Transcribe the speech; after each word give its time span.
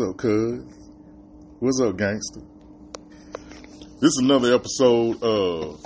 What's 0.00 0.12
up, 0.12 0.16
cuz? 0.16 0.64
What's 1.58 1.80
up, 1.82 1.98
gangster? 1.98 2.40
This 4.00 4.08
is 4.08 4.20
another 4.22 4.54
episode 4.54 5.22
of 5.22 5.78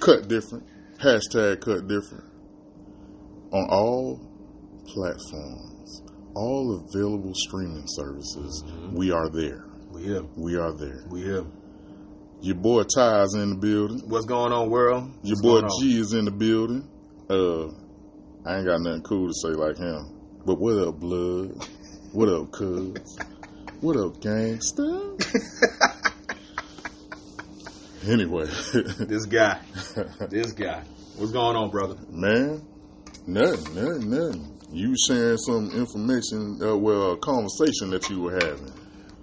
Cut 0.00 0.26
Different. 0.26 0.66
Hashtag 1.00 1.60
Cut 1.60 1.86
Different. 1.86 2.24
On 3.52 3.68
all 3.70 4.18
platforms, 4.84 6.02
all 6.34 6.84
available 6.88 7.34
streaming 7.36 7.84
services, 7.86 8.64
we 8.90 9.12
are 9.12 9.28
there. 9.28 9.64
We 9.92 10.02
here. 10.02 10.24
We 10.34 10.56
are 10.56 10.72
there. 10.72 11.04
We 11.08 11.22
here. 11.22 11.44
Your 12.40 12.56
boy 12.56 12.82
Ty 12.82 13.22
is 13.22 13.34
in 13.34 13.50
the 13.50 13.56
building. 13.58 14.02
What's 14.08 14.26
going 14.26 14.52
on, 14.52 14.70
world? 14.70 15.12
Your 15.22 15.36
What's 15.40 15.76
boy? 15.76 15.82
G 15.82 16.00
is 16.00 16.14
in 16.14 16.24
the 16.24 16.32
building. 16.32 16.88
Uh, 17.30 17.68
I 18.44 18.56
ain't 18.56 18.66
got 18.66 18.80
nothing 18.80 19.02
cool 19.02 19.28
to 19.28 19.34
say 19.34 19.50
like 19.50 19.76
him. 19.76 20.18
But 20.44 20.58
what 20.58 20.78
up, 20.78 20.98
blood? 20.98 21.64
What 22.12 22.28
up, 22.28 22.50
cuz? 22.50 23.18
What 23.80 23.96
up, 23.96 24.20
gangster? 24.20 25.00
anyway, 28.06 28.46
This 28.98 29.26
guy. 29.26 29.60
this 30.30 30.52
guy. 30.52 30.82
What's 31.16 31.32
going 31.32 31.56
on, 31.56 31.70
brother? 31.70 31.96
man, 32.10 32.62
nothing, 33.26 33.74
nothing, 33.74 34.10
nothing. 34.10 34.54
You 34.70 34.94
sharing 35.06 35.38
some 35.38 35.70
information, 35.72 36.58
uh, 36.62 36.76
well, 36.76 37.12
a 37.12 37.16
conversation 37.16 37.90
that 37.90 38.08
you 38.10 38.20
were 38.20 38.34
having. 38.34 38.72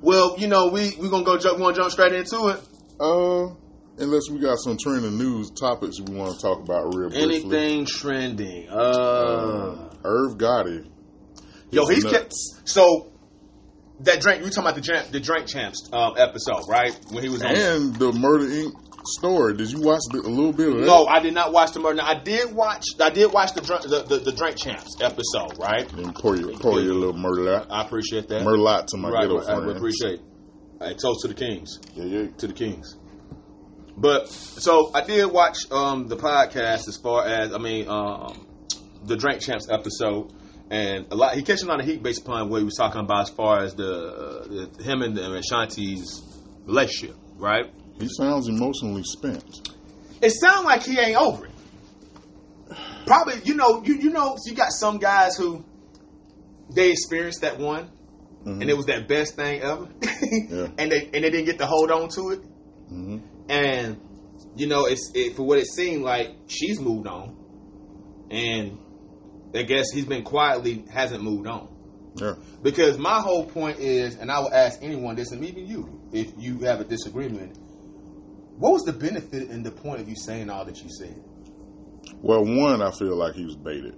Well, 0.01 0.35
you 0.37 0.47
know, 0.47 0.67
we 0.69 0.95
we 0.99 1.09
gonna 1.09 1.23
go 1.23 1.37
jump. 1.37 1.59
Want 1.59 1.75
to 1.75 1.81
jump 1.81 1.91
straight 1.91 2.13
into 2.13 2.47
it. 2.47 2.59
Uh, 2.99 3.53
unless 3.97 4.29
we 4.31 4.39
got 4.39 4.57
some 4.59 4.77
trending 4.77 5.17
news 5.17 5.51
topics 5.51 5.99
we 6.01 6.15
want 6.15 6.35
to 6.35 6.41
talk 6.41 6.59
about 6.59 6.93
real 6.95 7.09
briefly. 7.09 7.23
Anything 7.37 7.85
trending? 7.85 8.69
Uh, 8.69 8.75
Uh, 8.75 9.89
Irv 10.03 10.37
Gotti. 10.37 10.89
Yo, 11.71 11.85
he's 11.87 12.03
kept. 12.03 12.33
So 12.65 13.11
that 14.01 14.21
drink. 14.21 14.43
You 14.43 14.49
talking 14.49 14.63
about 14.63 14.75
the 14.75 14.81
drink, 14.81 15.11
the 15.11 15.19
drink 15.19 15.47
champs 15.47 15.89
um, 15.91 16.13
episode, 16.17 16.67
right? 16.67 16.97
When 17.11 17.23
he 17.23 17.29
was 17.29 17.41
on. 17.41 17.55
And 17.55 17.95
the 17.95 18.11
Murder 18.11 18.45
Inc. 18.45 18.73
story. 19.17 19.55
Did 19.55 19.71
you 19.71 19.81
watch 19.81 20.01
the, 20.11 20.19
a 20.19 20.29
little 20.29 20.53
bit 20.53 20.69
of 20.69 20.79
that? 20.79 20.85
No, 20.85 21.05
I 21.05 21.19
did 21.19 21.33
not 21.33 21.53
watch 21.53 21.71
the 21.71 21.79
murder. 21.79 22.01
I 22.03 22.15
did 22.15 22.53
watch. 22.53 22.83
I 22.99 23.09
did 23.09 23.31
watch 23.31 23.53
the 23.53 23.61
drink, 23.61 23.83
the, 23.83 24.03
the, 24.03 24.19
the 24.19 24.31
drink 24.31 24.57
champs 24.57 25.01
episode, 25.01 25.57
right? 25.59 25.91
And 25.93 26.13
pour 26.15 26.35
your, 26.35 26.53
pour 26.53 26.79
your 26.79 26.95
little 26.95 27.17
murder 27.17 27.65
I 27.69 27.83
appreciate 27.83 28.27
that. 28.29 28.41
Merlot 28.41 28.87
to 28.87 28.97
my 28.97 29.09
right, 29.09 29.21
ghetto 29.23 29.39
right, 29.39 29.49
I 29.49 29.75
appreciate. 29.75 30.21
I 30.81 30.93
toast 30.93 31.21
to 31.21 31.27
the 31.27 31.33
kings. 31.33 31.79
Yeah, 31.93 32.05
yeah. 32.05 32.27
to 32.37 32.47
the 32.47 32.53
Kings. 32.53 32.97
But 33.97 34.27
so 34.27 34.91
I 34.93 35.05
did 35.05 35.25
watch 35.27 35.71
um, 35.71 36.07
the 36.07 36.17
podcast 36.17 36.87
as 36.89 36.97
far 37.01 37.25
as 37.25 37.53
I 37.53 37.57
mean 37.57 37.87
um, 37.87 38.45
the 39.03 39.15
Drink 39.15 39.41
Champs 39.41 39.69
episode, 39.69 40.33
and 40.71 41.05
a 41.11 41.15
lot 41.15 41.35
he 41.35 41.43
catching 41.43 41.67
a 41.67 41.71
lot 41.71 41.79
of 41.79 41.85
heat 41.85 42.01
based 42.01 42.21
upon 42.21 42.49
what 42.49 42.57
he 42.59 42.63
was 42.65 42.75
talking 42.75 43.01
about 43.01 43.21
as 43.23 43.29
far 43.29 43.59
as 43.59 43.75
the, 43.75 44.69
the 44.77 44.83
him 44.83 45.01
and, 45.01 45.17
and 45.17 45.35
Ashanti's 45.35 46.21
relationship, 46.65 47.15
right? 47.37 47.65
He 47.99 48.07
sounds 48.09 48.47
emotionally 48.47 49.03
spent. 49.03 49.69
It 50.21 50.31
sounds 50.31 50.65
like 50.65 50.83
he 50.83 50.97
ain't 50.99 51.17
over 51.17 51.45
it. 51.45 51.51
Probably, 53.05 53.35
you 53.43 53.55
know, 53.55 53.83
you 53.83 53.95
you 53.95 54.09
know, 54.09 54.35
you 54.45 54.55
got 54.55 54.71
some 54.71 54.97
guys 54.97 55.35
who 55.37 55.63
they 56.75 56.91
experienced 56.91 57.41
that 57.41 57.59
one, 57.59 57.89
Mhm. 58.43 58.61
and 58.61 58.69
it 58.69 58.75
was 58.75 58.87
that 58.87 59.07
best 59.07 59.35
thing 59.35 59.61
ever, 59.61 59.87
Yeah. 60.49 60.67
and 60.77 60.91
they 60.91 61.03
and 61.13 61.23
they 61.23 61.29
didn't 61.29 61.45
get 61.45 61.59
to 61.59 61.65
hold 61.67 61.91
on 61.91 62.09
to 62.09 62.29
it. 62.31 62.39
hmm 62.89 63.17
and 63.47 63.99
you 64.55 64.65
know 64.67 64.85
it's 64.87 65.11
it, 65.13 65.35
for 65.35 65.43
what 65.43 65.59
it 65.59 65.67
seemed 65.67 66.03
like 66.03 66.31
she's 66.47 66.79
moved 66.79 67.05
on 67.07 67.35
and 68.31 68.79
i 69.55 69.63
guess 69.63 69.91
he's 69.91 70.05
been 70.05 70.23
quietly 70.23 70.83
hasn't 70.91 71.23
moved 71.23 71.47
on 71.47 71.67
Yeah. 72.15 72.35
because 72.61 72.97
my 72.97 73.19
whole 73.21 73.45
point 73.45 73.79
is 73.79 74.15
and 74.15 74.31
i 74.31 74.39
will 74.39 74.53
ask 74.53 74.79
anyone 74.81 75.15
this 75.15 75.31
and 75.31 75.43
even 75.45 75.65
you 75.65 76.01
if 76.11 76.31
you 76.37 76.59
have 76.59 76.79
a 76.81 76.83
disagreement 76.85 77.57
what 78.57 78.71
was 78.71 78.83
the 78.83 78.93
benefit 78.93 79.49
and 79.49 79.65
the 79.65 79.71
point 79.71 80.01
of 80.01 80.07
you 80.09 80.15
saying 80.15 80.49
all 80.49 80.65
that 80.65 80.81
you 80.81 80.89
said 80.89 81.15
Well, 82.21 82.43
one, 82.45 82.81
I 82.81 82.91
feel 82.91 83.15
like 83.15 83.33
he 83.35 83.43
was 83.45 83.55
baited. 83.57 83.95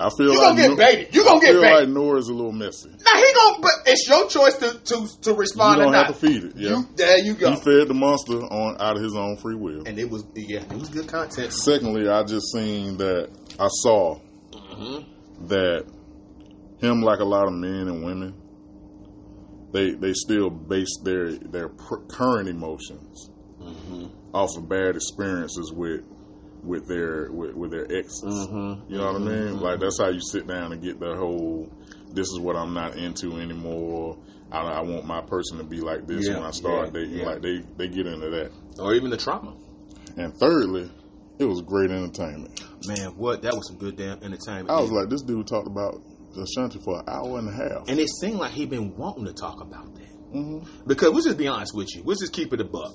I 0.00 0.08
feel 0.16 0.32
You 0.32 0.38
like 0.40 0.56
gonna 0.56 0.68
get 0.68 0.78
baited. 0.78 1.14
You 1.14 1.24
gonna 1.24 1.36
I 1.36 1.40
get 1.40 1.52
feel 1.52 1.60
baited. 1.62 1.78
like 1.80 1.88
Nora's 1.90 2.28
a 2.28 2.32
little 2.34 2.52
messy. 2.52 2.88
now 2.88 3.16
he 3.16 3.32
gonna 3.34 3.58
but 3.62 3.72
it's 3.86 4.08
your 4.08 4.26
choice 4.28 4.56
to 4.58 4.78
to, 4.78 5.06
to 5.22 5.30
You 5.30 5.36
respond 5.36 5.80
or 5.80 5.84
don't 5.84 5.92
not 5.92 6.06
have 6.06 6.18
to 6.20 6.26
feed 6.26 6.44
it. 6.44 6.52
Yeah. 6.56 6.70
you, 6.70 6.88
there 6.96 7.18
you 7.18 7.34
go 7.34 7.50
He 7.50 7.56
fed 7.56 7.88
the 7.88 7.94
monster 7.94 8.34
on 8.42 8.80
out 8.80 8.96
of 8.96 9.02
his 9.02 9.14
own 9.14 9.36
free 9.36 9.56
will. 9.56 9.82
and 9.86 9.98
it 9.98 10.08
was 10.10 10.24
yeah 10.34 10.60
it 10.62 10.72
was 10.72 10.88
good 10.88 11.06
content 11.06 11.52
Secondly, 11.52 12.08
I 12.08 12.22
just 12.24 12.50
seen 12.52 12.96
that 12.98 13.30
I 13.58 13.68
saw 13.68 14.18
Mm-hmm. 14.52 15.46
that 15.48 15.84
him, 16.80 17.02
like 17.02 17.18
a 17.20 17.24
lot 17.24 17.46
of 17.46 17.52
men 17.52 17.88
and 17.88 18.02
women, 18.04 18.34
they 19.72 19.92
they 19.92 20.12
still 20.14 20.48
base 20.50 20.98
their 21.04 21.32
their 21.32 21.68
pr- 21.68 22.04
current 22.08 22.48
emotions 22.48 23.28
Mm-hmm. 23.60 24.06
off 24.34 24.56
of 24.56 24.68
bad 24.70 24.96
experiences 24.96 25.70
with 25.74 26.00
with 26.62 26.86
their 26.88 27.30
with, 27.32 27.54
with 27.54 27.70
their 27.70 27.84
exes. 27.90 28.22
Mm-hmm. 28.22 28.92
You 28.92 28.98
know 28.98 29.12
what 29.12 29.16
I 29.22 29.24
mean? 29.24 29.60
Like 29.60 29.80
that's 29.80 29.98
how 30.00 30.08
you 30.08 30.20
sit 30.20 30.46
down 30.46 30.72
and 30.72 30.82
get 30.82 31.00
the 31.00 31.16
whole. 31.16 31.70
This 32.12 32.26
is 32.28 32.38
what 32.40 32.56
I'm 32.56 32.74
not 32.74 32.96
into 32.96 33.38
anymore. 33.40 34.18
I, 34.52 34.58
I 34.62 34.80
want 34.80 35.04
my 35.06 35.20
person 35.20 35.58
to 35.58 35.64
be 35.64 35.80
like 35.80 36.06
this 36.08 36.26
Yeah, 36.28 36.34
when 36.38 36.42
I 36.44 36.50
start 36.50 36.86
yeah, 36.86 36.92
dating. 37.00 37.18
yeah. 37.18 37.26
Like 37.26 37.42
they 37.42 37.62
they 37.76 37.88
get 37.88 38.06
into 38.06 38.30
that. 38.30 38.50
or 38.80 38.94
even 38.94 39.10
the 39.10 39.16
trauma 39.16 39.54
And 40.16 40.34
thirdly, 40.38 40.90
it 41.38 41.44
was 41.44 41.62
great 41.62 41.90
entertainment. 41.90 42.60
Man, 42.86 43.10
what? 43.16 43.42
That 43.42 43.54
was 43.54 43.68
some 43.68 43.78
good 43.78 43.96
damn 43.96 44.22
entertainment. 44.24 44.70
I 44.70 44.80
was 44.80 44.90
like, 44.90 45.08
this 45.08 45.22
dude 45.22 45.46
talked 45.46 45.68
about 45.68 46.02
Ashanti 46.36 46.80
for 46.84 46.98
an 46.98 47.04
hour 47.08 47.38
and 47.38 47.48
a 47.48 47.52
half. 47.52 47.88
and 47.88 47.98
it 48.00 48.08
seemed 48.20 48.38
like 48.38 48.52
he'd 48.52 48.70
been 48.70 48.96
wanting 48.96 49.26
to 49.26 49.32
talk 49.32 49.60
about 49.60 49.94
that. 49.94 50.08
hmm 50.32 50.58
Because 50.86 51.10
we'll 51.12 51.22
just 51.22 51.38
be 51.38 51.46
honest 51.48 51.74
with 51.76 51.94
you. 51.94 52.02
We'll 52.02 52.16
just 52.16 52.32
keep 52.32 52.52
it 52.52 52.60
a 52.60 52.64
buck. 52.64 52.92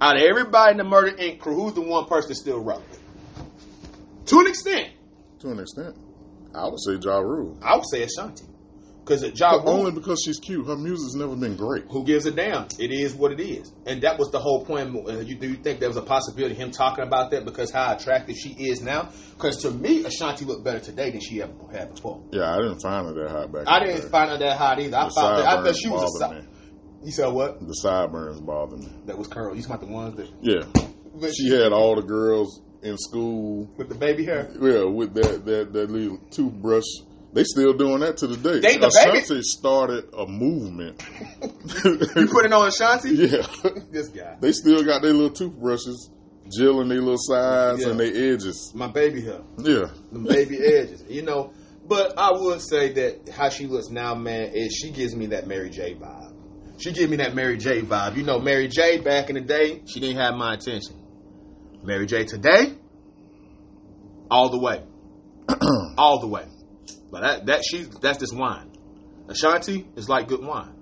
Out 0.00 0.16
of 0.16 0.22
everybody 0.22 0.72
in 0.72 0.76
the 0.78 0.84
Murder 0.84 1.12
Inc. 1.16 1.38
crew, 1.40 1.54
who's 1.54 1.74
the 1.74 1.82
one 1.82 2.06
person 2.06 2.28
that's 2.30 2.40
still 2.40 2.58
relevant? 2.60 2.98
To 4.26 4.40
an 4.40 4.46
extent, 4.46 4.88
To 5.40 5.50
an 5.50 5.60
extent, 5.60 5.94
I 6.54 6.64
would 6.68 6.80
say 6.80 6.94
Ja 7.02 7.18
Rule. 7.18 7.58
I 7.62 7.76
would 7.76 7.84
say 7.90 8.02
Ashanti. 8.02 8.44
Because 9.04 9.22
Ja 9.38 9.52
Rule, 9.56 9.68
only 9.68 9.92
because 9.92 10.22
she's 10.24 10.38
cute. 10.38 10.66
Her 10.66 10.76
music's 10.76 11.14
never 11.14 11.34
been 11.34 11.56
great. 11.56 11.84
who 11.88 12.04
gives 12.04 12.26
a 12.26 12.30
damn? 12.30 12.66
It 12.78 12.92
is 12.92 13.12
what 13.14 13.32
it 13.32 13.40
is. 13.40 13.72
And 13.84 14.00
that 14.02 14.18
was 14.18 14.30
the 14.30 14.38
whole 14.38 14.64
point. 14.64 14.90
You, 15.26 15.34
do 15.34 15.48
you 15.48 15.56
think 15.56 15.80
there 15.80 15.88
was 15.88 15.96
a 15.96 16.02
possibility 16.02 16.54
of 16.54 16.58
him 16.60 16.70
talking 16.70 17.02
about 17.04 17.30
that 17.32 17.44
because 17.44 17.70
how 17.70 17.92
attractive 17.94 18.36
she 18.36 18.50
is 18.50 18.80
now? 18.82 19.10
Because 19.34 19.56
to 19.62 19.70
me, 19.70 20.04
Ashanti 20.04 20.44
looked 20.44 20.64
better 20.64 20.80
today 20.80 21.10
than 21.10 21.20
she 21.20 21.42
ever 21.42 21.52
had 21.72 21.94
before. 21.94 22.22
Yeah, 22.30 22.54
I 22.54 22.58
didn't 22.58 22.80
find 22.80 23.06
her 23.08 23.14
that 23.14 23.30
hot 23.30 23.52
back. 23.52 23.64
I 23.66 23.80
didn't 23.84 24.02
day. 24.02 24.08
find 24.08 24.30
her 24.30 24.38
that 24.38 24.56
hot 24.56 24.78
either. 24.78 24.96
I 24.96 25.04
The 25.06 25.10
found 25.10 25.38
that, 25.38 25.46
I 25.46 25.62
thought 25.64 25.76
she 25.76 25.88
was 25.88 26.16
a 26.16 26.18
bothered 26.24 26.42
si- 26.42 26.46
me. 26.46 26.54
You 27.02 27.12
said 27.12 27.28
what? 27.28 27.60
The 27.66 27.72
sideburns 27.74 28.40
bothered 28.40 28.80
me. 28.80 28.92
That 29.06 29.16
was 29.18 29.26
curl. 29.28 29.54
You 29.56 29.62
talking 29.62 29.88
about 29.88 29.88
the 29.88 29.92
ones 29.92 30.16
that 30.16 30.28
Yeah, 30.42 30.64
with, 31.12 31.34
she 31.34 31.48
had 31.50 31.72
all 31.72 31.96
the 31.96 32.02
girls 32.02 32.60
in 32.82 32.96
school. 32.98 33.70
with 33.76 33.88
the 33.88 33.94
baby 33.94 34.24
hair? 34.24 34.50
Yeah, 34.60 34.84
with 34.84 35.14
that 35.14 35.44
that 35.46 35.72
that 35.72 35.90
little 35.90 36.18
toothbrush. 36.30 36.84
They 37.32 37.44
still 37.44 37.72
doing 37.74 38.00
that 38.00 38.16
to 38.18 38.26
the 38.26 38.36
day. 38.36 38.58
They- 38.58 38.76
the 38.78 38.88
Ashanti 38.88 39.40
started 39.42 40.04
a 40.12 40.26
movement. 40.26 41.00
You 41.84 42.26
put 42.26 42.44
it 42.44 42.52
on 42.52 42.66
Ashanti? 42.68 43.10
yeah, 43.14 43.46
This 43.90 44.08
guy. 44.08 44.36
they 44.40 44.50
still 44.52 44.82
got 44.84 45.00
their 45.02 45.12
little 45.12 45.30
toothbrushes, 45.30 46.10
gelling 46.58 46.88
their 46.88 46.98
little 47.00 47.16
sides 47.16 47.82
Yeah. 47.82 47.90
and 47.90 48.00
their 48.00 48.32
edges. 48.34 48.72
My 48.74 48.88
baby 48.88 49.22
hair. 49.22 49.40
Yeah, 49.58 49.86
The 50.10 50.18
baby 50.18 50.58
edges. 50.62 51.04
You 51.08 51.22
know, 51.22 51.52
but 51.86 52.18
I 52.18 52.32
would 52.32 52.60
say 52.60 52.92
that 52.94 53.28
how 53.30 53.48
she 53.48 53.66
looks 53.66 53.88
now, 53.90 54.14
man, 54.16 54.50
is 54.54 54.74
she 54.74 54.90
gives 54.90 55.14
me 55.14 55.26
that 55.26 55.46
Mary 55.46 55.70
J 55.70 55.94
vibe. 55.94 56.19
She 56.80 56.92
gives 56.92 57.10
me 57.10 57.16
that 57.18 57.34
Mary 57.34 57.58
J 57.58 57.82
vibe. 57.82 58.16
You 58.16 58.22
know, 58.22 58.38
Mary 58.38 58.66
J 58.68 59.00
back 59.00 59.28
in 59.28 59.34
the 59.34 59.42
day, 59.42 59.82
she 59.86 60.00
didn't 60.00 60.16
have 60.16 60.34
my 60.34 60.54
attention. 60.54 60.96
Mary 61.82 62.06
J 62.06 62.24
today, 62.24 62.74
all 64.30 64.48
the 64.50 64.58
way. 64.58 64.82
all 65.98 66.20
the 66.20 66.26
way. 66.26 66.46
But 67.10 67.20
that 67.22 67.46
that 67.46 67.62
she 67.68 67.86
that's 68.00 68.18
just 68.18 68.34
wine. 68.36 68.70
Ashanti 69.28 69.86
is 69.96 70.08
like 70.08 70.28
good 70.28 70.42
wine. 70.44 70.74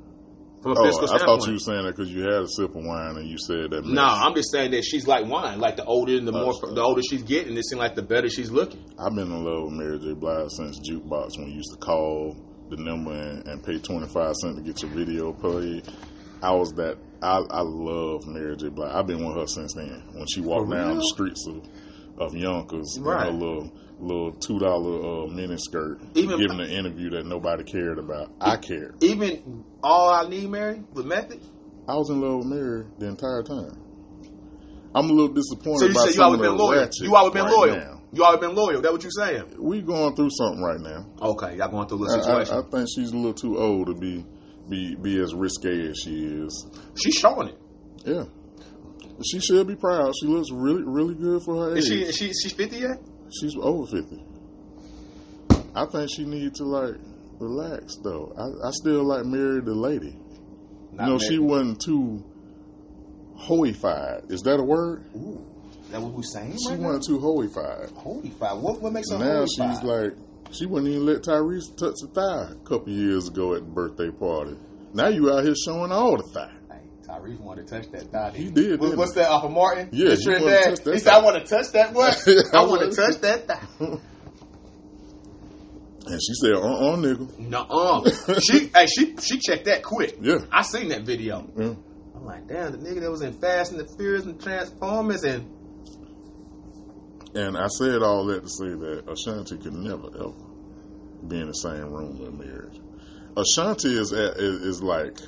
From 0.62 0.72
a 0.72 0.80
Oh, 0.80 0.84
physical 0.84 1.10
I 1.14 1.18
thought 1.18 1.46
you 1.46 1.52
were 1.52 1.58
saying 1.58 1.84
that 1.84 1.94
because 1.94 2.12
you 2.12 2.22
had 2.22 2.42
a 2.42 2.48
sip 2.48 2.74
of 2.74 2.84
wine 2.84 3.16
and 3.16 3.28
you 3.28 3.38
said 3.38 3.70
that. 3.70 3.84
No, 3.84 4.02
I'm 4.02 4.34
just 4.34 4.50
saying 4.50 4.72
that 4.72 4.82
she's 4.84 5.06
like 5.06 5.24
wine. 5.26 5.60
Like 5.60 5.76
the 5.76 5.84
older 5.84 6.16
and 6.16 6.26
the 6.26 6.32
more, 6.32 6.52
the 6.74 6.82
older 6.82 7.00
she's 7.08 7.22
getting, 7.22 7.56
it 7.56 7.64
seems 7.64 7.78
like 7.78 7.94
the 7.94 8.02
better 8.02 8.28
she's 8.28 8.50
looking. 8.50 8.84
I've 8.98 9.14
been 9.14 9.30
in 9.30 9.44
love 9.44 9.64
with 9.64 9.74
Mary 9.74 9.98
J. 10.00 10.14
Blige 10.14 10.50
since 10.50 10.80
Jukebox 10.80 11.38
when 11.38 11.48
you 11.48 11.54
used 11.56 11.70
to 11.72 11.78
call 11.78 12.36
the 12.70 12.76
number 12.76 13.12
and, 13.12 13.46
and 13.46 13.62
pay 13.64 13.78
25 13.78 14.34
cents 14.36 14.56
to 14.56 14.62
get 14.62 14.82
your 14.82 14.90
video 14.90 15.32
played. 15.32 15.88
I 16.42 16.52
was 16.52 16.72
that, 16.74 16.98
I, 17.22 17.38
I 17.50 17.60
love 17.62 18.26
Mary 18.26 18.56
J. 18.56 18.68
Blige. 18.68 18.92
I've 18.94 19.06
been 19.06 19.24
with 19.26 19.36
her 19.36 19.46
since 19.46 19.74
then. 19.74 20.02
When 20.12 20.26
she 20.26 20.40
walked 20.40 20.70
down 20.70 20.96
the 20.98 21.04
streets 21.04 21.46
of, 21.48 21.66
of 22.18 22.34
Yonkers 22.34 22.98
Right. 23.00 23.26
in 23.28 23.34
her 23.34 23.38
little, 23.38 23.72
little 23.98 24.32
$2 24.32 25.24
uh, 25.30 25.34
mini 25.34 25.56
skirt, 25.58 26.00
Even- 26.14 26.38
giving 26.38 26.60
an 26.60 26.70
interview 26.70 27.10
that 27.10 27.26
nobody 27.26 27.64
cared 27.64 27.98
about. 27.98 28.30
I 28.40 28.56
cared. 28.56 29.02
Even 29.02 29.64
all 29.82 30.10
I 30.10 30.28
need, 30.28 30.48
Mary, 30.48 30.82
with 30.92 31.06
method. 31.06 31.40
I 31.88 31.94
was 31.96 32.10
in 32.10 32.20
love 32.20 32.38
with 32.38 32.46
Mary 32.48 32.84
the 32.98 33.06
entire 33.06 33.42
time. 33.42 33.82
I'm 34.94 35.10
a 35.10 35.12
little 35.12 35.34
disappointed 35.34 35.78
So 35.80 35.86
you 35.88 35.94
by 35.94 36.00
said 36.06 36.14
you 36.14 36.22
always 36.22 36.40
the 36.40 36.48
been 36.48 36.56
loyal. 36.56 36.88
You 37.00 37.16
always 37.16 37.32
been 37.34 37.44
right 37.44 37.52
loyal. 37.56 37.76
now. 37.76 37.97
You 38.12 38.24
always 38.24 38.40
been 38.40 38.54
loyal. 38.54 38.80
That 38.80 38.92
what 38.92 39.04
you 39.04 39.10
saying? 39.10 39.56
We 39.58 39.82
going 39.82 40.16
through 40.16 40.30
something 40.30 40.62
right 40.62 40.80
now. 40.80 41.06
Okay, 41.20 41.56
y'all 41.56 41.68
going 41.68 41.88
through 41.88 42.04
a 42.04 42.08
I, 42.08 42.16
little 42.16 42.22
situation. 42.22 42.54
I, 42.54 42.58
I 42.60 42.70
think 42.70 42.88
she's 42.94 43.12
a 43.12 43.16
little 43.16 43.34
too 43.34 43.58
old 43.58 43.88
to 43.88 43.94
be 43.94 44.24
be 44.68 44.94
be 44.94 45.20
as 45.20 45.34
risque 45.34 45.88
as 45.88 45.98
she 46.02 46.24
is. 46.24 46.66
She's 47.02 47.14
showing 47.14 47.48
it. 47.48 47.58
Yeah, 48.04 48.24
she 49.24 49.40
should 49.40 49.66
be 49.66 49.76
proud. 49.76 50.14
She 50.20 50.26
looks 50.26 50.50
really 50.50 50.82
really 50.84 51.14
good 51.14 51.42
for 51.42 51.56
her 51.56 51.72
age. 51.72 51.78
Is 51.78 51.88
she? 51.88 52.02
Is 52.02 52.16
she? 52.16 52.26
She's 52.28 52.52
fifty 52.52 52.78
yet? 52.78 52.98
She's 53.40 53.54
over 53.60 53.86
fifty. 53.86 54.24
I 55.74 55.84
think 55.86 56.10
she 56.14 56.24
need 56.24 56.54
to 56.54 56.64
like 56.64 56.94
relax 57.38 57.96
though. 58.02 58.32
I, 58.36 58.68
I 58.68 58.70
still 58.72 59.04
like 59.04 59.26
marry 59.26 59.60
the 59.60 59.74
lady. 59.74 60.16
Not 60.92 61.06
you 61.06 61.12
know, 61.12 61.18
she 61.18 61.38
wasn't 61.38 61.80
too 61.80 62.24
hoified. 63.38 64.32
Is 64.32 64.40
that 64.42 64.58
a 64.58 64.64
word? 64.64 65.04
Ooh, 65.14 65.44
that 65.90 66.00
what 66.00 66.12
we 66.12 66.22
saying? 66.22 66.56
She 66.58 66.70
right 66.70 66.78
wasn't 66.80 67.04
too 67.06 67.18
hoified. 67.18 67.92
now? 67.94 68.00
Holy 68.00 68.30
fire! 68.30 68.56
What 68.56 68.80
what 68.80 68.92
makes 68.92 69.10
her 69.10 69.18
Now 69.18 69.44
holy 69.44 69.46
she's 69.48 69.82
like, 69.82 70.12
she 70.52 70.66
wouldn't 70.66 70.90
even 70.90 71.06
let 71.06 71.22
Tyrese 71.22 71.76
touch 71.76 71.94
the 72.00 72.08
thigh 72.08 72.52
a 72.52 72.68
couple 72.68 72.90
years 72.92 73.28
ago 73.28 73.54
at 73.54 73.60
the 73.60 73.70
birthday 73.70 74.10
party. 74.10 74.56
Now 74.94 75.08
you 75.08 75.30
out 75.32 75.44
here 75.44 75.54
showing 75.54 75.92
all 75.92 76.16
the 76.16 76.22
thigh. 76.32 76.52
Hey, 76.70 76.80
Tyrese 77.06 77.40
wanted 77.40 77.66
to 77.68 77.74
touch 77.80 77.90
that 77.92 78.10
thigh. 78.10 78.30
He 78.34 78.50
did, 78.50 78.80
What- 78.80 78.96
What's 78.96 79.14
that 79.14 79.28
off 79.30 79.44
of 79.44 79.50
Martin? 79.52 79.88
Yeah, 79.92 80.10
he 80.10 80.10
wanted 80.10 80.16
to 80.16 80.22
Trinidad. 80.24 80.64
touch 80.64 80.84
that 80.84 80.94
He 80.94 81.00
said, 81.00 81.12
"I 81.14 81.22
want 81.22 81.46
to 81.46 81.54
touch 81.56 81.72
that 81.72 81.92
what? 81.92 82.26
I 82.54 82.64
want 82.64 82.90
to 82.90 82.96
touch 82.96 83.20
that 83.22 83.46
thigh." 83.46 83.96
And 86.06 86.18
she 86.22 86.32
said, 86.40 86.52
uh 86.54 86.60
uh 86.62 86.96
nigga. 86.96 87.38
Nuh-uh. 87.38 88.40
she, 88.40 88.68
hey, 88.74 88.86
she, 88.86 89.14
she 89.18 89.38
checked 89.40 89.66
that 89.66 89.82
quick. 89.82 90.16
Yeah. 90.22 90.38
I 90.50 90.62
seen 90.62 90.88
that 90.88 91.02
video. 91.04 91.46
Yeah. 91.54 91.74
I'm 92.16 92.24
like, 92.24 92.46
damn, 92.48 92.72
the 92.72 92.78
nigga 92.78 93.00
that 93.00 93.10
was 93.10 93.20
in 93.20 93.34
Fast 93.34 93.72
and 93.72 93.80
the 93.80 93.86
Furious 93.98 94.24
and 94.24 94.40
Transformers 94.40 95.24
and 95.24 95.50
And 97.34 97.56
I 97.56 97.66
said 97.68 98.02
all 98.02 98.24
that 98.26 98.42
to 98.42 98.48
say 98.48 98.68
that 98.68 99.04
Ashanti 99.10 99.58
could 99.58 99.74
never 99.74 100.08
ever 100.18 100.32
be 101.26 101.40
in 101.40 101.48
the 101.48 101.52
same 101.54 101.90
room 101.92 102.18
with 102.18 102.32
marriage. 102.34 102.80
Ashanti 103.36 103.96
is 103.96 104.12
at, 104.12 104.36
is, 104.38 104.60
is 104.62 104.82
like, 104.82 105.18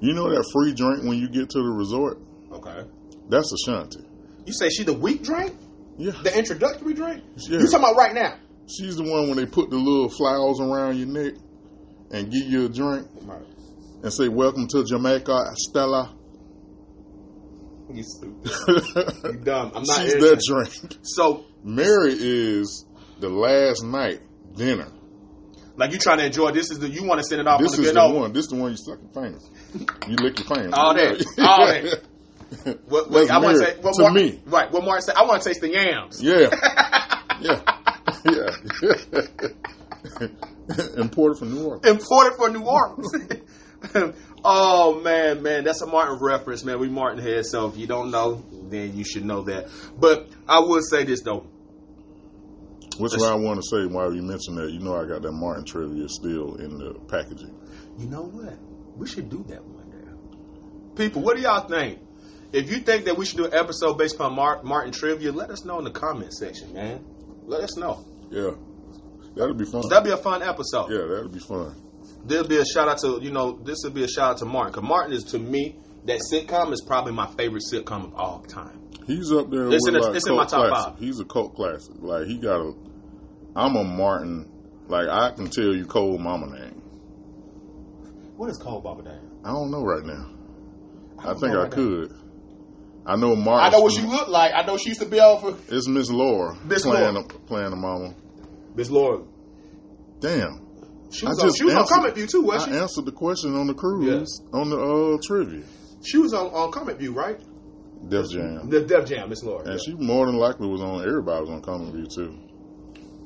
you 0.00 0.12
know 0.12 0.28
that 0.28 0.44
free 0.52 0.74
drink 0.74 1.04
when 1.04 1.18
you 1.18 1.28
get 1.28 1.48
to 1.50 1.58
the 1.58 1.68
resort. 1.70 2.18
okay. 2.52 2.84
That's 3.28 3.50
Ashanti. 3.52 4.00
You 4.44 4.52
say 4.52 4.68
she 4.68 4.82
the 4.84 4.92
weak 4.92 5.22
drink, 5.22 5.56
Yeah, 5.96 6.12
the 6.22 6.36
introductory 6.36 6.92
drink. 6.92 7.22
Yeah. 7.36 7.60
You 7.60 7.66
talking 7.66 7.78
about 7.78 7.96
right 7.96 8.14
now? 8.14 8.36
she's 8.66 8.96
the 8.96 9.02
one 9.02 9.28
when 9.28 9.36
they 9.36 9.46
put 9.46 9.70
the 9.70 9.76
little 9.76 10.08
flowers 10.10 10.58
around 10.60 10.96
your 10.98 11.06
neck 11.06 11.34
and 12.10 12.30
give 12.30 12.46
you 12.46 12.66
a 12.66 12.68
drink 12.68 13.06
Right. 13.22 13.42
and 14.02 14.12
say, 14.12 14.28
"Welcome 14.28 14.66
to 14.68 14.84
Jamaica, 14.84 15.52
Stella." 15.56 16.14
You 17.94 18.02
stupid. 18.02 18.50
You 19.24 19.32
dumb. 19.44 19.72
I'm 19.74 19.82
not. 19.84 20.00
She's 20.02 20.14
that 20.14 20.42
drink. 20.46 20.98
So, 21.02 21.44
Mary 21.62 22.14
is 22.18 22.84
the 23.20 23.28
last 23.28 23.84
night 23.84 24.20
dinner. 24.56 24.88
like, 25.76 25.92
you 25.92 25.98
trying 25.98 26.18
to 26.18 26.26
enjoy 26.26 26.50
this? 26.52 26.70
Is 26.70 26.78
the 26.78 26.88
you 26.88 27.04
want 27.04 27.20
to 27.20 27.26
send 27.26 27.40
it 27.40 27.46
off 27.46 27.60
This 27.60 27.74
on 27.74 27.82
the 27.82 27.88
is 27.88 27.94
the 27.94 27.98
note? 28.08 28.14
one. 28.14 28.32
This 28.32 28.46
the 28.48 28.56
one 28.56 28.70
you 28.72 28.76
suck 28.76 28.98
your 29.00 29.12
fingers. 29.24 29.48
You 30.08 30.16
lick 30.16 30.38
your 30.38 30.46
fingers. 30.48 30.72
All 30.74 30.94
that. 30.94 31.24
All 31.38 31.66
that. 31.66 32.80
What, 32.88 33.10
That's 33.10 33.30
I 33.30 33.38
want 33.38 33.58
to 33.58 33.64
say 33.64 33.76
what 33.80 33.94
to 33.96 34.10
me. 34.12 34.40
Right. 34.46 34.70
What 34.70 34.84
Mark 34.84 35.02
said. 35.02 35.14
I 35.16 35.24
want 35.24 35.42
to 35.42 35.48
taste 35.48 35.60
the 35.60 35.70
yams. 35.70 36.22
Yeah. 36.22 36.50
Yeah. 37.40 37.60
Yeah. 38.30 40.28
Imported 40.96 41.38
from 41.38 41.52
New 41.54 41.64
Orleans. 41.64 41.84
Imported 41.86 42.36
for 42.36 42.48
New 42.48 42.62
Orleans. 42.62 43.12
oh 44.44 45.00
man, 45.00 45.42
man, 45.42 45.64
that's 45.64 45.82
a 45.82 45.86
Martin 45.86 46.18
reference, 46.20 46.64
man. 46.64 46.78
We 46.78 46.88
Martin 46.88 47.22
heads, 47.22 47.50
so 47.50 47.66
if 47.68 47.76
you 47.76 47.86
don't 47.86 48.10
know, 48.10 48.44
then 48.68 48.96
you 48.96 49.04
should 49.04 49.24
know 49.24 49.42
that. 49.42 49.68
But 49.98 50.28
I 50.48 50.60
would 50.60 50.84
say 50.84 51.04
this 51.04 51.22
though. 51.22 51.46
Which 52.98 53.12
what 53.12 53.30
I 53.30 53.34
want 53.34 53.60
to 53.60 53.68
say 53.68 53.86
while 53.86 54.14
you 54.14 54.22
mentioned 54.22 54.58
that, 54.58 54.70
you 54.70 54.78
know 54.78 54.94
I 54.94 55.04
got 55.06 55.22
that 55.22 55.32
Martin 55.32 55.64
trivia 55.64 56.08
still 56.08 56.54
in 56.56 56.78
the 56.78 56.94
packaging. 57.08 57.54
You 57.98 58.06
know 58.06 58.22
what? 58.22 58.56
We 58.96 59.08
should 59.08 59.28
do 59.28 59.44
that 59.48 59.64
one 59.64 59.90
day. 59.90 61.04
People, 61.04 61.22
what 61.22 61.36
do 61.36 61.42
y'all 61.42 61.66
think? 61.68 61.98
If 62.52 62.70
you 62.70 62.78
think 62.78 63.06
that 63.06 63.16
we 63.18 63.26
should 63.26 63.38
do 63.38 63.46
an 63.46 63.54
episode 63.54 63.98
based 63.98 64.14
upon 64.14 64.34
Mar- 64.34 64.62
Martin 64.62 64.92
trivia, 64.92 65.32
let 65.32 65.50
us 65.50 65.64
know 65.64 65.78
in 65.78 65.84
the 65.84 65.90
comment 65.90 66.32
section, 66.32 66.72
man. 66.72 67.04
Let 67.46 67.62
us 67.62 67.76
know. 67.76 68.04
Yeah. 68.30 68.52
That'll 69.34 69.54
be 69.54 69.64
fun. 69.64 69.88
That'd 69.88 70.04
be 70.04 70.12
a 70.12 70.16
fun 70.16 70.42
episode. 70.44 70.88
yeah, 70.88 71.06
that'll 71.08 71.28
be 71.28 71.40
fun. 71.40 71.74
There'll 72.26 72.46
be 72.48 72.56
a 72.58 72.64
shout 72.64 72.88
out 72.88 72.98
to 72.98 73.18
you 73.22 73.30
know 73.30 73.52
this 73.64 73.78
will 73.84 73.90
be 73.90 74.04
a 74.04 74.08
shout 74.08 74.32
out 74.32 74.38
to 74.38 74.44
Martin 74.44 74.72
because 74.72 74.88
Martin 74.88 75.12
is 75.12 75.24
to 75.24 75.38
me 75.38 75.76
that 76.06 76.20
sitcom 76.32 76.72
is 76.72 76.82
probably 76.86 77.12
my 77.12 77.26
favorite 77.36 77.62
sitcom 77.72 78.04
of 78.04 78.14
all 78.14 78.40
time. 78.42 78.80
He's 79.06 79.30
up 79.32 79.50
there 79.50 79.68
It's 79.70 79.86
with 79.86 79.94
in 79.94 80.00
the- 80.00 80.06
like 80.06 80.16
it's 80.16 80.26
in 80.26 80.34
my 80.36 80.46
top 80.46 80.68
classic. 80.68 80.92
five. 80.92 80.98
He's 80.98 81.20
a 81.20 81.24
cult 81.24 81.54
classic. 81.54 81.94
Like 81.98 82.26
he 82.26 82.38
got 82.38 82.60
a 82.60 82.72
I'm 83.56 83.76
a 83.76 83.84
Martin 83.84 84.50
like 84.88 85.08
I 85.08 85.30
can 85.32 85.48
tell 85.50 85.74
you 85.74 85.84
Cole 85.86 86.18
mama 86.18 86.46
name. 86.58 86.80
What 88.36 88.50
is 88.50 88.58
Cole 88.58 88.80
Baba 88.80 89.02
Dad? 89.02 89.20
I 89.44 89.48
don't 89.52 89.70
know 89.70 89.82
right 89.84 90.02
now. 90.04 90.30
I, 91.18 91.26
don't 91.26 91.40
think 91.40 91.52
I 91.52 91.56
right 91.56 91.70
now. 91.70 91.74
could. 91.76 92.12
I 93.06 93.16
know 93.16 93.36
Martin. 93.36 93.66
I 93.66 93.70
know 93.76 93.82
what 93.82 93.92
she 93.92 94.02
looked 94.02 94.28
like. 94.30 94.52
I 94.54 94.62
know 94.66 94.76
she 94.76 94.88
used 94.88 95.00
to 95.00 95.06
be 95.06 95.20
over 95.20 95.56
It's 95.68 95.86
Miss 95.86 96.10
Laura 96.10 96.56
Miss 96.64 96.82
playing 96.82 97.14
Laura. 97.14 97.28
Playing 97.46 97.70
the 97.70 97.76
mama. 97.76 98.14
Miss 98.74 98.90
Laura. 98.90 99.22
Damn. 100.20 100.63
She 101.14 101.26
I 101.26 101.30
was 101.30 101.38
on, 101.40 101.46
just 101.46 101.58
she 101.58 101.64
was 101.64 101.74
on 101.74 101.86
Comic 101.86 102.14
View 102.14 102.26
too, 102.26 102.42
wasn't 102.42 102.72
I 102.72 102.76
she? 102.76 102.82
answered 102.82 103.04
the 103.06 103.12
question 103.12 103.54
on 103.54 103.66
the 103.66 103.74
cruise 103.74 104.42
on 104.52 104.70
the 104.70 104.78
uh, 104.78 105.18
trivia. 105.24 105.62
She 106.04 106.18
was 106.18 106.34
on, 106.34 106.46
on 106.48 106.72
Comic 106.72 106.98
View, 106.98 107.12
right? 107.12 107.38
Def 108.08 108.30
Jam. 108.30 108.68
The 108.68 108.82
Def 108.82 109.06
Jam, 109.06 109.30
Miss 109.30 109.42
Laura. 109.42 109.64
And 109.64 109.72
yeah. 109.72 109.78
she 109.84 109.94
more 109.94 110.26
than 110.26 110.36
likely 110.36 110.68
was 110.68 110.82
on. 110.82 111.06
Everybody 111.06 111.40
was 111.40 111.50
on 111.50 111.62
Comic 111.62 111.94
View 111.94 112.06
too. 112.06 112.38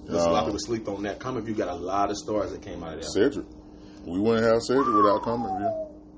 A 0.08 0.12
lot 0.12 0.28
of 0.28 0.36
Uh, 0.36 0.44
people 0.44 0.58
sleep 0.60 0.88
on 0.88 1.02
that. 1.02 1.18
Comic 1.18 1.44
View 1.44 1.54
got 1.54 1.68
a 1.68 1.74
lot 1.74 2.10
of 2.10 2.16
stars 2.16 2.52
that 2.52 2.62
came 2.62 2.82
out 2.82 2.94
of 2.94 3.00
there. 3.02 3.10
Cedric. 3.10 3.46
We 4.06 4.20
wouldn't 4.20 4.46
have 4.46 4.62
Cedric 4.62 4.86
without 4.94 5.22
Comic 5.22 5.50
View. 5.58 5.72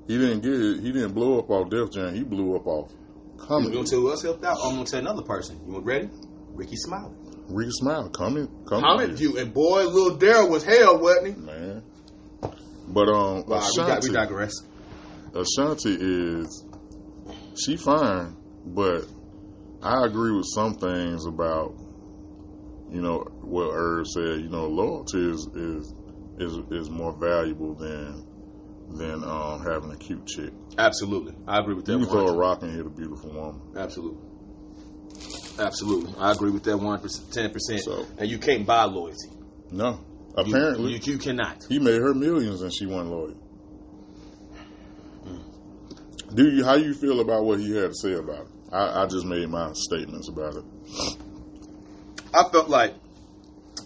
He 0.07 0.17
didn't 0.17 0.41
get 0.41 0.53
it. 0.53 0.81
He 0.81 0.91
didn't 0.91 1.13
blow 1.13 1.39
up 1.39 1.49
off 1.49 1.69
Def 1.69 1.91
Jam. 1.91 2.13
He 2.13 2.23
blew 2.23 2.55
up 2.55 2.67
off 2.67 2.91
You 2.91 3.45
Comic 3.45 3.73
gonna 3.73 3.85
tell 3.87 3.99
who 3.99 4.11
else 4.11 4.21
helped 4.21 4.43
out? 4.45 4.57
I'm 4.63 4.75
gonna 4.75 4.85
tell 4.85 4.99
another 4.99 5.23
person. 5.23 5.59
You 5.65 5.73
want 5.73 5.85
ready? 5.85 6.09
Rickey 6.53 6.75
Smiley. 6.75 7.15
Ricky 7.53 7.71
Smile, 7.71 8.09
Comic 8.09 8.49
Comic 8.65 9.11
View. 9.11 9.33
View, 9.33 9.37
and 9.39 9.53
boy, 9.53 9.85
little 9.85 10.17
Daryl 10.17 10.49
was 10.49 10.63
hell, 10.63 10.99
wasn't 10.99 11.35
he? 11.35 11.41
Man. 11.41 11.83
But 12.87 13.07
um, 13.09 13.45
Wow, 13.47 13.61
we, 13.71 13.77
got, 13.77 13.99
Ashanti, 13.99 14.09
we 14.09 14.13
digress. 14.13 14.53
Ashanti 15.33 15.95
is 15.99 16.65
she 17.63 17.77
fine, 17.77 18.35
but 18.65 19.05
I 19.81 20.05
agree 20.05 20.31
with 20.35 20.45
some 20.53 20.75
things 20.75 21.25
about 21.25 21.75
you 22.91 23.01
know 23.01 23.19
what 23.41 23.71
Irv 23.73 24.07
said. 24.07 24.41
You 24.41 24.49
know, 24.49 24.67
loyalty 24.67 25.29
is 25.29 25.47
is 25.55 25.93
is, 26.37 26.57
is 26.71 26.89
more 26.89 27.13
valuable 27.13 27.75
than 27.75 28.27
than 28.97 29.23
um, 29.23 29.63
having 29.63 29.91
a 29.91 29.97
cute 29.97 30.25
chick. 30.27 30.51
Absolutely, 30.77 31.33
I 31.47 31.59
agree 31.59 31.75
with 31.75 31.85
that. 31.85 31.93
You 31.93 31.99
can 31.99 32.09
throw 32.09 32.27
a 32.27 32.35
rock 32.35 32.63
and 32.63 32.71
hit 32.75 32.85
a 32.85 32.89
beautiful 32.89 33.31
woman. 33.31 33.61
Absolutely, 33.77 34.27
absolutely, 35.61 36.13
I 36.19 36.31
agree 36.31 36.51
with 36.51 36.63
that 36.63 36.77
one 36.77 36.99
percent, 36.99 37.31
ten 37.33 37.51
percent. 37.51 37.81
So- 37.81 38.05
And 38.17 38.29
you 38.29 38.37
can't 38.39 38.65
buy 38.65 38.83
loyalty. 38.85 39.29
No, 39.71 39.99
apparently 40.35 40.93
you, 40.93 40.99
you 41.13 41.17
cannot. 41.17 41.63
he 41.69 41.79
made 41.79 42.01
her 42.01 42.13
millions 42.13 42.61
and 42.61 42.73
she 42.73 42.85
wasn't 42.85 43.11
loyal. 43.11 43.35
Do 46.33 46.49
you? 46.49 46.63
How 46.63 46.75
you 46.75 46.93
feel 46.93 47.19
about 47.19 47.43
what 47.43 47.59
he 47.59 47.75
had 47.75 47.89
to 47.89 47.95
say 47.95 48.13
about 48.13 48.45
it? 48.45 48.51
I, 48.71 49.03
I 49.03 49.05
just 49.05 49.25
made 49.25 49.49
my 49.49 49.71
statements 49.73 50.29
about 50.29 50.55
it. 50.55 50.63
I 52.33 52.43
felt 52.49 52.69
like, 52.69 52.93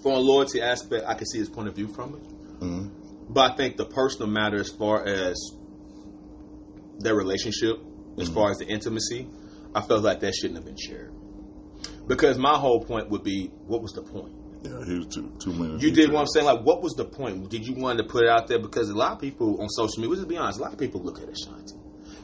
from 0.03 0.11
a 0.11 0.17
loyalty 0.19 0.61
aspect, 0.61 1.05
I 1.07 1.15
could 1.15 1.27
see 1.27 1.39
his 1.39 1.49
point 1.49 1.67
of 1.67 1.75
view 1.75 1.87
from 1.87 2.13
it. 2.15 2.59
Mhm. 2.61 2.91
But 3.33 3.51
I 3.53 3.55
think 3.55 3.77
the 3.77 3.85
personal 3.85 4.27
matter, 4.27 4.57
as 4.57 4.69
far 4.69 5.03
as 5.03 5.35
their 6.99 7.15
relationship, 7.15 7.79
as 8.19 8.29
far 8.29 8.51
as 8.51 8.57
the 8.59 8.67
intimacy, 8.67 9.27
I 9.73 9.81
felt 9.81 10.03
like 10.03 10.19
that 10.19 10.35
shouldn't 10.35 10.57
have 10.57 10.65
been 10.65 10.77
shared. 10.77 11.11
Because 12.07 12.37
my 12.37 12.57
whole 12.57 12.83
point 12.83 13.09
would 13.09 13.23
be, 13.23 13.47
what 13.67 13.81
was 13.81 13.93
the 13.93 14.03
point? 14.03 14.33
Yeah, 14.63 14.83
he 14.83 14.97
was 14.97 15.07
too 15.07 15.31
too 15.39 15.53
many. 15.53 15.79
You 15.79 15.91
did 15.91 16.11
what 16.11 16.21
I'm 16.21 16.27
saying. 16.27 16.45
Like, 16.45 16.61
what 16.61 16.81
was 16.81 16.93
the 16.93 17.05
point? 17.05 17.49
Did 17.49 17.67
you 17.67 17.75
want 17.75 17.99
to 17.99 18.03
put 18.03 18.23
it 18.23 18.29
out 18.29 18.47
there? 18.47 18.59
Because 18.59 18.89
a 18.89 18.95
lot 18.95 19.13
of 19.13 19.19
people 19.19 19.61
on 19.61 19.69
social 19.69 20.01
media, 20.01 20.15
let's 20.17 20.25
be 20.27 20.37
honest, 20.37 20.59
a 20.59 20.63
lot 20.63 20.73
of 20.73 20.79
people 20.79 21.01
look 21.01 21.19
at 21.21 21.29
Ashanti. 21.29 21.75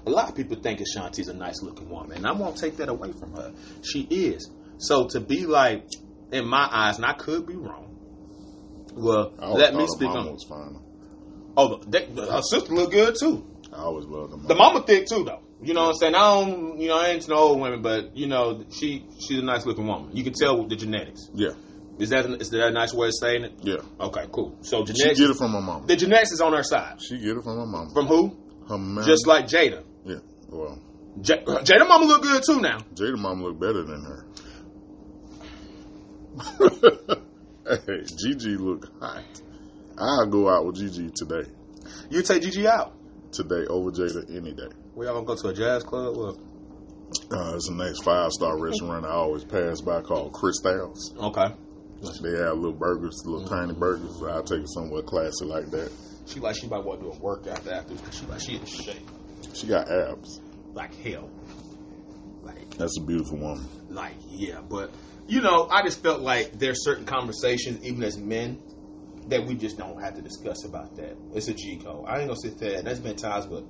A 0.08 0.10
lot 0.10 0.30
of 0.30 0.36
people 0.36 0.58
think 0.58 0.82
Ashanti's 0.82 1.28
a 1.28 1.34
nice 1.34 1.62
looking 1.62 1.90
woman, 1.90 2.18
and 2.18 2.26
I 2.26 2.32
won't 2.32 2.58
take 2.58 2.78
that 2.78 2.90
away 2.90 3.12
from 3.12 3.34
her. 3.36 3.54
She 3.84 4.02
is. 4.02 4.50
So 4.80 5.08
to 5.10 5.20
be 5.20 5.46
like, 5.46 5.86
in 6.32 6.48
my 6.48 6.68
eyes, 6.72 6.96
and 6.98 7.06
I 7.06 7.14
could 7.14 7.46
be 7.46 7.56
wrong. 7.56 7.96
Well, 8.94 9.34
let 9.54 9.76
me 9.76 9.86
speak 9.88 10.10
on. 10.10 10.32
was 10.32 10.46
fine. 10.50 10.80
Oh, 11.56 11.78
the, 11.78 11.90
they, 11.90 12.06
her 12.32 12.42
sister 12.42 12.74
look 12.74 12.92
good 12.92 13.16
too. 13.20 13.46
I 13.72 13.84
always 13.84 14.06
loved 14.06 14.32
her. 14.34 14.48
The 14.48 14.56
mama 14.56 14.82
thick 14.84 15.06
too, 15.08 15.24
though. 15.24 15.42
You 15.64 15.74
know 15.76 15.82
what 15.84 15.90
I'm 15.90 15.94
saying? 15.96 16.16
I 16.16 16.20
don't, 16.20 16.80
you 16.80 16.88
know, 16.88 16.98
I 16.98 17.10
ain't 17.10 17.28
no 17.30 17.36
old 17.36 17.60
women, 17.62 17.82
but 17.82 18.18
you 18.18 18.28
know, 18.28 18.64
she 18.72 19.06
she's 19.20 19.40
a 19.40 19.44
nice 19.44 19.66
looking 19.66 19.86
woman. 19.86 20.16
You 20.16 20.24
can 20.24 20.34
tell 20.34 20.58
with 20.60 20.70
the 20.70 20.76
genetics. 20.76 21.30
Yeah, 21.34 21.52
Is 22.00 22.10
that 22.10 22.26
is 22.42 22.50
that 22.50 22.68
a 22.68 22.72
nice 22.72 22.94
way 22.94 23.08
of 23.08 23.14
saying 23.20 23.44
it? 23.44 23.54
yeah. 23.62 23.76
Okay, 24.00 24.26
cool. 24.32 24.58
So 24.62 24.84
She 24.86 24.94
get 24.94 25.20
it 25.30 25.36
from 25.38 25.52
her 25.54 25.62
mom. 25.62 25.86
the 25.86 25.96
genetics 25.96 26.32
is 26.32 26.42
on 26.42 26.54
her 26.54 26.64
side. 26.64 27.00
She 27.02 27.18
get 27.20 27.38
it 27.38 27.44
from 27.44 27.58
her 27.60 27.66
mom. 27.68 27.90
From 27.94 28.08
who? 28.08 28.36
Her 28.68 28.78
mom. 28.80 29.06
Just 29.06 29.28
like 29.28 29.46
Jada. 29.46 29.84
yeah. 30.04 30.16
Well, 30.50 30.80
J- 31.22 31.44
Jada 31.46 31.88
mama 31.88 32.06
look 32.06 32.24
good 32.24 32.42
too 32.44 32.60
now. 32.60 32.80
Jada 32.96 33.18
mama 33.20 33.44
look 33.44 33.60
better 33.60 33.84
than 33.84 34.04
her. 34.04 34.26
hey, 37.86 38.04
Gigi 38.18 38.56
look 38.58 38.90
hot. 39.00 39.24
I'll 39.98 40.26
go 40.28 40.50
out 40.50 40.66
with 40.66 40.78
Gigi 40.78 41.12
today. 41.14 41.50
You 42.10 42.22
take 42.24 42.42
Gigi 42.42 42.68
out. 42.68 42.96
Today 43.32 43.66
over 43.68 43.92
Jada 43.92 44.30
any 44.36 44.52
day. 44.54 44.68
We 44.96 45.08
all 45.08 45.14
gonna 45.16 45.26
go 45.26 45.36
to 45.36 45.48
a 45.50 45.54
jazz 45.54 45.84
club? 45.84 46.16
What? 46.18 46.38
Uh, 47.32 47.56
it's 47.56 47.70
a 47.70 47.74
nice 47.74 48.00
five 48.02 48.32
star 48.32 48.58
restaurant 48.58 49.06
I 49.06 49.10
always 49.12 49.44
pass 49.44 49.82
by 49.82 50.02
called 50.02 50.34
Crystals. 50.34 51.14
Okay. 51.18 51.54
They 52.22 52.32
have 52.40 52.56
little 52.58 52.74
burgers, 52.74 53.22
little 53.26 53.48
tiny 53.48 53.74
burgers. 53.74 54.22
I'll 54.24 54.44
take 54.44 54.62
it 54.62 54.70
somewhere 54.70 55.02
classy 55.04 55.46
like 55.46 55.70
that. 55.72 55.92
She 56.26 56.40
like 56.40 56.56
she 56.56 56.68
might 56.68 56.84
want 56.84 57.00
to 57.02 57.06
do 57.08 57.12
a 57.14 57.20
workout 57.20 57.66
after. 57.68 57.94
She 58.12 58.26
like 58.26 58.40
she 58.42 58.56
in 58.56 58.66
shape. 58.66 59.10
She 59.54 59.68
got 59.68 59.90
abs. 59.90 60.42
Like 60.74 60.96
hell. 60.96 61.30
Like 62.44 62.76
That's 62.78 62.98
a 62.98 63.02
beautiful 63.02 63.38
woman. 63.38 63.66
like 63.90 64.16
yeah, 64.30 64.62
but 64.62 64.92
you 65.28 65.42
know, 65.42 65.68
I 65.70 65.84
just 65.84 66.02
felt 66.02 66.22
like 66.22 66.54
there's 66.54 66.84
certain 66.84 67.06
conversations, 67.06 67.86
even 67.86 68.04
as 68.04 68.18
men, 68.18 68.62
that 69.28 69.46
we 69.46 69.56
just 69.56 69.78
don't 69.78 70.02
have 70.02 70.16
to 70.16 70.22
discuss 70.22 70.66
about 70.66 70.96
that. 70.96 71.16
It's 71.34 71.48
a 71.48 71.54
G 71.54 71.78
code. 71.78 72.06
I 72.08 72.20
ain't 72.20 72.28
gonna 72.28 72.40
sit 72.42 72.58
there. 72.60 72.82
There's 72.82 73.00
been 73.00 73.16
times 73.16 73.48
where 73.48 73.62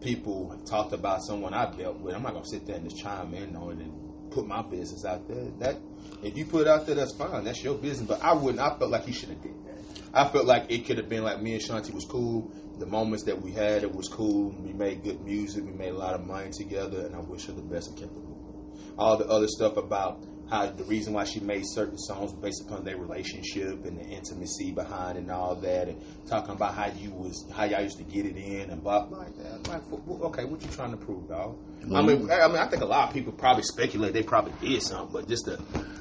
people 0.00 0.50
have 0.50 0.64
talked 0.64 0.92
about 0.92 1.22
someone 1.22 1.54
I've 1.54 1.76
dealt 1.76 2.00
with. 2.00 2.14
I'm 2.14 2.22
not 2.22 2.34
gonna 2.34 2.46
sit 2.46 2.66
there 2.66 2.76
and 2.76 2.88
just 2.88 3.02
chime 3.02 3.34
in 3.34 3.56
on 3.56 3.72
it 3.72 3.84
and 3.84 4.30
put 4.30 4.46
my 4.46 4.62
business 4.62 5.04
out 5.04 5.26
there. 5.28 5.50
That 5.58 5.76
if 6.22 6.36
you 6.36 6.44
put 6.44 6.62
it 6.62 6.68
out 6.68 6.86
there, 6.86 6.94
that's 6.94 7.14
fine. 7.16 7.44
That's 7.44 7.62
your 7.62 7.76
business. 7.76 8.08
But 8.08 8.22
I 8.22 8.34
wouldn't. 8.34 8.60
I 8.60 8.76
felt 8.78 8.90
like 8.90 9.04
he 9.04 9.12
should 9.12 9.30
have 9.30 9.42
did 9.42 9.54
that. 9.64 9.78
I 10.12 10.28
felt 10.28 10.46
like 10.46 10.70
it 10.70 10.86
could 10.86 10.98
have 10.98 11.08
been 11.08 11.22
like 11.22 11.40
me 11.40 11.54
and 11.54 11.62
Shanti 11.62 11.92
was 11.92 12.04
cool. 12.04 12.50
The 12.78 12.86
moments 12.86 13.24
that 13.24 13.40
we 13.42 13.50
had, 13.52 13.82
it 13.82 13.92
was 13.92 14.08
cool. 14.08 14.50
We 14.50 14.72
made 14.72 15.02
good 15.02 15.20
music. 15.22 15.64
We 15.64 15.72
made 15.72 15.90
a 15.90 15.98
lot 15.98 16.14
of 16.14 16.24
money 16.24 16.50
together, 16.50 17.06
and 17.06 17.14
I 17.14 17.18
wish 17.18 17.46
her 17.46 17.52
the 17.52 17.62
best 17.62 17.88
and 17.88 17.98
kept 17.98 18.12
it 18.12 18.22
moving. 18.22 18.94
All 18.96 19.16
the 19.16 19.26
other 19.26 19.48
stuff 19.48 19.76
about 19.76 20.22
how 20.50 20.66
the 20.66 20.84
reason 20.84 21.12
why 21.12 21.24
she 21.24 21.40
made 21.40 21.62
certain 21.66 21.98
songs 21.98 22.32
based 22.32 22.62
upon 22.62 22.84
their 22.84 22.96
relationship 22.96 23.84
and 23.84 23.98
the 23.98 24.04
intimacy 24.04 24.72
behind 24.72 25.18
and 25.18 25.30
all 25.30 25.54
that, 25.56 25.88
and 25.88 26.00
talking 26.26 26.52
about 26.52 26.74
how 26.74 26.86
you 26.86 27.10
was 27.10 27.44
how 27.52 27.64
y'all 27.64 27.82
used 27.82 27.98
to 27.98 28.04
get 28.04 28.24
it 28.24 28.36
in 28.36 28.70
and 28.70 28.82
blah 28.82 29.04
blah 29.04 29.18
like 29.18 29.36
that. 29.36 29.68
Like, 29.68 29.82
okay, 29.92 30.44
what 30.44 30.62
you 30.62 30.68
trying 30.70 30.92
to 30.92 30.96
prove, 30.96 31.28
dog? 31.28 31.58
I 31.82 32.02
mean, 32.02 32.20
mm-hmm. 32.20 32.30
I 32.30 32.48
mean, 32.48 32.56
I 32.56 32.68
think 32.68 32.82
a 32.82 32.86
lot 32.86 33.08
of 33.08 33.14
people 33.14 33.32
probably 33.32 33.62
speculate 33.62 34.12
they 34.12 34.22
probably 34.22 34.52
did 34.66 34.82
something, 34.82 35.12
but 35.12 35.28
just 35.28 35.44
to 35.46 35.58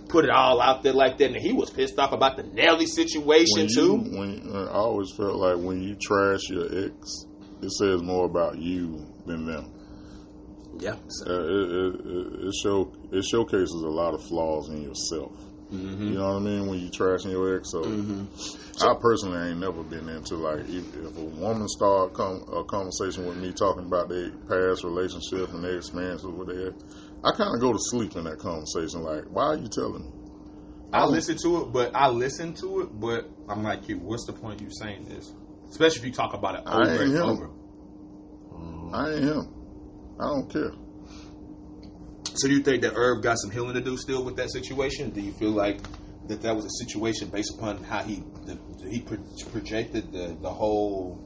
put 0.08 0.26
it 0.26 0.32
all 0.32 0.62
out 0.62 0.84
there 0.84 0.94
like 0.94 1.18
that, 1.18 1.32
and 1.32 1.36
he 1.36 1.54
was 1.54 1.70
pissed 1.70 2.00
off 2.00 2.12
about 2.12 2.38
the 2.38 2.44
Nelly 2.44 2.86
situation 2.86 3.68
When 3.68 3.68
too. 3.68 3.96
when 3.96 4.56
I 4.56 4.72
always 4.72 5.12
felt 5.12 5.36
like 5.36 5.58
when 5.58 5.82
you 5.82 5.96
trash 5.96 6.50
your 6.50 6.66
ex, 6.86 7.26
it 7.62 7.72
says 7.72 8.02
more 8.02 8.26
about 8.26 8.58
you 8.58 9.06
than 9.26 9.46
them. 9.46 9.74
Yeah, 10.80 10.96
Uh, 11.26 11.34
it, 11.34 11.70
it, 11.72 12.48
it, 12.48 12.54
show 12.64 12.94
it 13.12 13.24
showcases 13.24 13.74
a 13.74 13.90
lot 13.90 14.14
of 14.14 14.24
flaws 14.24 14.70
in 14.70 14.84
yourself. 14.84 15.32
Mm-hmm. 15.72 16.04
You 16.08 16.18
know 16.18 16.34
what 16.34 16.38
I 16.38 16.40
mean? 16.40 16.68
When 16.68 16.80
you 16.80 16.90
trashing 16.90 17.32
your 17.32 17.58
ex, 17.58 17.72
so, 17.72 17.84
I 18.80 18.94
personally 19.02 19.50
ain't 19.50 19.60
never 19.60 19.84
been 19.84 20.08
into 20.08 20.36
like 20.36 20.60
if, 20.70 20.96
if 20.96 21.18
a 21.18 21.22
woman 21.22 21.68
start 21.68 22.14
com- 22.14 22.46
a 22.54 22.64
conversation 22.64 23.26
with 23.26 23.38
me 23.38 23.52
talking 23.52 23.86
about 23.86 24.08
their 24.08 24.30
past 24.48 24.84
relationship 24.84 25.52
and 25.54 25.64
their 25.64 25.78
experiences 25.78 26.28
with 26.28 26.48
their, 26.48 26.74
I 27.24 27.36
kind 27.36 27.54
of 27.54 27.60
go 27.60 27.74
to 27.74 27.80
sleep 27.80 28.16
in 28.16 28.24
that 28.26 28.40
conversation. 28.40 29.02
Like, 29.04 29.26
why 29.26 29.44
are 29.44 29.58
you 29.58 29.68
telling 29.68 30.04
me? 30.04 30.12
I 30.94 31.04
listen 31.06 31.38
to 31.44 31.64
it, 31.64 31.74
but 31.74 31.94
I 31.94 32.08
listen 32.08 32.54
to 32.62 32.82
it, 32.82 33.00
but 33.00 33.30
I'm 33.50 33.62
like 33.64 33.90
you. 33.90 33.98
What's 33.98 34.26
the 34.26 34.34
point 34.34 34.62
of 34.62 34.68
you 34.68 34.70
saying 34.72 35.04
this? 35.06 35.34
Especially 35.70 36.00
if 36.00 36.06
you 36.06 36.14
talk 36.14 36.34
about 36.34 36.56
it 36.56 36.62
over 36.66 37.04
and 37.04 37.12
him. 37.14 37.22
over. 37.24 37.50
I 38.94 39.12
ain't 39.16 39.24
him. 39.24 39.57
I 40.20 40.26
don't 40.26 40.50
care. 40.52 40.72
So 42.36 42.48
do 42.48 42.54
you 42.54 42.62
think 42.62 42.84
that 42.84 42.94
Irv 42.96 43.24
got 43.24 43.38
some 43.40 43.52
healing 43.52 43.74
to 43.74 43.82
do 43.82 43.98
still 43.98 44.24
with 44.24 44.36
that 44.38 44.52
situation? 44.52 45.10
Do 45.12 45.22
you 45.22 45.32
feel 45.34 45.52
like 45.52 45.80
that 46.28 46.42
that 46.42 46.56
was 46.56 46.66
a 46.66 46.84
situation 46.86 47.30
based 47.30 47.54
upon 47.58 47.84
how 47.84 48.04
he 48.04 48.24
the, 48.46 48.60
he 48.90 49.02
pro- 49.02 49.18
projected 49.52 50.12
the 50.12 50.38
the 50.42 50.50
whole 50.50 51.24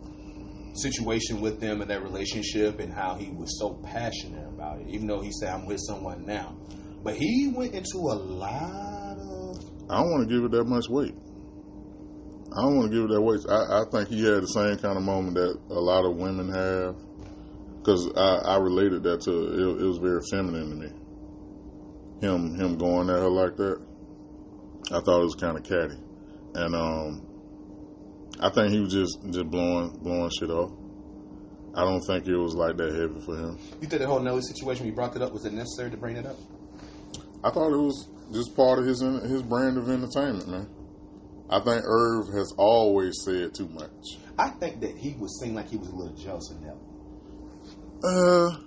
situation 0.76 1.42
with 1.42 1.60
them 1.60 1.82
and 1.82 1.90
their 1.90 2.00
relationship 2.02 2.80
and 2.80 2.94
how 2.94 3.16
he 3.16 3.30
was 3.32 3.60
so 3.60 3.74
passionate 3.84 4.48
about 4.48 4.80
it, 4.80 4.88
even 4.90 5.08
though 5.08 5.20
he 5.22 5.32
said 5.32 5.50
I'm 5.50 5.66
with 5.66 5.80
someone 5.86 6.26
now, 6.26 6.56
but 7.04 7.16
he 7.16 7.52
went 7.54 7.74
into 7.74 7.98
a 7.98 8.16
lot 8.16 9.18
of 9.18 9.58
I 9.90 9.98
don't 10.02 10.12
want 10.12 10.30
to 10.30 10.34
give 10.34 10.46
it 10.46 10.52
that 10.52 10.64
much 10.66 10.88
weight. 10.88 11.16
I 12.56 12.62
don't 12.62 12.78
want 12.78 12.92
to 12.92 12.96
give 12.98 13.06
it 13.10 13.14
that 13.14 13.22
weight. 13.22 13.40
I, 13.50 13.82
I 13.82 13.84
think 13.92 14.10
he 14.10 14.24
had 14.24 14.44
the 14.44 14.48
same 14.48 14.78
kind 14.78 14.98
of 14.98 15.04
moment 15.04 15.36
that 15.36 15.58
a 15.70 15.80
lot 15.80 16.06
of 16.06 16.16
women 16.16 16.48
have. 16.54 16.96
Because 17.82 18.12
I, 18.16 18.54
I 18.54 18.58
related 18.58 19.02
that 19.04 19.22
to 19.22 19.32
it, 19.32 19.82
it 19.82 19.86
was 19.86 19.98
very 19.98 20.22
feminine 20.30 20.70
to 20.70 20.76
me. 20.76 20.94
Him 22.22 22.54
him 22.54 22.78
going 22.78 23.10
at 23.10 23.18
her 23.18 23.30
like 23.30 23.58
that. 23.58 23.82
I 24.92 25.02
thought 25.02 25.22
it 25.22 25.24
was 25.24 25.36
kind 25.36 25.58
of 25.58 25.64
catty, 25.64 25.98
and 26.54 26.76
um, 26.76 27.26
I 28.40 28.50
think 28.52 28.72
he 28.72 28.80
was 28.80 28.94
just 28.94 29.18
just 29.32 29.50
blowing 29.50 29.98
blowing 30.04 30.30
shit 30.38 30.52
off. 30.52 30.72
I 31.74 31.84
don't 31.84 32.02
think 32.02 32.28
it 32.28 32.38
was 32.38 32.54
like 32.54 32.78
that 32.78 32.94
heavy 32.94 33.20
for 33.26 33.36
him. 33.36 33.58
You 33.82 33.88
think 33.88 34.02
the 34.02 34.08
whole 34.08 34.20
Nelly 34.20 34.42
situation, 34.42 34.86
we 34.86 34.92
brought 34.92 35.16
it 35.16 35.22
up, 35.22 35.32
was 35.32 35.46
it 35.46 35.54
necessary 35.54 35.90
to 35.90 35.98
bring 35.98 36.18
it 36.18 36.26
up? 36.26 36.36
I 37.44 37.50
thought 37.50 37.72
it 37.72 37.78
was 37.82 38.10
just 38.32 38.56
part 38.56 38.78
of 38.78 38.86
his 38.86 39.00
his 39.00 39.42
brand 39.42 39.78
of 39.78 39.90
entertainment, 39.90 40.48
man. 40.48 40.70
I 41.50 41.60
think 41.60 41.84
Irv 41.84 42.28
has 42.34 42.54
always 42.58 43.14
said 43.26 43.56
too 43.56 43.68
much. 43.70 44.20
I 44.38 44.50
think 44.50 44.82
that 44.82 44.96
he 44.96 45.16
was 45.18 45.40
seemed 45.40 45.56
like 45.56 45.70
he 45.70 45.78
was 45.78 45.90
a 45.90 45.96
little 45.96 46.16
jealous 46.16 46.52
of 46.52 46.62
Nelly. 46.62 46.78
Uh, 48.04 48.58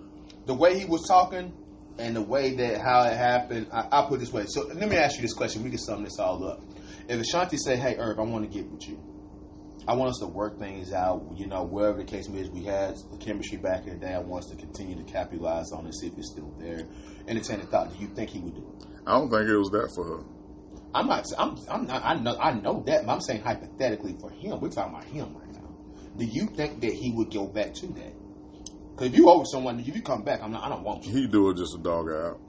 The 0.46 0.54
way 0.54 0.78
he 0.78 0.84
was 0.84 1.06
talking 1.08 1.52
and 1.98 2.16
the 2.16 2.22
way 2.22 2.54
that 2.56 2.80
how 2.80 3.02
it 3.04 3.16
happened, 3.16 3.68
I, 3.72 3.86
I'll 3.92 4.08
put 4.08 4.16
it 4.16 4.18
this 4.20 4.32
way. 4.32 4.44
So 4.46 4.66
let 4.66 4.88
me 4.88 4.96
ask 4.96 5.16
you 5.16 5.22
this 5.22 5.32
question. 5.32 5.62
We 5.62 5.70
can 5.70 5.78
sum 5.78 6.04
this 6.04 6.18
all 6.18 6.44
up. 6.46 6.62
If 7.08 7.20
Ashanti 7.20 7.56
said, 7.56 7.78
"Hey, 7.78 7.96
Irv, 7.96 8.18
I 8.18 8.22
want 8.22 8.50
to 8.50 8.58
get 8.58 8.70
with 8.70 8.88
you. 8.88 8.98
I 9.86 9.94
want 9.94 10.10
us 10.10 10.18
to 10.20 10.26
work 10.26 10.58
things 10.58 10.92
out. 10.92 11.22
You 11.36 11.46
know, 11.46 11.64
wherever 11.64 11.98
the 11.98 12.04
case 12.04 12.28
may 12.28 12.42
be, 12.42 12.48
we 12.48 12.64
had 12.64 12.96
the 13.10 13.18
chemistry 13.18 13.58
back 13.58 13.86
in 13.86 13.98
the 13.98 14.06
day. 14.06 14.14
I 14.14 14.18
want 14.18 14.44
us 14.44 14.50
to 14.50 14.56
continue 14.56 14.96
to 14.96 15.02
capitalize 15.12 15.72
on 15.72 15.86
it, 15.86 15.94
see 15.94 16.06
if 16.08 16.16
it's 16.18 16.30
still 16.30 16.52
there." 16.58 16.86
Entertain 17.28 17.60
the 17.60 17.66
thought. 17.66 17.92
Do 17.92 17.98
you 18.02 18.08
think 18.08 18.30
he 18.30 18.38
would 18.40 18.54
do 18.54 18.62
it? 18.80 18.86
I 19.06 19.18
don't 19.18 19.30
think 19.30 19.48
it 19.48 19.56
was 19.56 19.70
that 19.70 19.90
for 19.94 20.04
her. 20.18 20.24
I'm 20.94 21.06
not. 21.08 21.24
I'm. 21.38 21.56
I'm 21.70 21.86
not. 21.86 22.02
I 22.04 22.14
know. 22.14 22.36
I 22.38 22.52
know 22.52 22.82
that. 22.86 23.04
But 23.06 23.12
I'm 23.12 23.20
saying 23.20 23.42
hypothetically 23.42 24.16
for 24.20 24.30
him. 24.30 24.60
We're 24.60 24.70
talking 24.70 24.94
about 24.94 25.04
him 25.04 25.34
right 25.36 25.52
now. 25.52 25.68
Do 26.16 26.24
you 26.24 26.46
think 26.46 26.80
that 26.80 26.92
he 26.92 27.12
would 27.12 27.30
go 27.32 27.46
back 27.46 27.74
to 27.74 27.86
that? 27.88 28.14
Because 28.94 29.08
if 29.08 29.16
you 29.16 29.28
owe 29.28 29.42
someone, 29.44 29.80
if 29.80 29.88
you 29.94 30.02
come 30.02 30.22
back, 30.22 30.40
I'm 30.42 30.52
not. 30.52 30.62
I 30.64 30.68
don't 30.68 30.84
want 30.84 31.04
you. 31.04 31.12
He 31.12 31.26
do 31.26 31.50
it 31.50 31.56
just 31.56 31.74
a 31.74 31.78
dog 31.82 32.08
out. 32.10 32.40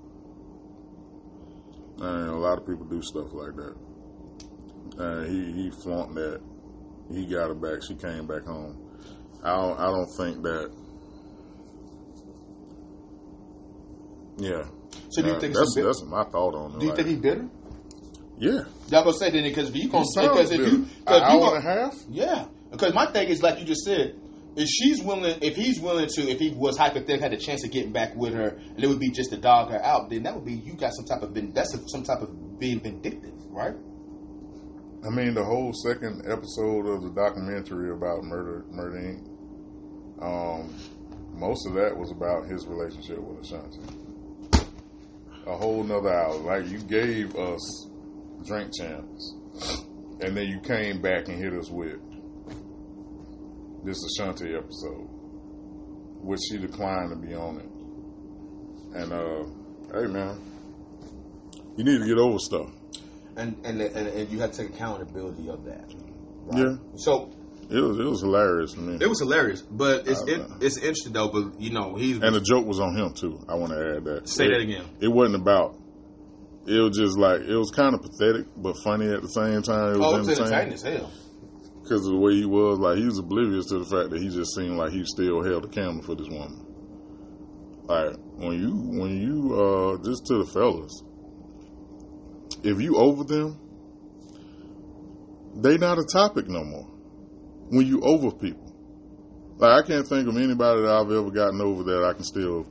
And 2.00 2.30
a 2.30 2.36
lot 2.36 2.58
of 2.58 2.68
people 2.68 2.86
do 2.86 3.02
stuff 3.02 3.28
like 3.34 3.56
that. 3.56 3.76
And 4.98 5.28
he 5.30 5.64
he 5.64 5.72
flunked 5.72 6.16
that. 6.16 6.42
He 7.12 7.26
got 7.26 7.48
her 7.48 7.56
back. 7.56 7.82
She 7.88 7.96
came 7.96 8.28
back 8.28 8.44
home. 8.46 8.78
I 9.44 9.56
don't. 9.56 9.80
I 9.80 9.86
don't 9.86 10.10
think 10.18 10.44
that. 10.44 10.72
Yeah. 14.38 14.66
So 15.10 15.22
do 15.22 15.30
you 15.30 15.36
Uh, 15.36 15.40
think 15.40 15.54
that's 15.54 15.76
that's 15.76 16.04
my 16.04 16.24
thought 16.26 16.56
on 16.56 16.72
it. 16.76 16.80
Do 16.80 16.86
you 16.86 16.92
like, 16.92 16.96
think 16.98 17.08
he 17.10 17.16
bitter? 17.16 17.48
Yeah. 18.38 18.64
Y'all 18.90 19.04
gonna 19.04 19.14
say 19.14 19.30
that 19.32 19.42
because 19.44 19.70
if 19.70 19.76
you 19.76 19.90
gonna 19.90 20.06
because 20.14 20.52
if 20.52 20.60
you 20.60 20.86
because 21.00 21.34
you 21.34 21.44
and 21.44 21.58
a 21.58 21.62
half. 21.62 21.96
yeah 22.10 22.46
because 22.72 22.94
my 22.94 23.06
thing 23.08 23.30
is 23.30 23.42
like 23.42 23.60
you 23.60 23.66
just 23.66 23.86
said 23.86 24.16
if 24.56 24.68
she's 24.70 25.02
willing 25.02 25.38
if 25.42 25.56
he's 25.56 25.80
willing 25.80 26.08
to 26.08 26.22
if 26.30 26.40
he 26.40 26.52
was 26.52 26.78
hypothetically 26.78 27.20
had 27.20 27.34
a 27.34 27.38
chance 27.38 27.64
of 27.66 27.72
getting 27.72 27.92
back 27.92 28.16
with 28.16 28.34
her 28.34 28.50
and 28.50 28.84
it 28.84 28.88
would 28.88 29.00
be 29.00 29.10
just 29.12 29.32
to 29.32 29.38
dog 29.38 29.72
her 29.72 29.84
out 29.84 30.10
then 30.10 30.24
that 30.24 30.34
would 30.34 30.46
be 30.46 30.54
you 30.54 30.74
got 30.74 30.92
some 30.94 31.06
type 31.06 31.22
of 31.22 31.34
that's 31.54 31.76
some 31.92 32.04
type 32.04 32.22
of 32.22 32.60
being 32.60 32.80
vindictive 32.80 33.34
right 33.50 33.76
I 35.06 35.10
mean, 35.10 35.36
the 35.36 35.44
whole 35.44 35.72
second 35.72 36.24
episode 36.26 36.88
of 36.88 37.04
the 37.04 37.12
documentary 37.12 37.92
about 37.92 38.24
Murder, 38.24 38.66
Murder 38.72 38.98
Inc. 38.98 39.22
Um, 40.20 40.74
most 41.32 41.68
of 41.68 41.76
that 41.76 41.96
was 41.96 42.10
about 42.10 42.48
his 42.48 42.66
relationship 42.66 43.20
with 43.20 43.46
Ashanti. 43.46 43.82
A 45.46 45.56
whole 45.56 45.84
nother 45.84 46.12
hour. 46.12 46.40
Like 46.40 46.66
you 46.72 46.80
gave 46.80 47.36
us 47.36 47.88
drink 48.48 48.72
champs, 48.80 49.36
and 50.22 50.36
then 50.36 50.48
you 50.48 50.60
came 50.62 51.04
back 51.04 51.28
and 51.28 51.38
hit 51.38 51.54
us 51.54 51.70
with 51.70 52.00
this 53.86 54.04
Ashanti 54.04 54.54
episode, 54.56 55.08
which 56.22 56.40
she 56.50 56.58
declined 56.58 57.12
to 57.12 57.16
be 57.16 57.34
on 57.36 57.58
it. 57.60 57.70
And 59.00 59.12
uh, 59.14 59.44
hey, 60.00 60.08
man, 60.08 60.40
you 61.78 61.84
need 61.84 62.00
to 62.00 62.06
get 62.08 62.18
over 62.18 62.40
stuff. 62.40 62.70
and 63.38 63.56
and 63.66 63.82
and, 63.82 64.08
and 64.08 64.30
you 64.30 64.40
have 64.40 64.52
to 64.52 64.58
take 64.64 64.70
accountability 64.76 65.50
of 65.50 65.66
that 65.66 65.92
right? 66.48 66.58
Yeah. 66.60 66.76
so 66.96 67.30
It 67.70 67.80
was 67.82 68.00
it 68.00 68.06
was 68.06 68.22
hilarious 68.22 68.74
to 68.74 68.80
me. 68.80 68.98
it 69.02 69.08
was 69.08 69.20
hilarious 69.20 69.62
but 69.62 70.08
it's 70.08 70.22
it, 70.28 70.42
it's 70.62 70.78
interesting 70.78 71.12
though 71.14 71.28
but 71.30 71.60
you 71.60 71.72
know 71.72 71.96
he's 71.96 72.22
And 72.22 72.34
the 72.36 72.40
joke 72.42 72.66
was 72.66 72.80
on 72.80 72.96
him 72.96 73.14
too. 73.14 73.40
I 73.50 73.56
want 73.56 73.74
to 73.74 73.96
add 73.98 74.04
that. 74.06 74.30
Say 74.30 74.46
It- 74.46 74.50
that 74.52 74.62
again. 74.62 74.86
It 75.02 75.10
wasn't 75.10 75.42
about. 75.42 75.76
It 76.68 76.80
was 76.80 76.98
just 76.98 77.18
like 77.18 77.42
it 77.42 77.56
was 77.56 77.70
kind 77.72 77.94
of 77.94 78.02
pathetic, 78.02 78.48
but 78.58 78.76
funny 78.84 79.08
at 79.08 79.22
the 79.22 79.28
same 79.28 79.62
time. 79.62 79.96
It 79.96 79.98
oh 80.02 80.18
was 80.18 80.28
it's 80.30 80.40
entertaining 80.40 80.74
entertaining 80.74 80.74
as 80.74 80.82
hell 80.84 81.12
because 81.86 82.06
of 82.08 82.14
the 82.14 82.20
way 82.20 82.34
he 82.34 82.46
was. 82.46 82.80
Like 82.80 82.98
he 82.98 83.06
was 83.06 83.20
oblivious 83.20 83.68
to 83.68 83.80
the 83.80 83.86
fact 83.86 84.10
that 84.10 84.22
he 84.22 84.30
just 84.30 84.56
seemed 84.56 84.78
like 84.78 84.92
he 84.92 85.06
still 85.06 85.44
held 85.44 85.64
the 85.64 85.68
camera 85.68 86.02
for 86.02 86.16
this 86.16 86.28
woman. 86.28 86.66
Like 87.86 88.18
when 88.36 88.60
you 88.60 88.74
when 89.00 89.22
you 89.22 89.54
uh 89.54 89.98
just 90.04 90.26
to 90.28 90.44
the 90.44 90.46
fellas, 90.46 91.04
if 92.64 92.82
you 92.82 92.98
over 92.98 93.24
them, 93.24 93.60
they 95.62 95.78
not 95.78 96.00
a 96.00 96.04
topic 96.04 96.48
no 96.48 96.64
more. 96.64 96.88
When 97.70 97.86
you 97.86 98.02
over 98.02 98.32
people, 98.32 98.74
like 99.58 99.84
I 99.84 99.88
can't 99.88 100.08
think 100.08 100.28
of 100.28 100.36
anybody 100.36 100.82
that 100.82 100.92
I've 100.92 101.12
ever 101.12 101.30
gotten 101.30 101.62
over 101.62 101.84
that 101.84 102.04
I 102.04 102.14
can 102.14 102.24
still. 102.24 102.66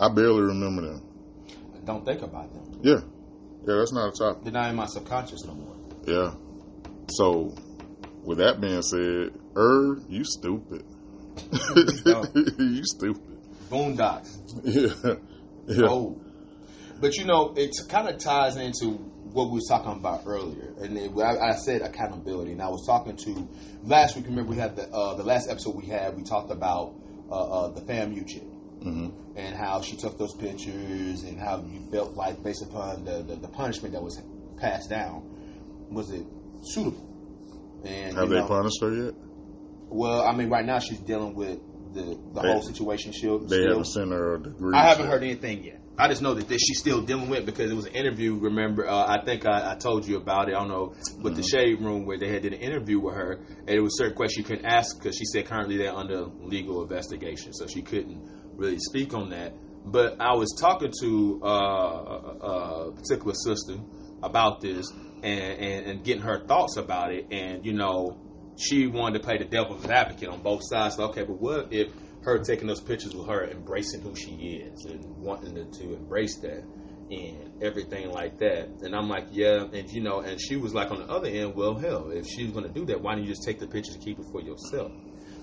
I 0.00 0.08
barely 0.12 0.42
remember 0.42 0.82
them. 0.82 1.02
Don't 1.84 2.04
think 2.04 2.22
about 2.22 2.52
them. 2.52 2.80
Yeah, 2.82 3.00
yeah, 3.66 3.76
that's 3.78 3.92
not 3.92 4.08
a 4.08 4.12
topic. 4.12 4.44
They're 4.44 4.52
not 4.52 4.70
in 4.70 4.76
my 4.76 4.86
subconscious 4.86 5.44
no 5.44 5.54
more. 5.54 5.76
Yeah. 6.06 6.34
So, 7.10 7.54
with 8.24 8.38
that 8.38 8.60
being 8.60 8.82
said, 8.82 9.38
Er, 9.56 9.98
you 10.08 10.24
stupid. 10.24 10.84
you 12.58 12.82
stupid. 12.84 13.40
Boondocks. 13.70 14.38
Yeah. 14.64 15.14
Yeah. 15.66 15.88
Oh. 15.88 16.20
But 17.00 17.16
you 17.16 17.24
know, 17.24 17.54
it 17.56 17.74
kind 17.88 18.08
of 18.08 18.18
ties 18.18 18.56
into 18.56 18.90
what 19.32 19.46
we 19.46 19.54
was 19.54 19.66
talking 19.68 19.92
about 19.92 20.22
earlier, 20.26 20.72
and 20.80 20.96
it, 20.96 21.10
I, 21.18 21.50
I 21.50 21.54
said 21.56 21.82
accountability. 21.82 22.52
And 22.52 22.62
I 22.62 22.68
was 22.68 22.86
talking 22.86 23.16
to 23.16 23.48
last 23.82 24.14
week. 24.14 24.26
Remember, 24.26 24.50
we 24.50 24.56
had 24.56 24.76
the 24.76 24.88
uh, 24.90 25.14
the 25.14 25.24
last 25.24 25.50
episode 25.50 25.74
we 25.74 25.86
had. 25.86 26.16
We 26.16 26.22
talked 26.22 26.52
about 26.52 26.94
uh, 27.30 27.34
uh, 27.34 27.68
the 27.68 27.80
FAMU 27.80 28.26
chick 28.28 28.42
hmm 28.82 29.08
and 29.36 29.56
how 29.56 29.80
she 29.80 29.96
took 29.96 30.16
those 30.16 30.32
pictures 30.34 31.24
and 31.24 31.40
how 31.40 31.64
you 31.68 31.80
felt 31.90 32.14
like 32.14 32.40
based 32.44 32.62
upon 32.62 33.04
the, 33.04 33.22
the, 33.22 33.34
the 33.34 33.48
punishment 33.48 33.92
that 33.92 34.02
was 34.02 34.22
passed 34.58 34.88
down, 34.88 35.28
was 35.90 36.10
it 36.10 36.24
suitable? 36.62 37.13
And 37.84 38.16
Have 38.16 38.28
they 38.30 38.40
know, 38.40 38.46
punished 38.48 38.80
her 38.80 38.92
yet? 38.92 39.14
Well, 39.88 40.22
I 40.22 40.34
mean, 40.34 40.48
right 40.50 40.64
now 40.64 40.78
she's 40.78 41.00
dealing 41.00 41.34
with 41.34 41.58
the 41.94 42.18
the 42.34 42.40
They- 42.42 42.52
whole 42.52 42.62
situation. 42.62 43.12
Still, 43.12 43.38
They 43.40 43.56
still. 43.56 43.68
haven't 43.68 43.84
sent 43.86 44.10
her 44.10 44.34
a 44.36 44.42
degree. 44.42 44.74
I 44.76 44.88
haven't 44.88 45.04
yet. 45.04 45.12
heard 45.12 45.22
anything 45.22 45.64
yet. 45.64 45.80
I 45.96 46.08
just 46.08 46.22
know 46.22 46.34
that 46.34 46.48
this, 46.48 46.60
she's 46.60 46.80
still 46.80 47.02
dealing 47.02 47.28
with 47.30 47.40
it 47.40 47.46
because 47.46 47.70
it 47.70 47.74
was 47.74 47.86
an 47.86 47.92
interview. 47.94 48.36
Remember, 48.36 48.88
uh, 48.88 49.06
I 49.06 49.24
think 49.24 49.46
I, 49.46 49.72
I 49.72 49.74
told 49.76 50.08
you 50.08 50.16
about 50.16 50.48
it. 50.48 50.56
I 50.56 50.58
don't 50.58 50.66
know 50.68 50.92
with 51.22 51.36
the 51.36 51.42
shade 51.44 51.80
room 51.80 52.04
where 52.04 52.18
they 52.18 52.30
had 52.32 52.42
did 52.42 52.52
an 52.52 52.58
interview 52.58 52.98
with 52.98 53.14
her, 53.14 53.34
and 53.60 53.70
it 53.70 53.80
was 53.80 53.96
certain 53.96 54.16
questions 54.16 54.38
you 54.38 54.44
couldn't 54.56 54.66
ask 54.68 54.98
because 54.98 55.16
she 55.16 55.24
said 55.24 55.46
currently 55.46 55.76
they're 55.76 55.94
under 55.94 56.24
legal 56.40 56.82
investigation, 56.82 57.52
so 57.52 57.68
she 57.68 57.80
couldn't 57.82 58.20
really 58.56 58.78
speak 58.80 59.14
on 59.14 59.30
that. 59.30 59.52
But 59.86 60.16
I 60.20 60.34
was 60.34 60.52
talking 60.58 60.90
to 61.00 61.40
uh, 61.44 61.48
a, 61.48 62.88
a 62.88 62.92
particular 62.92 63.34
sister 63.44 63.76
about 64.24 64.60
this 64.60 64.90
and, 65.24 65.58
and, 65.58 65.86
and 65.86 66.04
getting 66.04 66.22
her 66.22 66.44
thoughts 66.46 66.76
about 66.76 67.12
it, 67.12 67.26
and 67.30 67.64
you 67.64 67.72
know, 67.72 68.20
she 68.56 68.86
wanted 68.86 69.18
to 69.18 69.24
play 69.24 69.38
the 69.38 69.46
devil's 69.46 69.86
advocate 69.86 70.28
on 70.28 70.42
both 70.42 70.60
sides. 70.62 70.98
okay, 70.98 71.22
but 71.22 71.40
what 71.40 71.72
if 71.72 71.88
her 72.22 72.38
taking 72.38 72.66
those 72.66 72.80
pictures 72.80 73.14
with 73.14 73.26
her 73.26 73.44
embracing 73.44 74.02
who 74.02 74.14
she 74.14 74.32
is 74.32 74.84
and 74.84 75.04
wanting 75.16 75.54
to, 75.54 75.64
to 75.78 75.94
embrace 75.94 76.38
that 76.40 76.62
and 77.10 77.62
everything 77.62 78.10
like 78.10 78.38
that? 78.38 78.68
And 78.82 78.94
I'm 78.94 79.08
like, 79.08 79.28
yeah, 79.32 79.64
and 79.72 79.90
you 79.90 80.02
know, 80.02 80.20
and 80.20 80.38
she 80.38 80.56
was 80.56 80.74
like 80.74 80.90
on 80.90 80.98
the 80.98 81.06
other 81.06 81.28
end, 81.28 81.54
well, 81.54 81.74
hell, 81.74 82.10
if 82.10 82.26
she's 82.26 82.50
going 82.50 82.66
to 82.66 82.72
do 82.72 82.84
that, 82.86 83.00
why 83.00 83.14
don't 83.14 83.24
you 83.24 83.30
just 83.30 83.44
take 83.44 83.58
the 83.58 83.66
pictures 83.66 83.94
and 83.94 84.04
keep 84.04 84.18
it 84.18 84.26
for 84.30 84.42
yourself? 84.42 84.92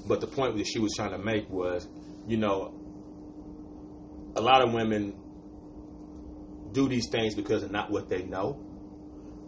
But 0.08 0.22
the 0.22 0.28
point 0.28 0.58
that 0.58 0.68
she 0.68 0.78
was 0.78 0.94
trying 0.96 1.12
to 1.12 1.18
make 1.18 1.50
was, 1.50 1.90
you 2.28 2.38
know, 2.38 2.78
a 4.36 4.42
lot 4.42 4.62
of 4.62 4.74
women 4.74 5.16
do 6.72 6.88
these 6.88 7.10
things 7.10 7.34
because 7.34 7.64
of 7.64 7.72
not 7.72 7.90
what 7.90 8.10
they 8.10 8.22
know 8.22 8.71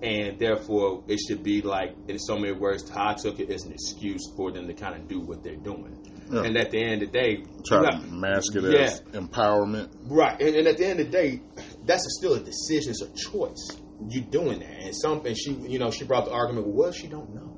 and 0.04 0.38
therefore 0.38 1.04
it 1.08 1.18
should 1.18 1.42
be 1.44 1.62
like 1.62 1.96
in 2.10 2.20
so 2.20 2.38
many 2.38 2.52
words 2.52 2.88
how 2.90 3.10
i 3.12 3.14
took 3.14 3.40
it 3.40 3.50
as 3.50 3.64
an 3.64 3.72
excuse 3.72 4.22
for 4.36 4.52
them 4.52 4.68
to 4.68 4.74
kind 4.74 4.96
of 4.96 5.08
do 5.08 5.20
what 5.22 5.42
they're 5.44 5.56
doing 5.56 5.98
Yeah. 6.30 6.44
and 6.44 6.58
at 6.58 6.72
the 6.72 6.78
end 6.84 7.02
of 7.04 7.12
the 7.12 7.20
day 7.20 7.44
Try 7.66 7.84
you 7.96 8.02
to 8.02 8.08
mask 8.12 8.56
it 8.56 8.64
Yeah. 8.64 8.80
as 8.82 9.02
empowerment. 9.14 9.90
right 10.04 10.40
and, 10.42 10.56
and 10.56 10.68
at 10.68 10.78
the 10.78 10.86
end 10.86 11.00
of 11.00 11.06
the 11.10 11.12
day 11.12 11.42
that's 11.86 12.06
a, 12.06 12.10
still 12.20 12.34
a 12.36 12.40
decision 12.40 12.92
it's 12.92 13.02
a 13.02 13.32
choice 13.32 13.66
you're 14.10 14.26
doing 14.26 14.60
that 14.60 14.80
and 14.82 14.96
something 14.96 15.34
she 15.36 15.54
you 15.54 15.80
know 15.80 15.90
she 15.90 16.04
brought 16.04 16.26
the 16.26 16.32
argument 16.32 16.68
well 16.68 16.88
what 16.90 16.94
she 16.96 17.08
don't 17.08 17.34
know 17.34 17.50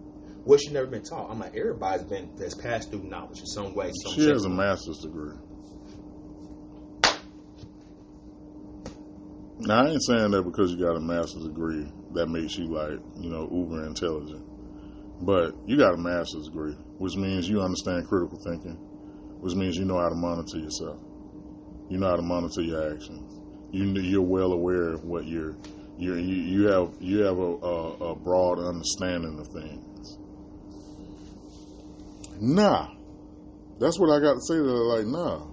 what 0.44 0.62
she 0.62 0.70
never 0.70 0.86
been 0.86 1.02
taught 1.04 1.32
i'm 1.32 1.40
like 1.40 1.56
everybody's 1.58 2.04
been 2.06 2.30
has 2.38 2.54
passed 2.54 2.92
through 2.92 3.02
knowledge 3.04 3.40
in 3.40 3.46
some 3.48 3.74
way 3.74 3.90
some 4.04 4.14
She 4.14 4.22
shape, 4.22 4.34
has 4.34 4.46
a 4.46 4.50
master's 4.50 5.00
degree. 5.00 5.34
Now 9.60 9.86
I 9.86 9.90
ain't 9.90 10.04
saying 10.04 10.32
that 10.32 10.44
because 10.44 10.72
you 10.72 10.78
got 10.78 10.96
a 10.96 11.00
master's 11.00 11.46
degree 11.46 11.88
that 12.16 12.28
makes 12.28 12.58
you 12.58 12.66
like 12.68 13.00
you 13.20 13.30
know 13.30 13.50
uber 13.52 13.86
intelligent, 13.86 14.44
but 15.22 15.54
you 15.66 15.78
got 15.78 15.94
a 15.94 15.98
master's 15.98 16.46
degree, 16.48 16.74
which 16.98 17.16
means 17.16 17.48
you 17.48 17.62
understand 17.62 18.08
critical 18.08 18.40
thinking, 18.44 18.76
which 19.40 19.56
means 19.56 19.78
you 19.78 19.86
know 19.86 20.00
how 20.00 20.10
to 20.10 20.16
monitor 20.16 20.58
yourself. 20.58 21.00
You 21.90 22.00
know 22.00 22.08
how 22.08 22.16
to 22.16 22.22
monitor 22.22 22.62
your 22.62 22.94
actions. 22.94 23.40
You 23.72 23.86
you're 24.02 24.22
well 24.22 24.54
aware 24.54 24.94
of 24.94 25.04
what 25.04 25.26
you're. 25.26 25.56
You 25.98 26.16
you 26.16 26.68
have 26.68 26.94
you 27.00 27.20
have 27.20 27.38
a, 27.38 27.42
a, 27.42 28.12
a 28.12 28.16
broad 28.16 28.60
understanding 28.60 29.40
of 29.40 29.48
things. 29.48 30.18
Nah, 32.42 32.90
that's 33.80 33.98
what 34.00 34.10
I 34.10 34.20
got 34.20 34.34
to 34.34 34.42
say 34.42 34.56
her. 34.56 34.64
Like, 34.64 35.06
nah, 35.06 35.48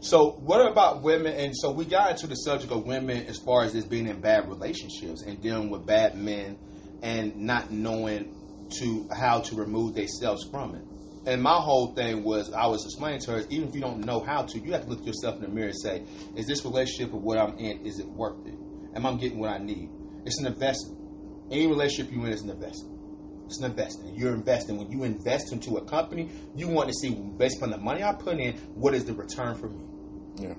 So, 0.00 0.30
what 0.30 0.64
about 0.70 1.02
women? 1.02 1.34
And 1.34 1.56
so, 1.56 1.72
we 1.72 1.84
got 1.84 2.12
into 2.12 2.26
the 2.28 2.36
subject 2.36 2.72
of 2.72 2.86
women 2.86 3.26
as 3.26 3.38
far 3.38 3.64
as 3.64 3.72
this 3.72 3.84
being 3.84 4.06
in 4.06 4.20
bad 4.20 4.48
relationships 4.48 5.22
and 5.22 5.42
dealing 5.42 5.70
with 5.70 5.86
bad 5.86 6.16
men 6.16 6.56
and 7.02 7.34
not 7.36 7.70
knowing 7.72 8.34
to 8.78 9.08
how 9.12 9.40
to 9.40 9.56
remove 9.56 9.94
themselves 9.94 10.46
from 10.50 10.74
it. 10.74 10.84
And 11.26 11.42
my 11.42 11.56
whole 11.56 11.94
thing 11.94 12.22
was, 12.22 12.52
I 12.52 12.66
was 12.68 12.84
explaining 12.84 13.20
to 13.22 13.32
her, 13.32 13.44
even 13.50 13.68
if 13.68 13.74
you 13.74 13.80
don't 13.80 14.04
know 14.04 14.20
how 14.20 14.42
to, 14.42 14.58
you 14.58 14.72
have 14.72 14.84
to 14.84 14.88
look 14.88 15.04
yourself 15.04 15.36
in 15.36 15.42
the 15.42 15.48
mirror 15.48 15.68
and 15.68 15.78
say, 15.78 16.02
is 16.36 16.46
this 16.46 16.64
relationship 16.64 17.12
or 17.12 17.20
what 17.20 17.38
I'm 17.38 17.58
in, 17.58 17.84
is 17.84 17.98
it 17.98 18.06
worth 18.06 18.46
it? 18.46 18.54
Am 18.94 19.04
I 19.04 19.12
getting 19.14 19.38
what 19.38 19.50
I 19.50 19.58
need? 19.58 19.90
It's 20.24 20.40
an 20.40 20.46
investment. 20.46 20.98
Any 21.50 21.66
relationship 21.66 22.12
you're 22.12 22.26
in 22.26 22.32
is 22.32 22.42
an 22.42 22.50
investment. 22.50 22.98
It's 23.46 23.58
an 23.60 23.70
investment. 23.70 24.16
You're 24.16 24.34
investing. 24.34 24.76
When 24.78 24.90
you 24.90 25.04
invest 25.04 25.52
into 25.52 25.76
a 25.76 25.84
company, 25.84 26.30
you 26.54 26.68
want 26.68 26.88
to 26.88 26.94
see, 26.94 27.10
based 27.10 27.62
on 27.62 27.70
the 27.70 27.78
money 27.78 28.02
I 28.02 28.12
put 28.12 28.38
in, 28.38 28.56
what 28.74 28.94
is 28.94 29.04
the 29.04 29.14
return 29.14 29.54
for 29.54 29.68
me? 29.68 29.87
Yeah. 30.40 30.54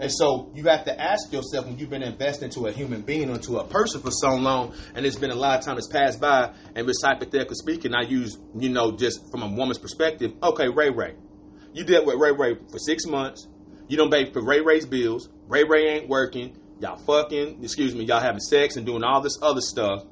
And 0.00 0.12
so 0.12 0.52
you 0.54 0.64
have 0.64 0.84
to 0.84 1.00
ask 1.00 1.32
yourself 1.32 1.66
when 1.66 1.78
you've 1.78 1.90
been 1.90 2.04
investing 2.04 2.44
into 2.46 2.66
a 2.66 2.72
human 2.72 3.02
being 3.02 3.30
or 3.30 3.38
to 3.38 3.58
a 3.58 3.66
person 3.66 4.00
for 4.00 4.10
so 4.12 4.34
long, 4.36 4.74
and 4.94 5.04
it's 5.04 5.16
been 5.16 5.32
a 5.32 5.34
lot 5.34 5.58
of 5.58 5.64
time 5.64 5.74
that's 5.74 5.88
passed 5.88 6.20
by, 6.20 6.54
and 6.76 6.86
just 6.86 7.04
hypothetically 7.04 7.56
speaking, 7.56 7.94
I 7.94 8.02
use, 8.02 8.38
you 8.56 8.68
know, 8.68 8.92
just 8.92 9.30
from 9.30 9.42
a 9.42 9.48
woman's 9.48 9.78
perspective, 9.78 10.32
okay, 10.42 10.68
Ray 10.68 10.90
Ray. 10.90 11.14
You 11.72 11.84
did 11.84 12.06
with 12.06 12.16
Ray 12.16 12.32
Ray 12.32 12.56
for 12.70 12.78
six 12.78 13.06
months. 13.06 13.48
You 13.88 13.96
don't 13.96 14.10
pay 14.10 14.30
for 14.32 14.42
Ray 14.44 14.60
Ray's 14.60 14.86
bills. 14.86 15.28
Ray 15.48 15.64
Ray 15.64 15.96
ain't 15.96 16.08
working. 16.08 16.56
Y'all 16.80 16.96
fucking, 16.96 17.62
excuse 17.64 17.94
me, 17.94 18.04
y'all 18.04 18.20
having 18.20 18.40
sex 18.40 18.76
and 18.76 18.86
doing 18.86 19.02
all 19.02 19.20
this 19.20 19.38
other 19.42 19.60
stuff. 19.60 20.04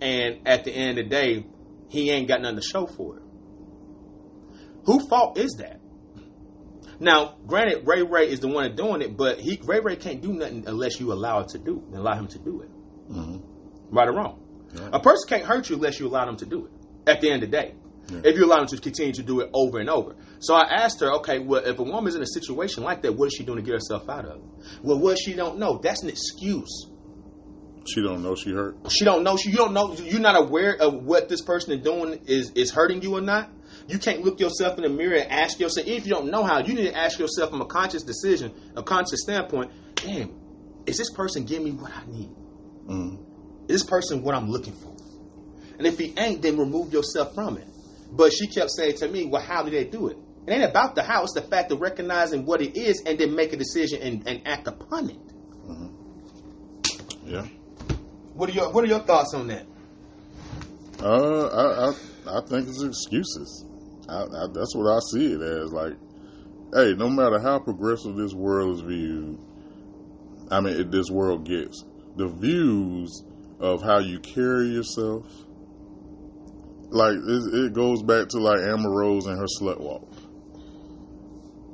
And 0.00 0.46
at 0.46 0.64
the 0.64 0.72
end 0.72 0.98
of 0.98 1.04
the 1.06 1.10
day, 1.10 1.46
he 1.88 2.10
ain't 2.10 2.28
got 2.28 2.42
nothing 2.42 2.56
to 2.56 2.62
show 2.62 2.86
for 2.86 3.16
it. 3.16 3.22
Who 4.84 5.06
fault 5.08 5.38
is 5.38 5.52
that? 5.58 5.79
Now, 7.00 7.36
granted, 7.46 7.86
Ray 7.86 8.02
Ray 8.02 8.30
is 8.30 8.40
the 8.40 8.48
one 8.48 8.76
doing 8.76 9.00
it, 9.00 9.16
but 9.16 9.40
he 9.40 9.58
Ray 9.64 9.80
Ray 9.80 9.96
can't 9.96 10.20
do 10.20 10.32
nothing 10.34 10.64
unless 10.66 11.00
you 11.00 11.12
allow 11.12 11.40
it 11.40 11.48
to 11.48 11.58
do, 11.58 11.82
allow 11.94 12.14
him 12.14 12.28
to 12.28 12.38
do 12.38 12.60
it. 12.60 12.68
hmm 13.12 13.38
Right 13.90 14.06
or 14.06 14.12
wrong? 14.12 14.38
Yeah. 14.74 14.90
A 14.92 15.00
person 15.00 15.28
can't 15.28 15.44
hurt 15.44 15.68
you 15.70 15.76
unless 15.76 15.98
you 15.98 16.06
allow 16.06 16.26
them 16.26 16.36
to 16.36 16.46
do 16.46 16.66
it. 16.66 16.72
At 17.10 17.20
the 17.22 17.30
end 17.30 17.42
of 17.42 17.50
the 17.50 17.56
day, 17.56 17.74
Yeah. 18.12 18.20
if 18.24 18.36
you 18.36 18.44
allow 18.44 18.58
them 18.58 18.66
to 18.68 18.76
continue 18.76 19.12
to 19.14 19.22
do 19.22 19.40
it 19.40 19.50
over 19.54 19.78
and 19.80 19.88
over. 19.90 20.14
So 20.40 20.54
I 20.54 20.62
asked 20.84 21.00
her, 21.00 21.10
okay, 21.14 21.38
well, 21.38 21.62
if 21.64 21.78
a 21.78 21.82
woman's 21.82 22.14
in 22.14 22.22
a 22.22 22.26
situation 22.26 22.84
like 22.84 23.02
that, 23.02 23.16
what 23.16 23.26
is 23.28 23.32
she 23.36 23.44
doing 23.44 23.56
to 23.56 23.62
get 23.62 23.72
herself 23.74 24.08
out 24.08 24.26
of 24.26 24.36
it? 24.36 24.42
Well, 24.82 24.98
what 24.98 25.18
she 25.18 25.32
don't 25.32 25.58
know? 25.58 25.80
That's 25.82 26.02
an 26.02 26.08
excuse. 26.10 26.86
She 27.92 28.02
don't 28.02 28.22
know 28.22 28.34
she 28.36 28.52
hurt. 28.52 28.76
She 28.90 29.04
don't 29.06 29.24
know. 29.24 29.36
She 29.38 29.50
you 29.50 29.56
don't 29.56 29.72
know. 29.72 29.94
You're 29.94 30.20
not 30.20 30.38
aware 30.38 30.76
of 30.80 31.02
what 31.02 31.28
this 31.30 31.40
person 31.40 31.72
is 31.72 31.82
doing 31.82 32.20
is 32.26 32.52
is 32.54 32.70
hurting 32.70 33.00
you 33.02 33.16
or 33.16 33.20
not. 33.22 33.50
You 33.90 33.98
can't 33.98 34.22
look 34.22 34.38
yourself 34.38 34.76
in 34.78 34.84
the 34.84 34.88
mirror 34.88 35.16
and 35.16 35.32
ask 35.32 35.58
yourself. 35.58 35.88
If 35.88 36.06
you 36.06 36.12
don't 36.12 36.30
know 36.30 36.44
how, 36.44 36.60
you 36.60 36.74
need 36.74 36.86
to 36.86 36.96
ask 36.96 37.18
yourself 37.18 37.50
from 37.50 37.60
a 37.60 37.66
conscious 37.66 38.04
decision, 38.04 38.54
a 38.76 38.84
conscious 38.84 39.22
standpoint. 39.22 39.72
Damn, 39.96 40.32
is 40.86 40.96
this 40.96 41.10
person 41.10 41.44
giving 41.44 41.64
me 41.64 41.70
what 41.72 41.90
I 41.90 42.06
need? 42.06 42.30
Mm. 42.86 43.18
Is 43.68 43.82
this 43.82 43.84
person 43.84 44.22
what 44.22 44.36
I'm 44.36 44.48
looking 44.48 44.74
for? 44.74 44.94
And 45.76 45.88
if 45.88 45.98
he 45.98 46.14
ain't, 46.16 46.40
then 46.40 46.56
remove 46.56 46.92
yourself 46.92 47.34
from 47.34 47.58
it. 47.58 47.66
But 48.12 48.32
she 48.32 48.46
kept 48.46 48.70
saying 48.70 48.98
to 48.98 49.08
me, 49.08 49.26
"Well, 49.26 49.42
how 49.42 49.64
do 49.64 49.70
they 49.72 49.84
do 49.84 50.06
it? 50.06 50.18
It 50.46 50.52
ain't 50.52 50.62
about 50.62 50.94
the 50.94 51.02
house. 51.02 51.32
The 51.34 51.42
fact 51.42 51.72
of 51.72 51.80
recognizing 51.80 52.46
what 52.46 52.62
it 52.62 52.76
is 52.76 53.02
and 53.04 53.18
then 53.18 53.34
make 53.34 53.52
a 53.52 53.56
decision 53.56 54.02
and, 54.02 54.28
and 54.28 54.46
act 54.46 54.68
upon 54.68 55.10
it." 55.10 55.18
Yeah. 57.24 57.46
What 58.34 58.50
are 58.50 58.52
your 58.52 58.70
What 58.70 58.84
are 58.84 58.88
your 58.88 59.00
thoughts 59.00 59.34
on 59.34 59.48
that? 59.48 59.66
Uh, 61.02 61.46
I, 61.46 61.88
I 61.88 62.38
I 62.38 62.40
think 62.46 62.68
it's 62.68 62.82
excuses. 62.82 63.64
I, 64.10 64.22
I, 64.22 64.46
that's 64.52 64.74
what 64.74 64.90
I 64.90 64.98
see 65.12 65.32
it 65.32 65.40
as. 65.40 65.72
Like, 65.72 65.94
hey, 66.74 66.94
no 66.94 67.08
matter 67.08 67.38
how 67.38 67.58
progressive 67.58 68.16
this 68.16 68.34
world 68.34 68.76
is 68.76 68.80
viewed, 68.80 69.38
I 70.50 70.60
mean, 70.60 70.80
it, 70.80 70.90
this 70.90 71.10
world 71.10 71.46
gets 71.46 71.84
the 72.16 72.28
views 72.28 73.24
of 73.60 73.82
how 73.82 73.98
you 73.98 74.18
carry 74.20 74.68
yourself. 74.68 75.26
Like 76.90 77.14
it, 77.14 77.54
it 77.54 77.72
goes 77.72 78.02
back 78.02 78.28
to 78.30 78.38
like 78.38 78.60
Amber 78.60 78.90
Rose 78.90 79.26
and 79.26 79.38
her 79.38 79.46
slut 79.60 79.78
walk. 79.78 80.12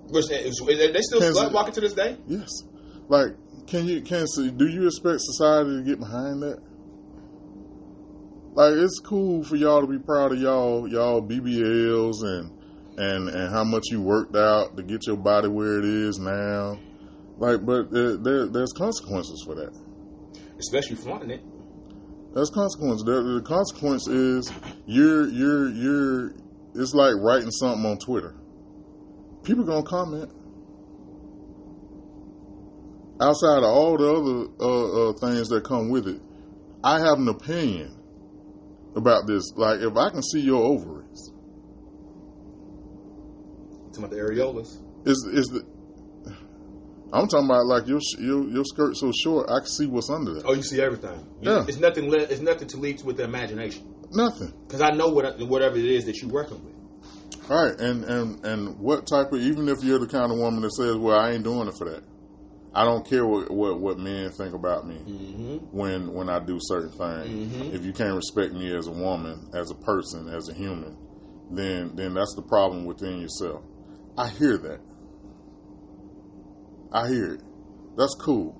Which, 0.08 0.28
they 0.28 0.50
still 0.50 1.20
slut 1.20 1.52
walking 1.52 1.72
to 1.74 1.80
this 1.80 1.94
day? 1.94 2.16
Yes, 2.26 2.50
like 3.08 3.30
can 3.66 3.86
you 3.86 4.02
can 4.02 4.26
see? 4.26 4.50
Do 4.50 4.68
you 4.68 4.86
expect 4.86 5.20
society 5.22 5.78
to 5.78 5.82
get 5.82 5.98
behind 5.98 6.42
that? 6.42 6.62
Like 8.56 8.72
it's 8.72 8.98
cool 9.00 9.44
for 9.44 9.56
y'all 9.56 9.82
to 9.82 9.86
be 9.86 9.98
proud 9.98 10.32
of 10.32 10.40
y'all 10.40 10.88
y'all 10.88 11.20
BBLs 11.20 12.24
and 12.24 12.50
and 12.98 13.28
and 13.28 13.52
how 13.52 13.62
much 13.62 13.84
you 13.90 14.00
worked 14.00 14.34
out 14.34 14.78
to 14.78 14.82
get 14.82 15.06
your 15.06 15.18
body 15.18 15.48
where 15.48 15.78
it 15.78 15.84
is 15.84 16.18
now. 16.18 16.78
Like, 17.36 17.66
but 17.66 17.90
there, 17.90 18.16
there 18.16 18.46
there's 18.46 18.72
consequences 18.72 19.42
for 19.44 19.54
that. 19.56 19.78
Especially 20.58 20.96
flaunting 20.96 21.32
it. 21.32 21.42
There's 22.32 22.48
consequence. 22.48 23.02
The, 23.04 23.40
the 23.40 23.42
consequence 23.42 24.08
is 24.08 24.50
you're 24.86 25.28
you're 25.28 25.68
you're. 25.68 26.34
It's 26.74 26.94
like 26.94 27.14
writing 27.16 27.50
something 27.50 27.84
on 27.84 27.98
Twitter. 27.98 28.34
People 29.42 29.64
gonna 29.64 29.82
comment. 29.82 30.32
Outside 33.20 33.58
of 33.58 33.64
all 33.64 33.98
the 33.98 34.10
other 34.10 34.50
uh, 34.60 35.10
uh, 35.10 35.12
things 35.14 35.48
that 35.48 35.64
come 35.64 35.90
with 35.90 36.08
it, 36.08 36.20
I 36.82 37.00
have 37.00 37.18
an 37.18 37.28
opinion 37.28 37.96
about 38.96 39.26
this. 39.26 39.52
Like, 39.56 39.80
if 39.80 39.96
I 39.96 40.10
can 40.10 40.22
see 40.22 40.40
your 40.40 40.62
ovaries, 40.64 41.32
Talking 43.92 44.04
about 44.04 44.10
the 44.10 44.16
areolas. 44.22 44.78
is 45.06 45.26
is 45.32 45.46
the 45.48 45.64
I'm 47.12 47.28
talking 47.28 47.46
about 47.46 47.66
like 47.66 47.86
your 47.86 48.00
your 48.18 48.44
your 48.48 48.64
skirt 48.64 48.96
so 48.96 49.10
short 49.12 49.48
I 49.48 49.60
can 49.60 49.68
see 49.68 49.86
what's 49.86 50.10
under 50.10 50.34
that. 50.34 50.44
Oh, 50.44 50.52
you 50.54 50.62
see 50.62 50.80
everything. 50.82 51.18
You- 51.40 51.50
Yeah. 51.50 51.64
It's 51.68 51.78
nothing. 51.78 52.10
Le- 52.10 52.18
it's 52.18 52.40
nothing 52.40 52.68
to 52.68 52.76
lead 52.78 52.98
to 52.98 53.06
with 53.06 53.16
the 53.16 53.24
imagination. 53.24 53.84
Nothing. 54.10 54.52
Because 54.66 54.80
I 54.82 54.90
know 54.90 55.08
what 55.08 55.38
whatever 55.40 55.76
it 55.76 55.84
is 55.84 56.04
that 56.06 56.20
you're 56.20 56.30
working 56.30 56.62
with. 56.64 56.74
All 57.50 57.64
right, 57.64 57.80
and 57.80 58.04
and 58.04 58.44
and 58.44 58.78
what 58.78 59.06
type 59.06 59.32
of 59.32 59.40
even 59.40 59.68
if 59.68 59.82
you're 59.84 60.00
the 60.00 60.06
kind 60.08 60.30
of 60.32 60.38
woman 60.38 60.62
that 60.62 60.72
says, 60.72 60.96
"Well, 60.96 61.18
I 61.18 61.30
ain't 61.30 61.44
doing 61.44 61.68
it 61.68 61.74
for 61.78 61.88
that," 61.88 62.02
I 62.76 62.84
don't 62.84 63.08
care 63.08 63.26
what 63.26 63.50
what, 63.50 63.80
what 63.80 63.98
men 63.98 64.30
think 64.32 64.52
about 64.54 64.86
me 64.86 64.96
Mm-hmm. 64.96 65.56
when 65.76 66.12
when 66.12 66.28
I 66.28 66.38
do 66.40 66.58
certain 66.60 66.90
things. 66.90 67.54
Mhm. 67.54 67.72
If 67.74 67.84
you 67.84 67.92
can't 67.94 68.14
respect 68.14 68.52
me 68.52 68.74
as 68.76 68.86
a 68.86 68.92
woman, 68.92 69.48
as 69.54 69.70
a 69.70 69.74
person, 69.74 70.28
as 70.28 70.48
a 70.50 70.52
human, 70.54 70.94
then 71.50 71.96
then 71.96 72.12
that's 72.14 72.34
the 72.36 72.42
problem 72.42 72.84
within 72.84 73.18
yourself. 73.20 73.62
I 74.18 74.28
hear 74.28 74.58
that. 74.58 74.80
I 76.92 77.08
hear 77.08 77.34
it. 77.34 77.40
That's 77.96 78.14
cool, 78.20 78.54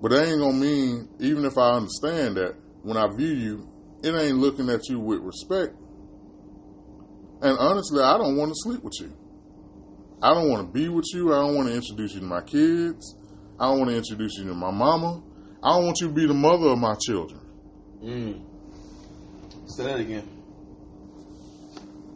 but 0.00 0.10
that 0.10 0.26
ain't 0.26 0.40
gonna 0.40 0.54
mean 0.58 1.08
even 1.20 1.44
if 1.44 1.58
I 1.58 1.72
understand 1.72 2.36
that 2.36 2.54
when 2.82 2.96
I 2.96 3.08
view 3.14 3.28
you, 3.32 3.68
it 4.02 4.14
ain't 4.14 4.38
looking 4.38 4.70
at 4.70 4.88
you 4.88 4.98
with 4.98 5.20
respect. 5.20 5.74
And 7.42 7.58
honestly, 7.58 8.02
I 8.02 8.16
don't 8.18 8.36
want 8.36 8.50
to 8.50 8.54
sleep 8.56 8.82
with 8.82 8.94
you. 9.00 9.12
I 10.22 10.32
don't 10.34 10.48
want 10.50 10.66
to 10.66 10.72
be 10.72 10.88
with 10.88 11.06
you. 11.12 11.32
I 11.32 11.38
don't 11.38 11.56
want 11.56 11.68
to 11.68 11.74
introduce 11.74 12.14
you 12.14 12.20
to 12.20 12.26
my 12.26 12.42
kids. 12.42 13.16
I 13.58 13.66
don't 13.66 13.78
want 13.78 13.90
to 13.90 13.96
introduce 13.96 14.38
you 14.38 14.44
to 14.44 14.54
my 14.54 14.70
mama. 14.70 15.22
I 15.62 15.70
don't 15.74 15.84
want 15.84 16.00
you 16.00 16.08
to 16.08 16.12
be 16.12 16.26
the 16.26 16.34
mother 16.34 16.68
of 16.68 16.78
my 16.78 16.94
children. 17.04 17.40
Mm. 18.02 18.44
Say 19.68 19.84
that 19.84 20.00
again. 20.00 20.28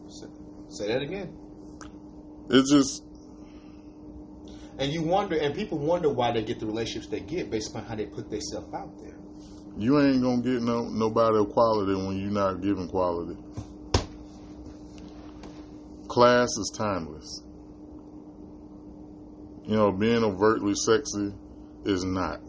Say, 0.09 0.27
say 0.69 0.87
that 0.88 1.03
again. 1.03 1.37
It's 2.51 2.71
just, 2.73 3.03
And 4.79 4.92
you 4.92 5.03
wonder, 5.03 5.37
and 5.37 5.55
people 5.55 5.79
wonder 5.79 6.09
why 6.09 6.33
they 6.33 6.42
get 6.42 6.61
the 6.61 6.66
relationships 6.66 7.09
they 7.09 7.21
get 7.21 7.51
based 7.51 7.71
upon 7.71 7.85
how 7.87 7.97
they 7.97 8.07
put 8.07 8.31
themselves 8.31 8.73
out 8.75 8.97
there. 9.03 9.16
you 9.79 10.01
ain't 10.01 10.23
going 10.23 10.42
to 10.42 10.53
get 10.53 10.62
no 10.62 10.83
nobody 10.88 11.38
of 11.38 11.51
quality 11.51 11.95
when 11.95 12.19
you're 12.21 12.31
not 12.31 12.61
giving 12.62 12.88
quality. 12.88 13.37
Class 16.09 16.49
is 16.59 16.73
timeless. 16.77 17.42
You 19.66 19.74
know, 19.74 19.90
being 19.90 20.22
overtly 20.22 20.74
sexy 20.74 21.35
is 21.85 22.05
not. 22.05 22.40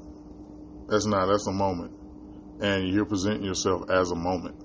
That's 0.87 1.07
not. 1.07 1.25
That's 1.25 1.47
a 1.47 1.51
moment. 1.51 1.91
And 2.61 2.87
you're 2.89 3.05
presenting 3.05 3.43
yourself 3.43 3.89
as 3.89 4.11
a 4.11 4.15
moment. 4.15 4.55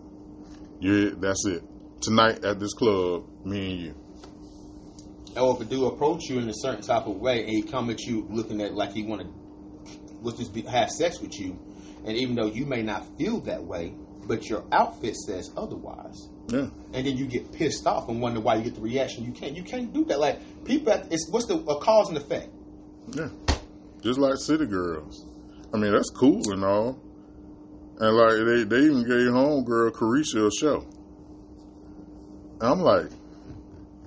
You 0.78 1.14
that's 1.14 1.46
it. 1.46 1.62
Tonight 2.02 2.44
at 2.44 2.60
this 2.60 2.74
club, 2.74 3.24
me 3.46 3.72
and 3.72 3.80
you. 3.80 3.94
Or 5.36 5.54
if 5.54 5.62
a 5.62 5.64
dude 5.64 5.92
approach 5.92 6.24
you 6.28 6.40
in 6.40 6.48
a 6.50 6.54
certain 6.54 6.82
type 6.82 7.06
of 7.06 7.16
way 7.16 7.40
and 7.40 7.48
he 7.48 7.62
come 7.62 7.88
at 7.88 8.00
you 8.00 8.26
looking 8.28 8.60
at 8.60 8.74
like 8.74 8.92
he 8.92 9.02
want 9.02 9.22
to, 9.22 9.28
let's 10.20 10.38
just 10.38 10.52
be, 10.52 10.60
have 10.62 10.90
sex 10.90 11.20
with 11.20 11.40
you, 11.40 11.58
and 12.04 12.16
even 12.18 12.34
though 12.34 12.48
you 12.48 12.66
may 12.66 12.82
not 12.82 13.06
feel 13.16 13.40
that 13.42 13.62
way, 13.64 13.94
but 14.26 14.48
your 14.50 14.64
outfit 14.72 15.16
says 15.16 15.50
otherwise, 15.56 16.28
Yeah. 16.48 16.68
and 16.92 17.06
then 17.06 17.16
you 17.16 17.26
get 17.26 17.52
pissed 17.52 17.86
off 17.86 18.08
and 18.08 18.20
wonder 18.20 18.40
why 18.40 18.56
you 18.56 18.64
get 18.64 18.74
the 18.74 18.80
reaction 18.80 19.24
you 19.24 19.32
can't. 19.32 19.56
You 19.56 19.62
can't 19.62 19.92
do 19.92 20.04
that. 20.06 20.18
Like 20.20 20.64
people, 20.64 20.92
it's 21.10 21.28
what's 21.30 21.46
the 21.46 21.54
a 21.54 21.78
cause 21.80 22.08
and 22.08 22.18
effect. 22.18 22.48
Yeah. 23.14 23.28
Just 24.02 24.18
like 24.18 24.34
City 24.38 24.66
Girls. 24.66 25.26
I 25.72 25.78
mean, 25.78 25.92
that's 25.92 26.10
cool 26.10 26.42
and 26.52 26.64
all. 26.64 27.00
And 27.98 28.16
like 28.16 28.34
they, 28.46 28.64
they 28.64 28.84
even 28.84 29.02
gave 29.04 29.30
homegirl 29.32 29.92
Caresha 29.92 30.48
a 30.48 30.50
show. 30.50 30.86
And 32.60 32.70
I'm 32.70 32.80
like, 32.80 33.10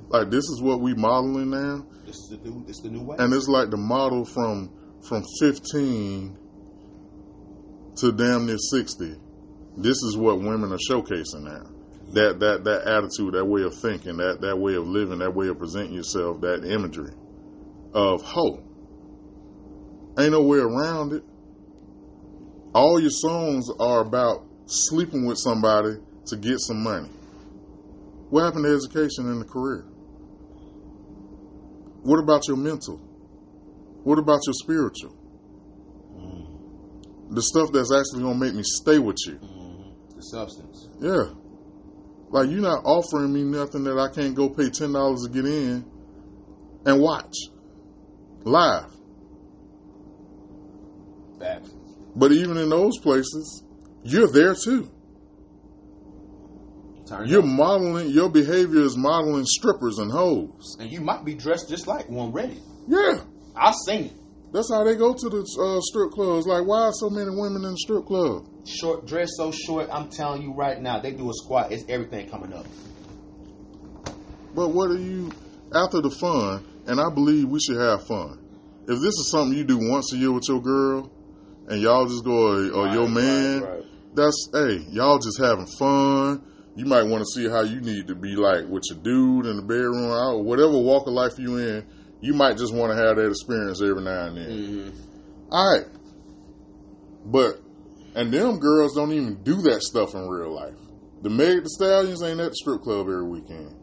like 0.10 0.30
this 0.30 0.44
is 0.44 0.62
what 0.62 0.82
we 0.82 0.94
modeling 0.94 1.50
now? 1.50 1.86
This 2.06 2.18
is 2.18 2.30
the 2.30 2.38
new, 2.38 2.64
this 2.66 2.78
is 2.78 2.84
the 2.84 2.90
new 2.90 3.02
way. 3.02 3.16
And 3.18 3.34
it's 3.34 3.48
like 3.48 3.70
the 3.70 3.78
model 3.78 4.26
from 4.26 4.72
from 5.08 5.24
fifteen 5.40 6.38
to 7.98 8.12
damn 8.12 8.46
near 8.46 8.58
sixty. 8.58 9.16
This 9.78 9.98
is 10.04 10.18
what 10.18 10.40
women 10.40 10.72
are 10.72 10.80
showcasing 10.90 11.44
now. 11.44 11.64
That 12.14 12.40
that 12.40 12.64
that 12.64 12.84
attitude, 12.88 13.34
that 13.34 13.46
way 13.46 13.64
of 13.64 13.74
thinking, 13.82 14.18
that 14.18 14.42
that 14.42 14.58
way 14.58 14.76
of 14.76 14.88
living, 14.88 15.20
that 15.20 15.34
way 15.34 15.48
of 15.48 15.58
presenting 15.58 15.94
yourself, 15.94 16.42
that 16.42 16.64
imagery 16.64 17.14
of 17.94 18.22
hoe. 18.22 18.64
Ain't 20.18 20.32
no 20.32 20.42
way 20.44 20.60
around 20.60 21.14
it. 21.14 21.24
All 22.74 23.00
your 23.00 23.10
songs 23.10 23.70
are 23.80 24.02
about 24.02 24.46
sleeping 24.66 25.26
with 25.26 25.38
somebody 25.38 25.98
to 26.28 26.36
get 26.38 26.60
some 26.60 26.84
money. 26.84 27.10
What 28.30 28.44
happened 28.44 28.66
to 28.66 28.74
education 28.74 29.30
and 29.30 29.42
the 29.42 29.46
career? 29.46 29.86
What 32.04 32.20
about 32.20 32.48
your 32.48 32.58
mental? 32.58 32.98
What 34.04 34.20
about 34.20 34.40
your 34.46 34.54
spiritual? 34.54 35.16
The 37.32 37.42
stuff 37.42 37.72
that's 37.72 37.92
actually 37.92 38.24
gonna 38.24 38.40
make 38.40 38.54
me 38.54 38.64
stay 38.64 39.00
with 39.00 39.18
you. 39.26 39.34
Mhm. 39.34 40.16
The 40.16 40.22
substance. 40.22 40.90
Yeah. 41.00 41.30
Like 42.36 42.50
you're 42.50 42.60
not 42.60 42.84
offering 42.84 43.32
me 43.32 43.46
nothing 43.46 43.86
that 43.86 43.98
I 43.98 44.14
can't 44.14 44.36
go 44.36 44.50
pay 44.50 44.70
ten 44.70 44.92
dollars 44.92 45.22
to 45.24 45.30
get 45.30 45.46
in 45.46 45.86
and 46.86 47.02
watch 47.02 47.34
live. 48.44 48.92
Facts. 51.40 51.72
But 52.14 52.34
even 52.34 52.58
in 52.58 52.68
those 52.68 52.98
places, 52.98 53.64
you're 54.04 54.28
there 54.28 54.54
too. 54.54 54.92
You're 57.24 57.42
modeling 57.42 58.10
your 58.10 58.30
behavior 58.30 58.82
is 58.82 58.98
modeling 58.98 59.46
strippers 59.46 60.00
and 60.00 60.12
hoes. 60.12 60.76
and 60.82 60.92
you 60.92 61.00
might 61.00 61.24
be 61.24 61.36
dressed 61.36 61.70
just 61.70 61.88
like 61.88 62.10
one 62.10 62.34
ready. 62.34 62.60
Yeah. 62.86 63.22
I've 63.56 63.76
seen 63.88 64.08
it. 64.08 64.14
That's 64.52 64.70
how 64.74 64.84
they 64.84 64.98
go 64.98 65.14
to 65.14 65.30
the 65.30 65.40
uh, 65.40 65.80
strip 65.80 66.12
clubs. 66.12 66.48
Like, 66.48 66.68
why 66.68 66.82
are 66.82 66.92
so 66.92 67.10
many 67.10 67.30
women 67.30 67.64
in 67.64 67.72
the 67.72 67.78
strip 67.78 68.06
club? 68.06 68.46
Short 68.66 69.06
dress 69.06 69.30
so 69.38 69.52
short. 69.52 69.90
I'm 69.92 70.10
telling 70.10 70.42
you 70.42 70.54
right 70.54 70.82
now, 70.82 71.00
they 71.00 71.12
do 71.12 71.30
a 71.30 71.34
squat. 71.34 71.72
It's 71.72 71.86
everything 71.88 72.30
coming 72.30 72.54
up. 72.54 72.66
But 74.56 74.70
what 74.70 74.90
are 74.90 74.98
you 74.98 75.32
after 75.74 76.02
the 76.02 76.10
fun? 76.10 76.66
And 76.88 77.00
I 77.00 77.10
believe 77.14 77.48
we 77.50 77.60
should 77.60 77.78
have 77.78 78.06
fun. 78.08 78.40
If 78.88 79.00
this 79.00 79.14
is 79.14 79.30
something 79.32 79.58
you 79.58 79.64
do 79.64 79.78
once 79.90 80.14
a 80.14 80.18
year 80.18 80.32
with 80.32 80.48
your 80.48 80.62
girl, 80.62 81.12
and 81.68 81.82
y'all 81.82 82.06
just 82.06 82.24
go 82.24 82.54
or, 82.54 82.72
or 82.72 82.88
your 82.94 83.08
man, 83.08 83.62
right, 83.62 83.70
right. 83.78 83.86
that's 84.14 84.50
hey, 84.54 84.86
y'all 84.90 85.18
just 85.20 85.40
having 85.42 85.66
fun. 85.80 86.44
You 86.76 86.86
might 86.86 87.04
want 87.04 87.24
to 87.24 87.26
see 87.26 87.50
how 87.50 87.62
you 87.62 87.82
need 87.82 88.08
to 88.08 88.16
be 88.16 88.36
like 88.36 88.68
with 88.68 88.84
your 88.90 89.00
dude 89.00 89.46
in 89.46 89.56
the 89.58 89.62
bedroom 89.62 90.12
or 90.12 90.44
whatever 90.44 90.78
walk 90.78 91.08
of 91.08 91.14
life 91.14 91.34
you 91.38 91.58
in. 91.58 91.86
You 92.22 92.34
might 92.34 92.58
just 92.58 92.74
want 92.74 92.92
to 92.92 92.98
have 92.98 93.16
that 93.16 93.30
experience 93.30 93.82
every 93.82 94.04
now 94.04 94.28
and 94.28 94.38
then. 94.38 94.50
Mhm. 94.50 94.96
All 95.52 95.74
right, 95.74 95.86
but 97.26 97.62
and 98.16 98.32
them 98.32 98.60
girls 98.60 98.96
don't 98.96 99.12
even 99.12 99.44
do 99.44 99.62
that 99.64 99.82
stuff 99.82 100.16
in 100.16 100.28
real 100.28 100.54
life. 100.54 100.74
The 101.22 101.30
Meg 101.30 101.64
the 101.64 101.70
Stallions 101.70 102.24
ain't 102.24 102.40
at 102.40 102.50
the 102.50 102.56
strip 102.56 102.82
club 102.82 103.08
every 103.08 103.28
weekend. 103.28 103.76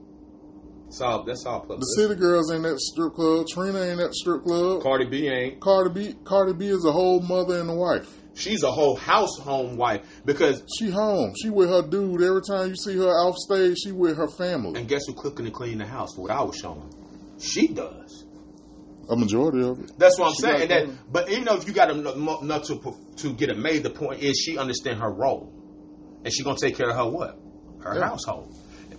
It's 0.88 1.00
all 1.00 1.24
that's 1.24 1.46
all 1.46 1.64
The. 1.66 1.78
City 1.96 2.14
Girls 2.14 2.52
ain't 2.52 2.66
at 2.66 2.72
the 2.72 2.80
strip 2.80 3.14
club. 3.14 3.46
Trina 3.48 3.80
ain't 3.80 4.00
at 4.00 4.08
the 4.08 4.14
strip 4.14 4.42
club. 4.42 4.82
Cardi 4.82 5.06
B 5.06 5.26
ain't. 5.26 5.58
Cardi 5.58 5.90
B, 5.90 6.14
Cardi 6.24 6.52
B 6.52 6.66
is 6.68 6.84
a 6.84 6.92
whole 6.92 7.20
mother 7.20 7.60
and 7.60 7.70
a 7.70 7.74
wife. 7.74 8.14
She's 8.34 8.62
a 8.62 8.70
whole 8.70 8.96
house 8.96 9.38
home 9.38 9.76
wife 9.76 10.02
because 10.24 10.62
She 10.78 10.90
home. 10.90 11.32
She 11.40 11.50
with 11.50 11.68
her 11.70 11.82
dude. 11.82 12.22
Every 12.22 12.42
time 12.42 12.68
you 12.68 12.76
see 12.76 12.96
her 12.96 13.08
off 13.08 13.36
stage, 13.36 13.78
she 13.82 13.92
with 13.92 14.16
her 14.16 14.28
family. 14.28 14.78
and 14.78 14.88
guess 14.88 15.02
who 15.06 15.14
cooking 15.14 15.46
and 15.46 15.54
cleaning 15.54 15.78
the 15.78 15.86
house 15.86 16.14
for 16.14 16.22
what 16.22 16.30
I 16.30 16.42
was 16.42 16.56
showing? 16.56 16.92
She 17.38 17.68
does. 17.68 18.26
A 19.10 19.16
majority 19.16 19.62
of 19.66 19.80
it. 19.80 19.92
That's 19.98 20.18
what 20.18 20.28
I'm 20.28 20.34
She 20.34 20.42
saying. 20.42 20.68
That, 20.68 21.12
but 21.12 21.28
even 21.30 21.44
though 21.44 21.56
if 21.56 21.66
you 21.66 21.74
got 21.74 21.90
enough 21.90 22.16
enough 22.42 22.62
to 22.68 22.80
to 23.16 23.32
get 23.32 23.48
it 23.50 23.58
made, 23.58 23.82
the 23.82 23.90
point 23.90 24.22
is 24.22 24.38
she 24.38 24.56
understand 24.58 25.00
her 25.00 25.10
role, 25.10 25.52
and 26.24 26.32
she 26.32 26.44
gonna 26.44 26.56
take 26.56 26.76
care 26.76 26.88
of 26.90 26.96
her 26.96 27.08
what 27.10 27.36
her 27.80 27.96
Yeah. 27.98 28.06
household, 28.06 28.54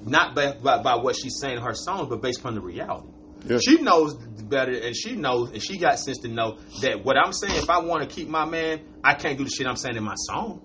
not 0.05 0.35
by, 0.35 0.53
by 0.61 0.83
by 0.83 0.95
what 0.95 1.15
she's 1.15 1.37
saying 1.39 1.57
in 1.57 1.63
her 1.63 1.73
songs, 1.73 2.09
but 2.09 2.21
based 2.21 2.39
upon 2.41 2.55
the 2.55 2.61
reality. 2.61 3.07
Yeah. 3.47 3.57
She 3.59 3.81
knows 3.81 4.13
better, 4.15 4.71
and 4.73 4.95
she 4.95 5.15
knows, 5.15 5.51
and 5.51 5.61
she 5.63 5.77
got 5.77 5.99
sense 5.99 6.17
to 6.19 6.27
know 6.27 6.57
that 6.81 7.03
what 7.03 7.17
I'm 7.17 7.31
saying. 7.33 7.55
If 7.55 7.69
I 7.69 7.79
want 7.79 8.07
to 8.07 8.13
keep 8.13 8.27
my 8.29 8.45
man, 8.45 8.81
I 9.03 9.13
can't 9.15 9.37
do 9.37 9.43
the 9.45 9.49
shit 9.49 9.67
I'm 9.67 9.75
saying 9.77 9.95
in 9.95 10.03
my 10.03 10.15
song. 10.15 10.61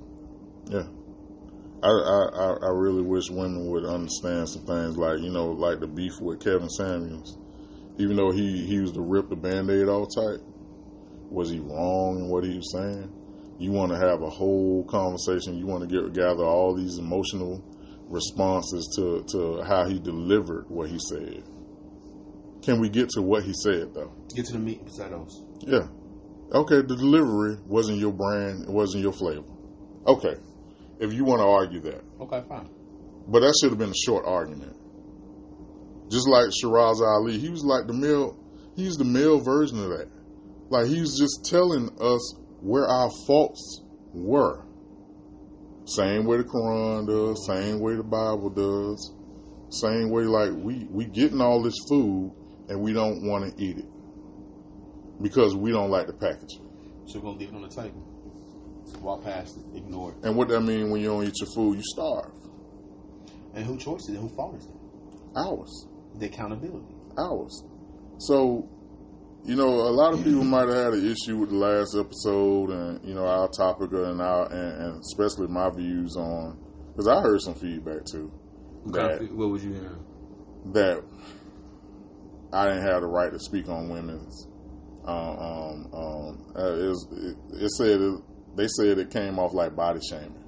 Yeah. 0.69 0.83
I, 1.81 1.89
I 1.89 2.57
I 2.67 2.71
really 2.71 3.03
wish 3.03 3.31
women 3.31 3.71
would 3.71 3.85
understand 3.85 4.49
some 4.49 4.65
things 4.67 4.97
like 4.97 5.21
you 5.21 5.31
know 5.31 5.53
like 5.53 5.79
the 5.79 5.87
beef 5.87 6.13
with 6.21 6.41
Kevin 6.41 6.69
Samuels. 6.69 7.39
Even 7.99 8.17
though 8.17 8.31
he 8.31 8.65
he 8.65 8.75
used 8.75 8.95
to 8.95 9.01
rip 9.01 9.29
the 9.29 9.37
band-aid 9.37 9.89
all 9.89 10.07
tight, 10.07 10.41
was 11.31 11.51
he 11.51 11.59
wrong 11.59 12.19
in 12.19 12.29
what 12.29 12.45
he 12.45 12.57
was 12.57 12.73
saying? 12.73 13.13
You 13.59 13.73
want 13.73 13.91
to 13.93 13.99
have 13.99 14.23
a 14.23 14.31
whole 14.31 14.85
conversation. 14.85 15.59
You 15.59 15.67
want 15.67 15.89
to 15.89 15.89
get 15.89 16.13
gather 16.15 16.45
all 16.45 16.75
these 16.75 16.99
emotional 16.99 17.63
responses 18.09 18.89
to 18.97 19.25
to 19.33 19.63
how 19.65 19.89
he 19.89 19.99
delivered 19.99 20.67
what 20.69 20.89
he 20.89 20.99
said. 21.11 21.43
Can 22.63 22.81
we 22.81 22.89
get 22.89 23.09
to 23.11 23.23
what 23.23 23.45
he 23.45 23.53
said 23.53 23.95
though? 23.95 24.13
Get 24.35 24.47
to 24.47 24.53
the 24.53 24.59
meat 24.59 24.81
and 24.81 24.89
potatoes. 24.89 25.43
Yeah. 25.61 25.89
Okay, 26.53 26.77
the 26.77 26.97
delivery 26.97 27.59
wasn't 27.67 27.99
your 27.99 28.13
brand, 28.13 28.63
it 28.63 28.71
wasn't 28.71 29.03
your 29.03 29.13
flavor. 29.13 29.45
Okay. 30.07 30.37
If 30.99 31.13
you 31.13 31.25
want 31.25 31.41
to 31.41 31.47
argue 31.47 31.81
that. 31.81 32.03
Okay, 32.21 32.43
fine. 32.49 32.69
But 33.29 33.41
that 33.41 33.55
should 33.61 33.71
have 33.71 33.79
been 33.79 33.91
a 33.91 34.05
short 34.07 34.25
argument. 34.25 34.75
Just 36.11 36.29
like 36.29 36.47
Shahrazad 36.63 37.07
Ali, 37.07 37.39
he 37.39 37.49
was 37.51 37.65
like 37.65 37.87
the 37.87 37.93
male 37.93 38.39
he's 38.77 38.97
the 38.97 39.05
male 39.05 39.41
version 39.41 39.83
of 39.83 39.91
that. 39.91 40.09
Like 40.71 40.87
he 40.87 41.01
was 41.01 41.19
just 41.19 41.45
telling 41.45 41.91
us 42.01 42.35
where 42.61 42.87
our 42.87 43.11
faults 43.27 43.83
were. 44.13 44.65
Same 45.85 46.27
way 46.27 46.39
the 46.39 46.45
Quran 46.45 47.07
does, 47.07 47.47
same 47.47 47.81
way 47.81 47.97
the 47.97 48.03
Bible 48.03 48.51
does, 48.51 49.15
same 49.71 50.11
way 50.11 50.25
like 50.25 50.53
we 50.53 50.87
we 50.91 51.07
getting 51.07 51.41
all 51.41 51.63
this 51.63 51.77
food 51.89 52.33
and 52.69 52.81
we 52.81 52.93
don't 52.93 53.23
want 53.27 53.57
to 53.57 53.63
eat 53.63 53.79
it 53.79 53.87
because 55.23 55.57
we 55.57 55.71
don't 55.71 55.91
like 55.91 56.07
the 56.07 56.13
packaging. 56.13 56.67
So 57.07 57.19
we're 57.19 57.33
gonna 57.33 57.39
leave 57.39 57.49
it 57.49 57.55
on 57.55 57.63
the 57.63 57.69
table. 57.69 58.05
Walk 59.01 59.25
past 59.25 59.59
it, 59.59 59.77
ignore 59.77 60.13
it. 60.13 60.17
And 60.23 60.37
what 60.37 60.49
that 60.49 60.61
mean 60.61 60.91
when 60.91 61.01
you 61.01 61.09
don't 61.09 61.25
eat 61.25 61.35
your 61.41 61.51
food, 61.55 61.77
you 61.77 61.83
starve. 61.85 62.33
And 63.55 63.65
who 63.65 63.77
choice 63.77 64.03
is 64.03 64.15
it? 64.15 64.19
Who 64.19 64.29
fault 64.31 64.57
is 64.57 64.65
it? 64.65 64.73
Ours. 65.37 65.87
The 66.19 66.27
accountability. 66.27 66.95
Ours. 67.17 67.65
So, 68.19 68.69
you 69.45 69.55
know, 69.55 69.69
a 69.69 69.95
lot 69.95 70.13
of 70.13 70.25
people 70.25 70.45
might 70.45 70.69
have 70.69 70.77
had 70.77 70.93
an 70.95 71.07
issue 71.07 71.39
with 71.39 71.51
the 71.51 71.57
last 71.57 71.97
episode 71.97 72.71
and, 72.71 73.09
you 73.09 73.15
know, 73.15 73.27
our 73.27 73.49
topic 73.49 73.93
and 73.93 74.21
our, 74.21 74.53
and, 74.53 74.83
and 74.83 75.01
especially 75.01 75.47
my 75.47 75.71
views 75.71 76.17
on, 76.17 76.59
because 76.91 77.07
I 77.09 77.21
heard 77.21 77.41
some 77.41 77.55
feedback 77.55 78.05
too. 78.05 78.33
That, 78.87 79.29
what 79.33 79.51
would 79.51 79.63
you 79.63 79.73
hear? 79.73 79.99
that 80.73 81.03
I 82.53 82.69
didn't 82.69 82.83
have 82.83 83.03
the 83.03 83.09
right 83.09 83.33
to 83.33 83.39
speak 83.39 83.69
on 83.69 83.89
women's. 83.89 84.47
Um, 85.05 85.17
um, 85.17 85.95
um, 85.95 86.53
uh, 86.57 86.75
it, 86.75 86.89
was, 86.89 87.09
it, 87.13 87.63
it 87.63 87.71
said 87.71 88.01
it, 88.01 88.21
they 88.57 88.67
said 88.69 88.99
it 88.99 89.11
came 89.11 89.39
off 89.39 89.55
like 89.55 89.75
body 89.75 90.01
shaming. 90.09 90.45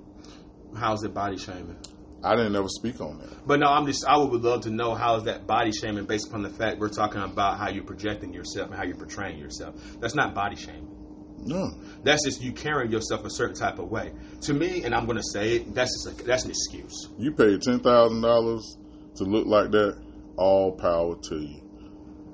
How's 0.77 1.03
it 1.03 1.15
body 1.15 1.37
shaming? 1.37 1.79
I 2.23 2.37
didn't 2.37 2.55
ever 2.55 2.69
speak 2.69 3.01
on 3.01 3.19
that. 3.19 3.47
But 3.47 3.61
no, 3.61 3.67
I'm 3.69 3.87
just 3.87 4.05
I 4.07 4.17
would 4.17 4.43
love 4.43 4.63
to 4.63 4.71
know 4.71 4.95
how 4.95 5.17
is 5.17 5.25
that 5.25 5.47
body 5.47 5.73
shaming 5.73 6.05
based 6.05 6.29
upon 6.29 6.43
the 6.43 6.51
fact 6.51 6.79
we're 6.79 6.89
talking 6.91 7.23
about 7.23 7.59
how 7.59 7.69
you're 7.71 7.85
projecting 7.85 8.33
yourself 8.35 8.69
and 8.69 8.77
how 8.77 8.85
you're 8.85 8.97
portraying 8.97 9.39
yourself. 9.39 9.75
That's 10.01 10.15
not 10.15 10.35
body 10.35 10.57
shaming. 10.57 10.97
No, 11.43 11.71
That's 12.05 12.23
just 12.27 12.43
you 12.43 12.53
carrying 12.53 12.93
yourself 12.93 13.25
a 13.25 13.31
certain 13.31 13.57
type 13.57 13.79
of 13.79 13.89
way. 13.91 14.13
To 14.43 14.53
me, 14.53 14.85
and 14.85 14.95
I'm 14.95 15.07
going 15.07 15.17
to 15.17 15.23
say 15.33 15.57
it, 15.57 15.75
that's 15.75 16.05
just 16.05 16.21
a, 16.21 16.25
that's 16.25 16.45
an 16.45 16.51
excuse. 16.51 17.09
you 17.17 17.33
paid 17.33 17.63
ten 17.63 17.81
thousand 17.81 18.21
dollars 18.21 18.77
to 19.17 19.25
look 19.25 19.47
like 19.47 19.71
that. 19.71 19.97
All 20.37 20.73
power 20.73 21.17
to 21.17 21.37
you, 21.37 21.61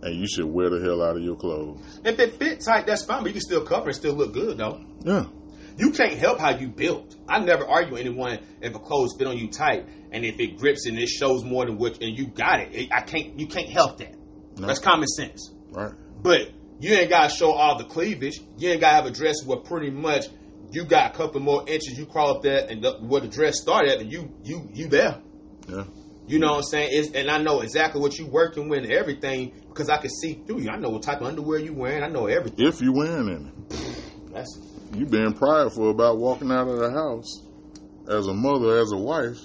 and 0.03 0.15
you 0.15 0.27
should 0.29 0.47
wear 0.47 0.71
the 0.71 0.81
hell 0.81 1.03
out 1.03 1.17
of 1.17 1.23
your 1.23 1.37
clothes. 1.37 2.01
If 2.05 2.19
it 2.19 2.35
fit 2.35 2.61
tight, 2.61 2.87
that's 2.87 3.05
fine, 3.05 3.21
but 3.23 3.29
you 3.29 3.33
can 3.35 3.41
still 3.43 3.65
cover 3.65 3.87
and 3.87 3.97
still 3.97 4.15
look 4.15 4.33
good 4.33 4.59
though. 4.59 4.81
Yeah, 5.05 5.27
You 5.77 5.91
can't 5.91 6.15
help 6.15 6.39
how 6.39 6.57
you 6.57 6.69
built. 6.69 7.15
I 7.29 7.39
never 7.41 7.67
argue 7.67 7.93
with 7.93 8.01
anyone 8.01 8.39
if 8.63 8.75
a 8.75 8.79
clothes 8.79 9.15
fit 9.19 9.27
on 9.27 9.37
you 9.37 9.49
tight 9.49 9.87
and 10.11 10.25
if 10.25 10.41
it 10.41 10.57
grips 10.59 10.87
and 10.87 10.99
it 10.99 11.09
shows 11.09 11.45
more 11.45 11.67
than 11.67 11.77
what 11.79 12.01
and 12.03 12.17
you 12.17 12.27
got 12.29 12.61
it. 12.61 12.75
it- 12.75 12.89
I 12.93 13.01
can't. 13.03 13.39
You 13.39 13.47
can't 13.47 13.69
help 13.69 13.99
that. 13.99 14.15
No. 14.59 14.67
That's 14.67 14.79
common 14.79 15.07
sense. 15.07 15.53
right. 15.71 15.93
But 16.23 16.51
you 16.81 16.93
ain't 16.95 17.11
gotta 17.11 17.29
show 17.35 17.53
all 17.53 17.77
the 17.79 17.85
cleavage. 17.85 18.41
You 18.59 18.71
ain't 18.71 18.81
gotta 18.81 18.97
have 18.97 19.07
a 19.07 19.11
dress 19.11 19.45
where 19.45 19.59
pretty 19.59 19.91
much 19.91 20.27
you 20.73 20.85
got 20.85 21.15
a 21.15 21.17
couple 21.17 21.41
more 21.41 21.63
inches. 21.69 21.95
You 21.99 22.07
crawl 22.07 22.37
up 22.37 22.43
there 22.43 22.67
and 22.69 22.83
the, 22.83 22.93
where 23.01 23.21
the 23.21 23.29
dress 23.29 23.61
started, 23.61 24.01
and 24.01 24.11
you 24.11 24.33
you 24.43 24.69
you 24.73 24.89
there. 24.89 25.21
Yeah, 25.69 25.85
You 26.27 26.39
know 26.39 26.53
what 26.53 26.57
I'm 26.59 26.63
saying? 26.65 26.89
It's, 26.93 27.13
and 27.15 27.31
I 27.31 27.39
know 27.39 27.61
exactly 27.61 28.01
what 28.01 28.19
you 28.19 28.27
working 28.27 28.69
with 28.69 28.85
and 28.85 28.93
everything 28.93 29.53
because 29.69 29.89
I 29.91 29.99
can 29.99 30.11
see 30.11 30.35
through 30.47 30.61
you. 30.61 30.71
I 30.71 30.77
know 30.77 30.89
what 30.91 31.03
type 31.03 31.21
of 31.21 31.27
underwear 31.27 31.59
you 31.59 31.73
wearing. 31.75 32.03
I 32.03 32.09
know 32.09 32.27
everything. 32.27 32.67
if 32.67 32.81
you 32.81 32.93
wearing 32.93 33.29
any. 33.29 33.53
That's 34.33 34.59
you 34.95 35.07
being 35.07 35.33
prideful 35.33 35.91
about 35.91 36.19
walking 36.19 36.51
out 36.51 36.69
of 36.69 36.79
the 36.79 36.91
house 36.91 37.43
as 38.09 38.27
a 38.27 38.33
mother, 38.35 38.79
as 38.79 38.93
a 38.93 38.97
wife, 38.97 39.41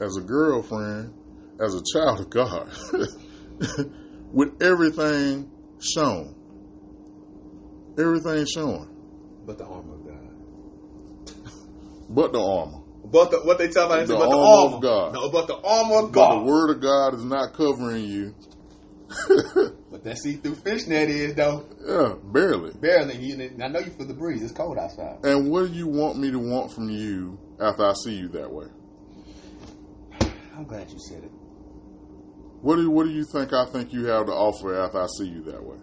as 0.00 0.16
a 0.16 0.20
girlfriend, 0.20 1.12
as 1.60 1.74
a 1.74 1.82
child 1.92 2.20
of 2.20 2.30
God, 2.30 2.68
with 4.32 4.62
everything 4.62 5.50
shown. 5.80 6.34
Everything 7.98 8.46
shown. 8.46 8.88
but 9.46 9.58
the 9.58 9.64
armor 9.64 9.94
of 9.94 10.06
God. 10.06 11.34
but 12.08 12.32
the 12.32 12.40
armor. 12.40 12.78
But 13.04 13.30
the, 13.30 13.38
what 13.40 13.58
they 13.58 13.68
tell 13.68 13.86
about 13.92 14.06
The 14.06 14.14
the 14.14 14.20
armor 14.20 14.36
armor 14.36 14.76
of 14.76 14.82
God. 14.82 15.12
No, 15.14 15.28
but 15.30 15.46
the 15.46 15.56
armor 15.56 16.06
of 16.06 16.12
But 16.12 16.28
God. 16.28 16.40
the 16.40 16.44
word 16.44 16.70
of 16.70 16.80
God 16.80 17.14
is 17.14 17.24
not 17.24 17.52
covering 17.52 18.04
you. 18.04 18.34
But 19.92 20.04
that 20.04 20.16
see-through 20.18 20.54
fishnet 20.56 21.10
is 21.10 21.34
though. 21.34 21.66
yeah, 21.86 22.14
barely. 22.32 22.72
Barely. 22.72 23.16
You, 23.16 23.50
I 23.62 23.68
know 23.68 23.78
you 23.78 23.90
feel 23.90 24.06
the 24.06 24.14
breeze. 24.14 24.42
It's 24.42 24.52
cold 24.52 24.78
outside. 24.78 25.18
And 25.22 25.50
what 25.50 25.66
do 25.66 25.72
you 25.74 25.86
want 25.86 26.18
me 26.18 26.30
to 26.30 26.38
want 26.38 26.72
from 26.72 26.88
you 26.88 27.38
after 27.60 27.84
I 27.84 27.92
see 28.02 28.14
you 28.14 28.28
that 28.28 28.50
way? 28.50 28.66
I'm 30.56 30.64
glad 30.64 30.90
you 30.90 30.98
said 30.98 31.24
it. 31.24 31.30
What 32.62 32.76
do 32.76 32.90
what 32.90 33.04
do 33.04 33.10
you 33.10 33.24
think 33.24 33.52
I 33.52 33.66
think 33.66 33.92
you 33.92 34.06
have 34.06 34.26
to 34.26 34.32
offer 34.32 34.74
after 34.82 35.02
I 35.02 35.06
see 35.18 35.26
you 35.26 35.42
that 35.44 35.62
way? 35.62 35.76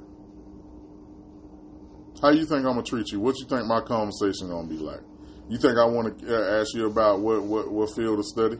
How 2.22 2.32
you 2.32 2.46
think 2.46 2.66
I'm 2.66 2.74
gonna 2.74 2.84
treat 2.84 3.12
you? 3.12 3.20
What 3.20 3.36
you 3.38 3.46
think 3.48 3.66
my 3.68 3.82
conversation 3.82 4.50
gonna 4.50 4.68
be 4.68 4.78
like? 4.78 5.02
You 5.50 5.58
think 5.58 5.78
I 5.78 5.86
want 5.86 6.20
to 6.20 6.36
uh, 6.36 6.62
ask 6.62 6.74
you 6.76 6.88
about 6.88 7.20
what, 7.20 7.44
what 7.44 7.72
what 7.72 7.96
field 7.96 8.20
of 8.20 8.26
study? 8.26 8.58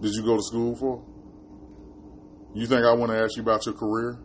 Did 0.00 0.12
you 0.14 0.22
go 0.22 0.36
to 0.36 0.42
school 0.42 0.76
for? 0.76 1.04
You 2.58 2.66
think 2.66 2.84
I 2.84 2.92
want 2.92 3.12
to 3.12 3.18
ask 3.18 3.36
you 3.36 3.42
about 3.42 3.64
your 3.66 3.74
career? 3.74 4.18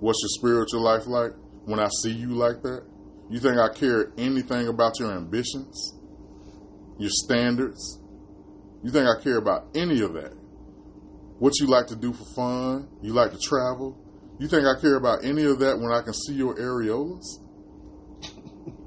What's 0.00 0.20
your 0.22 0.28
spiritual 0.38 0.82
life 0.82 1.06
like? 1.06 1.32
When 1.64 1.80
I 1.80 1.88
see 2.02 2.12
you 2.12 2.34
like 2.34 2.62
that, 2.62 2.84
you 3.30 3.40
think 3.40 3.56
I 3.56 3.72
care 3.72 4.12
anything 4.18 4.68
about 4.68 4.98
your 4.98 5.12
ambitions, 5.12 5.98
your 6.98 7.10
standards? 7.10 8.00
You 8.82 8.90
think 8.90 9.06
I 9.06 9.22
care 9.22 9.38
about 9.38 9.68
any 9.74 10.02
of 10.02 10.12
that? 10.14 10.34
what 11.42 11.58
you 11.58 11.66
like 11.66 11.88
to 11.88 11.96
do 11.96 12.12
for 12.12 12.24
fun. 12.36 12.88
You 13.02 13.14
like 13.14 13.32
to 13.32 13.38
travel. 13.38 13.98
You 14.38 14.46
think 14.46 14.64
I 14.64 14.80
care 14.80 14.94
about 14.94 15.24
any 15.24 15.42
of 15.42 15.58
that 15.58 15.76
when 15.76 15.90
I 15.90 16.00
can 16.00 16.14
see 16.14 16.34
your 16.34 16.54
areolas? 16.54 17.24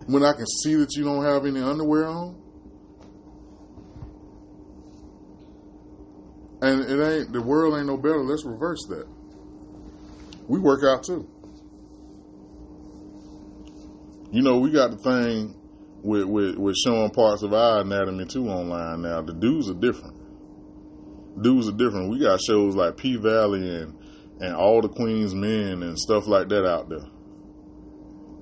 when 0.07 0.23
I 0.23 0.31
can 0.31 0.45
see 0.63 0.75
that 0.75 0.95
you 0.95 1.03
don't 1.03 1.25
have 1.25 1.45
any 1.45 1.59
underwear 1.61 2.05
on? 2.05 2.41
And 6.65 6.81
it 6.81 7.03
ain't 7.03 7.33
the 7.33 7.41
world 7.41 7.77
ain't 7.77 7.87
no 7.87 7.97
better. 7.97 8.23
Let's 8.23 8.45
reverse 8.45 8.85
that. 8.89 9.07
We 10.47 10.59
work 10.59 10.83
out 10.83 11.03
too. 11.03 11.29
You 14.31 14.41
know, 14.41 14.57
we 14.57 14.71
got 14.71 14.91
the 14.91 14.97
thing 14.97 15.55
with, 16.03 16.25
with, 16.25 16.57
with 16.57 16.75
showing 16.75 17.11
parts 17.11 17.41
of 17.41 17.53
our 17.53 17.81
anatomy 17.81 18.25
too 18.25 18.47
online 18.49 19.03
now. 19.03 19.21
The 19.21 19.33
dudes 19.33 19.69
are 19.69 19.75
different 19.75 20.25
dudes 21.41 21.67
are 21.67 21.73
different. 21.73 22.09
We 22.09 22.19
got 22.19 22.39
shows 22.41 22.75
like 22.75 22.97
P 22.97 23.17
Valley 23.17 23.81
and 23.81 23.97
and 24.39 24.55
all 24.55 24.81
the 24.81 24.89
Queen's 24.89 25.33
Men 25.33 25.81
and 25.83 25.97
stuff 25.97 26.27
like 26.27 26.49
that 26.49 26.65
out 26.65 26.89
there. 26.89 27.07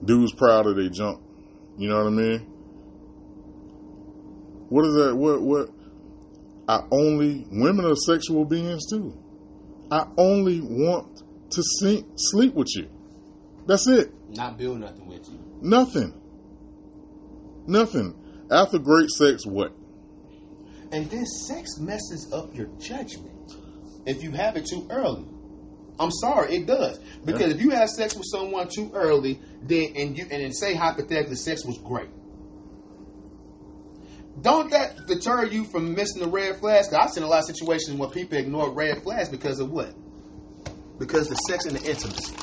Dudes 0.03 0.33
proud 0.33 0.65
of 0.65 0.75
their 0.75 0.89
jump. 0.89 1.21
You 1.77 1.89
know 1.89 1.97
what 1.97 2.07
I 2.07 2.09
mean? 2.09 2.39
What 4.69 4.85
is 4.85 4.93
that? 4.95 5.15
What 5.15 5.41
what? 5.41 5.69
I 6.67 6.81
only 6.91 7.45
women 7.51 7.85
are 7.85 7.95
sexual 7.95 8.45
beings 8.45 8.89
too. 8.89 9.17
I 9.91 10.07
only 10.17 10.61
want 10.61 11.17
to 11.51 11.61
sleep 11.61 12.05
sleep 12.15 12.53
with 12.53 12.69
you. 12.75 12.89
That's 13.65 13.87
it. 13.87 14.11
Not 14.29 14.57
build 14.57 14.79
nothing 14.79 15.07
with 15.07 15.27
you. 15.29 15.39
Nothing. 15.61 16.13
Nothing. 17.67 18.15
After 18.51 18.77
great 18.79 19.09
sex, 19.09 19.45
what? 19.45 19.73
And 20.91 21.09
then 21.09 21.25
sex 21.25 21.77
messes 21.79 22.31
up 22.33 22.55
your 22.55 22.67
judgment 22.79 23.53
if 24.05 24.21
you 24.23 24.31
have 24.31 24.57
it 24.57 24.65
too 24.65 24.85
early. 24.89 25.25
I'm 25.99 26.11
sorry, 26.11 26.55
it 26.55 26.65
does. 26.65 26.99
Because 27.23 27.49
Yeah. 27.49 27.55
if 27.55 27.61
you 27.61 27.69
have 27.71 27.89
sex 27.89 28.15
with 28.15 28.25
someone 28.25 28.67
too 28.67 28.91
early, 28.93 29.39
then 29.61 29.93
and 29.95 30.17
you 30.17 30.23
and 30.29 30.43
then 30.43 30.51
say 30.53 30.75
hypothetically 30.75 31.35
sex 31.35 31.65
was 31.65 31.77
great. 31.77 32.09
Don't 34.41 34.71
that 34.71 35.05
deter 35.07 35.45
you 35.45 35.63
from 35.65 35.93
missing 35.93 36.21
the 36.21 36.27
red 36.27 36.57
flags? 36.59 36.87
'Cause 36.89 36.97
I've 37.01 37.11
seen 37.11 37.23
a 37.23 37.27
lot 37.27 37.39
of 37.39 37.45
situations 37.45 37.97
where 37.97 38.09
people 38.09 38.37
ignore 38.37 38.69
red 38.71 39.03
flags 39.03 39.29
because 39.29 39.59
of 39.59 39.71
what? 39.71 39.93
Because 40.97 41.29
the 41.29 41.35
sex 41.35 41.65
and 41.65 41.75
the 41.75 41.89
intimacy. 41.89 42.35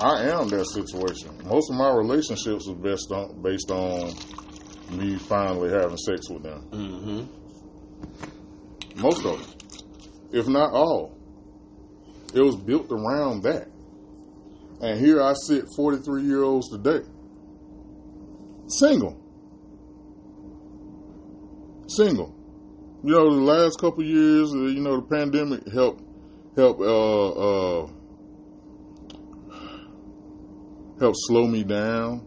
I 0.00 0.24
am 0.28 0.48
that 0.48 0.66
situation. 0.66 1.30
Most 1.44 1.70
of 1.70 1.76
my 1.76 1.92
relationships 1.92 2.68
are 2.68 2.74
based 2.74 3.10
on 3.10 3.42
based 3.42 3.70
on 3.70 4.14
me 4.90 5.16
finally 5.16 5.70
having 5.70 5.96
sex 5.96 6.30
with 6.30 6.44
them. 6.44 6.64
Mm-hmm. 6.70 7.24
Most 9.02 9.24
of 9.24 9.38
them, 9.38 9.42
if 10.32 10.46
not 10.48 10.72
all. 10.72 11.12
It 12.34 12.40
was 12.40 12.56
built 12.56 12.90
around 12.92 13.42
that. 13.44 13.68
And 14.80 14.98
here 15.00 15.22
I 15.22 15.32
sit, 15.32 15.64
43 15.76 16.22
year 16.24 16.42
olds 16.42 16.68
today, 16.68 17.00
single. 18.68 19.17
Single. 21.88 22.34
You 23.04 23.12
know, 23.14 23.34
the 23.34 23.40
last 23.42 23.78
couple 23.80 24.04
years, 24.04 24.52
uh, 24.52 24.58
you 24.66 24.80
know, 24.80 24.96
the 24.96 25.02
pandemic 25.06 25.66
helped 25.72 26.02
help 26.56 26.80
uh, 26.80 27.28
uh, 27.84 27.88
help 31.00 31.14
slow 31.16 31.46
me 31.46 31.64
down 31.64 32.26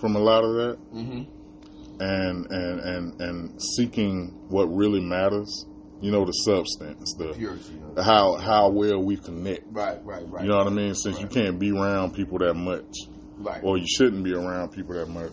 from 0.00 0.16
a 0.16 0.18
lot 0.18 0.44
of 0.44 0.54
that, 0.54 0.78
Mm-hmm. 0.92 2.00
and 2.00 2.46
and 2.50 2.80
and 2.80 3.20
and 3.20 3.62
seeking 3.76 4.28
what 4.48 4.64
really 4.66 5.00
matters. 5.00 5.66
You 6.00 6.10
know, 6.10 6.24
the 6.24 6.32
substance, 6.32 7.14
the 7.16 7.32
Purity. 7.32 7.78
how 8.02 8.34
how 8.36 8.70
well 8.70 9.00
we 9.00 9.16
connect. 9.16 9.62
Right, 9.70 10.04
right, 10.04 10.28
right. 10.28 10.42
You 10.42 10.50
know 10.50 10.56
what 10.56 10.66
I 10.66 10.70
mean? 10.70 10.96
Since 10.96 11.20
you 11.20 11.28
can't 11.28 11.60
be 11.60 11.70
around 11.70 12.12
people 12.14 12.38
that 12.38 12.54
much, 12.54 12.92
Right. 13.38 13.62
or 13.62 13.78
you 13.78 13.86
shouldn't 13.86 14.24
be 14.24 14.34
around 14.34 14.70
people 14.72 14.94
that 14.96 15.08
much. 15.08 15.32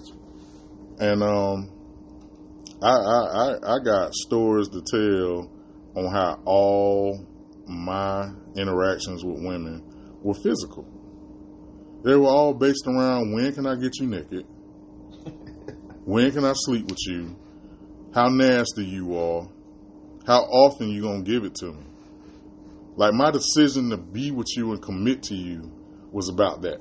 And 0.99 1.23
um, 1.23 1.71
I 2.81 2.89
I 2.89 3.19
I, 3.21 3.75
I 3.75 3.79
got 3.83 4.13
stories 4.13 4.69
to 4.69 4.81
tell 4.81 5.51
on 5.95 6.11
how 6.11 6.39
all 6.45 7.25
my 7.67 8.31
interactions 8.55 9.23
with 9.23 9.43
women 9.43 9.83
were 10.21 10.33
physical. 10.33 10.87
They 12.03 12.15
were 12.15 12.27
all 12.27 12.53
based 12.53 12.87
around 12.87 13.33
when 13.33 13.53
can 13.53 13.65
I 13.67 13.75
get 13.75 13.99
you 13.99 14.07
naked? 14.07 14.45
when 16.05 16.31
can 16.31 16.45
I 16.45 16.53
sleep 16.55 16.87
with 16.87 16.99
you? 17.07 17.35
How 18.13 18.29
nasty 18.29 18.85
you 18.85 19.17
are? 19.17 19.47
How 20.25 20.43
often 20.43 20.89
you 20.89 21.01
gonna 21.01 21.21
give 21.21 21.43
it 21.43 21.55
to 21.55 21.73
me? 21.73 21.83
Like 22.95 23.13
my 23.13 23.31
decision 23.31 23.89
to 23.89 23.97
be 23.97 24.31
with 24.31 24.47
you 24.55 24.71
and 24.71 24.81
commit 24.81 25.23
to 25.23 25.35
you 25.35 25.71
was 26.11 26.29
about 26.29 26.61
that. 26.61 26.79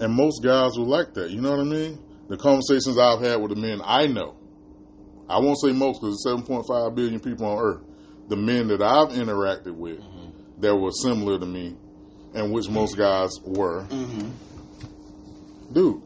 And 0.00 0.12
most 0.12 0.42
guys 0.42 0.76
were 0.76 0.84
like 0.84 1.14
that. 1.14 1.30
You 1.30 1.40
know 1.40 1.50
what 1.50 1.60
I 1.60 1.64
mean? 1.64 2.02
The 2.28 2.36
conversations 2.36 2.98
I've 2.98 3.20
had 3.20 3.40
with 3.40 3.50
the 3.50 3.60
men 3.60 3.80
I 3.84 4.06
know, 4.06 4.36
I 5.28 5.38
won't 5.38 5.58
say 5.60 5.72
most 5.72 6.00
because 6.00 6.22
there's 6.24 6.42
7.5 6.44 6.94
billion 6.94 7.20
people 7.20 7.46
on 7.46 7.58
earth. 7.58 7.82
The 8.28 8.36
men 8.36 8.68
that 8.68 8.82
I've 8.82 9.08
interacted 9.10 9.74
with 9.74 10.00
that 10.58 10.74
were 10.76 10.90
similar 10.90 11.38
to 11.38 11.46
me, 11.46 11.76
and 12.34 12.52
which 12.52 12.68
most 12.68 12.96
guys 12.96 13.30
were, 13.44 13.84
Mm-hmm. 13.84 14.30
dude, 15.72 16.02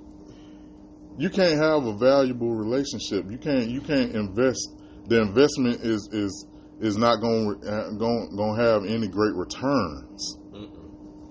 you 1.18 1.30
can't 1.30 1.58
have 1.58 1.84
a 1.86 1.96
valuable 1.96 2.54
relationship. 2.54 3.30
You 3.30 3.38
can't. 3.38 3.68
You 3.70 3.80
can't 3.80 4.14
invest. 4.14 4.68
The 5.06 5.20
investment 5.22 5.80
is 5.82 6.08
is 6.12 6.46
is 6.80 6.96
not 6.96 7.20
going 7.20 7.58
going 7.98 8.36
going 8.36 8.56
to 8.58 8.62
have 8.62 8.84
any 8.84 9.08
great 9.08 9.34
returns 9.34 10.36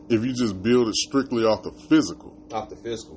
if 0.09 0.23
you 0.23 0.33
just 0.33 0.61
build 0.61 0.87
it 0.87 0.95
strictly 0.95 1.43
off 1.45 1.63
the 1.63 1.71
physical. 1.89 2.37
Off 2.53 2.69
the 2.69 2.75
physical. 2.75 3.15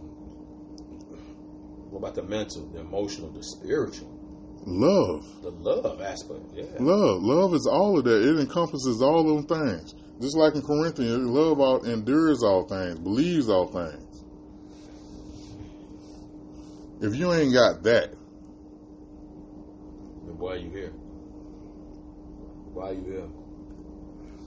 What 1.91 1.99
about 2.01 2.15
the 2.15 2.23
mental, 2.23 2.67
the 2.69 2.81
emotional, 2.81 3.31
the 3.31 3.43
spiritual, 3.43 4.18
Love, 4.67 5.25
the 5.43 5.51
love 5.51 6.01
aspect? 6.01 6.41
Yeah. 6.55 6.65
love, 6.81 7.23
love 7.23 7.55
is 7.55 7.67
all 7.67 7.99
of 7.99 8.05
that. 8.05 8.29
It 8.29 8.39
encompasses 8.41 9.01
all 9.01 9.25
those 9.25 9.45
things. 9.47 9.95
Just 10.21 10.37
like 10.37 10.55
in 10.55 10.63
Corinthians, 10.63 11.27
love 11.27 11.61
all 11.61 11.85
endures 11.85 12.43
all 12.43 12.65
things, 12.67 12.99
believes 12.99 13.49
all 13.49 13.69
things. 13.69 14.25
If 17.01 17.15
you 17.15 17.33
ain't 17.33 17.53
got 17.53 17.83
that, 17.85 18.15
Then 20.27 20.37
why 20.37 20.55
are 20.55 20.57
you 20.57 20.71
here? 20.71 20.91
Why 22.75 22.91
are 22.91 22.93
you 22.95 23.05
here? 23.05 23.29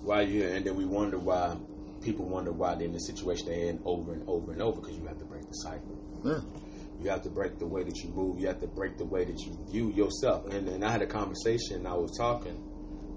Why 0.03 0.19
are 0.19 0.23
you 0.23 0.41
here? 0.41 0.55
And 0.55 0.65
then 0.65 0.75
we 0.75 0.85
wonder 0.85 1.17
why 1.17 1.55
people 2.01 2.25
wonder 2.25 2.51
why 2.51 2.75
they're 2.75 2.87
in 2.87 2.93
the 2.93 2.99
situation 2.99 3.45
they're 3.47 3.69
in 3.69 3.81
over 3.85 4.13
and 4.13 4.27
over 4.27 4.51
and 4.51 4.61
over 4.61 4.81
because 4.81 4.97
you 4.97 5.07
have 5.07 5.19
to 5.19 5.25
break 5.25 5.47
the 5.47 5.53
cycle. 5.53 5.97
yeah, 6.25 6.39
You 7.01 7.09
have 7.09 7.23
to 7.23 7.29
break 7.29 7.57
the 7.57 7.65
way 7.65 7.83
that 7.83 7.97
you 7.97 8.09
move. 8.11 8.39
You 8.39 8.47
have 8.47 8.59
to 8.61 8.67
break 8.67 8.97
the 8.97 9.05
way 9.05 9.25
that 9.25 9.39
you 9.39 9.57
view 9.71 9.91
yourself. 9.91 10.45
And 10.53 10.67
and 10.69 10.85
I 10.85 10.91
had 10.91 11.01
a 11.01 11.07
conversation. 11.07 11.87
I 11.87 11.93
was 11.95 12.15
talking, 12.17 12.61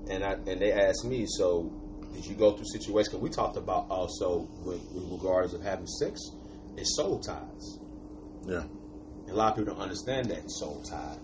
and 0.08 0.24
I 0.24 0.32
and 0.32 0.60
they 0.60 0.72
asked 0.72 1.04
me, 1.04 1.26
so 1.28 1.70
did 2.14 2.24
you 2.24 2.34
go 2.34 2.52
through 2.56 2.66
situations? 2.72 3.08
'cause 3.12 3.20
we 3.20 3.28
talked 3.28 3.56
about 3.56 3.90
also 3.90 4.48
with, 4.64 4.80
with 4.92 5.04
regards 5.10 5.52
of 5.52 5.62
having 5.62 5.86
sex, 5.86 6.18
it's 6.76 6.96
soul 6.96 7.18
ties. 7.18 7.78
yeah, 8.46 8.62
And 9.26 9.30
a 9.30 9.34
lot 9.34 9.50
of 9.52 9.56
people 9.58 9.74
don't 9.74 9.82
understand 9.82 10.30
that 10.30 10.48
soul 10.50 10.80
tie, 10.82 11.18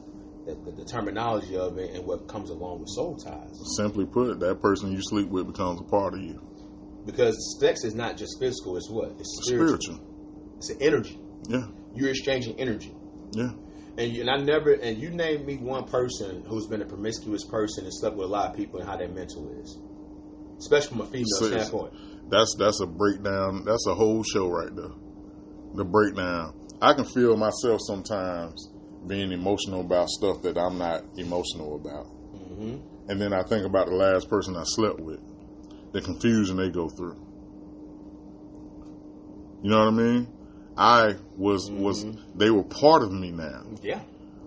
that 0.47 0.65
the, 0.65 0.73
the 0.73 0.85
terminology 0.85 1.57
of 1.57 1.79
it, 1.79 1.95
and 1.95 2.05
what 2.05 2.27
comes 2.29 2.51
along 2.51 2.81
with 2.81 2.89
soul 2.89 3.17
ties. 3.17 3.57
simply 3.77 4.05
put, 4.05 4.41
that 4.41 4.61
person 4.61 4.91
you 4.93 5.01
sleep 5.03 5.29
with 5.29 5.47
becomes 5.47 5.81
a 5.81 5.85
part 5.85 6.15
of 6.15 6.21
you. 6.21 6.41
Because 7.07 7.37
sex 7.61 7.85
is 7.85 7.95
not 7.95 8.17
just 8.17 8.39
physical; 8.41 8.77
it's 8.77 8.91
what? 8.91 9.13
It's 9.19 9.47
spiritual. 9.47 9.79
Spiritual. 9.79 10.57
It's 10.59 10.71
an 10.71 10.77
energy. 10.83 11.19
Yeah, 11.49 11.67
You're 11.95 12.11
exchanging 12.11 12.59
energy. 12.59 12.95
yeah. 13.33 13.51
And, 13.99 14.13
you, 14.13 14.21
and 14.23 14.31
I 14.31 14.37
never, 14.37 14.73
and 14.73 14.97
you 14.97 15.11
name 15.11 15.45
me 15.45 15.57
one 15.57 15.85
person 15.85 16.45
who's 16.47 16.67
been 16.67 16.81
a 16.81 16.87
promiscuous 16.87 17.45
person 17.45 17.85
and 17.85 17.93
slept 17.93 18.17
with 18.17 18.27
a 18.29 18.31
lot 18.31 18.51
of 18.51 18.57
people 18.57 18.81
and 18.81 18.89
how 18.89 18.97
their 18.97 19.09
mental 19.09 19.51
is, 19.61 19.79
especially 20.59 20.89
from 20.89 21.01
a 21.03 21.07
female 21.07 21.27
So 21.27 21.47
standpoint. 21.47 21.93
That's 22.31 22.55
that's 22.59 22.81
a 22.81 22.87
breakdown. 22.87 23.65
That's 23.67 23.87
a 23.89 23.95
whole 23.95 24.23
show 24.23 24.49
right 24.49 24.75
there. 24.75 24.93
The 25.75 25.85
breakdown. 25.85 26.55
I 26.81 26.95
can 26.95 27.05
feel 27.05 27.37
myself 27.37 27.81
sometimes 27.87 28.71
being 29.07 29.33
emotional 29.33 29.81
about 29.81 30.09
stuff 30.09 30.41
that 30.43 30.57
I'm 30.57 30.79
not 30.79 31.03
emotional 31.19 31.75
about, 31.77 32.07
hmm 32.07 32.77
and 33.09 33.21
then 33.21 33.33
I 33.33 33.43
think 33.43 33.67
about 33.67 33.89
the 33.89 33.97
last 33.97 34.31
person 34.31 34.57
I 34.57 34.63
slept 34.65 35.01
with, 35.01 35.21
the 35.93 36.01
confusion 36.01 36.57
they 36.57 36.71
go 36.71 36.89
through. 36.89 37.19
You 39.63 39.71
know 39.71 39.85
what 39.85 39.89
I 39.89 39.97
mean? 39.97 40.29
I 40.81 41.17
was 41.37 41.71
was 41.71 42.07
mm-hmm. 42.07 42.39
they 42.39 42.51
were 42.51 42.63
part 42.63 43.03
of 43.03 43.13
me 43.13 43.31
now. 43.31 43.65
Yeah, 43.83 44.01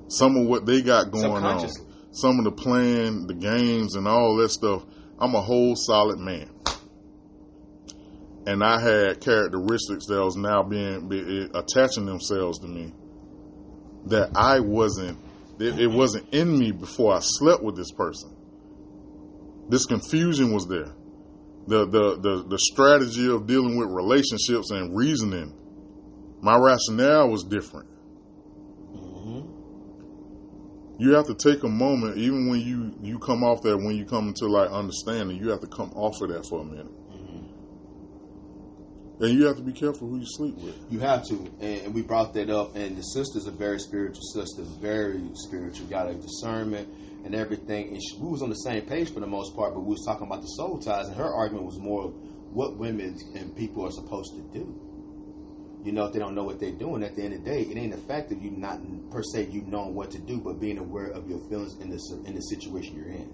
Some 0.08 0.36
of 0.36 0.48
what 0.48 0.66
they 0.66 0.82
got 0.82 1.12
going 1.12 1.44
on, 1.44 1.70
some 2.12 2.40
of 2.40 2.46
the 2.46 2.52
plan, 2.52 3.28
the 3.28 3.36
games, 3.36 3.96
and 3.96 4.08
all 4.08 4.36
that 4.38 4.50
stuff. 4.50 4.84
I'm 5.20 5.36
a 5.36 5.42
whole 5.42 5.76
solid 5.76 6.18
man, 6.18 6.50
and 8.48 8.64
I 8.64 8.82
had 8.82 9.22
characteristics 9.22 10.08
that 10.08 10.24
was 10.24 10.36
now 10.36 10.64
being 10.64 11.08
be, 11.08 11.50
attaching 11.54 12.08
themselves 12.08 12.58
to 12.60 12.68
me 12.68 12.94
that 14.08 14.32
I 14.36 14.60
wasn't. 14.60 15.20
It, 15.60 15.80
it 15.80 15.88
wasn't 15.88 16.34
in 16.34 16.58
me 16.58 16.72
before 16.72 17.14
I 17.14 17.20
slept 17.22 17.62
with 17.62 17.76
this 17.76 17.92
person. 17.92 18.36
This 19.70 19.86
confusion 19.86 20.52
was 20.52 20.66
there. 20.66 20.96
The, 21.68 21.86
the 21.86 22.20
the 22.20 22.46
the 22.50 22.60
strategy 22.60 23.30
of 23.30 23.46
dealing 23.46 23.78
with 23.78 23.90
relationships 23.90 24.72
and 24.72 24.98
reasoning. 24.98 25.60
My 26.44 26.58
rationale 26.58 27.30
was 27.30 27.44
different 27.46 27.88
mm-hmm. 28.94 29.42
you 31.00 31.14
have 31.16 31.26
to 31.28 31.36
take 31.36 31.64
a 31.64 31.70
moment, 31.70 32.18
even 32.18 32.50
when 32.50 32.60
you 32.60 32.94
you 33.02 33.18
come 33.20 33.44
off 33.44 33.62
that, 33.64 33.78
when 33.78 33.96
you 33.96 34.06
come 34.06 34.28
into 34.28 34.48
like 34.48 34.70
understanding, 34.70 35.38
you 35.38 35.50
have 35.50 35.62
to 35.62 35.68
come 35.68 35.92
off 35.94 36.22
of 36.22 36.30
that 36.30 36.46
for 36.46 36.62
a 36.62 36.66
minute, 36.66 36.88
mm-hmm. 36.88 37.46
and 39.24 39.34
you 39.34 39.46
have 39.46 39.56
to 39.58 39.64
be 39.64 39.72
careful 39.74 40.08
who 40.10 40.20
you 40.20 40.26
sleep 40.28 40.56
with. 40.58 40.76
you 40.90 41.00
have 41.00 41.26
to. 41.28 41.36
And, 41.62 41.82
and 41.82 41.94
we 41.94 42.02
brought 42.02 42.34
that 42.34 42.50
up. 42.50 42.76
And 42.76 42.98
the 42.98 43.04
sister's 43.04 43.48
a 43.48 43.52
very 43.52 43.80
spiritual 43.80 44.24
sister, 44.34 44.64
very 44.82 45.22
spiritual, 45.34 45.88
got 45.88 46.10
a 46.10 46.16
discernment 46.16 46.90
and 47.26 47.34
everything. 47.34 47.88
And 47.90 48.02
she, 48.04 48.18
we 48.20 48.30
was 48.30 48.42
on 48.42 48.50
the 48.50 48.56
same 48.56 48.86
page 48.86 49.14
for 49.14 49.22
the 49.22 49.28
most 49.28 49.56
part, 49.56 49.74
but 49.74 49.80
we 49.82 49.92
was 49.92 50.04
talking 50.06 50.28
about 50.28 50.42
the 50.42 50.48
soul 50.48 50.80
ties. 50.80 51.08
And 51.08 51.16
her 51.16 51.34
argument 51.34 51.66
was 51.66 51.80
more 51.80 52.10
what 52.52 52.78
women 52.78 53.18
and 53.36 53.56
people 53.56 53.86
are 53.86 53.92
supposed 53.92 54.36
to 54.36 54.42
do. 54.54 54.93
You 55.84 55.92
know, 55.92 56.06
if 56.06 56.14
they 56.14 56.20
don't 56.20 56.34
know 56.34 56.44
what 56.44 56.60
they're 56.60 56.72
doing, 56.72 57.04
at 57.04 57.16
the 57.16 57.24
end 57.24 57.34
of 57.34 57.44
the 57.44 57.50
day, 57.52 57.62
it 57.62 57.78
ain't 57.78 57.92
the 57.92 58.02
fact 58.08 58.32
of 58.32 58.42
you 58.42 58.52
not 58.52 58.80
per 59.12 59.22
se 59.22 59.50
you 59.52 59.64
knowing 59.68 59.94
what 59.94 60.12
to 60.12 60.20
do, 60.20 60.38
but 60.40 60.60
being 60.60 60.78
aware 60.78 61.08
of 61.08 61.30
your 61.30 61.40
feelings 61.50 61.76
in 61.82 61.90
the 61.90 62.00
in 62.26 62.36
the 62.36 62.42
situation 62.42 62.96
you're 62.96 63.08
in, 63.08 63.30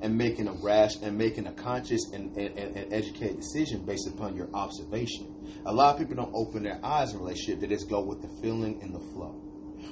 and 0.00 0.16
making 0.16 0.46
a 0.46 0.52
rash 0.52 0.94
and 1.02 1.18
making 1.18 1.46
a 1.48 1.52
conscious 1.52 2.10
and, 2.12 2.36
and, 2.36 2.56
and 2.76 2.92
educated 2.92 3.36
decision 3.40 3.84
based 3.84 4.06
upon 4.06 4.36
your 4.36 4.48
observation. 4.54 5.26
A 5.66 5.72
lot 5.72 5.94
of 5.94 5.98
people 5.98 6.14
don't 6.14 6.32
open 6.34 6.62
their 6.62 6.78
eyes 6.84 7.14
in 7.14 7.18
relationship; 7.18 7.60
they 7.60 7.66
just 7.66 7.88
go 7.90 8.00
with 8.00 8.22
the 8.22 8.28
feeling 8.40 8.80
and 8.80 8.94
the 8.94 9.00
flow. 9.00 9.34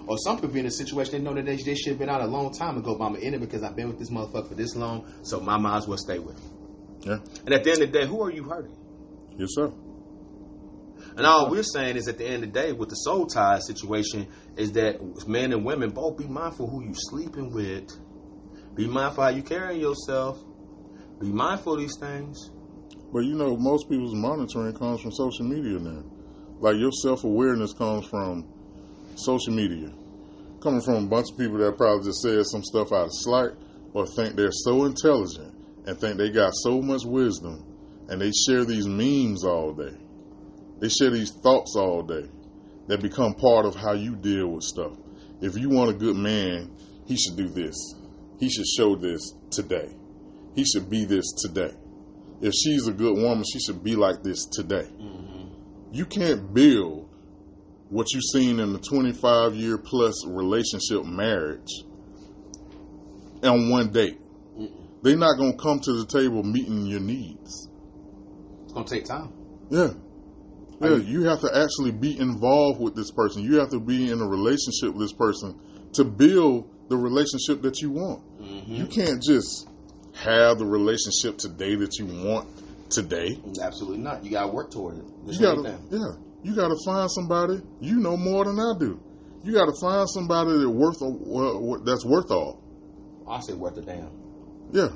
Or 0.07 0.17
some 0.19 0.37
people 0.37 0.51
be 0.51 0.61
in 0.61 0.67
a 0.67 0.71
situation 0.71 1.13
they 1.13 1.19
know 1.19 1.35
that 1.35 1.45
they, 1.45 1.57
they 1.57 1.75
should 1.75 1.91
have 1.91 1.99
been 1.99 2.09
out 2.09 2.21
a 2.23 2.27
long 2.27 2.53
time 2.53 2.79
ago, 2.79 2.97
but 2.97 3.05
I'm 3.05 3.17
in 3.17 3.35
it 3.35 3.41
because 3.41 3.65
I've 3.65 3.75
been 3.75 3.89
with 3.89 3.99
this 3.99 4.11
motherfucker 4.11 4.49
for 4.49 4.55
this 4.55 4.77
long, 4.77 5.07
so 5.23 5.41
my 5.41 5.57
might 5.59 5.79
as 5.79 5.89
well 5.89 5.99
stay 5.99 6.21
with 6.21 6.39
him. 6.39 6.57
Yeah, 7.01 7.19
And 7.47 7.55
at 7.55 7.65
the 7.65 7.73
end 7.73 7.83
of 7.83 7.93
the 7.93 7.99
day, 7.99 8.07
who 8.07 8.23
are 8.23 8.31
you 8.31 8.45
hurting? 8.45 8.77
yourself. 9.37 9.75
And 11.21 11.27
all 11.27 11.51
we're 11.51 11.63
saying 11.63 11.99
is 11.99 12.09
at 12.09 12.17
the 12.17 12.25
end 12.25 12.45
of 12.45 12.51
the 12.55 12.61
day, 12.63 12.73
with 12.73 12.89
the 12.89 12.95
soul 12.95 13.27
tie 13.27 13.59
situation, 13.59 14.27
is 14.57 14.73
that 14.73 15.03
men 15.29 15.53
and 15.53 15.67
women 15.67 15.91
both 15.91 16.17
be 16.17 16.25
mindful 16.25 16.67
who 16.67 16.83
you 16.83 16.95
sleeping 16.95 17.53
with. 17.53 17.91
Be 18.75 18.87
mindful 18.87 19.25
how 19.25 19.29
you 19.29 19.43
carrying 19.43 19.83
yourself. 19.83 20.43
Be 21.21 21.27
mindful 21.27 21.75
of 21.75 21.81
these 21.81 21.99
things. 22.01 22.49
But 23.13 23.27
you 23.27 23.35
know, 23.35 23.55
most 23.55 23.91
people's 23.91 24.15
monitoring 24.15 24.75
comes 24.75 25.03
from 25.03 25.13
social 25.13 25.45
media 25.45 25.79
now. 25.79 26.05
Like 26.59 26.77
your 26.77 26.91
self 26.91 27.23
awareness 27.23 27.75
comes 27.75 28.07
from 28.07 28.49
social 29.17 29.53
media, 29.53 29.93
coming 30.63 30.81
from 30.81 31.05
a 31.05 31.07
bunch 31.07 31.27
of 31.33 31.39
people 31.39 31.59
that 31.59 31.77
probably 31.77 32.03
just 32.03 32.23
said 32.23 32.47
some 32.47 32.65
stuff 32.65 32.93
out 32.93 33.05
of 33.05 33.13
slight. 33.13 33.51
or 33.93 34.07
think 34.07 34.37
they're 34.37 34.53
so 34.65 34.87
intelligent 34.87 35.55
and 35.85 36.01
think 36.01 36.17
they 36.17 36.31
got 36.31 36.55
so 36.65 36.81
much 36.81 37.05
wisdom 37.05 37.63
and 38.09 38.23
they 38.23 38.31
share 38.49 38.65
these 38.65 38.87
memes 38.87 39.45
all 39.45 39.75
day. 39.75 39.99
They 40.81 40.89
share 40.89 41.11
these 41.11 41.31
thoughts 41.31 41.77
all 41.77 42.03
day 42.03 42.29
that 42.89 43.03
become 43.03 43.35
part 43.35 43.67
of 43.67 43.75
how 43.75 43.93
you 43.93 44.17
deal 44.17 44.49
with 44.49 44.65
stuff. 44.65 44.93
If 45.41 45.57
you 45.57 45.69
want 45.69 45.91
a 45.91 45.95
good 45.95 46.17
man, 46.17 46.77
he 47.07 47.17
should 47.17 47.37
do 47.37 47.49
this. 47.49 47.77
He 48.39 48.51
should 48.51 48.67
show 48.67 48.97
this 48.97 49.35
today. 49.51 49.95
He 50.55 50.65
should 50.65 50.91
be 50.91 51.05
this 51.05 51.33
today. 51.43 51.75
If 52.41 52.55
she's 52.55 52.87
a 52.87 52.93
good 52.93 53.17
woman, 53.17 53.45
she 53.45 53.61
should 53.61 53.85
be 53.85 53.97
like 53.97 54.23
this 54.23 54.47
today. 54.47 54.89
Mm-hmm. 54.99 55.93
You 55.93 56.07
can't 56.07 56.53
build 56.55 57.11
what 57.91 58.13
you've 58.13 58.25
seen 58.33 58.61
in 58.61 58.73
the 58.73 58.79
25 58.79 59.55
year 59.55 59.77
plus 59.77 60.27
relationship 60.27 61.05
marriage 61.05 61.85
on 63.43 63.69
one 63.69 63.91
date. 63.91 64.19
They're 65.03 65.17
not 65.17 65.37
going 65.37 65.53
to 65.53 65.59
come 65.59 65.81
to 65.81 65.93
the 65.93 66.07
table 66.07 66.43
meeting 66.43 66.87
your 66.87 67.01
needs. 67.01 67.69
It's 68.65 68.73
gonna 68.73 68.87
take 68.87 69.05
time. 69.05 69.33
Yeah. 69.71 69.91
Yeah, 70.81 70.97
you 70.97 71.25
have 71.25 71.41
to 71.41 71.51
actually 71.55 71.93
be 71.93 72.19
involved 72.19 72.81
with 72.81 72.95
this 72.95 73.11
person. 73.11 73.43
You 73.43 73.59
have 73.61 73.71
to 73.71 73.81
be 73.81 74.11
in 74.11 74.21
a 74.21 74.27
relationship 74.27 74.95
with 74.95 75.01
this 75.01 75.13
person 75.13 75.59
to 75.93 76.05
build 76.05 76.71
the 76.89 76.97
relationship 76.97 77.63
that 77.63 77.81
you 77.81 77.91
want. 77.91 78.23
Mm-hmm. 78.41 78.75
You 78.75 78.87
can't 78.87 79.23
just 79.23 79.69
have 80.15 80.59
the 80.59 80.65
relationship 80.65 81.39
today 81.39 81.75
that 81.77 81.99
you 81.99 82.07
want 82.07 82.49
today. 82.91 83.39
Absolutely 83.63 83.99
not. 83.99 84.25
You 84.25 84.31
gotta 84.31 84.49
work 84.49 84.71
toward 84.71 84.99
it. 84.99 85.05
You 85.27 85.39
gotta, 85.39 85.79
yeah, 85.91 86.13
you 86.43 86.55
gotta 86.55 86.77
find 86.85 87.11
somebody. 87.11 87.61
You 87.81 88.01
know 88.01 88.17
more 88.17 88.45
than 88.45 88.59
I 88.59 88.73
do. 88.79 89.01
You 89.43 89.53
gotta 89.53 89.75
find 89.81 90.09
somebody 90.09 90.51
that 90.59 90.71
worth 90.71 90.99
well, 91.01 91.81
that's 91.85 92.05
worth 92.05 92.31
all. 92.31 92.63
I 93.29 93.41
say 93.41 93.53
worth 93.55 93.77
a 93.77 93.83
damn. 93.83 94.11
Yeah, 94.73 94.89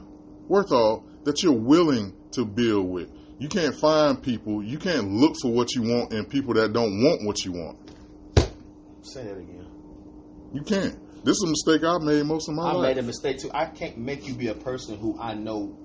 worth 0.49 0.72
all 0.72 1.05
that 1.24 1.43
you're 1.43 1.53
willing 1.53 2.14
to 2.32 2.45
build 2.45 2.89
with. 2.89 3.09
You 3.39 3.49
can't 3.49 3.74
find 3.74 4.22
people. 4.22 4.62
You 4.62 4.78
can't 4.78 5.11
look 5.11 5.35
for 5.43 5.53
what 5.53 5.74
you 5.74 5.82
want 5.82 6.12
in 6.12 6.24
people 6.26 6.55
that 6.55 6.72
don't 6.72 7.03
want 7.03 7.24
what 7.26 7.45
you 7.45 7.53
want. 7.53 7.78
Say 9.03 9.24
that 9.24 9.37
again. 9.37 9.66
You 10.53 10.62
can't. 10.62 11.24
This 11.24 11.37
is 11.37 11.43
a 11.45 11.49
mistake 11.49 11.85
I've 11.85 12.03
made 12.03 12.24
most 12.26 12.49
of 12.49 12.55
my 12.55 12.70
I 12.70 12.72
life. 12.72 12.85
I 12.85 12.89
made 12.95 12.99
a 12.99 13.03
mistake 13.03 13.39
too. 13.39 13.51
I 13.53 13.66
can't 13.66 13.99
make 13.99 14.26
you 14.28 14.35
be 14.35 14.49
a 14.49 14.55
person 14.55 14.99
who 14.99 15.18
I 15.18 15.35
know 15.35 15.76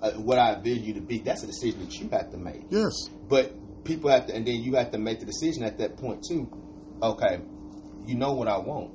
uh, 0.00 0.12
what 0.12 0.38
I 0.38 0.54
envision 0.54 0.84
you 0.84 0.94
to 0.94 1.00
be. 1.00 1.18
That's 1.18 1.42
a 1.42 1.46
decision 1.46 1.80
that 1.80 1.98
you 1.98 2.08
have 2.10 2.30
to 2.30 2.36
make. 2.36 2.62
yes, 2.70 2.92
But 3.28 3.84
people 3.84 4.10
have 4.10 4.26
to, 4.26 4.34
and 4.34 4.46
then 4.46 4.62
you 4.62 4.74
have 4.76 4.90
to 4.92 4.98
make 4.98 5.20
the 5.20 5.26
decision 5.26 5.64
at 5.64 5.78
that 5.78 5.96
point 5.96 6.22
too. 6.28 6.48
Okay, 7.02 7.40
you 8.06 8.14
know 8.14 8.32
what 8.34 8.48
I 8.48 8.58
want, 8.58 8.92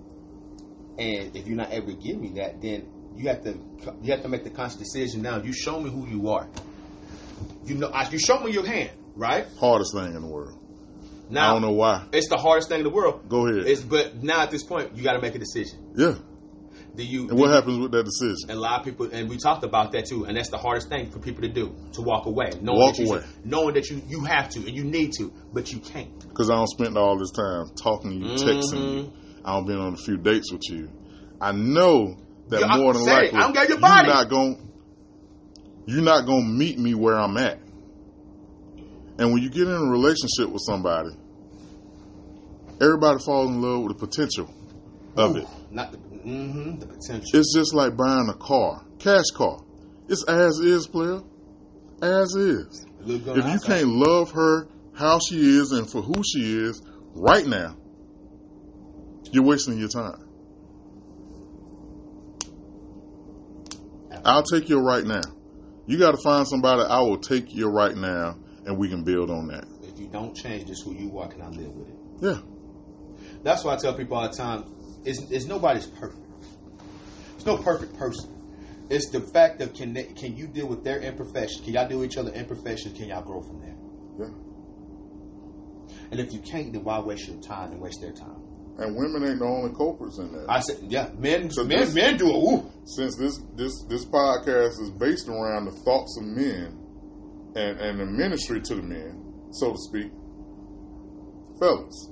and 0.97 1.35
if 1.35 1.45
you're 1.47 1.57
not 1.57 1.73
able 1.73 1.87
to 1.87 1.93
give 1.95 2.17
me 2.17 2.29
that, 2.35 2.61
then 2.61 2.87
you 3.15 3.27
have 3.27 3.43
to 3.43 3.59
you 4.01 4.11
have 4.11 4.21
to 4.21 4.29
make 4.29 4.43
the 4.43 4.49
conscious 4.49 4.77
decision. 4.77 5.23
Now 5.23 5.41
you 5.41 5.51
show 5.51 5.79
me 5.81 5.89
who 5.89 6.07
you 6.07 6.29
are. 6.29 6.47
You 7.65 7.75
know, 7.75 7.87
I- 7.87 8.09
you 8.09 8.19
show 8.19 8.39
me 8.39 8.51
your 8.51 8.65
hand, 8.65 8.91
right? 9.15 9.45
hardest 9.59 9.93
thing 9.93 10.13
in 10.15 10.21
the 10.21 10.27
world. 10.27 10.57
Now 11.29 11.49
I 11.49 11.53
don't 11.53 11.61
know 11.61 11.71
why. 11.71 12.05
it's 12.13 12.29
the 12.29 12.37
hardest 12.37 12.69
thing 12.69 12.79
in 12.79 12.83
the 12.85 12.89
world. 12.89 13.27
Go 13.27 13.47
ahead. 13.47 13.67
It's 13.67 13.81
but 13.81 14.23
now 14.23 14.41
at 14.41 14.51
this 14.51 14.63
point 14.63 14.95
you 14.95 15.03
got 15.03 15.13
to 15.13 15.21
make 15.21 15.35
a 15.35 15.39
decision. 15.39 15.79
yeah. 15.95 16.15
Do 16.95 17.03
you? 17.03 17.29
And 17.29 17.37
what 17.37 17.51
happens 17.51 17.77
with 17.77 17.91
that 17.91 18.05
decision? 18.05 18.49
And 18.49 18.57
a 18.57 18.61
lot 18.61 18.79
of 18.79 18.85
people, 18.85 19.07
and 19.11 19.29
we 19.29 19.37
talked 19.37 19.63
about 19.63 19.91
that 19.91 20.05
too, 20.05 20.25
and 20.25 20.35
that's 20.35 20.49
the 20.49 20.57
hardest 20.57 20.89
thing 20.89 21.11
for 21.11 21.19
people 21.19 21.43
to 21.43 21.47
do 21.49 21.75
to 21.93 22.01
walk 22.01 22.25
away, 22.25 22.49
knowing 22.59 22.79
Walk 22.79 22.95
that 22.95 23.03
you, 23.03 23.09
away. 23.13 23.23
knowing 23.43 23.75
that 23.75 23.87
you 23.91 24.01
you 24.07 24.21
have 24.21 24.49
to 24.51 24.59
and 24.65 24.71
you 24.75 24.83
need 24.83 25.11
to, 25.19 25.31
but 25.53 25.71
you 25.71 25.77
can't. 25.79 26.17
Because 26.27 26.49
I 26.49 26.55
don't 26.55 26.67
spend 26.67 26.97
all 26.97 27.15
this 27.19 27.29
time 27.31 27.65
talking 27.75 28.09
to 28.11 28.15
you, 28.17 28.33
texting 28.33 28.73
Mm-hmm. 28.73 28.97
you. 28.97 29.13
I 29.45 29.53
don't 29.53 29.67
been 29.67 29.77
on 29.77 29.93
a 29.93 29.97
few 29.97 30.17
dates 30.17 30.51
with 30.51 30.63
you. 30.71 30.89
I 31.39 31.51
know 31.51 32.15
that 32.47 32.63
I- 32.63 32.77
more 32.79 32.93
than 32.93 33.03
likely 33.05 33.37
I 33.37 33.41
don't 33.41 33.53
got 33.53 33.69
your 33.69 33.77
you're 33.77 33.87
not 34.07 34.29
going 34.29 34.66
you're 35.87 36.03
not 36.03 36.25
going 36.25 36.43
to 36.43 36.47
meet 36.49 36.77
me 36.77 36.93
where 36.93 37.17
I'm 37.17 37.37
at. 37.37 37.59
And 39.19 39.31
when 39.33 39.41
you 39.41 39.49
get 39.49 39.63
in 39.63 39.73
a 39.73 39.89
relationship 39.89 40.49
with 40.49 40.61
somebody, 40.65 41.09
everybody 42.81 43.17
falls 43.25 43.49
in 43.49 43.61
love 43.61 43.83
with 43.83 43.97
the 43.97 44.07
potential 44.07 44.53
of 45.15 45.37
it. 45.37 45.47
Not 45.71 45.91
the, 45.93 45.97
mm-hmm, 45.97 46.77
the 46.79 46.85
potential. 46.85 47.39
It's 47.39 47.55
just 47.55 47.73
like 47.73 47.95
buying 47.97 48.29
a 48.29 48.35
car, 48.35 48.83
cash 48.99 49.31
car. 49.33 49.63
It's 50.09 50.23
as 50.27 50.59
is, 50.59 50.87
player, 50.87 51.21
as 52.01 52.35
is. 52.35 52.85
Look 53.01 53.23
good 53.23 53.31
on 53.31 53.39
If 53.39 53.45
you 53.45 53.51
outside. 53.53 53.79
can't 53.79 53.89
love 53.89 54.31
her 54.31 54.67
how 54.93 55.19
she 55.19 55.37
is 55.37 55.71
and 55.71 55.89
for 55.89 56.01
who 56.01 56.21
she 56.23 56.41
is 56.41 56.81
right 57.13 57.45
now, 57.45 57.75
you're 59.31 59.43
wasting 59.43 59.77
your 59.77 59.89
time. 59.89 60.23
I'll 64.25 64.43
take 64.43 64.67
your 64.67 64.83
right 64.83 65.05
now. 65.05 65.21
You 65.87 65.97
got 65.97 66.11
to 66.11 66.17
find 66.17 66.45
somebody 66.45 66.83
I 66.83 66.99
will 66.99 67.17
take 67.17 67.53
you 67.55 67.69
right 67.69 67.95
now, 67.95 68.37
and 68.65 68.77
we 68.77 68.89
can 68.89 69.03
build 69.03 69.31
on 69.31 69.47
that. 69.47 69.65
if 69.83 69.97
you 69.99 70.07
don't 70.07 70.35
change 70.35 70.65
this 70.65 70.81
who 70.81 70.93
you 70.93 71.17
are, 71.17 71.29
can 71.29 71.41
I 71.41 71.47
live 71.49 71.73
with 71.73 71.87
it? 71.87 71.95
Yeah, 72.19 72.39
That's 73.43 73.63
why 73.63 73.73
I 73.73 73.77
tell 73.77 73.93
people 73.93 74.17
all 74.17 74.29
the 74.29 74.35
time: 74.35 74.65
it's, 75.05 75.31
it's 75.31 75.45
nobody's 75.45 75.87
perfect. 75.87 76.21
It's 77.35 77.45
no 77.45 77.57
perfect 77.57 77.95
person. 77.97 78.33
It's 78.89 79.09
the 79.11 79.21
fact 79.21 79.61
of 79.61 79.73
can 79.73 79.93
they, 79.93 80.03
can 80.05 80.35
you 80.35 80.47
deal 80.47 80.67
with 80.67 80.83
their 80.83 80.99
imperfections? 80.99 81.61
Can 81.63 81.73
y'all 81.73 81.87
deal 81.87 81.99
with 81.99 82.11
each 82.11 82.17
other 82.17 82.31
imperfections? 82.31 82.97
Can 82.97 83.07
y'all 83.07 83.21
grow 83.23 83.41
from 83.41 83.61
there? 83.61 83.75
yeah. 84.19 84.33
And 86.11 86.19
if 86.19 86.33
you 86.33 86.39
can't, 86.39 86.71
then 86.73 86.83
why 86.83 86.99
waste 86.99 87.27
your 87.27 87.41
time 87.41 87.71
and 87.71 87.81
waste 87.81 88.01
their 88.01 88.13
time? 88.13 88.41
And 88.79 88.95
women 88.95 89.27
ain't 89.27 89.39
the 89.39 89.45
only 89.45 89.73
culprits 89.75 90.19
in 90.19 90.31
that. 90.33 90.45
I 90.49 90.59
said, 90.59 90.77
yeah, 90.83 91.09
men, 91.17 91.49
So 91.49 91.63
men, 91.63 91.79
this- 91.79 91.93
men 91.95 92.15
do 92.17 92.27
it. 92.29 92.35
Ooh. 92.35 92.71
Since 92.85 93.15
this 93.17 93.39
this 93.55 93.73
this 93.89 94.05
podcast 94.05 94.79
is 94.81 94.91
based 94.91 95.27
around 95.27 95.65
the 95.65 95.71
thoughts 95.71 96.15
of 96.19 96.25
men 96.27 96.77
and 97.55 97.79
and 97.79 97.99
the 97.99 98.05
ministry 98.05 98.61
to 98.61 98.75
the 98.75 98.83
men, 98.83 99.49
so 99.51 99.71
to 99.71 99.77
speak, 99.79 100.11
fellas, 101.59 102.11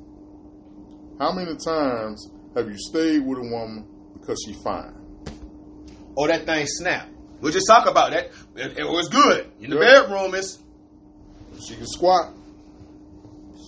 how 1.20 1.32
many 1.34 1.56
times 1.56 2.30
have 2.56 2.68
you 2.68 2.78
stayed 2.78 3.20
with 3.26 3.38
a 3.40 3.42
woman 3.42 3.88
because 4.20 4.38
she 4.46 4.54
fine? 4.64 4.94
Oh, 6.18 6.28
that 6.28 6.46
thing 6.46 6.66
snapped. 6.68 7.12
We'll 7.42 7.52
just 7.52 7.68
talk 7.68 7.88
about 7.88 8.12
that. 8.12 8.32
It, 8.56 8.80
it 8.80 8.86
was 8.90 9.08
good 9.10 9.52
in 9.60 9.70
the 9.70 9.76
Yeah. 9.78 10.02
bedroom. 10.04 10.34
It's 10.36 10.58
She 11.68 11.76
can 11.76 11.86
squat. 11.88 12.34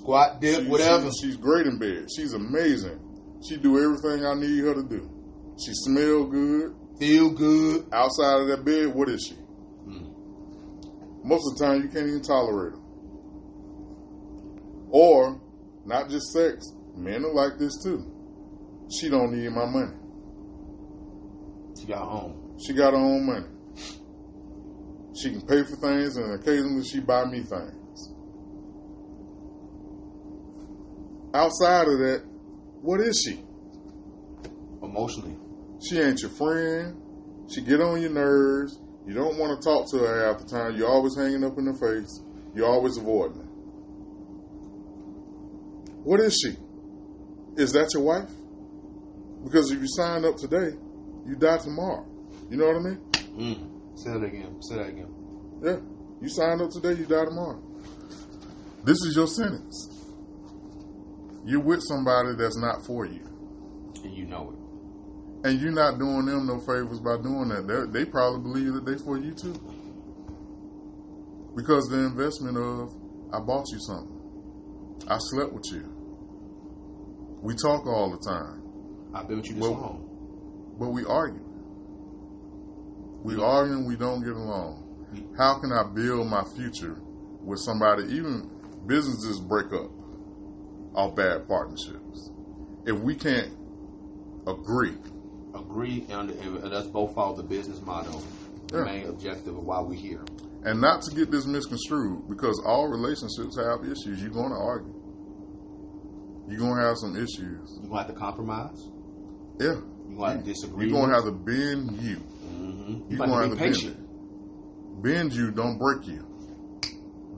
Squat, 0.08 0.40
dip, 0.42 0.64
She- 0.64 0.70
whatever. 0.70 1.10
she- 1.12 1.28
she's 1.28 1.38
great 1.38 1.68
in 1.68 1.78
bed. 1.78 2.08
She's 2.16 2.34
amazing. 2.34 3.00
She 3.48 3.58
do 3.58 3.78
everything 3.78 4.26
I 4.26 4.34
need 4.36 4.60
her 4.64 4.74
to 4.74 4.84
do. 4.84 5.10
She 5.64 5.72
smell 5.74 6.26
good. 6.26 6.74
Feel 7.00 7.30
good. 7.32 7.86
Outside 7.92 8.42
of 8.42 8.48
that 8.48 8.64
bed, 8.66 8.96
what 8.96 9.10
is 9.10 9.22
she? 9.28 9.36
Hmm. 9.36 11.28
Most 11.28 11.52
of 11.52 11.58
the 11.58 11.66
time, 11.66 11.82
you 11.84 11.90
can't 11.90 12.08
even 12.08 12.22
tolerate 12.22 12.74
her. 12.74 12.80
Or, 14.90 15.42
not 15.86 16.10
just 16.10 16.32
sex. 16.32 16.66
Men 16.96 17.24
are 17.26 17.34
like 17.34 17.60
this 17.60 17.74
too. 17.84 18.04
She 18.90 19.10
don't 19.10 19.34
need 19.34 19.50
my 19.52 19.66
money. 19.66 19.94
She 21.80 21.86
got 21.86 22.08
home. 22.08 22.58
She 22.66 22.74
got 22.74 22.94
her 22.94 23.00
own 23.00 23.26
money. 23.26 23.46
She 25.22 25.32
can 25.32 25.42
pay 25.42 25.64
for 25.64 25.76
things, 25.76 26.16
and 26.18 26.32
occasionally 26.34 26.84
she 26.86 27.00
buy 27.02 27.26
me 27.26 27.42
things. 27.42 27.74
Outside 31.38 31.88
of 31.88 32.00
that, 32.00 32.24
what 32.82 33.00
is 33.00 33.24
she? 33.24 33.44
Emotionally. 34.82 35.38
She 35.88 36.00
ain't 36.00 36.20
your 36.20 36.32
friend. 36.32 37.00
She 37.54 37.62
get 37.62 37.80
on 37.80 38.02
your 38.02 38.10
nerves. 38.10 38.82
You 39.06 39.14
don't 39.14 39.38
want 39.38 39.62
to 39.62 39.64
talk 39.64 39.88
to 39.92 40.00
her 40.00 40.26
half 40.26 40.40
the 40.40 40.46
time. 40.46 40.76
You're 40.76 40.90
always 40.90 41.16
hanging 41.16 41.44
up 41.44 41.60
in 41.60 41.68
her 41.68 41.76
face. 41.76 42.24
You're 42.56 42.66
always 42.68 42.98
avoiding 42.98 43.38
her. 43.38 43.48
What 46.04 46.22
is 46.22 46.34
she? 46.44 46.58
Is 47.62 47.72
that 47.74 47.94
your 47.94 48.02
wife? 48.02 48.32
Because 49.44 49.70
if 49.70 49.80
you 49.80 49.88
sign 49.90 50.26
up 50.26 50.38
today, 50.38 50.76
you 51.28 51.36
die 51.36 51.60
tomorrow. 51.60 52.04
You 52.50 52.58
know 52.58 52.66
what 52.66 52.78
I 52.78 52.80
mean? 52.80 53.00
Mm. 53.38 54.00
Say 54.00 54.10
that 54.12 54.24
again. 54.24 54.60
Say 54.64 54.76
that 54.78 54.88
again. 54.88 55.14
Yeah. 55.62 55.78
You 56.20 56.30
sign 56.30 56.62
up 56.62 56.72
today, 56.72 57.00
you 57.00 57.06
die 57.06 57.26
tomorrow. 57.26 57.62
This 58.84 58.98
is 59.04 59.16
your 59.16 59.28
sentence. 59.28 59.97
You're 61.48 61.62
with 61.62 61.82
somebody 61.82 62.36
that's 62.36 62.58
not 62.58 62.86
for 62.86 63.06
you. 63.06 63.24
And 64.04 64.14
you 64.14 64.26
know 64.26 64.52
it. 64.52 65.48
And 65.48 65.62
you're 65.62 65.72
not 65.72 65.98
doing 65.98 66.26
them 66.26 66.46
no 66.46 66.60
favors 66.60 67.00
by 67.00 67.16
doing 67.24 67.48
that. 67.48 67.66
They, 67.66 68.04
they 68.04 68.06
probably 68.06 68.42
believe 68.42 68.74
that 68.74 68.86
they 68.86 68.98
for 68.98 69.18
you 69.18 69.34
too. 69.34 69.54
Because 71.56 71.88
the 71.88 72.00
investment 72.00 72.58
of, 72.58 72.94
I 73.34 73.40
bought 73.40 73.66
you 73.72 73.80
something. 73.80 75.00
I 75.08 75.16
slept 75.20 75.54
with 75.54 75.64
you. 75.72 75.88
We 77.42 77.56
talk 77.56 77.88
all 77.88 78.12
the 78.12 78.30
time, 78.30 79.28
been 79.30 79.38
with 79.38 79.48
you 79.48 79.56
this 79.56 79.64
long. 79.64 80.76
but 80.78 80.90
we 80.90 81.06
argue. 81.06 81.48
We 83.24 83.42
argue 83.42 83.76
and 83.76 83.88
we 83.88 83.96
don't 83.96 84.22
get 84.22 84.34
along. 84.34 84.84
How 85.38 85.60
can 85.60 85.72
I 85.72 85.84
build 85.96 86.28
my 86.28 86.44
future 86.58 86.98
with 87.42 87.60
somebody? 87.60 88.04
Even 88.14 88.52
businesses 88.86 89.40
break 89.40 89.72
up 89.72 89.97
off 90.98 91.16
bad 91.16 91.48
partnerships. 91.48 92.32
If 92.86 93.00
we 93.00 93.16
can't 93.16 93.54
agree 94.48 94.96
agree 95.54 96.06
and, 96.10 96.30
and 96.32 96.74
us 96.74 96.88
both 96.88 97.14
follow 97.16 97.36
the 97.36 97.44
business 97.44 97.82
model, 97.82 98.24
the 98.68 98.80
Yeah. 98.80 98.84
main 98.84 99.08
objective 99.08 99.56
of 99.58 99.64
why 99.64 99.80
we're 99.82 99.96
here. 99.96 100.24
And 100.64 100.80
not 100.82 101.02
to 101.04 101.16
get 101.16 101.32
this 101.32 101.46
misconstrued, 101.46 102.28
because 102.28 102.62
all 102.66 102.88
relationships 102.90 103.58
have 103.58 103.84
issues. 103.84 104.22
You're 104.22 104.32
going 104.32 104.50
to 104.50 104.56
argue. 104.58 104.94
You're 106.48 106.60
going 106.60 106.78
to 106.78 106.84
have 106.84 106.98
some 106.98 107.16
issues. 107.16 107.80
You're 107.82 107.90
gonna 107.90 107.98
have 108.04 108.08
to 108.08 108.14
compromise. 108.14 108.80
Yeah. 109.60 109.82
You're 110.08 110.18
gonna 110.18 110.32
have 110.34 110.44
to 110.44 110.46
disagree. 110.46 110.86
You're 110.90 111.00
going 111.00 111.10
to 111.10 111.16
have 111.16 111.26
to 111.26 111.32
bend 111.32 112.02
you. 112.02 112.16
hmm 112.18 113.02
You're 113.10 113.12
You 113.12 113.18
going 113.18 113.30
to 113.30 113.36
have 113.36 113.44
to 113.44 113.50
to 113.50 113.56
be 113.56 113.68
patient. 113.70 113.98
it. 114.00 115.04
Bend 115.04 115.34
you, 115.34 115.52
don't 115.52 115.78
break 115.78 116.08
you. 116.08 116.26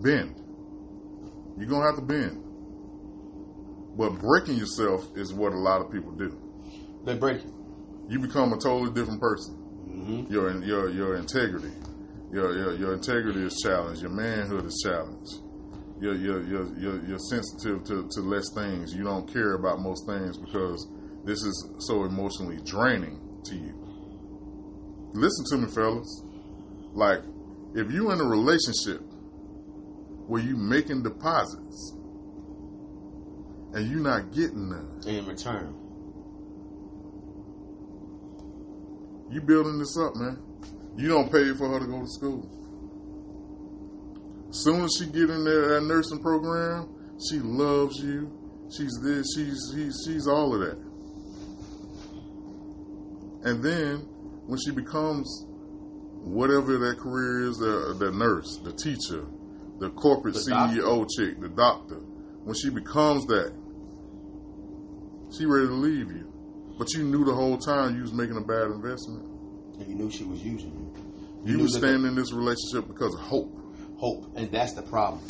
Bend. 0.02 0.36
You're 1.58 1.68
going 1.68 1.82
to 1.82 1.88
have 1.88 1.96
to 1.96 2.02
bend. 2.06 2.44
But 4.00 4.18
breaking 4.22 4.56
yourself 4.56 5.06
is 5.18 5.34
what 5.34 5.52
a 5.52 5.58
lot 5.58 5.82
of 5.82 5.92
people 5.92 6.14
do. 6.14 6.32
They 7.04 7.16
break 7.16 7.44
you. 7.44 7.54
You 8.08 8.20
become 8.20 8.54
a 8.54 8.58
totally 8.58 8.92
different 8.94 9.20
person. 9.20 9.56
hmm 9.56 10.32
Your 10.32 10.64
your 10.64 10.90
your 10.90 11.16
integrity, 11.18 11.74
your 12.32 12.58
your, 12.58 12.76
your 12.78 12.94
integrity 12.94 13.44
is 13.44 13.60
challenged. 13.62 14.02
Your 14.02 14.12
manhood 14.12 14.66
is 14.66 14.82
challenged. 14.86 15.42
You're 16.00 16.16
you're 16.16 16.42
you're 16.44 16.80
you're, 16.80 17.06
you're 17.08 17.20
sensitive 17.30 17.84
to, 17.88 18.08
to 18.10 18.22
less 18.22 18.46
things. 18.56 18.94
You 18.94 19.04
don't 19.04 19.28
care 19.28 19.56
about 19.56 19.82
most 19.82 20.06
things 20.08 20.38
because 20.38 20.88
this 21.26 21.44
is 21.44 21.70
so 21.80 22.06
emotionally 22.06 22.60
draining 22.64 23.20
to 23.44 23.56
you. 23.56 23.76
Listen 25.12 25.44
to 25.50 25.58
me, 25.58 25.68
fellas. 25.68 26.24
Like, 26.94 27.20
if 27.76 27.92
you're 27.92 28.14
in 28.14 28.22
a 28.22 28.24
relationship 28.24 29.02
where 30.26 30.42
you 30.42 30.56
making 30.56 31.04
deposits 31.04 31.99
and 33.74 33.90
you're 33.90 34.00
not 34.00 34.32
getting 34.32 34.70
none, 34.70 35.02
In 35.06 35.26
return, 35.26 35.76
You 39.32 39.42
building 39.42 39.78
this 39.78 39.96
up, 39.98 40.16
man. 40.16 40.42
You 40.98 41.08
don't 41.08 41.32
pay 41.32 41.54
for 41.54 41.70
her 41.70 41.80
to 41.80 41.86
go 41.86 42.00
to 42.02 42.08
school. 42.08 42.50
Soon 44.52 44.84
as 44.84 44.92
she 44.98 45.06
get 45.06 45.30
in 45.30 45.44
there 45.44 45.76
that 45.76 45.84
nursing 45.84 46.20
program, 46.20 46.90
she 47.30 47.40
loves 47.40 47.98
you. 47.98 48.32
She's 48.76 48.98
this. 49.04 49.28
She's 49.36 49.72
she's, 49.74 50.04
she's 50.06 50.28
all 50.28 50.54
of 50.56 50.62
that. 50.62 50.78
And 53.44 53.64
then 53.64 53.98
when 54.48 54.60
she 54.60 54.72
becomes 54.72 55.46
whatever 56.24 56.78
that 56.80 56.98
career 56.98 57.48
is, 57.48 57.58
the 57.58 57.96
the 58.00 58.12
nurse, 58.12 58.60
the 58.64 58.74
teacher, 58.74 59.26
the 59.80 59.92
corporate 59.92 60.34
The 60.34 60.52
CEO 60.52 61.08
chick, 61.16 61.40
the 61.40 61.50
doctor, 61.50 62.00
when 62.44 62.56
she 62.56 62.70
becomes 62.70 63.26
that, 63.28 63.54
she 65.32 65.46
ready 65.46 65.68
to 65.68 65.74
leave 65.74 66.12
you. 66.12 66.32
But 66.78 66.94
you 66.94 67.04
knew 67.04 67.26
the 67.26 67.34
whole 67.34 67.58
time 67.58 67.96
you 67.96 68.02
was 68.02 68.14
making 68.14 68.38
a 68.38 68.42
bad 68.42 68.72
investment. 68.72 69.26
and 69.80 69.88
you 69.88 69.96
knew 69.96 70.12
she 70.12 70.26
was 70.26 70.44
using 70.44 70.72
you. 70.74 70.94
You 71.46 71.60
was 71.60 71.72
that- 71.74 71.80
staying 71.80 72.06
in 72.06 72.16
this 72.16 72.34
relationship 72.34 72.88
because 72.88 73.14
of 73.14 73.22
hope. 73.22 73.56
hope, 73.98 74.26
and 74.36 74.52
that's 74.52 74.74
the 74.74 74.82
problem. 74.82 75.22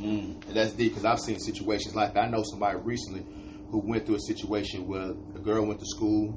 Mm, 0.00 0.46
and 0.46 0.56
that's 0.56 0.72
deep 0.72 0.92
because 0.92 1.04
I've 1.04 1.20
seen 1.20 1.38
situations 1.38 1.94
like 1.94 2.14
that. 2.14 2.24
I 2.24 2.28
know 2.28 2.42
somebody 2.42 2.78
recently 2.78 3.24
who 3.70 3.78
went 3.78 4.06
through 4.06 4.16
a 4.16 4.20
situation 4.20 4.86
where 4.88 5.08
the 5.32 5.40
girl 5.40 5.66
went 5.66 5.78
to 5.80 5.86
school, 5.86 6.34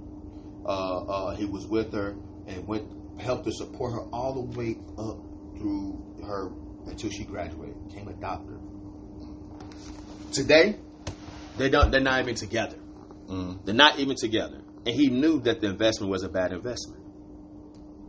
uh, 0.65 0.69
uh, 1.05 1.35
he 1.35 1.45
was 1.45 1.65
with 1.67 1.93
her, 1.93 2.15
and 2.47 2.67
went 2.67 2.87
helped 3.19 3.45
her 3.45 3.51
support 3.51 3.93
her 3.93 4.01
all 4.11 4.33
the 4.33 4.57
way 4.59 4.77
up 4.97 5.17
through 5.57 6.03
her 6.25 6.51
until 6.87 7.09
she 7.09 7.23
graduated, 7.23 7.75
became 7.87 8.07
a 8.07 8.13
doctor. 8.13 8.57
Today, 10.31 10.75
they 11.57 11.69
don't. 11.69 11.91
They're 11.91 12.01
not 12.01 12.21
even 12.21 12.35
together. 12.35 12.77
Mm. 13.27 13.65
They're 13.65 13.75
not 13.75 13.99
even 13.99 14.15
together, 14.15 14.61
and 14.85 14.95
he 14.95 15.09
knew 15.09 15.39
that 15.41 15.61
the 15.61 15.67
investment 15.67 16.11
was 16.11 16.23
a 16.23 16.29
bad 16.29 16.51
investment. 16.51 17.01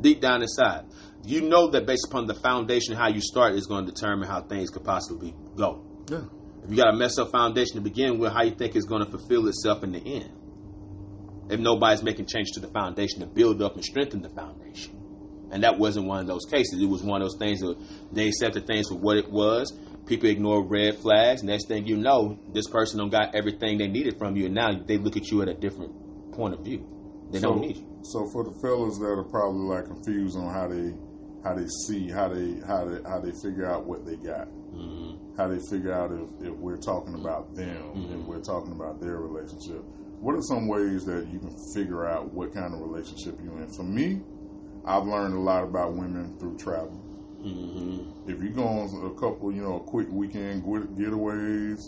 Deep 0.01 0.21
down 0.21 0.43
inside, 0.43 0.87
you 1.25 1.41
know 1.41 1.71
that 1.71 1.87
based 1.87 2.07
upon 2.09 2.27
the 2.27 2.35
foundation, 2.35 2.97
how 2.97 3.09
you 3.09 3.21
start 3.21 3.55
is 3.55 3.67
going 3.67 3.87
to 3.87 3.93
determine 3.93 4.29
how 4.29 4.43
things 4.43 4.71
could 4.71 4.85
possibly 4.85 5.35
go. 5.57 5.85
Yeah. 6.11 6.25
If 6.65 6.71
you 6.71 6.77
got 6.77 6.93
a 6.93 6.97
messed 6.97 7.19
up 7.19 7.31
foundation 7.31 7.77
to 7.77 7.81
begin 7.83 8.19
with, 8.19 8.33
how 8.33 8.43
you 8.43 8.55
think 8.55 8.75
it's 8.75 8.87
going 8.87 9.05
to 9.05 9.11
fulfill 9.11 9.47
itself 9.49 9.85
in 9.85 9.93
the 9.93 9.99
end? 9.99 10.33
If 11.51 11.61
nobody's 11.61 12.03
making 12.03 12.27
change 12.27 12.53
to 12.53 12.61
the 12.61 12.69
foundation 12.69 13.21
to 13.21 13.27
build 13.27 13.61
up 13.61 13.75
and 13.75 13.85
strengthen 13.85 14.23
the 14.23 14.31
foundation. 14.31 15.01
And 15.51 15.63
that 15.63 15.79
wasn't 15.79 16.07
one 16.07 16.21
of 16.21 16.27
those 16.27 16.47
cases. 16.51 16.81
It 16.81 16.87
was 16.87 17.03
one 17.03 17.21
of 17.21 17.29
those 17.29 17.39
things 17.39 17.61
that 17.61 17.77
they 18.13 18.29
accepted 18.29 18.67
things 18.67 18.89
for 18.89 18.97
what 18.97 19.19
it 19.19 19.31
was. 19.31 19.73
People 20.07 20.29
ignore 20.29 20.63
red 20.63 20.97
flags. 20.99 21.43
Next 21.43 21.67
thing 21.69 21.87
you 21.87 21.97
know, 21.97 22.39
this 22.53 22.69
person 22.69 22.99
don't 22.99 23.11
got 23.11 23.35
everything 23.35 23.79
they 23.79 23.89
needed 23.89 24.19
from 24.19 24.37
you, 24.37 24.47
and 24.47 24.55
now 24.55 24.73
they 24.87 24.99
look 24.99 25.17
at 25.17 25.31
you 25.31 25.43
at 25.43 25.49
a 25.49 25.55
different 25.55 26.33
point 26.33 26.55
of 26.55 26.61
view. 26.61 26.87
They 27.31 27.39
so, 27.39 27.51
don't 27.51 27.61
need 27.63 27.77
you. 27.79 27.99
So 28.03 28.29
for 28.31 28.45
the 28.45 28.53
fellas 28.61 28.99
that 28.99 29.07
are 29.07 29.25
probably 29.25 29.67
like 29.67 29.87
confused 29.87 30.37
on 30.37 30.53
how 30.53 30.69
they 30.69 30.93
how 31.43 31.55
they 31.55 31.67
see 31.87 32.11
how 32.11 32.29
they 32.29 32.61
how 32.67 32.85
they 32.85 33.03
how 33.09 33.21
they 33.21 33.33
figure 33.33 33.67
out 33.67 33.87
what 33.87 34.05
they 34.05 34.17
got, 34.17 34.49
Mm-hmm. 34.75 35.37
how 35.37 35.47
they 35.47 35.61
figure 35.71 35.93
out 35.93 36.11
if, 36.11 36.49
if 36.49 36.55
we're 36.59 36.77
talking 36.77 37.15
about 37.15 37.55
them, 37.55 37.77
Mm-hmm. 37.95 38.21
if 38.21 38.27
we're 38.27 38.43
talking 38.43 38.73
about 38.73 39.01
their 39.01 39.19
relationship. 39.19 39.83
What 40.21 40.35
are 40.35 40.43
some 40.43 40.67
ways 40.67 41.05
that 41.05 41.29
you 41.31 41.39
can 41.39 41.55
figure 41.75 42.07
out 42.07 42.33
what 42.33 42.53
kind 42.53 42.75
of 42.75 42.81
relationship 42.81 43.39
you're 43.43 43.61
in? 43.63 43.69
For 43.73 43.85
me, 43.85 44.21
I've 44.85 45.05
learned 45.07 45.35
a 45.35 45.41
lot 45.41 45.63
about 45.65 45.95
women 45.95 46.37
through 46.39 46.57
travel. 46.59 47.01
Mm-hmm. 47.45 48.31
if 48.31 48.43
you 48.43 48.51
go 48.51 48.65
on 48.65 48.89
a 49.07 49.15
couple, 49.21 49.53
you 49.53 49.63
know, 49.63 49.79
quick 49.81 50.09
weekend 50.11 50.63
getaways, 50.65 51.79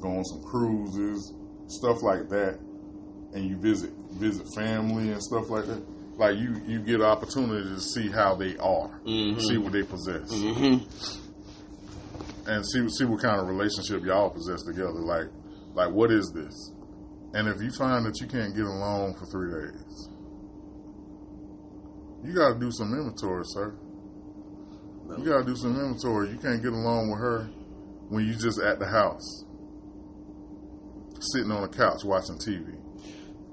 go 0.00 0.08
on 0.08 0.24
some 0.24 0.42
cruises, 0.42 1.34
stuff 1.66 2.02
like 2.02 2.28
that, 2.30 2.58
and 3.34 3.44
you 3.48 3.56
visit 3.58 3.90
visit 4.12 4.46
family 4.56 5.10
and 5.12 5.22
stuff 5.22 5.50
like 5.50 5.66
that, 5.66 5.82
like 6.18 6.36
you 6.38 6.56
you 6.66 6.80
get 6.80 6.96
an 6.96 7.02
opportunity 7.06 7.68
to 7.68 7.80
see 7.80 8.08
how 8.10 8.34
they 8.34 8.56
are, 8.58 9.00
Mhm. 9.06 9.40
see 9.40 9.58
what 9.58 9.72
they 9.72 9.82
possess, 9.82 10.32
Mm-hmm. 10.32 10.84
and 12.48 12.66
see 12.66 12.88
see 12.88 13.04
what 13.04 13.20
kind 13.20 13.38
of 13.40 13.46
relationship 13.48 14.02
y'all 14.04 14.30
possess 14.30 14.62
together. 14.62 14.92
Like 14.92 15.28
like 15.74 15.90
what 15.92 16.10
is 16.10 16.32
this? 16.34 16.72
And 17.34 17.48
if 17.48 17.60
you 17.62 17.70
find 17.70 18.04
that 18.06 18.18
you 18.20 18.26
can't 18.26 18.54
get 18.54 18.64
along 18.66 19.14
for 19.18 19.24
three 19.26 19.50
days, 19.50 20.08
you 22.24 22.34
got 22.34 22.54
to 22.54 22.58
do 22.60 22.70
some 22.70 22.92
inventory, 22.94 23.42
sir. 23.46 23.74
You 25.18 25.24
gotta 25.24 25.44
do 25.44 25.56
some 25.56 25.78
inventory. 25.78 26.30
You 26.30 26.38
can't 26.38 26.62
get 26.62 26.72
along 26.72 27.10
with 27.10 27.20
her 27.20 27.48
when 28.08 28.26
you 28.26 28.34
just 28.34 28.60
at 28.60 28.78
the 28.78 28.86
house, 28.86 29.44
sitting 31.20 31.50
on 31.50 31.62
the 31.62 31.68
couch 31.68 32.04
watching 32.04 32.36
TV. 32.36 32.76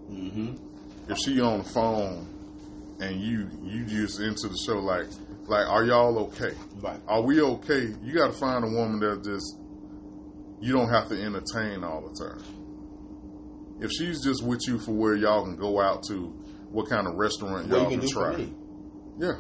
Mm-hmm. 0.10 1.12
If 1.12 1.18
she 1.18 1.39
on 1.39 1.60
the 1.60 1.70
phone 1.70 2.97
and 2.99 3.22
you 3.22 3.49
you 3.64 3.86
just 3.86 4.20
into 4.20 4.47
the 4.47 4.57
show, 4.66 4.80
like 4.80 5.07
like 5.47 5.68
are 5.68 5.86
y'all 5.86 6.18
okay? 6.28 6.53
Right. 6.76 6.99
Are 7.07 7.22
we 7.22 7.41
okay? 7.41 7.93
You 8.03 8.14
got 8.14 8.28
to 8.28 8.38
find 8.38 8.64
a 8.64 8.68
woman 8.68 8.99
that 8.99 9.24
just 9.24 9.57
you 10.62 10.74
don't 10.74 10.89
have 10.89 11.10
to 11.10 11.22
entertain 11.22 11.84
all 11.84 12.01
the 12.01 12.26
time. 12.26 12.43
If 13.82 13.91
she's 13.91 14.24
just 14.24 14.43
with 14.43 14.60
you 14.68 14.78
for 14.78 14.91
where 14.91 15.16
y'all 15.16 15.43
can 15.45 15.55
go 15.55 15.80
out 15.80 16.03
to, 16.10 16.28
what 16.70 16.89
kind 16.89 17.07
of 17.07 17.16
restaurant 17.16 17.70
What 17.70 17.82
y'all 17.82 17.91
you 17.91 17.97
can, 17.97 18.07
can 18.07 18.10
try. 18.10 18.49
Yeah. 19.18 19.34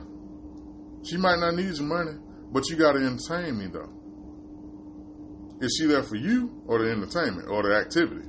She 1.03 1.17
might 1.17 1.39
not 1.39 1.55
need 1.55 1.75
your 1.75 1.87
money, 1.87 2.17
but 2.51 2.67
you 2.69 2.75
got 2.75 2.93
to 2.93 2.99
entertain 2.99 3.57
me 3.57 3.67
though. 3.67 3.93
Is 5.61 5.75
she 5.77 5.87
there 5.87 6.03
for 6.03 6.15
you 6.15 6.63
or 6.67 6.79
the 6.79 6.91
entertainment 6.91 7.49
or 7.49 7.63
the 7.63 7.75
activity? 7.75 8.27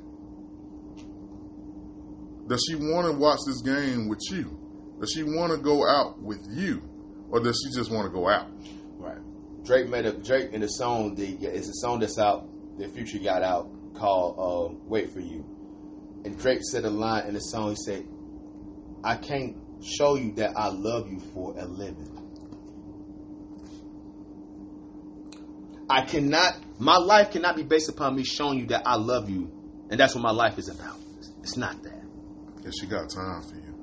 Does 2.49 2.65
she 2.69 2.75
want 2.75 3.07
to 3.07 3.13
watch 3.13 3.39
this 3.47 3.63
game 3.63 4.09
with 4.09 4.21
you? 4.31 4.59
Does 5.01 5.13
she 5.15 5.23
want 5.23 5.53
to 5.53 5.59
go 5.59 5.87
out 5.87 6.21
with 6.21 6.45
you, 6.51 6.83
or 7.31 7.41
does 7.41 7.57
she 7.65 7.79
just 7.79 7.91
want 7.91 8.07
to 8.07 8.13
go 8.13 8.29
out? 8.29 8.49
Right. 8.99 9.21
Drake 9.65 9.89
made 9.89 10.05
a 10.07 10.13
Drake 10.13 10.53
in 10.53 10.61
the 10.61 10.67
song. 10.67 11.15
The 11.15 11.37
it's 11.47 11.69
a 11.69 11.75
song 11.75 12.01
that's 12.01 12.19
out. 12.19 12.49
The 12.79 12.89
Future 12.89 13.19
got 13.19 13.43
out 13.43 13.71
called 13.95 14.35
uh, 14.39 14.75
"Wait 14.85 15.13
for 15.13 15.21
You," 15.21 15.45
and 16.25 16.37
Drake 16.39 16.61
said 16.63 16.85
a 16.85 16.91
line 16.91 17.29
in 17.29 17.35
the 17.35 17.41
song. 17.41 17.71
He 17.71 17.77
said, 17.77 18.07
"I 19.05 19.17
can't 19.17 19.57
show 19.83 20.17
you 20.17 20.33
that 20.33 20.53
I 20.57 20.69
love 20.69 21.09
you 21.11 21.21
for 21.33 21.57
a 21.57 21.65
living. 21.65 22.20
I 25.91 26.03
cannot. 26.05 26.59
My 26.79 26.97
life 26.97 27.33
cannot 27.33 27.57
be 27.57 27.63
based 27.63 27.89
upon 27.89 28.15
me 28.17 28.25
showing 28.25 28.59
you 28.61 28.67
that 28.69 28.83
I 28.87 28.95
love 28.97 29.29
you, 29.29 29.51
and 29.91 29.99
that's 30.01 30.15
what 30.15 30.23
my 30.23 30.31
life 30.31 30.59
is 30.59 30.69
about. 30.69 30.97
It's 31.43 31.57
not 31.57 31.83
that." 31.83 32.03
And 32.65 32.73
she 32.79 32.87
got 32.87 33.09
time 33.11 33.43
for 33.43 33.57
you. 33.57 33.75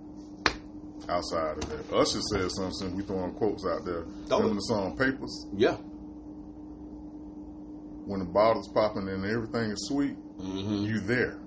Outside 1.09 1.57
of 1.57 1.69
that, 1.69 1.93
Usher 1.95 2.19
said 2.21 2.51
something. 2.51 2.95
We 2.97 3.03
throwing 3.03 3.33
quotes 3.33 3.65
out 3.65 3.85
there. 3.85 4.05
Throw 4.27 4.37
Remember 4.39 4.55
the 4.55 4.61
song 4.61 4.97
"Papers"? 4.97 5.47
Yeah. 5.55 5.77
When 8.05 8.19
the 8.19 8.25
bottle's 8.25 8.69
popping 8.73 9.07
and 9.09 9.25
everything 9.25 9.71
is 9.71 9.87
sweet, 9.87 10.15
Mm-hmm. 10.39 10.85
you 10.85 10.99
there. 11.01 11.39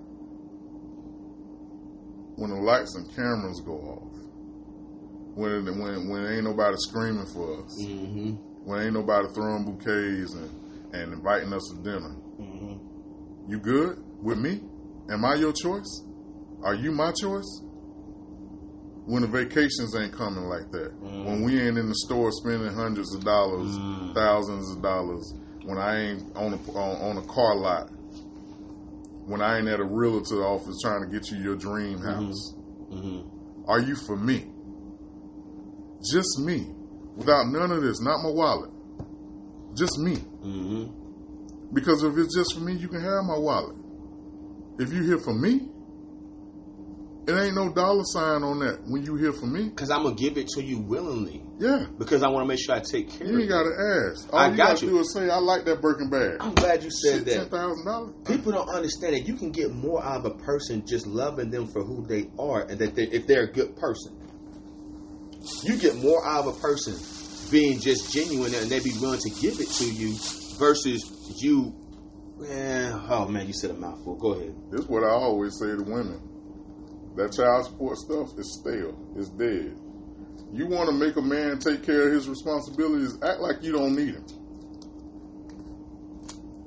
When 2.36 2.50
the 2.50 2.56
lights 2.56 2.94
and 2.96 3.08
cameras 3.14 3.60
go 3.64 3.72
off, 3.74 4.12
when 5.36 5.64
when 5.78 6.08
when 6.08 6.26
ain't 6.26 6.44
nobody 6.44 6.76
screaming 6.78 7.26
for 7.32 7.62
us, 7.64 7.84
Mm-hmm. 7.84 8.49
When 8.64 8.80
ain't 8.82 8.94
nobody 8.94 9.28
throwing 9.34 9.64
bouquets 9.64 10.34
and 10.34 10.50
and 10.92 11.12
inviting 11.12 11.52
us 11.52 11.62
to 11.72 11.82
dinner, 11.82 12.16
Mm-hmm. 12.40 13.50
you 13.50 13.58
good 13.60 14.02
with 14.22 14.38
me? 14.38 14.60
Am 15.10 15.24
I 15.24 15.34
your 15.36 15.52
choice? 15.52 16.02
Are 16.62 16.74
you 16.74 16.92
my 16.92 17.12
choice? 17.12 17.62
when 19.06 19.22
the 19.22 19.28
vacations 19.28 19.96
ain't 19.96 20.12
coming 20.12 20.44
like 20.44 20.70
that. 20.70 20.92
Mm. 21.02 21.24
When 21.24 21.42
we 21.42 21.60
ain't 21.60 21.76
in 21.78 21.88
the 21.88 21.94
store 21.96 22.30
spending 22.30 22.72
hundreds 22.72 23.12
of 23.14 23.24
dollars, 23.24 23.76
Mm. 23.76 24.14
thousands 24.14 24.70
of 24.70 24.82
dollars. 24.82 25.34
When 25.64 25.78
I 25.78 25.98
ain't 26.00 26.36
on 26.36 26.52
a 26.52 26.72
on, 26.78 27.16
on 27.16 27.16
a 27.16 27.26
car 27.26 27.56
lot. 27.56 27.88
When 29.26 29.40
I 29.40 29.58
ain't 29.58 29.68
at 29.68 29.80
a 29.80 29.84
realtor 29.84 30.44
office 30.44 30.76
trying 30.82 31.02
to 31.02 31.08
get 31.08 31.28
you 31.30 31.38
your 31.38 31.56
dream 31.56 31.98
house. 31.98 32.54
hmm 32.90 33.22
Are 33.66 33.80
you 33.80 33.96
for 33.96 34.16
me? 34.16 34.46
Just 36.12 36.38
me. 36.40 36.66
Without 37.16 37.46
none 37.48 37.70
of 37.72 37.82
this, 37.82 38.00
not 38.00 38.22
my 38.22 38.30
wallet. 38.30 38.70
Just 39.74 39.98
me. 39.98 40.16
hmm 40.16 40.84
Because 41.72 42.02
if 42.02 42.16
it's 42.16 42.34
just 42.34 42.54
for 42.54 42.60
me, 42.60 42.74
you 42.74 42.88
can 42.88 43.00
have 43.00 43.24
my 43.24 43.38
wallet. 43.38 43.76
If 44.78 44.92
you 44.92 45.02
here 45.04 45.18
for 45.18 45.34
me, 45.34 45.68
it 47.28 47.32
ain't 47.32 47.54
no 47.54 47.72
dollar 47.72 48.02
sign 48.04 48.42
on 48.42 48.58
that 48.60 48.80
when 48.86 49.04
you 49.04 49.14
here 49.14 49.32
for 49.32 49.46
me. 49.46 49.68
Because 49.68 49.90
I'm 49.90 50.02
gonna 50.02 50.16
give 50.16 50.36
it 50.38 50.48
to 50.48 50.62
you 50.62 50.78
willingly. 50.78 51.44
Yeah. 51.58 51.84
Because 51.98 52.22
I 52.24 52.28
want 52.28 52.42
to 52.44 52.48
make 52.48 52.58
sure 52.58 52.74
I 52.74 52.80
take 52.80 53.10
care 53.10 53.26
You 53.28 53.40
ain't 53.40 53.48
gotta 53.48 53.70
ask. 54.10 54.32
All 54.32 54.40
I 54.40 54.48
you 54.48 54.56
got 54.56 54.68
gotta 54.74 54.86
you. 54.86 54.92
do 54.92 54.98
is 55.00 55.12
say, 55.12 55.28
I 55.30 55.36
like 55.38 55.64
that 55.66 55.80
Birkin 55.82 56.08
bag. 56.10 56.38
I'm 56.40 56.54
glad 56.54 56.82
you 56.82 56.90
said 56.90 57.18
Shit, 57.18 57.26
that. 57.26 57.50
thousand 57.50 57.84
dollars. 57.84 58.14
People 58.24 58.52
don't 58.52 58.68
understand 58.70 59.14
that 59.14 59.28
you 59.28 59.34
can 59.34 59.52
get 59.52 59.70
more 59.70 60.02
out 60.02 60.24
of 60.24 60.32
a 60.32 60.34
person 60.38 60.82
just 60.86 61.06
loving 61.06 61.50
them 61.50 61.68
for 61.68 61.84
who 61.84 62.04
they 62.06 62.30
are, 62.38 62.62
and 62.62 62.78
that 62.80 62.94
they, 62.96 63.04
if 63.04 63.26
they're 63.26 63.44
a 63.44 63.52
good 63.52 63.76
person, 63.76 64.18
you 65.62 65.76
get 65.78 65.96
more 65.96 66.26
out 66.26 66.46
of 66.46 66.56
a 66.56 66.60
person 66.60 66.94
being 67.50 67.80
just 67.80 68.12
genuine 68.12 68.54
and 68.54 68.70
they 68.70 68.80
be 68.80 68.92
willing 69.00 69.20
to 69.20 69.30
give 69.40 69.60
it 69.60 69.68
to 69.68 69.84
you 69.92 70.14
versus 70.58 71.36
you. 71.42 71.74
Eh, 72.48 72.90
oh 73.10 73.28
man, 73.28 73.46
you 73.46 73.52
said 73.52 73.70
a 73.70 73.74
mouthful. 73.74 74.16
Go 74.16 74.32
ahead. 74.32 74.54
This 74.70 74.82
is 74.82 74.86
what 74.86 75.04
I 75.04 75.10
always 75.10 75.58
say 75.58 75.66
to 75.66 75.82
women. 75.82 76.20
That 77.16 77.32
child 77.32 77.66
support 77.66 77.98
stuff 77.98 78.28
is 78.38 78.60
stale. 78.60 78.96
It's 79.16 79.28
dead. 79.30 79.76
You 80.52 80.66
want 80.66 80.88
to 80.88 80.94
make 80.94 81.16
a 81.16 81.22
man 81.22 81.58
take 81.58 81.84
care 81.84 82.08
of 82.08 82.14
his 82.14 82.28
responsibilities, 82.28 83.18
act 83.22 83.40
like 83.40 83.62
you 83.62 83.72
don't 83.72 83.94
need 83.94 84.14
him. 84.14 84.24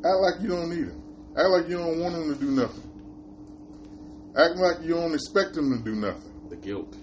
Act 0.06 0.20
like 0.22 0.42
you 0.42 0.50
don't 0.50 0.70
need 0.70 0.88
him. 0.88 1.02
Act 1.38 1.50
like 1.50 1.70
you 1.70 1.78
don't 1.78 2.00
want 2.00 2.16
him 2.16 2.34
to 2.34 2.40
do 2.40 2.52
nothing. 2.52 2.90
Act 4.38 4.56
like 4.58 4.82
you 4.84 4.96
don't 4.96 5.14
expect 5.14 5.56
him 5.56 5.72
to 5.78 5.84
do 5.84 5.96
nothing. 5.96 6.50
The 6.50 6.58
guilt. 6.58 6.96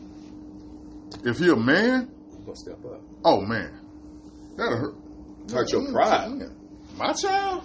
If 1.24 1.38
he 1.38 1.50
a 1.50 1.56
man, 1.56 2.11
You 2.38 2.44
gonna 2.44 2.56
step 2.56 2.84
up. 2.84 3.00
oh 3.24 3.40
man, 3.42 3.72
that'll 4.56 4.76
hurt. 4.78 4.94
Hurt 5.50 5.72
your 5.72 5.82
Mm, 5.82 5.92
pride. 5.92 6.28
mm. 6.28 6.96
My 6.96 7.12
child. 7.12 7.64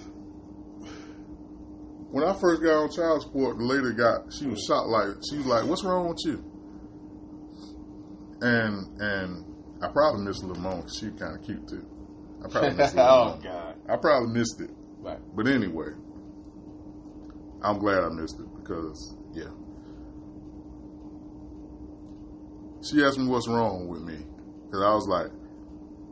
When 2.11 2.23
I 2.23 2.33
first 2.33 2.61
got 2.63 2.83
on 2.83 2.89
child 2.91 3.21
support, 3.23 3.57
the 3.57 3.63
lady 3.65 3.93
got 3.95 4.31
she 4.33 4.47
was 4.47 4.63
shocked. 4.63 4.87
Like 4.89 5.07
she 5.29 5.37
was 5.37 5.45
like, 5.45 5.65
"What's 5.65 5.83
wrong 5.83 6.07
with 6.09 6.19
you?" 6.25 6.43
And 8.41 9.01
and 9.01 9.45
I 9.81 9.87
probably 9.89 10.23
missed 10.23 10.43
a 10.43 10.47
little 10.47 10.61
moment 10.63 10.83
'cause 10.87 10.97
she 10.99 11.09
kind 11.11 11.35
of 11.37 11.43
cute 11.43 11.67
too. 11.67 11.85
I 12.43 12.47
probably 12.49 12.73
missed 12.75 12.95
oh. 12.97 13.39
God. 13.43 13.75
I 13.89 13.97
probably 13.97 14.29
missed 14.33 14.61
it. 14.61 14.69
Right. 15.01 15.19
But 15.35 15.47
anyway, 15.47 15.89
I'm 17.61 17.77
glad 17.79 18.03
I 18.03 18.09
missed 18.09 18.39
it 18.39 18.47
because, 18.55 19.15
yeah. 19.33 19.49
She 22.89 23.03
asked 23.03 23.17
me 23.17 23.27
what's 23.27 23.47
wrong 23.47 23.87
with 23.87 24.01
me. 24.01 24.25
Because 24.65 24.81
I 24.81 24.93
was 24.93 25.07
like, 25.07 25.31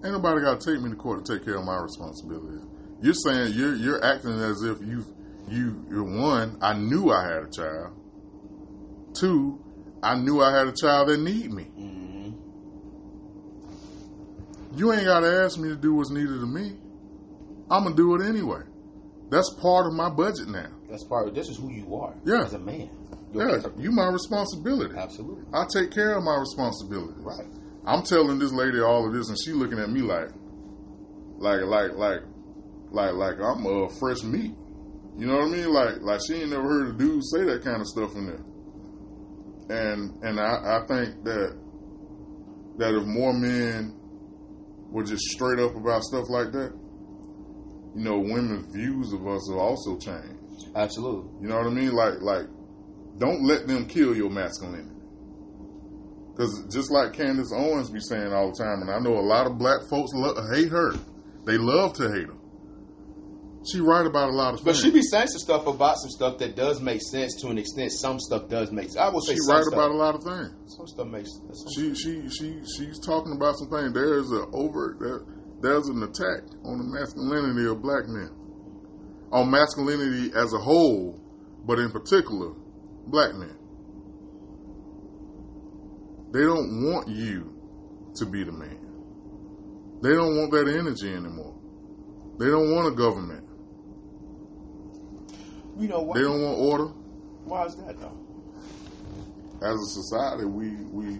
ain't 0.03 0.13
nobody 0.13 0.41
got 0.41 0.59
to 0.61 0.71
take 0.73 0.81
me 0.81 0.89
to 0.89 0.95
court 0.95 1.25
to 1.25 1.37
take 1.37 1.45
care 1.45 1.57
of 1.57 1.65
my 1.65 1.77
responsibilities. 1.77 2.61
You're 3.01 3.13
saying 3.13 3.53
you're 3.53 3.75
you're 3.75 4.03
acting 4.03 4.39
as 4.39 4.63
if 4.63 4.81
you've 4.81 5.07
you 5.49 5.85
you're 5.89 6.03
one. 6.03 6.57
I 6.61 6.73
knew 6.73 7.11
I 7.11 7.23
had 7.27 7.43
a 7.43 7.49
child. 7.49 7.93
Two, 9.13 9.61
I 10.01 10.15
knew 10.15 10.41
I 10.41 10.57
had 10.57 10.67
a 10.67 10.71
child 10.73 11.09
that 11.09 11.19
need 11.19 11.51
me. 11.51 11.63
hmm 11.63 12.31
You 14.75 14.93
ain't 14.93 15.05
got 15.05 15.19
to 15.19 15.43
ask 15.43 15.59
me 15.59 15.69
to 15.69 15.75
do 15.75 15.93
what's 15.95 16.09
needed 16.09 16.41
of 16.41 16.49
me. 16.49 16.77
I'm 17.69 17.83
gonna 17.83 17.95
do 17.95 18.15
it 18.15 18.25
anyway. 18.25 18.61
That's 19.29 19.53
part 19.61 19.87
of 19.87 19.93
my 19.93 20.09
budget 20.09 20.47
now. 20.47 20.69
That's 20.89 21.03
part 21.03 21.27
of 21.27 21.35
this 21.35 21.49
is 21.49 21.57
who 21.57 21.71
you 21.71 21.95
are. 21.95 22.13
Yeah. 22.23 22.43
As 22.43 22.53
a 22.53 22.59
man. 22.59 22.89
Yeah, 23.33 23.61
you 23.77 23.91
my 23.91 24.07
responsibility. 24.07 24.95
Absolutely. 24.97 25.45
I 25.53 25.65
take 25.73 25.91
care 25.91 26.15
of 26.17 26.23
my 26.23 26.37
responsibility. 26.37 27.15
Right. 27.17 27.47
I'm 27.85 28.03
telling 28.03 28.39
this 28.39 28.53
lady 28.53 28.79
all 28.79 29.07
of 29.07 29.13
this, 29.13 29.29
and 29.29 29.37
she 29.43 29.51
looking 29.51 29.79
at 29.79 29.89
me 29.89 30.01
like, 30.01 30.29
like, 31.37 31.61
like, 31.63 31.93
like, 31.93 32.21
like, 32.91 33.13
like 33.13 33.35
I'm 33.39 33.65
a 33.65 33.85
uh, 33.85 33.89
fresh 33.99 34.23
meat. 34.23 34.55
You 35.17 35.27
know 35.27 35.37
what 35.37 35.47
I 35.47 35.49
mean? 35.49 35.73
Like, 35.73 36.01
like 36.01 36.19
she 36.27 36.35
ain't 36.35 36.51
never 36.51 36.63
heard 36.63 36.95
a 36.95 36.97
dude 36.97 37.21
say 37.25 37.43
that 37.43 37.63
kind 37.63 37.81
of 37.81 37.87
stuff 37.87 38.15
in 38.15 38.25
there. 38.27 38.43
And 39.69 40.23
and 40.23 40.39
I, 40.39 40.79
I 40.79 40.85
think 40.87 41.23
that 41.23 41.59
that 42.77 42.95
if 42.95 43.05
more 43.05 43.33
men 43.33 43.95
were 44.89 45.03
just 45.03 45.23
straight 45.23 45.59
up 45.59 45.75
about 45.75 46.03
stuff 46.03 46.29
like 46.29 46.51
that, 46.53 46.71
you 47.95 48.03
know, 48.03 48.19
women's 48.19 48.73
views 48.73 49.13
of 49.13 49.27
us 49.27 49.49
will 49.49 49.59
also 49.59 49.97
change. 49.97 50.39
Absolutely. 50.75 51.29
You 51.41 51.47
know 51.49 51.57
what 51.57 51.67
I 51.67 51.69
mean? 51.69 51.91
Like, 51.91 52.21
like, 52.21 52.45
don't 53.17 53.45
let 53.45 53.67
them 53.67 53.87
kill 53.87 54.15
your 54.15 54.29
masculinity. 54.29 54.89
Because 56.31 56.65
just 56.71 56.91
like 56.91 57.13
Candace 57.13 57.53
Owens 57.55 57.89
be 57.91 57.99
saying 57.99 58.33
all 58.33 58.51
the 58.51 58.63
time, 58.63 58.81
and 58.81 58.89
I 58.89 58.99
know 58.99 59.19
a 59.19 59.21
lot 59.21 59.45
of 59.45 59.57
black 59.59 59.81
folks 59.87 60.11
lo- 60.13 60.35
hate 60.53 60.69
her. 60.69 60.93
They 61.45 61.57
love 61.57 61.93
to 61.93 62.09
hate 62.09 62.27
her. 62.27 62.37
She 63.71 63.79
right 63.79 64.05
about 64.05 64.29
a 64.29 64.33
lot 64.33 64.53
of 64.53 64.59
stuff. 64.59 64.65
But 64.65 64.71
things. 64.73 64.83
she 64.83 64.91
be 64.91 65.01
saying 65.03 65.27
some 65.27 65.39
stuff 65.39 65.67
about 65.67 65.97
some 65.97 66.09
stuff 66.09 66.39
that 66.39 66.55
does 66.55 66.81
make 66.81 67.01
sense 67.01 67.39
to 67.41 67.47
an 67.47 67.57
extent. 67.57 67.91
Some 67.91 68.19
stuff 68.19 68.49
does 68.49 68.71
make 68.71 68.85
sense. 68.85 68.97
I 68.97 69.09
will 69.09 69.21
say 69.21 69.35
she 69.35 69.39
right 69.47 69.63
stuff. 69.63 69.73
about 69.73 69.91
a 69.91 69.95
lot 69.95 70.15
of 70.15 70.23
things. 70.23 70.75
Some 70.75 70.87
stuff 70.87 71.07
makes 71.07 71.29
sense. 71.37 71.63
She 71.75 71.95
she 71.95 72.27
she 72.29 72.59
she's 72.65 72.99
talking 72.99 73.33
about 73.33 73.55
some 73.57 73.69
things. 73.69 73.93
There 73.93 74.17
is 74.17 74.31
a 74.31 74.47
overt 74.51 74.99
there, 74.99 75.21
there's 75.61 75.87
an 75.87 76.03
attack 76.03 76.43
on 76.65 76.77
the 76.77 76.83
masculinity 76.83 77.65
of 77.69 77.81
black 77.81 78.03
men, 78.07 78.31
on 79.31 79.49
masculinity 79.49 80.33
as 80.35 80.51
a 80.51 80.59
whole, 80.59 81.21
but 81.63 81.79
in 81.79 81.89
particular, 81.91 82.51
black 83.07 83.35
men. 83.35 83.55
They 86.31 86.41
don't 86.41 86.89
want 86.91 87.07
you 87.07 87.53
to 88.15 88.25
be 88.25 88.43
the 88.43 88.51
man. 88.51 88.79
They 90.01 90.09
don't 90.09 90.35
want 90.37 90.51
that 90.51 90.67
energy 90.67 91.13
anymore. 91.13 91.55
They 92.39 92.47
don't 92.47 92.73
want 92.73 92.87
a 92.87 92.95
government. 92.95 93.47
You 95.79 95.87
know 95.87 96.01
why? 96.01 96.17
They 96.17 96.23
don't 96.23 96.41
want 96.41 96.59
order. 96.59 96.85
Why 97.45 97.65
is 97.65 97.75
that 97.75 97.99
though? 97.99 98.23
as 99.63 99.79
a 99.79 99.85
society, 99.85 100.45
we 100.45 100.71
we 100.91 101.19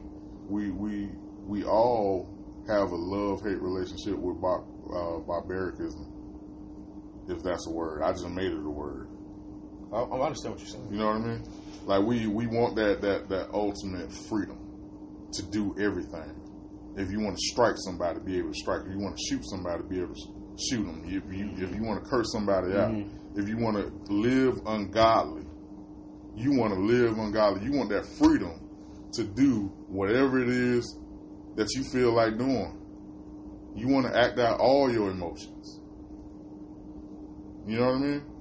we 0.50 0.72
we 0.72 1.10
we 1.46 1.64
all 1.64 2.28
have 2.68 2.92
a 2.92 2.96
love 2.96 3.42
hate 3.42 3.62
relationship 3.62 4.18
with 4.18 4.42
bar, 4.42 4.64
uh, 4.94 5.20
barbaricism, 5.20 6.06
if 7.30 7.42
that's 7.42 7.68
a 7.68 7.72
word. 7.72 8.02
I 8.04 8.12
just 8.12 8.28
made 8.28 8.52
it 8.52 8.58
a 8.58 8.70
word. 8.70 9.08
I, 9.94 10.02
I 10.02 10.26
understand 10.26 10.56
what 10.56 10.62
you're 10.62 10.70
saying. 10.70 10.88
You 10.91 10.98
know 10.98 11.08
what 11.08 11.16
I 11.16 11.20
mean? 11.20 11.44
Like 11.86 12.04
we 12.04 12.28
we 12.28 12.48
want 12.48 12.76
that 12.76 13.02
that 13.02 13.30
that 13.30 13.50
ultimate 13.54 14.12
freedom 14.12 14.58
to 15.34 15.44
do 15.44 15.76
everything. 15.80 16.39
If 16.96 17.12
you 17.12 17.20
want 17.20 17.38
to 17.38 17.41
strike 17.41 17.76
somebody, 17.78 18.20
be 18.20 18.38
able 18.38 18.50
to 18.50 18.60
strike. 18.60 18.82
If 18.86 18.91
you 18.91 19.00
want 19.00 19.18
to 19.18 19.24
shoot 19.30 19.44
somebody, 19.46 19.84
be 19.84 20.00
able 20.00 20.14
to 20.14 20.22
shoot 20.58 20.84
them. 20.84 21.04
If 21.06 21.34
you 21.34 21.52
if 21.58 21.76
you 21.76 21.84
want 21.84 22.04
to 22.04 22.10
curse 22.10 22.32
somebody 22.32 22.74
out, 22.74 22.91
mm-hmm. 22.91 23.39
if 23.39 23.48
you 23.48 23.58
want 23.58 23.78
to 23.78 24.14
live 24.14 24.62
ungodly, 24.66 25.46
you 26.36 26.54
want 26.58 26.74
to 26.74 26.80
live 26.80 27.18
ungodly. 27.18 27.66
You 27.66 27.78
want 27.78 27.89
that 27.89 28.06
freedom 28.06 28.60
to 29.14 29.24
do 29.24 29.72
whatever 29.88 30.41
it 30.41 30.50
is 30.50 30.98
that 31.56 31.70
you 31.76 31.84
feel 31.84 32.14
like 32.14 32.38
doing. 32.38 32.80
You 33.76 33.88
want 33.88 34.06
to 34.08 34.18
act 34.18 34.39
out 34.39 34.60
all 34.60 34.91
your 34.91 35.10
emotions. 35.12 35.80
You 37.66 37.80
know 37.80 37.86
what 37.86 37.96
I 37.96 38.00
mean? 38.00 38.33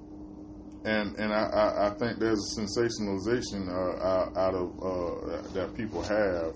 And 0.85 1.16
and 1.16 1.33
I, 1.33 1.45
I, 1.45 1.87
I 1.89 1.91
think 1.95 2.18
there's 2.18 2.41
a 2.57 2.61
sensationalization 2.61 3.68
uh, 3.68 4.39
out, 4.39 4.55
of 4.55 4.72
uh, 4.83 5.49
that 5.53 5.74
people 5.76 6.03
have 6.03 6.55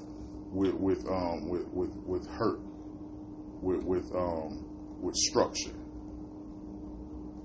with 0.51 0.74
with 0.74 1.07
um 1.09 1.49
with 1.49 1.66
with, 1.68 1.95
with 2.05 2.27
hurt, 2.29 2.59
with 3.62 3.85
with 3.85 4.11
um 4.14 4.64
with 5.01 5.14
structure. 5.14 5.74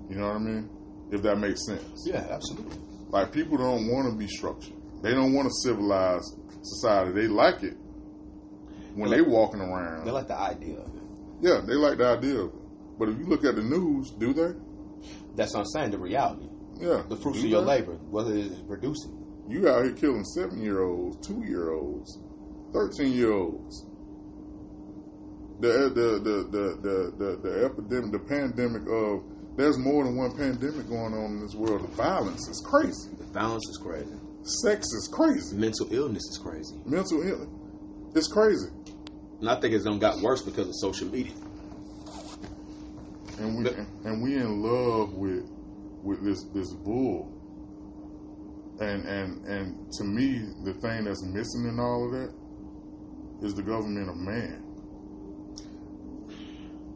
You 0.08 0.16
know 0.16 0.26
what 0.26 0.36
I 0.36 0.40
mean? 0.40 0.70
If 1.12 1.22
that 1.22 1.36
makes 1.36 1.64
sense. 1.66 2.04
Yeah, 2.06 2.26
absolutely. 2.30 2.78
Like 3.10 3.32
people 3.32 3.58
don't 3.58 3.86
want 3.88 4.10
to 4.10 4.18
be 4.18 4.26
structured. 4.26 4.74
They 5.02 5.12
don't 5.12 5.34
want 5.34 5.46
a 5.48 5.52
civilized 5.62 6.34
society. 6.62 7.12
They 7.12 7.28
like 7.28 7.62
it 7.62 7.76
when 8.94 9.10
they 9.10 9.20
walking 9.20 9.60
around. 9.60 10.04
They 10.04 10.10
like 10.10 10.28
the 10.28 10.38
idea 10.38 10.78
of 10.78 10.96
it. 10.96 11.02
yeah, 11.40 11.60
they 11.64 11.74
like 11.74 11.98
the 11.98 12.06
idea 12.06 12.40
of 12.40 12.48
it. 12.48 12.98
But 12.98 13.08
if 13.08 13.18
you 13.18 13.26
look 13.26 13.44
at 13.44 13.54
the 13.56 13.62
news, 13.62 14.10
do 14.10 14.32
they? 14.32 14.52
That's 15.34 15.54
what 15.54 15.60
I'm 15.60 15.66
saying. 15.66 15.90
The 15.92 15.98
reality, 15.98 16.48
Yeah. 16.80 17.02
the 17.08 17.16
fruits 17.16 17.38
do 17.40 17.44
of 17.44 17.50
your 17.50 17.60
labor, 17.62 17.94
whether 18.10 18.32
it 18.34 18.46
is 18.46 18.58
producing. 18.62 19.18
You 19.48 19.68
out 19.68 19.84
here 19.84 19.92
killing 19.94 20.24
seven 20.24 20.62
year 20.62 20.82
olds, 20.82 21.26
two 21.26 21.42
year 21.44 21.72
olds, 21.72 22.18
thirteen 22.72 23.12
year 23.12 23.32
olds. 23.32 23.86
The 25.60 25.90
the 25.94 26.18
the 26.18 26.34
the 26.50 26.78
the 26.80 27.12
the, 27.18 27.36
the 27.42 27.64
epidemic, 27.64 28.12
the 28.12 28.18
pandemic 28.18 28.82
of 28.88 29.22
there's 29.56 29.78
more 29.78 30.04
than 30.04 30.16
one 30.16 30.32
pandemic 30.36 30.88
going 30.88 31.12
on 31.14 31.32
in 31.36 31.40
this 31.40 31.54
world. 31.54 31.82
The 31.82 31.88
violence 31.94 32.48
is 32.48 32.60
crazy. 32.64 33.10
The 33.18 33.24
violence 33.24 33.66
is 33.68 33.76
crazy. 33.76 34.14
Sex 34.42 34.86
is 34.92 35.08
crazy. 35.12 35.54
Mental 35.56 35.86
illness 35.92 36.22
is 36.30 36.38
crazy. 36.42 36.74
Mental 36.86 37.22
illness. 37.22 37.48
It's 38.16 38.28
crazy. 38.28 38.68
And 39.40 39.48
I 39.50 39.60
think 39.60 39.74
it's 39.74 39.84
done 39.84 39.98
got 39.98 40.20
worse 40.20 40.42
because 40.42 40.68
of 40.68 40.74
social 40.80 41.08
media. 41.08 41.32
And 43.38 43.58
we 43.58 43.64
But- 43.64 43.76
and 44.04 44.22
we 44.22 44.36
in 44.36 44.62
love 44.62 45.14
with 45.14 45.44
with 46.02 46.24
this 46.24 46.44
this 46.54 46.72
bull. 46.72 47.38
And 48.80 49.06
and 49.06 49.46
and 49.46 49.92
to 49.92 50.04
me, 50.04 50.40
the 50.64 50.74
thing 50.74 51.04
that's 51.04 51.22
missing 51.24 51.68
in 51.68 51.78
all 51.78 52.06
of 52.06 52.12
that 52.12 53.46
is 53.46 53.54
the 53.54 53.62
government 53.62 54.08
of 54.08 54.16
man. 54.16 54.62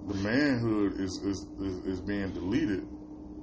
The 0.09 0.15
manhood 0.15 1.01
is 1.01 1.21
is, 1.25 1.47
is, 1.61 1.87
is 1.87 2.01
being 2.01 2.33
deleted, 2.33 2.87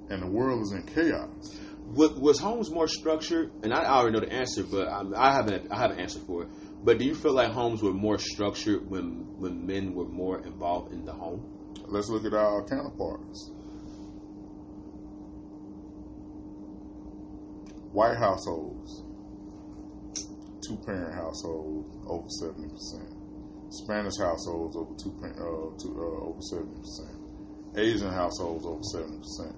and 0.10 0.22
the 0.22 0.28
world 0.28 0.62
is 0.64 0.72
in 0.72 0.84
chaos. 0.84 1.60
Was, 1.94 2.12
was 2.14 2.40
homes 2.40 2.72
more 2.72 2.88
structured? 2.88 3.52
And 3.62 3.74
I 3.74 3.86
already 3.86 4.14
know 4.14 4.26
the 4.26 4.34
answer, 4.34 4.64
but 4.64 4.88
I, 4.88 5.04
I 5.16 5.34
haven't. 5.34 5.72
I 5.72 5.78
haven't 5.78 6.00
answered 6.00 6.24
for 6.24 6.44
it. 6.44 6.50
But 6.84 6.98
do 6.98 7.06
you 7.06 7.16
feel 7.16 7.34
like 7.34 7.52
homes 7.52 7.82
were 7.82 7.94
more 7.94 8.18
structured 8.18 8.90
when 8.90 9.26
when 9.38 9.66
men 9.66 9.94
were 9.94 10.08
more 10.08 10.44
involved 10.44 10.92
in 10.92 11.06
the 11.06 11.14
home? 11.14 11.74
Let's 11.88 12.10
look 12.10 12.26
at 12.26 12.34
our 12.34 12.66
counterparts. 12.66 13.52
White 17.94 18.18
households, 18.18 19.04
two 20.68 20.78
parent 20.86 21.14
households 21.14 21.96
over 22.08 22.28
seventy 22.42 22.70
percent. 22.70 23.10
Spanish 23.70 24.18
households 24.20 24.76
over 24.76 24.94
two 24.98 25.14
uh, 25.24 25.78
two, 25.80 25.94
uh, 25.98 26.26
over 26.26 26.42
seventy 26.42 26.76
percent. 26.82 27.18
Asian 27.78 28.12
households 28.12 28.66
over 28.66 28.82
seventy 28.92 29.18
percent. 29.18 29.56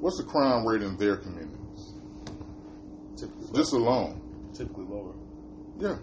What's 0.00 0.18
the 0.18 0.24
crime 0.24 0.66
rate 0.66 0.82
in 0.82 0.96
their 0.96 1.16
communities? 1.16 1.94
Typically, 3.16 3.56
Just 3.58 3.72
alone. 3.72 4.20
typically 4.54 4.84
lower. 4.84 5.14
Yeah. 5.78 5.96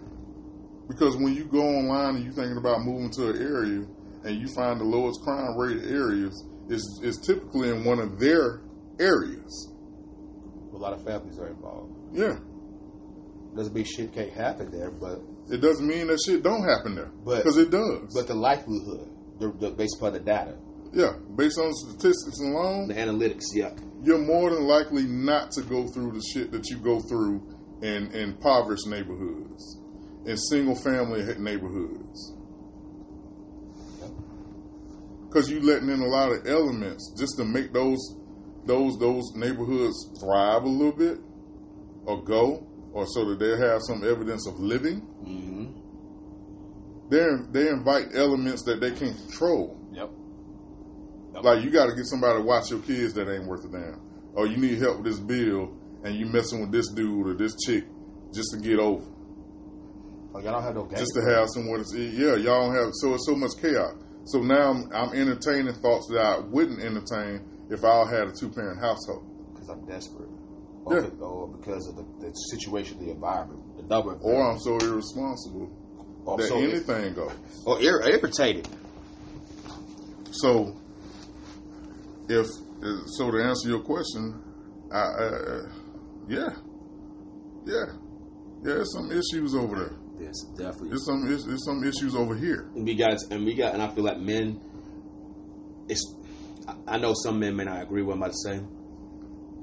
Because 0.88 1.16
when 1.16 1.34
you 1.34 1.44
go 1.44 1.62
online 1.62 2.16
and 2.16 2.24
you're 2.24 2.32
thinking 2.34 2.58
about 2.58 2.82
moving 2.82 3.10
to 3.12 3.30
an 3.30 3.40
area 3.42 3.86
and 4.24 4.40
you 4.40 4.48
find 4.54 4.80
the 4.80 4.84
lowest 4.84 5.22
crime 5.22 5.56
rate 5.56 5.82
areas, 5.84 6.44
is 6.68 7.00
is 7.02 7.18
typically 7.18 7.70
in 7.70 7.84
one 7.84 7.98
of 8.00 8.18
their 8.18 8.62
areas. 9.00 9.70
A 10.74 10.76
lot 10.78 10.92
of 10.92 11.04
families 11.04 11.38
are 11.38 11.48
involved. 11.48 11.92
Yeah. 12.12 12.36
Doesn't 13.56 13.72
mean 13.74 13.84
shit 13.84 14.12
can't 14.12 14.32
happen 14.32 14.70
there, 14.72 14.90
but 14.90 15.20
It 15.50 15.60
doesn't 15.60 15.86
mean 15.86 16.08
that 16.08 16.20
shit 16.26 16.42
don't 16.42 16.64
happen 16.64 16.94
there. 16.96 17.10
But- 17.24 17.38
Because 17.44 17.58
it 17.58 17.70
does. 17.70 18.12
but 18.14 18.26
the 18.26 18.34
likelihood, 18.34 19.08
the, 19.38 19.52
the 19.52 19.70
based 19.70 19.96
upon 19.98 20.14
the 20.14 20.20
data, 20.20 20.56
yeah. 20.92 21.12
Based 21.36 21.58
on 21.58 21.72
statistics 21.72 22.38
alone, 22.40 22.88
the 22.88 22.94
analytics, 22.94 23.44
yeah. 23.52 23.70
you're 24.02 24.18
more 24.18 24.50
than 24.50 24.64
likely 24.64 25.04
not 25.04 25.50
to 25.52 25.62
go 25.62 25.86
through 25.88 26.12
the 26.12 26.22
shit 26.32 26.52
that 26.52 26.68
you 26.70 26.78
go 26.78 27.00
through 27.00 27.42
in, 27.82 28.12
in 28.12 28.30
impoverished 28.30 28.86
neighborhoods, 28.86 29.80
in 30.24 30.36
single 30.36 30.76
family 30.76 31.22
neighborhoods. 31.38 32.32
Because 35.26 35.50
you're 35.50 35.62
letting 35.62 35.88
in 35.90 36.00
a 36.00 36.06
lot 36.06 36.30
of 36.32 36.46
elements 36.46 37.12
just 37.18 37.36
to 37.38 37.44
make 37.44 37.72
those 37.72 37.98
those 38.66 38.98
those 38.98 39.32
neighborhoods 39.34 39.96
thrive 40.20 40.62
a 40.64 40.68
little 40.68 40.96
bit, 40.96 41.18
or 42.06 42.22
go, 42.22 42.66
or 42.92 43.06
so 43.06 43.24
that 43.30 43.38
they 43.38 43.56
have 43.66 43.80
some 43.82 44.04
evidence 44.04 44.46
of 44.46 44.58
living. 44.58 45.00
Mm-hmm. 45.24 45.80
They 47.10 47.24
they 47.52 47.68
invite 47.68 48.08
elements 48.14 48.62
that 48.64 48.80
they 48.80 48.90
can't 48.92 49.16
control. 49.16 49.78
Yep. 49.92 50.10
Like 51.42 51.64
you 51.64 51.70
got 51.70 51.86
to 51.86 51.94
get 51.94 52.06
somebody 52.06 52.38
to 52.40 52.44
watch 52.44 52.70
your 52.70 52.80
kids 52.80 53.12
that 53.14 53.28
ain't 53.32 53.46
worth 53.46 53.64
a 53.64 53.68
damn, 53.68 54.00
or 54.34 54.46
you 54.46 54.56
need 54.56 54.78
help 54.78 54.98
with 54.98 55.06
this 55.06 55.20
bill, 55.20 55.76
and 56.04 56.14
you 56.14 56.26
messing 56.26 56.60
with 56.60 56.72
this 56.72 56.88
dude 56.92 57.26
or 57.26 57.34
this 57.34 57.54
chick 57.66 57.84
just 58.32 58.50
to 58.52 58.58
get 58.60 58.78
over, 58.78 59.04
Oh, 60.34 60.40
y'all 60.40 60.52
don't 60.52 60.62
have 60.62 60.74
no 60.74 60.84
game. 60.84 60.98
just 60.98 61.12
to 61.14 61.22
have 61.22 61.48
somewhere 61.50 61.78
to 61.78 61.84
see. 61.84 62.08
Yeah, 62.08 62.34
y'all 62.36 62.66
don't 62.66 62.74
have. 62.74 62.90
So 62.94 63.14
it's 63.14 63.26
so 63.26 63.34
much 63.36 63.52
chaos. 63.60 63.94
So 64.24 64.38
now 64.40 64.70
I'm, 64.70 64.90
I'm 64.92 65.12
entertaining 65.14 65.74
thoughts 65.74 66.08
that 66.10 66.18
I 66.24 66.38
wouldn't 66.40 66.80
entertain 66.80 67.46
if 67.70 67.84
I 67.84 68.08
had 68.10 68.28
a 68.28 68.32
two 68.32 68.48
parent 68.50 68.80
household. 68.80 69.24
because 69.54 69.68
I'm 69.68 69.84
desperate. 69.86 70.28
Yeah. 70.90 70.96
Or, 70.96 71.02
be- 71.02 71.20
or 71.20 71.48
because 71.48 71.88
of 71.88 71.96
the, 71.96 72.04
the 72.26 72.32
situation, 72.34 72.98
the 73.04 73.10
environment, 73.10 73.76
the 73.76 73.82
double. 73.84 74.18
Or 74.22 74.50
I'm 74.50 74.58
so 74.58 74.76
irresponsible 74.78 75.70
or 76.26 76.36
that 76.38 76.48
so 76.48 76.58
anything 76.58 77.14
goes. 77.14 77.32
or 77.64 77.80
ir- 77.80 78.02
irritated. 78.02 78.68
So, 80.30 80.76
if 82.28 82.46
so, 83.06 83.30
to 83.30 83.42
answer 83.42 83.68
your 83.68 83.80
question, 83.80 84.42
I, 84.92 84.98
uh, 84.98 85.62
yeah, 86.28 86.38
yeah, 86.46 86.50
yeah. 87.66 87.84
There's 88.62 88.92
some 88.92 89.10
issues 89.10 89.54
over 89.54 89.76
there. 89.76 89.96
Yes, 90.20 90.34
definitely. 90.56 90.88
There's 90.90 91.06
some 91.06 91.26
there's 91.26 91.64
some 91.64 91.84
issues 91.84 92.14
over 92.14 92.34
here. 92.34 92.70
And 92.74 92.84
we 92.84 92.94
got 92.94 93.16
and 93.30 93.44
we 93.44 93.54
got 93.54 93.74
and 93.74 93.82
I 93.82 93.88
feel 93.94 94.04
like 94.04 94.18
men. 94.18 94.60
It's 95.88 96.02
I- 96.86 96.98
know 96.98 97.14
some 97.14 97.38
men 97.38 97.56
may 97.56 97.64
not 97.64 97.82
agree 97.82 98.02
with 98.02 98.08
what 98.08 98.14
I'm 98.14 98.22
about 98.22 98.32
to 98.32 98.38
say, 98.38 98.60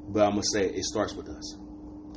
but 0.10 0.24
I'm 0.24 0.32
gonna 0.32 0.44
say 0.44 0.66
it 0.70 0.84
starts 0.86 1.14
with 1.16 1.30
us. 1.30 1.58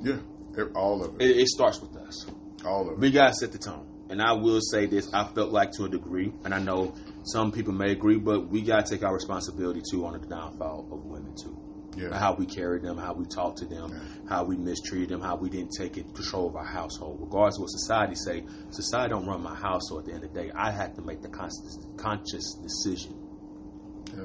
Yeah, 0.02 0.18
e- 0.58 0.62
all 0.74 1.02
of 1.04 1.14
it, 1.20 1.22
It, 1.22 1.36
it 1.38 1.48
starts 1.48 1.80
with 1.80 1.96
us. 1.96 2.26
all 2.64 2.82
of 2.88 2.94
it. 2.94 2.98
We 2.98 3.10
gotta 3.10 3.34
set 3.34 3.52
the 3.52 3.58
tone. 3.58 3.86
And 4.10 4.20
I 4.20 4.32
will 4.32 4.60
say 4.60 4.86
this: 4.86 5.12
I 5.14 5.24
felt 5.24 5.50
like 5.50 5.72
to 5.72 5.84
a 5.84 5.88
degree, 5.88 6.32
and 6.44 6.52
I 6.54 6.58
know 6.58 6.92
some 7.24 7.50
people 7.52 7.72
may 7.72 7.92
agree, 7.92 8.18
but 8.18 8.48
we 8.48 8.60
gotta 8.62 8.88
take 8.88 9.02
our 9.02 9.14
responsibility 9.14 9.80
too 9.90 10.04
on 10.04 10.12
the 10.20 10.26
downfall 10.26 10.88
of 10.92 11.04
women 11.06 11.34
too. 11.34 11.56
Yeah, 11.96 12.18
How 12.18 12.34
we 12.34 12.44
carried 12.44 12.82
them, 12.82 12.98
how 12.98 13.14
we 13.14 13.24
talked 13.24 13.58
to 13.58 13.66
them, 13.66 13.92
how 14.28 14.42
we 14.44 14.56
mistreated 14.56 15.10
them, 15.10 15.20
how 15.20 15.36
we 15.36 15.48
didn't 15.48 15.70
take 15.78 15.92
control 15.94 16.48
of 16.48 16.56
our 16.56 16.64
household. 16.64 17.18
Regardless 17.20 17.56
of 17.56 17.60
what 17.62 17.68
society 17.68 18.16
say, 18.16 18.44
society 18.70 19.10
don't 19.10 19.24
run 19.26 19.40
my 19.44 19.54
household. 19.54 20.00
At 20.00 20.06
the 20.06 20.12
end 20.14 20.24
of 20.24 20.34
the 20.34 20.40
day, 20.42 20.50
I 20.56 20.72
had 20.72 20.96
to 20.96 21.02
make 21.02 21.22
the 21.22 21.28
conscious, 21.28 21.78
conscious 21.96 22.54
decision 22.60 23.14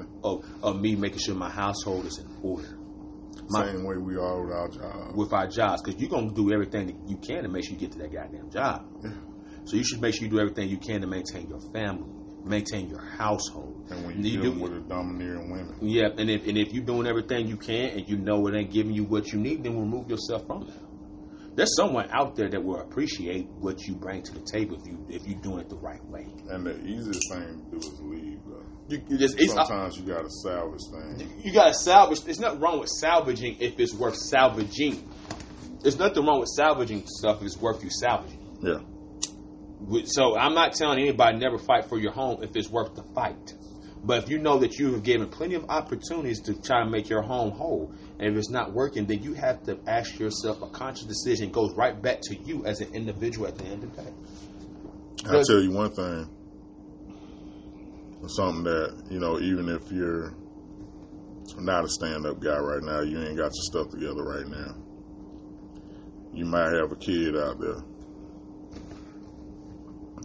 yeah. 0.00 0.20
of, 0.24 0.44
of 0.62 0.80
me 0.80 0.96
making 0.96 1.18
sure 1.18 1.34
my 1.34 1.50
household 1.50 2.06
is 2.06 2.18
in 2.18 2.26
order 2.42 2.76
my- 3.48 3.66
Same 3.66 3.84
way 3.84 3.96
we 3.96 4.16
are 4.16 4.42
with 4.42 4.52
our 4.52 4.68
job. 4.68 5.16
with 5.16 5.32
our 5.32 5.46
jobs 5.48 5.82
because 5.82 6.00
you're 6.00 6.10
gonna 6.10 6.32
do 6.32 6.52
everything 6.52 6.86
that 6.86 6.96
you 7.08 7.16
can 7.16 7.42
to 7.42 7.48
make 7.48 7.64
sure 7.64 7.74
you 7.74 7.80
get 7.80 7.92
to 7.92 7.98
that 7.98 8.12
goddamn 8.12 8.50
job. 8.50 8.86
Yeah. 9.02 9.10
So 9.64 9.76
you 9.76 9.84
should 9.84 10.00
make 10.00 10.14
sure 10.14 10.24
you 10.24 10.30
do 10.30 10.40
everything 10.40 10.68
you 10.68 10.78
can 10.78 11.00
to 11.02 11.06
maintain 11.06 11.48
your 11.48 11.60
family, 11.72 12.08
maintain 12.44 12.88
your 12.88 13.00
household. 13.00 13.88
And 13.90 14.06
when 14.06 14.22
You 14.24 14.32
you're 14.32 14.42
do- 14.42 14.48
dealing 14.54 14.60
with 14.60 14.72
a 14.84 14.88
domineering 14.88 15.50
women, 15.50 15.76
Yeah, 15.82 16.08
and 16.16 16.30
if 16.30 16.46
and 16.46 16.56
if 16.56 16.72
you're 16.72 16.84
doing 16.84 17.06
everything 17.06 17.48
you 17.48 17.56
can 17.56 17.90
and 17.98 18.08
you 18.08 18.16
know 18.18 18.46
it 18.46 18.54
ain't 18.54 18.70
giving 18.72 18.94
you 18.94 19.04
what 19.04 19.32
you 19.32 19.38
need, 19.40 19.64
then 19.64 19.78
remove 19.78 20.08
yourself 20.08 20.46
from 20.46 20.66
that. 20.66 20.76
There's 21.56 21.74
someone 21.76 22.08
out 22.12 22.36
there 22.36 22.48
that 22.48 22.62
will 22.62 22.80
appreciate 22.80 23.48
what 23.58 23.82
you 23.86 23.94
bring 23.96 24.22
to 24.22 24.32
the 24.32 24.40
table 24.40 24.76
if 24.80 24.86
you 24.86 25.04
if 25.08 25.26
you're 25.26 25.40
doing 25.40 25.58
it 25.60 25.68
the 25.68 25.76
right 25.76 26.04
way. 26.06 26.26
and 26.48 26.64
the 26.64 26.78
easiest 26.86 27.28
thing 27.32 27.66
to 27.70 27.70
do 27.72 27.76
is 27.78 28.00
leave. 28.00 28.29
You, 28.90 29.00
you 29.08 29.18
just 29.18 29.38
Sometimes 29.38 29.96
you 29.96 30.02
got 30.04 30.22
to 30.24 30.30
salvage 30.30 30.80
things. 30.90 31.44
you 31.44 31.52
gotta 31.52 31.72
salvage. 31.72 32.22
There's 32.22 32.40
nothing 32.40 32.58
wrong 32.58 32.80
with 32.80 32.88
salvaging 32.88 33.58
if 33.60 33.78
it's 33.78 33.94
worth 33.94 34.16
salvaging. 34.16 35.08
There's 35.80 35.96
nothing 35.96 36.26
wrong 36.26 36.40
with 36.40 36.48
salvaging 36.48 37.04
stuff 37.06 37.38
if 37.38 37.46
it's 37.46 37.56
worth 37.56 37.84
you 37.84 37.90
salvaging. 37.90 38.58
Yeah, 38.62 38.80
So 40.04 40.36
I'm 40.36 40.54
not 40.54 40.74
telling 40.74 40.98
anybody 40.98 41.38
never 41.38 41.56
fight 41.56 41.84
for 41.84 41.98
your 41.98 42.10
home 42.10 42.42
if 42.42 42.56
it's 42.56 42.68
worth 42.68 42.96
the 42.96 43.04
fight. 43.14 43.54
But 44.02 44.24
if 44.24 44.28
you 44.28 44.38
know 44.38 44.58
that 44.58 44.76
you 44.78 44.92
have 44.94 45.04
given 45.04 45.28
plenty 45.28 45.54
of 45.54 45.66
opportunities 45.68 46.40
to 46.42 46.60
try 46.60 46.82
and 46.82 46.90
make 46.90 47.08
your 47.08 47.22
home 47.22 47.52
whole, 47.52 47.94
and 48.18 48.32
if 48.32 48.36
it's 48.36 48.50
not 48.50 48.72
working, 48.72 49.06
then 49.06 49.22
you 49.22 49.34
have 49.34 49.62
to 49.64 49.78
ask 49.86 50.18
yourself 50.18 50.62
a 50.62 50.68
conscious 50.68 51.04
decision 51.04 51.52
goes 51.52 51.74
right 51.76 52.00
back 52.02 52.20
to 52.22 52.34
you 52.34 52.64
as 52.66 52.80
an 52.80 52.92
individual 52.92 53.46
at 53.46 53.56
the 53.56 53.64
end 53.64 53.84
of 53.84 53.94
the 53.94 54.02
day. 54.02 54.12
I'll 55.26 55.44
tell 55.44 55.60
you 55.62 55.70
one 55.70 55.90
thing. 55.92 56.28
Something 58.26 58.64
that, 58.64 59.06
you 59.10 59.18
know, 59.18 59.40
even 59.40 59.68
if 59.68 59.90
you're 59.90 60.34
not 61.58 61.84
a 61.84 61.88
stand 61.88 62.26
up 62.26 62.38
guy 62.38 62.58
right 62.58 62.82
now, 62.82 63.00
you 63.00 63.18
ain't 63.18 63.36
got 63.36 63.52
your 63.54 63.64
stuff 63.64 63.90
together 63.90 64.22
right 64.22 64.46
now. 64.46 64.76
You 66.32 66.44
might 66.44 66.72
have 66.72 66.92
a 66.92 66.96
kid 66.96 67.36
out 67.36 67.58
there. 67.58 67.82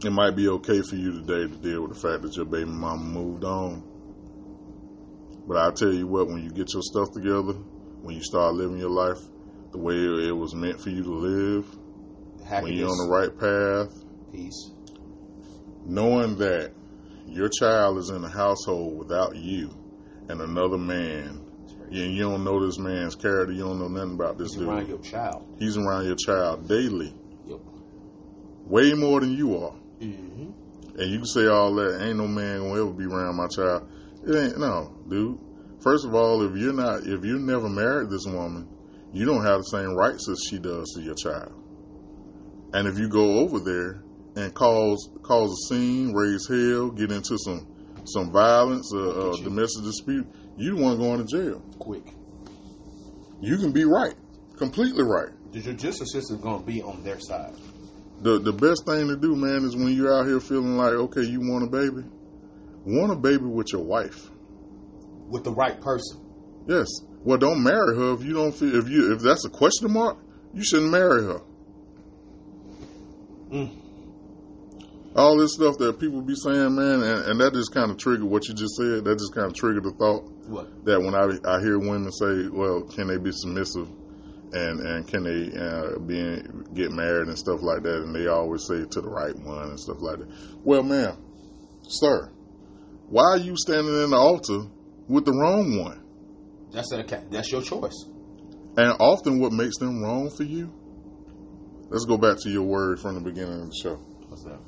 It 0.03 0.11
might 0.11 0.35
be 0.35 0.49
okay 0.49 0.81
for 0.81 0.97
you 0.97 1.13
today 1.13 1.47
to 1.51 1.57
deal 1.57 1.81
with 1.81 1.93
the 1.93 1.99
fact 1.99 2.21
that 2.23 2.35
your 2.35 2.45
baby 2.45 2.69
mama 2.69 3.03
moved 3.03 3.43
on. 3.43 3.81
But 5.47 5.57
I'll 5.57 5.71
tell 5.71 5.93
you 5.93 6.05
what, 6.05 6.27
when 6.27 6.43
you 6.43 6.51
get 6.51 6.73
your 6.73 6.83
stuff 6.83 7.11
together, 7.11 7.53
when 8.03 8.15
you 8.15 8.21
start 8.23 8.53
living 8.53 8.77
your 8.77 8.89
life 8.91 9.17
the 9.71 9.79
way 9.79 9.95
it 9.95 10.35
was 10.35 10.53
meant 10.53 10.79
for 10.79 10.89
you 10.89 11.01
to 11.01 11.11
live, 11.11 11.65
when 12.61 12.73
you're 12.73 12.89
on 12.89 12.97
the 12.97 13.09
right 13.09 13.35
path, 13.39 13.91
peace. 14.31 14.71
knowing 15.85 16.35
that 16.37 16.74
your 17.27 17.49
child 17.49 17.97
is 17.97 18.09
in 18.09 18.23
a 18.23 18.29
household 18.29 18.97
without 18.97 19.35
you 19.35 19.69
and 20.29 20.41
another 20.41 20.77
man, 20.77 21.41
and 21.91 22.15
you 22.15 22.23
don't 22.23 22.43
know 22.43 22.65
this 22.65 22.77
man's 22.79 23.15
character, 23.15 23.53
you 23.53 23.63
don't 23.63 23.79
know 23.79 23.87
nothing 23.87 24.13
about 24.13 24.37
this 24.37 24.47
It's 24.49 24.55
dude. 24.57 24.67
around 24.67 24.87
your 24.87 24.99
child. 24.99 25.45
He's 25.59 25.77
around 25.77 26.05
your 26.05 26.15
child 26.15 26.67
daily, 26.67 27.13
Yep. 27.47 27.59
way 28.67 28.93
more 28.93 29.19
than 29.19 29.33
you 29.33 29.57
are. 29.57 29.75
Mm-hmm. 29.99 30.99
And 30.99 31.11
you 31.11 31.17
can 31.17 31.25
say 31.25 31.47
all 31.47 31.73
that, 31.75 32.01
ain't 32.01 32.17
no 32.17 32.27
man 32.27 32.59
gonna 32.59 32.81
ever 32.81 32.93
be 32.93 33.05
around 33.05 33.35
my 33.35 33.47
child. 33.47 33.89
It 34.25 34.35
ain't, 34.35 34.57
no, 34.59 34.95
dude. 35.09 35.37
First 35.81 36.05
of 36.05 36.15
all, 36.15 36.41
if 36.49 36.57
you're 36.57 36.73
not, 36.73 37.05
if 37.05 37.23
you 37.23 37.37
never 37.37 37.69
married 37.69 38.09
this 38.09 38.25
woman, 38.25 38.67
you 39.13 39.25
don't 39.25 39.43
have 39.45 39.59
the 39.59 39.63
same 39.65 39.93
rights 39.95 40.27
as 40.29 40.39
she 40.49 40.57
does 40.57 40.89
to 40.95 41.01
your 41.01 41.15
child. 41.15 41.53
And 42.73 42.87
if 42.87 42.97
you 42.97 43.07
go 43.07 43.39
over 43.39 43.59
there, 43.59 44.01
and 44.35 44.53
cause 44.53 45.09
cause 45.21 45.51
a 45.51 45.73
scene, 45.73 46.13
raise 46.13 46.47
hell, 46.47 46.89
get 46.91 47.11
into 47.11 47.37
some 47.37 47.67
some 48.05 48.31
violence, 48.31 48.91
uh, 48.93 49.29
uh, 49.31 49.37
domestic 49.37 49.83
dispute, 49.83 50.27
you 50.57 50.75
want 50.75 50.99
to 50.99 51.05
go 51.05 51.13
into 51.13 51.25
jail. 51.25 51.61
Quick. 51.79 52.03
You 53.41 53.57
can 53.57 53.71
be 53.71 53.83
right, 53.83 54.13
completely 54.57 55.03
right. 55.03 55.29
The 55.51 55.61
judicial 55.61 56.05
system 56.05 56.37
is 56.37 56.41
going 56.41 56.59
to 56.59 56.65
be 56.65 56.81
on 56.81 57.03
their 57.03 57.19
side. 57.19 57.53
The 58.21 58.39
the 58.39 58.53
best 58.53 58.85
thing 58.85 59.07
to 59.07 59.15
do, 59.15 59.35
man, 59.35 59.63
is 59.63 59.75
when 59.75 59.93
you're 59.93 60.17
out 60.17 60.25
here 60.27 60.39
feeling 60.39 60.77
like, 60.77 60.93
okay, 60.93 61.23
you 61.23 61.39
want 61.41 61.63
a 61.63 61.67
baby, 61.67 62.07
want 62.85 63.11
a 63.11 63.15
baby 63.15 63.45
with 63.45 63.71
your 63.73 63.83
wife. 63.83 64.29
With 65.27 65.43
the 65.43 65.51
right 65.51 65.79
person. 65.81 66.21
Yes. 66.67 66.87
Well, 67.23 67.37
don't 67.37 67.63
marry 67.63 67.95
her 67.95 68.13
if 68.13 68.23
you 68.23 68.33
don't 68.33 68.53
feel 68.53 68.75
if 68.75 68.87
you 68.87 69.13
if 69.13 69.21
that's 69.21 69.45
a 69.45 69.49
question 69.49 69.91
mark. 69.91 70.17
You 70.53 70.63
shouldn't 70.63 70.91
marry 70.91 71.23
her. 71.23 71.41
Mm. 73.51 73.84
All 75.15 75.37
this 75.37 75.53
stuff 75.53 75.77
that 75.77 75.99
people 75.99 76.21
be 76.21 76.35
saying, 76.35 76.75
man, 76.75 77.01
and, 77.01 77.25
and 77.25 77.39
that 77.39 77.53
just 77.53 77.73
kind 77.73 77.89
of 77.89 77.97
triggered 77.97 78.25
what 78.25 78.47
you 78.47 78.53
just 78.53 78.75
said. 78.75 79.05
That 79.05 79.17
just 79.17 79.33
kind 79.33 79.47
of 79.47 79.53
triggered 79.53 79.83
the 79.83 79.91
thought 79.91 80.23
What? 80.47 80.85
that 80.85 80.99
when 80.99 81.15
I 81.15 81.31
I 81.47 81.61
hear 81.61 81.79
women 81.79 82.11
say, 82.11 82.49
"Well, 82.51 82.83
can 82.83 83.07
they 83.07 83.17
be 83.17 83.31
submissive?" 83.31 83.87
and 84.55 84.79
and 84.79 85.07
can 85.07 85.23
they 85.23 85.57
uh, 85.57 85.99
be 85.99 86.19
in, 86.19 86.65
get 86.73 86.91
married 86.91 87.27
and 87.27 87.37
stuff 87.37 87.61
like 87.61 87.83
that, 87.83 88.03
and 88.03 88.15
they 88.15 88.27
always 88.27 88.65
say 88.67 88.83
to 88.85 89.01
the 89.01 89.09
right 89.09 89.35
one 89.35 89.69
and 89.69 89.79
stuff 89.79 89.97
like 89.99 90.19
that. 90.19 90.27
Well, 90.63 90.83
ma'am, 90.83 91.17
sir, 91.83 92.31
why 93.09 93.23
are 93.23 93.37
you 93.37 93.55
standing 93.57 94.01
in 94.03 94.09
the 94.11 94.17
altar 94.17 94.67
with 95.07 95.25
the 95.25 95.33
wrong 95.33 95.79
one? 95.79 96.03
That's 96.71 96.91
a, 96.91 97.03
that's 97.29 97.51
your 97.51 97.61
choice. 97.61 98.05
And 98.77 98.93
often, 98.99 99.39
what 99.39 99.53
makes 99.53 99.77
them 99.77 100.01
wrong 100.01 100.29
for 100.35 100.43
you? 100.43 100.73
Let's 101.89 102.05
go 102.05 102.17
back 102.17 102.37
to 102.41 102.49
your 102.49 102.63
word 102.63 102.99
from 102.99 103.15
the 103.15 103.21
beginning 103.21 103.61
of 103.61 103.67
the 103.67 103.79
show. 103.81 103.95
What's 104.27 104.43
that? 104.43 104.59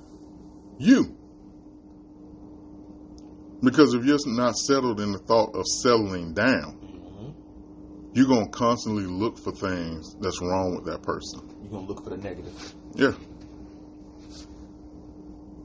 You. 0.78 1.16
Because 3.62 3.94
if 3.94 4.06
you're 4.06 4.20
not 4.28 4.56
settled 4.56 5.00
in 5.02 5.12
the 5.12 5.20
thought 5.20 5.56
of 5.56 5.66
settling 5.82 6.34
down, 6.34 6.78
Mm-hmm. 6.78 7.32
you're 8.14 8.28
going 8.28 8.46
to 8.46 8.52
constantly 8.52 9.06
look 9.06 9.38
for 9.40 9.52
things 9.52 10.16
that's 10.22 10.40
wrong 10.42 10.76
with 10.76 10.86
that 10.86 11.02
person. 11.02 11.42
You're 11.62 11.72
going 11.72 11.88
to 11.88 11.94
look 11.94 12.04
for 12.04 12.12
the 12.12 12.18
negative. 12.18 12.74
Yeah. 12.96 13.14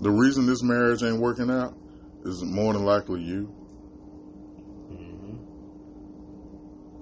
The 0.00 0.10
reason 0.10 0.46
this 0.46 0.62
marriage 0.62 1.02
ain't 1.02 1.20
working 1.20 1.50
out 1.50 1.76
is 2.24 2.42
more 2.42 2.72
than 2.72 2.84
likely 2.84 3.20
you. 3.22 3.54
Mm-hmm. 4.90 5.36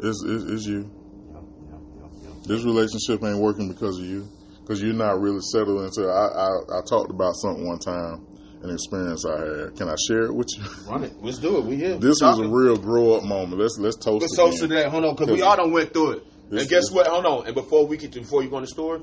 It's, 0.07 0.23
it's, 0.27 0.45
it's 0.45 0.67
you. 0.67 0.91
Yep, 1.33 1.43
yep, 1.71 1.81
yep. 2.25 2.43
This 2.45 2.65
relationship 2.65 3.23
ain't 3.25 3.39
working 3.39 3.69
because 3.69 3.99
of 3.99 4.05
you. 4.05 4.29
Because 4.71 4.85
you're 4.85 4.95
not 4.95 5.21
really 5.21 5.41
settled 5.41 5.83
into 5.83 6.09
I, 6.09 6.29
I, 6.47 6.79
I 6.79 6.83
talked 6.89 7.11
about 7.11 7.35
something 7.35 7.67
one 7.67 7.81
time, 7.81 8.25
an 8.63 8.71
experience 8.71 9.27
I 9.27 9.41
had. 9.41 9.77
Can 9.77 9.89
I 9.89 9.97
share 10.07 10.27
it 10.27 10.33
with 10.33 10.47
you? 10.57 10.63
Run 10.89 11.03
it. 11.03 11.13
Let's 11.21 11.39
do 11.39 11.59
it. 11.59 11.65
We 11.65 11.75
here. 11.75 11.97
This 11.99 12.21
was 12.23 12.39
a 12.39 12.47
real 12.47 12.77
grow 12.77 13.15
up 13.17 13.25
moment. 13.25 13.61
Let's 13.61 13.79
let's 13.81 13.97
toast 13.97 14.23
Let's 14.23 14.37
toast 14.37 14.59
to 14.61 14.69
that. 14.69 14.91
Hold 14.93 15.07
on, 15.07 15.17
because 15.17 15.33
we 15.35 15.43
all 15.43 15.57
done 15.57 15.73
went 15.73 15.93
through 15.93 16.11
it. 16.13 16.27
And 16.53 16.69
guess 16.69 16.85
is- 16.85 16.93
what? 16.93 17.09
Hold 17.09 17.27
on. 17.27 17.47
And 17.47 17.55
before 17.57 17.85
we 17.85 17.97
get 17.97 18.13
to, 18.13 18.21
before 18.21 18.45
you 18.45 18.49
go 18.49 18.59
in 18.59 18.63
the 18.63 18.69
store, 18.69 19.03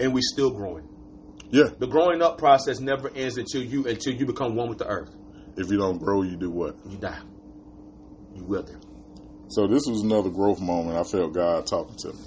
and 0.00 0.14
we 0.14 0.22
still 0.22 0.50
growing. 0.50 0.88
Yeah. 1.50 1.68
The 1.78 1.88
growing 1.88 2.22
up 2.22 2.38
process 2.38 2.80
never 2.80 3.10
ends 3.10 3.36
until 3.36 3.62
you 3.62 3.86
until 3.86 4.14
you 4.14 4.24
become 4.24 4.54
one 4.54 4.70
with 4.70 4.78
the 4.78 4.86
earth. 4.86 5.14
If 5.58 5.70
you 5.70 5.76
don't 5.76 5.98
grow, 5.98 6.22
you 6.22 6.38
do 6.38 6.48
what? 6.48 6.74
You 6.88 6.96
die. 6.96 7.20
You 8.34 8.44
wither. 8.44 8.80
So 9.48 9.66
this 9.66 9.82
was 9.86 10.00
another 10.00 10.30
growth 10.30 10.62
moment. 10.62 10.96
I 10.96 11.02
felt 11.02 11.34
God 11.34 11.66
talking 11.66 11.96
to 11.96 12.14
me. 12.14 12.24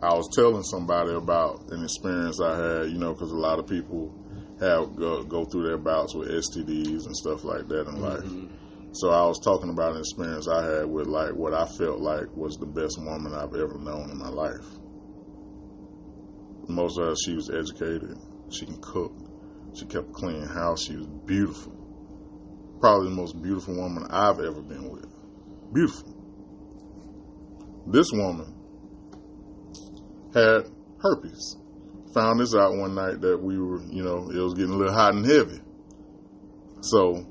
I 0.00 0.14
was 0.14 0.28
telling 0.32 0.62
somebody 0.62 1.12
about 1.12 1.72
an 1.72 1.82
experience 1.82 2.40
I 2.40 2.56
had, 2.56 2.90
you 2.90 2.98
know, 2.98 3.14
because 3.14 3.32
a 3.32 3.36
lot 3.36 3.58
of 3.58 3.66
people 3.66 4.14
have 4.60 4.94
go, 4.94 5.24
go 5.24 5.44
through 5.44 5.66
their 5.66 5.78
bouts 5.78 6.14
with 6.14 6.28
STDs 6.28 7.06
and 7.06 7.16
stuff 7.16 7.42
like 7.42 7.66
that 7.68 7.88
in 7.88 8.00
life. 8.00 8.20
Mm-hmm. 8.20 8.54
So 8.92 9.10
I 9.10 9.26
was 9.26 9.40
talking 9.42 9.70
about 9.70 9.94
an 9.94 10.00
experience 10.00 10.48
I 10.48 10.64
had 10.64 10.86
with 10.86 11.08
like 11.08 11.34
what 11.34 11.52
I 11.52 11.66
felt 11.66 11.98
like 11.98 12.26
was 12.36 12.56
the 12.56 12.66
best 12.66 12.98
woman 13.02 13.34
I've 13.34 13.54
ever 13.54 13.76
known 13.78 14.10
in 14.10 14.18
my 14.18 14.28
life. 14.28 14.66
Most 16.68 16.98
of 16.98 17.06
her, 17.06 17.14
she 17.24 17.34
was 17.34 17.50
educated. 17.50 18.16
She 18.50 18.66
can 18.66 18.80
cook. 18.80 19.12
She 19.74 19.84
kept 19.86 20.10
a 20.10 20.12
clean 20.12 20.46
house. 20.46 20.84
She 20.84 20.96
was 20.96 21.06
beautiful. 21.26 21.72
Probably 22.80 23.08
the 23.10 23.16
most 23.16 23.42
beautiful 23.42 23.74
woman 23.74 24.06
I've 24.10 24.38
ever 24.38 24.62
been 24.62 24.90
with. 24.90 25.06
Beautiful. 25.72 26.14
This 27.86 28.10
woman 28.12 28.54
had 30.34 30.70
herpes. 30.98 31.56
Found 32.14 32.40
this 32.40 32.54
out 32.54 32.76
one 32.76 32.94
night 32.94 33.20
that 33.20 33.40
we 33.40 33.58
were, 33.58 33.82
you 33.84 34.02
know, 34.02 34.30
it 34.30 34.38
was 34.38 34.54
getting 34.54 34.72
a 34.72 34.76
little 34.76 34.94
hot 34.94 35.14
and 35.14 35.24
heavy. 35.24 35.60
So 36.80 37.26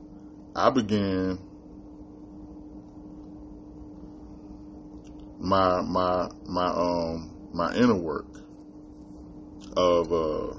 I 0.55 0.69
began 0.69 1.39
my 5.39 5.81
my 5.81 6.29
my 6.45 6.67
um 6.67 7.33
my 7.53 7.73
inner 7.75 7.95
work 7.95 8.27
of 9.75 10.11
uh 10.11 10.53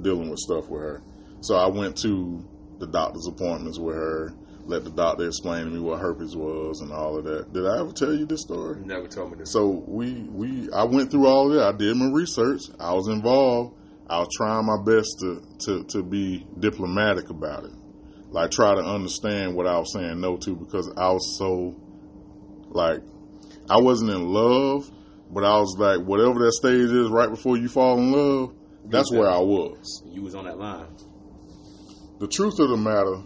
dealing 0.00 0.30
with 0.30 0.38
stuff 0.38 0.68
with 0.68 0.82
her. 0.82 1.02
So 1.40 1.56
I 1.56 1.66
went 1.66 1.96
to 1.98 2.44
the 2.78 2.86
doctor's 2.86 3.26
appointments 3.26 3.78
with 3.78 3.96
her, 3.96 4.34
let 4.64 4.84
the 4.84 4.90
doctor 4.90 5.26
explain 5.26 5.64
to 5.64 5.70
me 5.70 5.80
what 5.80 6.00
herpes 6.00 6.36
was 6.36 6.80
and 6.80 6.92
all 6.92 7.18
of 7.18 7.24
that. 7.24 7.52
Did 7.52 7.66
I 7.66 7.80
ever 7.80 7.92
tell 7.92 8.12
you 8.12 8.26
this 8.26 8.42
story? 8.42 8.78
You 8.78 8.86
never 8.86 9.08
told 9.08 9.32
me 9.32 9.38
this. 9.38 9.52
So 9.52 9.84
we 9.86 10.22
we 10.30 10.70
I 10.72 10.84
went 10.84 11.10
through 11.10 11.26
all 11.26 11.48
of 11.48 11.54
that. 11.54 11.74
I 11.74 11.76
did 11.76 11.96
my 11.96 12.10
research. 12.10 12.62
I 12.78 12.92
was 12.94 13.08
involved. 13.08 13.76
I 14.08 14.18
was 14.18 14.28
trying 14.36 14.66
my 14.66 14.78
best 14.84 15.18
to 15.20 15.42
to 15.66 15.84
to 15.84 16.02
be 16.02 16.46
diplomatic 16.58 17.30
about 17.30 17.64
it. 17.64 17.72
Like 18.30 18.50
try 18.50 18.74
to 18.74 18.80
understand 18.80 19.56
what 19.56 19.66
I 19.66 19.78
was 19.78 19.92
saying 19.92 20.20
no 20.20 20.36
to 20.38 20.54
because 20.56 20.88
I 20.96 21.10
was 21.10 21.38
so 21.38 21.74
like 22.70 23.00
I 23.68 23.78
wasn't 23.80 24.10
in 24.10 24.28
love, 24.28 24.90
but 25.30 25.44
I 25.44 25.58
was 25.58 25.76
like 25.78 26.06
whatever 26.06 26.38
that 26.40 26.52
stage 26.52 26.90
is 26.90 27.08
right 27.08 27.28
before 27.28 27.56
you 27.56 27.68
fall 27.68 27.98
in 27.98 28.12
love, 28.12 28.54
that's 28.84 29.10
where 29.10 29.28
I 29.28 29.38
was. 29.38 30.02
You 30.06 30.22
was 30.22 30.34
on 30.34 30.44
that 30.44 30.58
line. 30.58 30.86
The 32.20 32.28
truth 32.28 32.60
of 32.60 32.68
the 32.68 32.76
matter, 32.76 33.24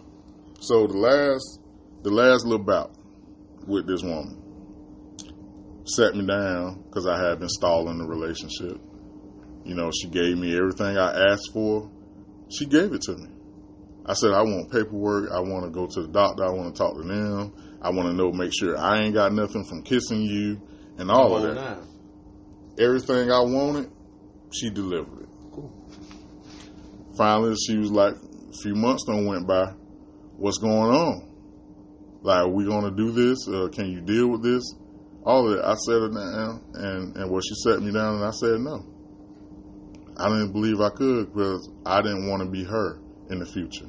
so 0.59 0.87
the 0.87 0.97
last 0.97 1.59
the 2.03 2.11
last 2.11 2.45
little 2.45 2.65
bout 2.65 2.95
with 3.67 3.87
this 3.87 4.01
woman 4.03 4.41
sat 5.85 6.15
me 6.15 6.25
down 6.25 6.83
because 6.83 7.07
I 7.07 7.17
had 7.17 7.39
been 7.39 7.49
stalling 7.49 7.97
the 7.97 8.05
relationship. 8.05 8.79
You 9.63 9.75
know, 9.75 9.91
she 9.91 10.07
gave 10.07 10.37
me 10.37 10.55
everything 10.57 10.97
I 10.97 11.31
asked 11.31 11.51
for. 11.53 11.91
She 12.49 12.65
gave 12.65 12.93
it 12.93 13.01
to 13.03 13.17
me. 13.17 13.29
I 14.05 14.13
said, 14.13 14.31
I 14.31 14.41
want 14.41 14.71
paperwork. 14.71 15.31
I 15.31 15.41
want 15.41 15.65
to 15.65 15.69
go 15.69 15.85
to 15.85 16.01
the 16.01 16.07
doctor. 16.07 16.45
I 16.45 16.51
want 16.51 16.73
to 16.73 16.77
talk 16.77 16.95
to 16.95 17.03
them. 17.03 17.53
I 17.81 17.89
want 17.89 18.07
to 18.07 18.13
know, 18.13 18.31
make 18.31 18.51
sure 18.57 18.77
I 18.77 19.01
ain't 19.01 19.13
got 19.13 19.33
nothing 19.33 19.65
from 19.65 19.83
kissing 19.83 20.21
you 20.21 20.61
and 20.97 21.11
all 21.11 21.35
of 21.35 21.55
that. 21.55 21.79
Everything 22.79 23.31
I 23.31 23.41
wanted, 23.41 23.91
she 24.53 24.69
delivered 24.69 25.23
it. 25.23 25.29
Cool. 25.51 25.73
Finally, 27.17 27.55
she 27.65 27.77
was 27.77 27.91
like, 27.91 28.13
a 28.13 28.53
few 28.61 28.75
months 28.75 29.03
done 29.05 29.25
went 29.25 29.45
by. 29.47 29.73
What's 30.37 30.59
going 30.59 30.91
on? 30.91 31.27
Like, 32.21 32.45
are 32.45 32.49
we 32.49 32.65
going 32.65 32.83
to 32.83 32.91
do 32.91 33.11
this? 33.11 33.47
Uh, 33.47 33.69
can 33.69 33.89
you 33.91 34.01
deal 34.01 34.27
with 34.27 34.43
this? 34.43 34.63
All 35.23 35.49
of 35.49 35.57
that. 35.57 35.65
I 35.65 35.73
said 35.73 35.95
it 35.95 36.13
down, 36.13 36.63
and, 36.75 37.15
and 37.17 37.31
well, 37.31 37.41
she 37.41 37.55
sat 37.55 37.81
me 37.81 37.91
down, 37.91 38.15
and 38.15 38.23
I 38.23 38.31
said 38.31 38.59
no. 38.59 38.85
I 40.15 40.29
didn't 40.29 40.51
believe 40.51 40.79
I 40.79 40.89
could 40.89 41.33
because 41.33 41.69
I 41.85 42.01
didn't 42.01 42.29
want 42.29 42.43
to 42.43 42.49
be 42.49 42.63
her 42.63 42.99
in 43.29 43.39
the 43.39 43.45
future. 43.45 43.87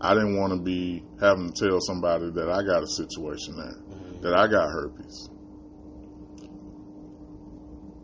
I 0.00 0.14
didn't 0.14 0.36
want 0.36 0.52
to 0.52 0.60
be 0.60 1.04
having 1.20 1.52
to 1.52 1.68
tell 1.68 1.80
somebody 1.80 2.30
that 2.30 2.48
I 2.48 2.62
got 2.62 2.82
a 2.82 2.86
situation 2.86 3.56
there, 3.56 4.22
that 4.22 4.38
I 4.38 4.46
got 4.46 4.70
herpes. 4.70 5.30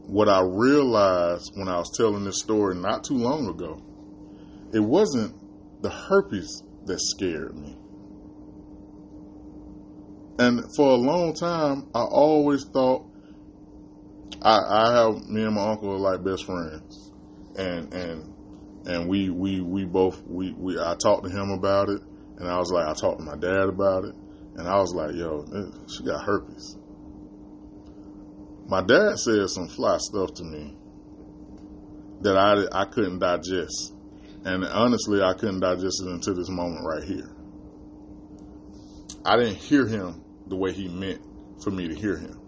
What 0.06 0.28
I 0.28 0.42
realized 0.42 1.52
when 1.54 1.68
I 1.68 1.78
was 1.78 1.96
telling 1.96 2.24
this 2.24 2.40
story 2.40 2.74
not 2.74 3.04
too 3.04 3.14
long 3.14 3.48
ago, 3.48 3.80
it 4.72 4.80
wasn't 4.80 5.34
the 5.82 5.90
herpes 5.90 6.63
that 6.86 7.00
scared 7.00 7.56
me. 7.56 7.76
And 10.38 10.64
for 10.74 10.90
a 10.90 10.96
long 10.96 11.34
time, 11.34 11.88
I 11.94 12.02
always 12.02 12.64
thought 12.64 13.06
I, 14.42 14.58
I 14.58 14.92
have 14.92 15.26
me 15.28 15.42
and 15.42 15.54
my 15.54 15.70
uncle 15.70 15.92
are 15.92 15.98
like 15.98 16.24
best 16.24 16.44
friends, 16.44 17.12
and 17.56 17.92
and 17.94 18.34
and 18.86 19.08
we 19.08 19.30
we 19.30 19.60
we 19.60 19.84
both 19.84 20.22
we 20.26 20.52
we 20.52 20.78
I 20.78 20.96
talked 21.02 21.24
to 21.24 21.30
him 21.30 21.50
about 21.50 21.88
it, 21.88 22.02
and 22.38 22.48
I 22.48 22.58
was 22.58 22.70
like 22.70 22.86
I 22.86 22.92
talked 22.92 23.20
to 23.20 23.24
my 23.24 23.36
dad 23.36 23.68
about 23.68 24.04
it, 24.04 24.14
and 24.56 24.68
I 24.68 24.78
was 24.78 24.92
like, 24.92 25.14
yo, 25.14 25.46
she 25.88 26.04
got 26.04 26.24
herpes. 26.24 26.76
My 28.66 28.82
dad 28.82 29.18
said 29.18 29.48
some 29.48 29.68
fly 29.68 29.96
stuff 29.98 30.34
to 30.34 30.44
me 30.44 30.76
that 32.20 32.36
I 32.36 32.66
I 32.72 32.84
couldn't 32.84 33.20
digest, 33.20 33.93
and 34.44 34.64
honestly, 34.64 35.22
I 35.22 35.34
couldn't 35.34 35.60
digest 35.60 36.02
it 36.02 36.08
until 36.08 36.34
this 36.34 36.48
moment 36.50 36.84
right 36.86 37.02
here. 37.02 37.30
I 39.24 39.36
didn't 39.36 39.56
hear 39.56 39.86
him 39.86 40.22
the 40.48 40.56
way 40.56 40.72
he 40.72 40.88
meant 40.88 41.20
for 41.62 41.70
me 41.70 41.88
to 41.88 41.94
hear 41.94 42.16
him. 42.18 42.38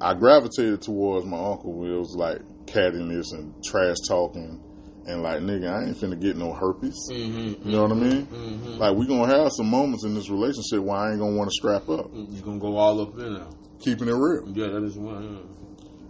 I 0.00 0.14
gravitated 0.14 0.82
towards 0.82 1.24
my 1.26 1.38
uncle. 1.38 1.84
It 1.84 1.96
was 1.98 2.14
like 2.16 2.40
cattiness 2.66 3.32
and 3.32 3.54
trash 3.64 3.96
talking 4.08 4.60
and 5.06 5.22
like 5.22 5.40
nigga, 5.40 5.70
I 5.72 5.84
ain't 5.86 5.96
finna 5.96 6.20
get 6.20 6.36
no 6.36 6.52
herpes. 6.52 7.08
Mm-hmm, 7.12 7.68
You 7.68 7.76
know 7.76 7.82
what 7.84 7.92
I 7.92 7.94
mean? 7.94 8.26
mm-hmm. 8.26 8.78
Like 8.78 8.96
we 8.96 9.06
gonna 9.06 9.32
have 9.32 9.52
some 9.52 9.70
moments 9.70 10.04
in 10.04 10.14
this 10.14 10.28
relationship 10.28 10.80
where 10.80 10.98
I 10.98 11.10
ain't 11.12 11.20
gonna 11.20 11.36
want 11.36 11.48
to 11.48 11.54
strap 11.54 11.88
up, 11.88 12.10
You're 12.12 12.42
gonna 12.42 12.58
go 12.58 12.76
all 12.76 13.00
up 13.00 13.16
in 13.18 13.34
there. 13.34 13.46
keeping 13.78 14.08
it 14.08 14.14
real. 14.14 14.48
Yeah, 14.52 14.66
that 14.68 14.82
is 14.84 14.98
one. 14.98 15.48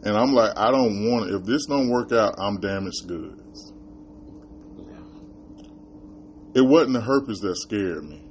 And 0.06 0.16
I'm 0.16 0.32
like, 0.34 0.52
I 0.56 0.70
don't 0.70 1.10
want 1.10 1.28
it. 1.28 1.34
If 1.34 1.44
this 1.44 1.66
don't 1.66 1.88
work 1.88 2.12
out, 2.12 2.36
I'm 2.38 2.60
damaged 2.60 3.08
goods. 3.08 3.72
Yeah. 4.78 5.00
It 6.54 6.60
wasn't 6.60 6.92
the 6.92 7.00
herpes 7.00 7.40
that 7.40 7.56
scared 7.56 8.04
me. 8.04 8.22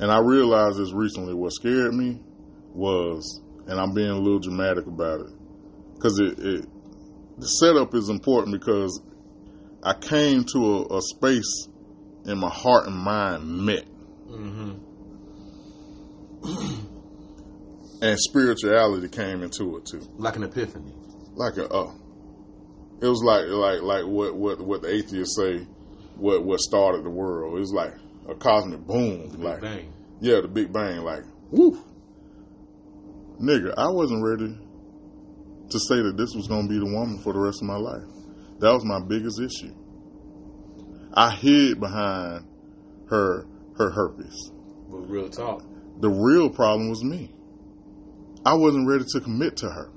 And 0.00 0.10
I 0.10 0.18
realized 0.18 0.78
this 0.78 0.92
recently. 0.92 1.32
What 1.32 1.52
scared 1.52 1.94
me 1.94 2.18
was, 2.74 3.40
and 3.68 3.78
I'm 3.78 3.94
being 3.94 4.10
a 4.10 4.18
little 4.18 4.40
dramatic 4.40 4.88
about 4.88 5.20
it, 5.20 5.30
because 5.94 6.18
it, 6.18 6.40
it 6.40 6.66
the 7.38 7.46
setup 7.46 7.94
is 7.94 8.08
important 8.08 8.60
because 8.60 9.00
I 9.84 9.94
came 9.94 10.42
to 10.54 10.58
a, 10.58 10.96
a 10.96 11.02
space 11.02 11.68
and 12.24 12.40
my 12.40 12.50
heart 12.50 12.88
and 12.88 12.96
mind 12.96 13.64
met, 13.64 13.84
Mm-hmm. 14.26 14.72
and 18.02 18.18
spirituality 18.18 19.08
came 19.08 19.42
into 19.42 19.76
it 19.78 19.86
too. 19.86 20.06
Like 20.16 20.36
an 20.36 20.44
epiphany. 20.44 20.92
like 21.34 21.56
a 21.56 21.68
uh 21.68 21.92
it 23.00 23.06
was 23.06 23.22
like 23.22 23.46
like 23.48 23.82
like 23.82 24.04
what 24.06 24.34
what 24.36 24.60
what 24.60 24.82
the 24.82 24.88
atheists 24.92 25.36
say 25.36 25.58
what 26.16 26.44
what 26.44 26.60
started 26.60 27.04
the 27.04 27.10
world 27.10 27.56
it 27.56 27.60
was 27.60 27.72
like 27.72 27.92
a 28.28 28.34
cosmic 28.34 28.80
boom 28.80 29.28
Big 29.30 29.40
like 29.40 29.60
bang. 29.60 29.92
yeah 30.20 30.40
the 30.40 30.48
big 30.48 30.72
bang 30.72 31.02
like 31.02 31.22
woo 31.50 31.78
nigga 33.40 33.74
i 33.76 33.88
wasn't 33.88 34.22
ready 34.24 34.56
to 35.68 35.78
say 35.78 35.96
that 36.02 36.16
this 36.16 36.34
was 36.34 36.46
going 36.48 36.62
to 36.62 36.68
be 36.68 36.78
the 36.78 36.86
woman 36.90 37.18
for 37.18 37.32
the 37.34 37.38
rest 37.38 37.58
of 37.60 37.66
my 37.68 37.76
life 37.76 38.08
that 38.60 38.72
was 38.72 38.84
my 38.84 38.98
biggest 39.06 39.38
issue 39.40 39.74
i 41.12 41.30
hid 41.30 41.78
behind 41.78 42.46
her 43.10 43.46
her 43.76 43.90
herpes 43.90 44.50
But 44.90 44.98
real 45.10 45.28
talk. 45.28 45.62
the 46.00 46.08
real 46.08 46.48
problem 46.48 46.88
was 46.88 47.04
me 47.04 47.34
i 48.46 48.54
wasn't 48.54 48.88
ready 48.88 49.04
to 49.06 49.20
commit 49.20 49.56
to 49.58 49.66
her 49.68 49.90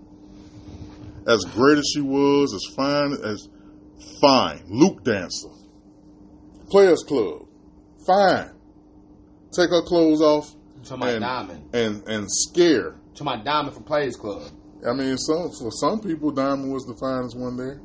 as 1.28 1.46
great 1.54 1.78
as 1.78 1.86
she 1.94 2.02
was, 2.02 2.54
as 2.54 2.76
fine 2.76 3.14
as 3.24 3.48
fine, 4.20 4.64
Luke 4.68 5.04
dancer, 5.04 5.50
Players 6.72 7.04
Club, 7.08 7.46
fine. 8.08 8.50
Take 9.52 9.70
her 9.70 9.82
clothes 9.84 10.22
off 10.22 10.56
To 10.86 10.98
my 10.98 11.12
and, 11.12 11.22
diamond. 11.22 11.70
and 11.76 12.04
and 12.08 12.26
scare. 12.32 12.96
To 13.16 13.24
my 13.24 13.36
diamond 13.44 13.76
from 13.76 13.84
Players 13.84 14.16
Club. 14.16 14.42
I 14.88 14.94
mean, 14.94 15.18
some 15.18 15.50
for 15.52 15.72
some 15.72 16.00
people, 16.00 16.32
Diamond 16.32 16.72
was 16.72 16.86
the 16.86 16.96
finest 16.96 17.38
one 17.38 17.58
there. 17.58 17.80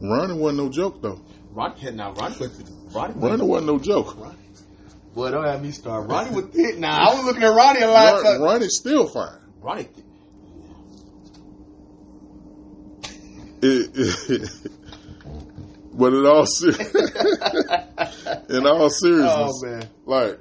Ronnie 0.00 0.38
wasn't 0.38 0.58
no 0.64 0.70
joke 0.70 1.02
though. 1.02 1.20
Ronnie, 1.50 1.90
now 1.92 2.12
Ronnie 2.14 2.36
Ronnie. 2.94 3.14
Running 3.16 3.46
wasn't 3.46 3.66
no 3.66 3.78
joke. 3.78 4.16
Ronnie. 4.18 4.36
Boy, 5.14 5.30
don't 5.30 5.44
have 5.44 5.62
me 5.62 5.72
start. 5.72 6.08
Ronnie 6.08 6.34
was 6.34 6.46
thick. 6.46 6.78
Now 6.78 7.10
I 7.10 7.14
was 7.14 7.24
looking 7.24 7.42
at 7.42 7.48
Ronnie 7.54 7.82
a 7.82 7.88
lot. 7.90 8.22
Run, 8.22 8.40
Ronnie's 8.40 8.76
still 8.78 9.06
fine. 9.08 9.39
Thick. 9.62 9.92
It, 13.62 13.90
it, 13.94 14.50
but 15.92 16.14
in 16.14 16.24
all 16.26 16.46
ser- 16.46 16.70
in 18.48 18.66
all 18.66 18.88
seriousness, 18.88 19.62
Oh 19.62 19.66
man. 19.66 19.88
like 20.06 20.38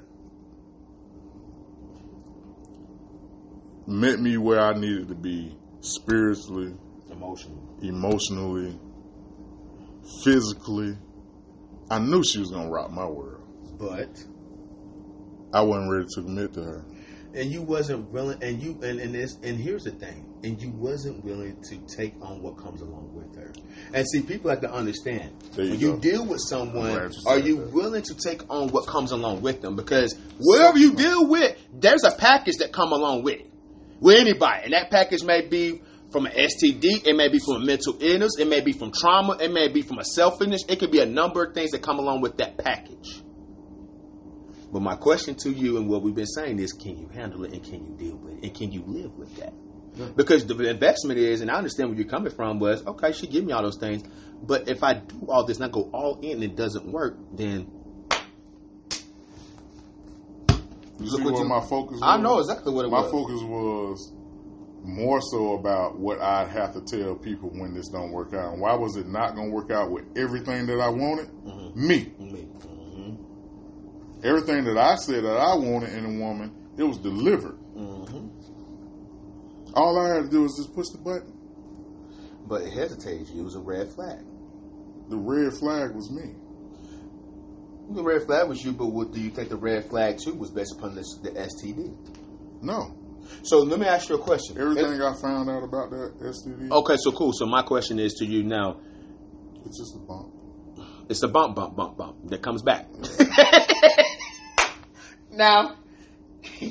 met 3.88 4.20
me 4.20 4.38
where 4.38 4.62
I 4.62 4.74
needed 4.74 5.10
to 5.10 5.16
be 5.16 5.58
spiritually, 5.82 6.74
emotionally, 7.12 7.60
emotionally, 7.90 8.80
physically. 10.24 10.98
I 11.92 12.00
knew 12.00 12.24
she 12.24 12.40
was 12.40 12.52
gonna 12.52 12.70
rock 12.70 12.92
my 12.92 13.06
world. 13.06 13.36
But 13.78 14.24
I 15.54 15.62
wasn't 15.62 15.92
ready 15.92 16.06
to 16.16 16.22
commit 16.22 16.54
to 16.54 16.64
her. 16.64 16.86
And 17.34 17.52
you 17.52 17.62
wasn't 17.62 18.10
willing 18.12 18.42
and 18.42 18.62
you 18.62 18.80
and, 18.82 19.00
and 19.00 19.14
this 19.14 19.38
and 19.44 19.58
here's 19.58 19.84
the 19.84 19.92
thing 19.92 20.26
and 20.44 20.62
you 20.62 20.70
wasn't 20.72 21.24
willing 21.24 21.62
to 21.64 21.78
take 21.96 22.14
on 22.22 22.42
what 22.42 22.58
comes 22.58 22.82
along 22.82 23.14
with 23.14 23.36
her. 23.36 23.52
And 23.94 24.08
see 24.08 24.22
people 24.22 24.50
have 24.50 24.62
to 24.62 24.72
understand 24.72 25.34
There 25.54 25.66
you 25.66 25.72
when 25.72 25.80
you 25.80 25.98
deal 26.00 26.26
with 26.26 26.40
someone 26.42 27.12
are 27.28 27.40
you 27.40 27.58
that. 27.58 27.74
willing 27.74 28.04
to 28.04 28.16
take 28.16 28.42
on 28.50 28.70
what 28.70 28.88
comes 28.88 29.12
along 29.12 29.42
with 29.42 29.62
them? 29.62 29.76
Because 29.76 30.18
whatever 30.40 30.78
you 30.78 30.96
deal 30.96 31.28
with 31.28 31.58
there's 31.74 32.04
a 32.04 32.12
package 32.12 32.58
that 32.58 32.72
come 32.72 32.92
along 32.92 33.24
with 33.24 33.40
it 33.42 33.50
with 34.00 34.18
anybody. 34.18 34.64
And 34.66 34.74
that 34.74 34.90
package 34.90 35.24
may 35.24 35.48
be 35.48 35.82
from 36.12 36.26
an 36.26 36.32
STD, 36.32 37.06
it 37.06 37.16
may 37.16 37.30
be 37.30 37.40
from 37.40 37.62
a 37.62 37.66
mental 37.66 37.96
illness, 38.00 38.32
it 38.40 38.48
may 38.48 38.62
be 38.62 38.72
from 38.72 38.92
trauma, 38.92 39.38
it 39.40 39.52
may 39.52 39.68
be 39.68 39.82
from 39.84 40.00
a 40.00 40.04
selfishness, 40.04 40.64
it 40.68 40.80
could 40.80 40.92
be 40.92 41.02
a 41.02 41.06
number 41.06 41.44
of 41.44 41.54
things 41.54 41.72
that 41.72 41.84
come 41.84 42.00
along 42.00 42.22
with 42.22 42.38
that 42.38 42.58
package. 42.58 43.22
But 44.72 44.82
my 44.82 44.96
question 44.96 45.36
to 45.36 45.50
you 45.52 45.78
and 45.78 45.88
what 45.90 46.04
we've 46.04 46.14
been 46.16 46.28
saying 46.28 46.60
is 46.60 46.74
can 46.74 46.98
you 46.98 47.08
handle 47.10 47.44
it 47.44 47.54
and 47.54 47.64
can 47.64 47.86
you 47.86 47.94
deal 47.98 48.18
with 48.18 48.38
it 48.38 48.44
and 48.44 48.54
can 48.56 48.72
you 48.72 48.84
live 48.86 49.16
with 49.18 49.36
that? 49.38 49.54
Because 50.16 50.46
the 50.46 50.58
investment 50.70 51.20
is, 51.20 51.42
and 51.42 51.50
I 51.52 51.56
understand 51.56 51.90
where 51.90 51.98
you're 52.00 52.08
coming 52.08 52.32
from, 52.32 52.60
was 52.60 52.86
okay, 52.86 53.12
she 53.12 53.28
give 53.28 53.44
me 53.44 53.52
all 53.52 53.64
those 53.64 53.78
things, 53.80 54.04
but 54.42 54.70
if 54.70 54.84
I 54.84 54.94
do 54.94 55.26
all 55.28 55.44
this 55.46 55.58
and 55.58 55.66
I 55.66 55.70
go 55.70 55.90
all 55.92 56.20
in 56.22 56.34
and 56.34 56.44
it 56.44 56.56
doesn't 56.56 56.86
work, 56.86 57.18
then 57.34 57.68
You 61.00 61.06
Look 61.06 61.20
see 61.20 61.24
what 61.26 61.34
what 61.34 61.40
you- 61.44 61.48
my 61.50 61.62
focus 61.62 61.94
was? 61.94 62.04
I 62.04 62.18
know 62.18 62.40
exactly 62.40 62.74
what 62.74 62.86
it 62.86 62.92
my 62.92 63.02
was. 63.02 63.14
My 63.14 63.20
focus 63.20 63.42
was 63.44 64.12
more 64.84 65.22
so 65.22 65.54
about 65.54 65.98
what 65.98 66.20
I'd 66.20 66.50
have 66.50 66.74
to 66.74 66.82
tell 66.82 67.16
people 67.16 67.50
when 67.50 67.74
this 67.74 67.88
don't 67.88 68.12
work 68.12 68.34
out. 68.34 68.52
And 68.54 68.62
why 68.62 68.76
was 68.76 68.98
it 68.98 69.08
not 69.08 69.34
going 69.36 69.50
to 69.50 69.56
work 69.56 69.72
out 69.72 69.92
with 69.92 70.06
everything 70.18 70.66
that 70.68 70.80
I 70.82 70.90
wanted? 70.90 71.30
Mhm. 71.46 71.76
Me. 71.76 72.14
Me. 72.20 72.48
Everything 74.24 74.66
that 74.66 74.78
I 74.78 74.96
said 74.96 75.24
that 75.24 75.38
I 75.38 75.56
wanted 75.56 75.94
in 75.94 76.06
a 76.06 76.20
woman, 76.20 76.52
it 76.78 76.84
was 76.84 76.98
delivered. 76.98 77.58
Mhm. 77.76 78.30
All 79.76 79.98
I 80.00 80.16
had 80.16 80.24
to 80.26 80.30
do 80.30 80.42
was 80.42 80.56
just 80.58 80.74
push 80.76 80.88
the 80.90 80.98
button. 80.98 81.34
But 82.48 82.64
it 82.64 82.74
hesitates 82.74 83.30
you. 83.32 83.42
It 83.42 83.44
was 83.44 83.56
a 83.56 83.60
red 83.60 83.88
flag. 83.90 84.26
The 85.10 85.18
red 85.18 85.54
flag 85.54 85.96
was 85.96 86.10
me. 86.12 86.36
The 87.92 88.04
red 88.04 88.24
flag 88.24 88.48
was 88.50 88.64
you, 88.64 88.72
but 88.74 88.88
what 88.88 89.12
do 89.12 89.20
you 89.20 89.30
think 89.30 89.50
the 89.50 89.58
red 89.58 89.86
flag 89.90 90.18
too 90.24 90.34
was 90.36 90.52
based 90.52 90.74
upon 90.78 90.96
this, 90.96 91.18
the 91.24 91.32
STD? 91.32 91.92
No. 92.62 92.94
So 93.44 93.60
let 93.60 93.80
me 93.80 93.86
ask 93.86 94.10
you 94.10 94.16
a 94.16 94.20
question. 94.20 94.58
Everything 94.60 95.02
I 95.02 95.14
found 95.22 95.50
out 95.50 95.64
about 95.64 95.92
that 95.92 96.14
STD, 96.20 96.72
Okay, 96.72 96.96
so 96.98 97.12
cool. 97.12 97.32
So 97.34 97.46
my 97.46 97.62
question 97.62 98.00
is 98.00 98.14
to 98.16 98.26
you 98.26 98.44
now: 98.44 98.78
it's 99.66 99.78
just 99.78 99.96
a 99.96 100.00
bump. 100.00 100.34
It's 101.10 101.24
a 101.24 101.28
bump, 101.28 101.56
bump, 101.56 101.76
bump, 101.76 101.98
bump 101.98 102.30
that 102.30 102.42
comes 102.42 102.62
back. 102.62 102.88
now, 105.40 105.76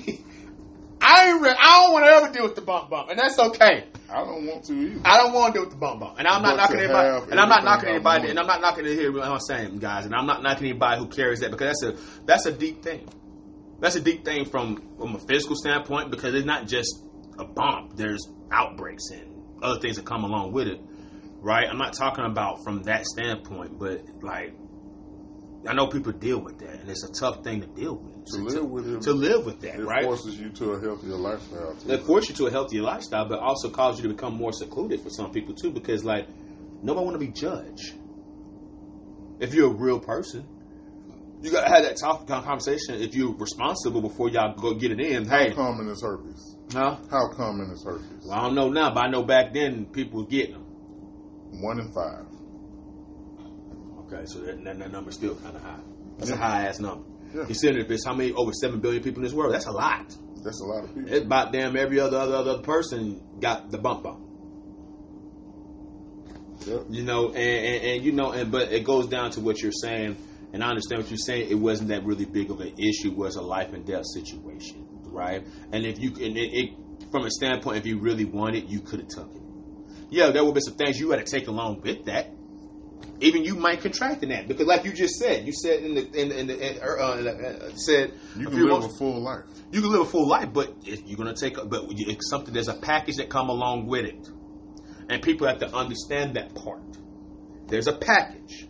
I 1.01 1.39
re- 1.41 1.57
I 1.59 1.83
don't 1.83 1.93
want 1.93 2.05
to 2.05 2.11
ever 2.11 2.33
deal 2.33 2.43
with 2.45 2.55
the 2.55 2.61
bump, 2.61 2.91
bump, 2.91 3.11
and 3.11 3.19
that's 3.19 3.39
okay. 3.39 3.87
I 4.11 4.25
don't 4.25 4.47
want 4.47 4.65
to 4.65 4.73
either. 4.75 5.01
I 5.05 5.17
don't 5.17 5.33
want 5.33 5.55
to 5.55 5.59
deal 5.59 5.65
with 5.65 5.73
the 5.73 5.79
bump, 5.79 6.01
bump, 6.01 6.19
and 6.19 6.27
I'm 6.29 6.43
not 6.43 6.57
knocking 6.57 6.79
anybody, 6.79 7.31
and 7.31 7.41
I'm 7.41 7.49
not 7.49 7.65
knocking 7.65 7.89
anybody, 7.89 8.29
and 8.31 8.39
I'm 8.39 8.47
not 8.47 8.61
knocking 8.61 8.87
it 8.87 8.95
here. 8.95 9.13
What 9.13 9.25
I'm 9.25 9.41
saying, 9.41 9.79
guys, 9.79 10.07
and 10.07 10.15
I'm 10.15 10.27
not 10.27 10.43
knocking 10.43 10.69
anybody 10.69 11.01
who 11.01 11.09
carries 11.09 11.41
that 11.41 11.51
because 11.51 11.81
that's 11.81 11.83
a 11.83 12.23
that's 12.25 12.47
a 12.47 12.53
deep 12.53 12.83
thing. 12.83 13.09
That's 13.81 13.97
a 13.97 14.01
deep 14.01 14.25
thing 14.25 14.45
from 14.45 14.97
from 14.99 15.15
a 15.17 15.19
physical 15.19 15.57
standpoint 15.57 16.11
because 16.11 16.35
it's 16.35 16.47
not 16.47 16.67
just 16.67 17.03
a 17.39 17.45
bump. 17.45 17.97
There's 17.97 18.27
outbreaks 18.51 19.11
and 19.11 19.63
other 19.63 19.81
things 19.81 19.97
that 19.97 20.05
come 20.07 20.25
along 20.25 20.53
with 20.53 20.69
it, 20.69 20.81
right? 21.41 21.69
I'm 21.69 21.79
not 21.79 21.93
talking 21.93 22.25
about 22.25 22.65
from 22.65 22.83
that 22.85 23.07
standpoint, 23.07 23.79
but 23.79 24.03
like 24.23 24.55
I 25.67 25.75
know 25.75 25.89
people 25.89 26.13
deal 26.13 26.39
with 26.39 26.59
that, 26.59 26.81
and 26.81 26.89
it's 26.89 27.05
a 27.05 27.13
tough 27.13 27.43
thing 27.43 27.61
to 27.61 27.67
deal 27.67 27.97
with. 27.97 28.27
To 28.27 28.37
live 28.39 28.71
with 28.71 28.87
it, 28.95 29.03
to 29.03 29.13
live 29.13 29.45
with 29.47 29.61
that, 29.63 29.77
it 29.81 29.85
right? 29.85 30.05
forces 30.05 30.39
you 30.39 30.51
to 30.51 30.73
a 30.73 30.81
healthier 30.81 31.15
lifestyle. 31.17 31.75
Too. 31.75 31.91
It 31.91 32.03
forces 32.03 32.31
you 32.31 32.35
to 32.37 32.47
a 32.47 32.51
healthier 32.51 32.83
lifestyle, 32.83 33.29
but 33.29 33.41
also 33.41 33.69
causes 33.71 34.03
you 34.03 34.09
to 34.09 34.15
become 34.15 34.35
more 34.35 34.53
secluded 34.53 35.01
for 35.01 35.11
some 35.11 35.33
people 35.33 35.55
too, 35.55 35.71
because 35.71 36.05
like 36.05 36.29
nobody 36.83 37.05
want 37.07 37.15
to 37.21 37.27
be 37.27 37.33
judged. 37.33 37.95
If 39.41 39.55
you're 39.55 39.71
a 39.71 39.75
real 39.75 39.99
person, 39.99 40.47
you 41.43 41.51
gotta 41.51 41.69
have 41.69 41.85
that 41.85 41.97
talk 41.97 42.27
conversation. 42.27 42.97
If 42.97 43.15
you're 43.15 43.35
responsible 43.35 44.01
before 44.01 44.29
y'all 44.29 44.55
go 44.55 44.75
get 44.75 44.93
it 44.93 45.01
in, 45.01 45.27
How 45.27 45.39
hey, 45.39 45.53
common 45.53 45.89
is 45.89 46.03
herpes? 46.03 46.57
huh? 46.73 46.97
How 47.11 47.29
common 47.33 47.71
is 47.71 47.83
herpes? 47.85 48.27
Well, 48.27 48.39
I 48.39 48.43
don't 48.43 48.55
know 48.55 48.69
now, 48.69 48.93
but 48.95 49.01
I 49.05 49.09
know 49.11 49.23
back 49.23 49.53
then 49.55 49.87
people 49.87 50.21
was 50.21 50.29
getting 50.31 50.53
them. 50.55 50.65
One 51.63 51.79
in 51.81 51.93
five. 51.93 52.27
Okay, 54.11 54.25
so 54.27 54.41
that, 54.41 54.65
that, 54.65 54.79
that 54.79 54.93
number's 54.93 55.15
still 55.15 55.35
kind 55.37 55.55
of 55.55 55.63
high. 55.63 55.81
That's 56.19 56.31
a 56.31 56.37
high 56.37 56.67
ass 56.67 56.81
number. 56.81 57.05
Yeah. 57.35 57.45
Considering 57.45 57.85
if 57.85 57.91
it's 57.91 58.05
how 58.07 58.15
many 58.15 58.33
over 58.33 58.53
seven 58.53 58.81
billion 58.81 59.03
people 59.03 59.19
in 59.19 59.25
this 59.25 59.35
world, 59.35 59.53
that's 59.53 59.67
a 59.67 59.73
lot. 59.73 60.07
That's 60.43 60.61
a 60.61 60.65
lot 60.65 60.85
of 60.85 60.95
people. 60.95 61.13
It's 61.13 61.27
about 61.27 61.53
damn 61.53 61.77
every 61.77 62.01
other 62.01 62.17
other 62.17 62.37
other 62.37 62.63
person 62.63 63.21
got 63.41 63.71
the 63.71 63.79
bump 63.79 64.03
bump. 64.03 64.25
Yep. 66.67 66.87
You 66.91 67.03
know, 67.03 67.29
and, 67.29 67.37
and, 67.37 67.85
and 67.85 68.05
you 68.05 68.13
know, 68.13 68.33
and 68.33 68.51
but 68.51 68.73
it 68.73 68.85
goes 68.85 69.07
down 69.09 69.31
to 69.33 69.41
what 69.41 69.61
you're 69.61 69.73
saying, 69.73 70.17
and 70.53 70.65
I 70.65 70.69
understand 70.69 71.03
what 71.03 71.11
you're 71.11 71.19
saying. 71.19 71.51
It 71.51 71.55
wasn't 71.55 71.91
that 71.91 72.05
really 72.05 72.25
big 72.25 72.51
of 72.51 72.61
an 72.61 72.75
issue. 72.79 73.11
It 73.11 73.17
was 73.17 73.37
a 73.37 73.43
life 73.43 73.73
and 73.75 73.85
death 73.85 74.07
situation, 74.07 74.87
right? 75.05 75.45
And 75.73 75.85
if 75.85 75.99
you 75.99 76.11
and 76.11 76.37
it, 76.37 76.51
it 76.53 76.71
from 77.11 77.27
a 77.27 77.31
standpoint, 77.31 77.77
if 77.77 77.87
you 77.87 77.99
really 77.99 78.25
wanted, 78.25 78.71
you 78.71 78.81
could 78.81 79.01
have 79.01 79.09
took 79.09 79.35
it. 79.35 79.43
Yeah, 80.11 80.31
there 80.31 80.45
would 80.45 80.55
be 80.55 80.61
some 80.63 80.75
things 80.75 80.99
you 80.99 81.11
had 81.11 81.25
to 81.25 81.31
take 81.31 81.49
along 81.49 81.83
with 81.83 82.07
that. 82.07 82.31
Even 83.21 83.45
you 83.45 83.57
might 83.57 83.81
contract 83.81 84.23
in 84.23 84.29
that 84.29 84.47
because, 84.47 84.67
like 84.67 84.85
you 84.85 84.93
just 84.93 85.15
said, 85.17 85.45
you 85.45 85.53
said 85.53 85.83
in 85.83 85.95
the 85.95 86.03
in, 86.21 86.29
the- 86.29 86.39
in 86.39 86.47
the 86.47 86.77
in, 86.77 86.83
uh, 86.83 86.87
uh, 86.87 87.71
said 87.75 88.13
You 88.37 88.47
can 88.49 88.65
live 88.69 88.85
a 88.85 88.89
full 88.89 89.21
life. 89.23 89.45
you 89.73 89.81
can 89.81 89.91
live 89.91 90.03
a 90.03 90.05
full 90.05 90.29
life, 90.29 90.51
but 90.53 90.75
you're 90.85 91.17
gonna 91.17 91.35
take, 91.35 91.57
but 91.69 91.85
it's 91.91 92.31
something. 92.31 92.55
There's 92.55 92.69
a 92.69 92.75
package 92.75 93.17
that 93.17 93.29
come 93.29 93.49
along 93.49 93.87
with 93.87 94.05
it, 94.05 94.29
and 95.09 95.21
people 95.23 95.49
have 95.49 95.59
to 95.61 95.75
understand 95.75 96.37
that 96.37 96.55
part. 96.55 96.83
There's 97.67 97.89
a 97.89 97.93
package. 97.97 98.69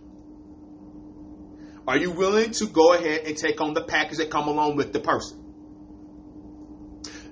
Are 1.87 1.97
you 1.99 2.11
willing 2.11 2.51
to 2.53 2.66
go 2.66 2.95
ahead 2.95 3.22
and 3.26 3.37
take 3.37 3.61
on 3.61 3.72
the 3.74 3.83
package 3.85 4.18
that 4.18 4.31
come 4.31 4.49
along 4.49 4.76
with 4.76 4.93
the 4.93 5.01
person? 5.01 5.45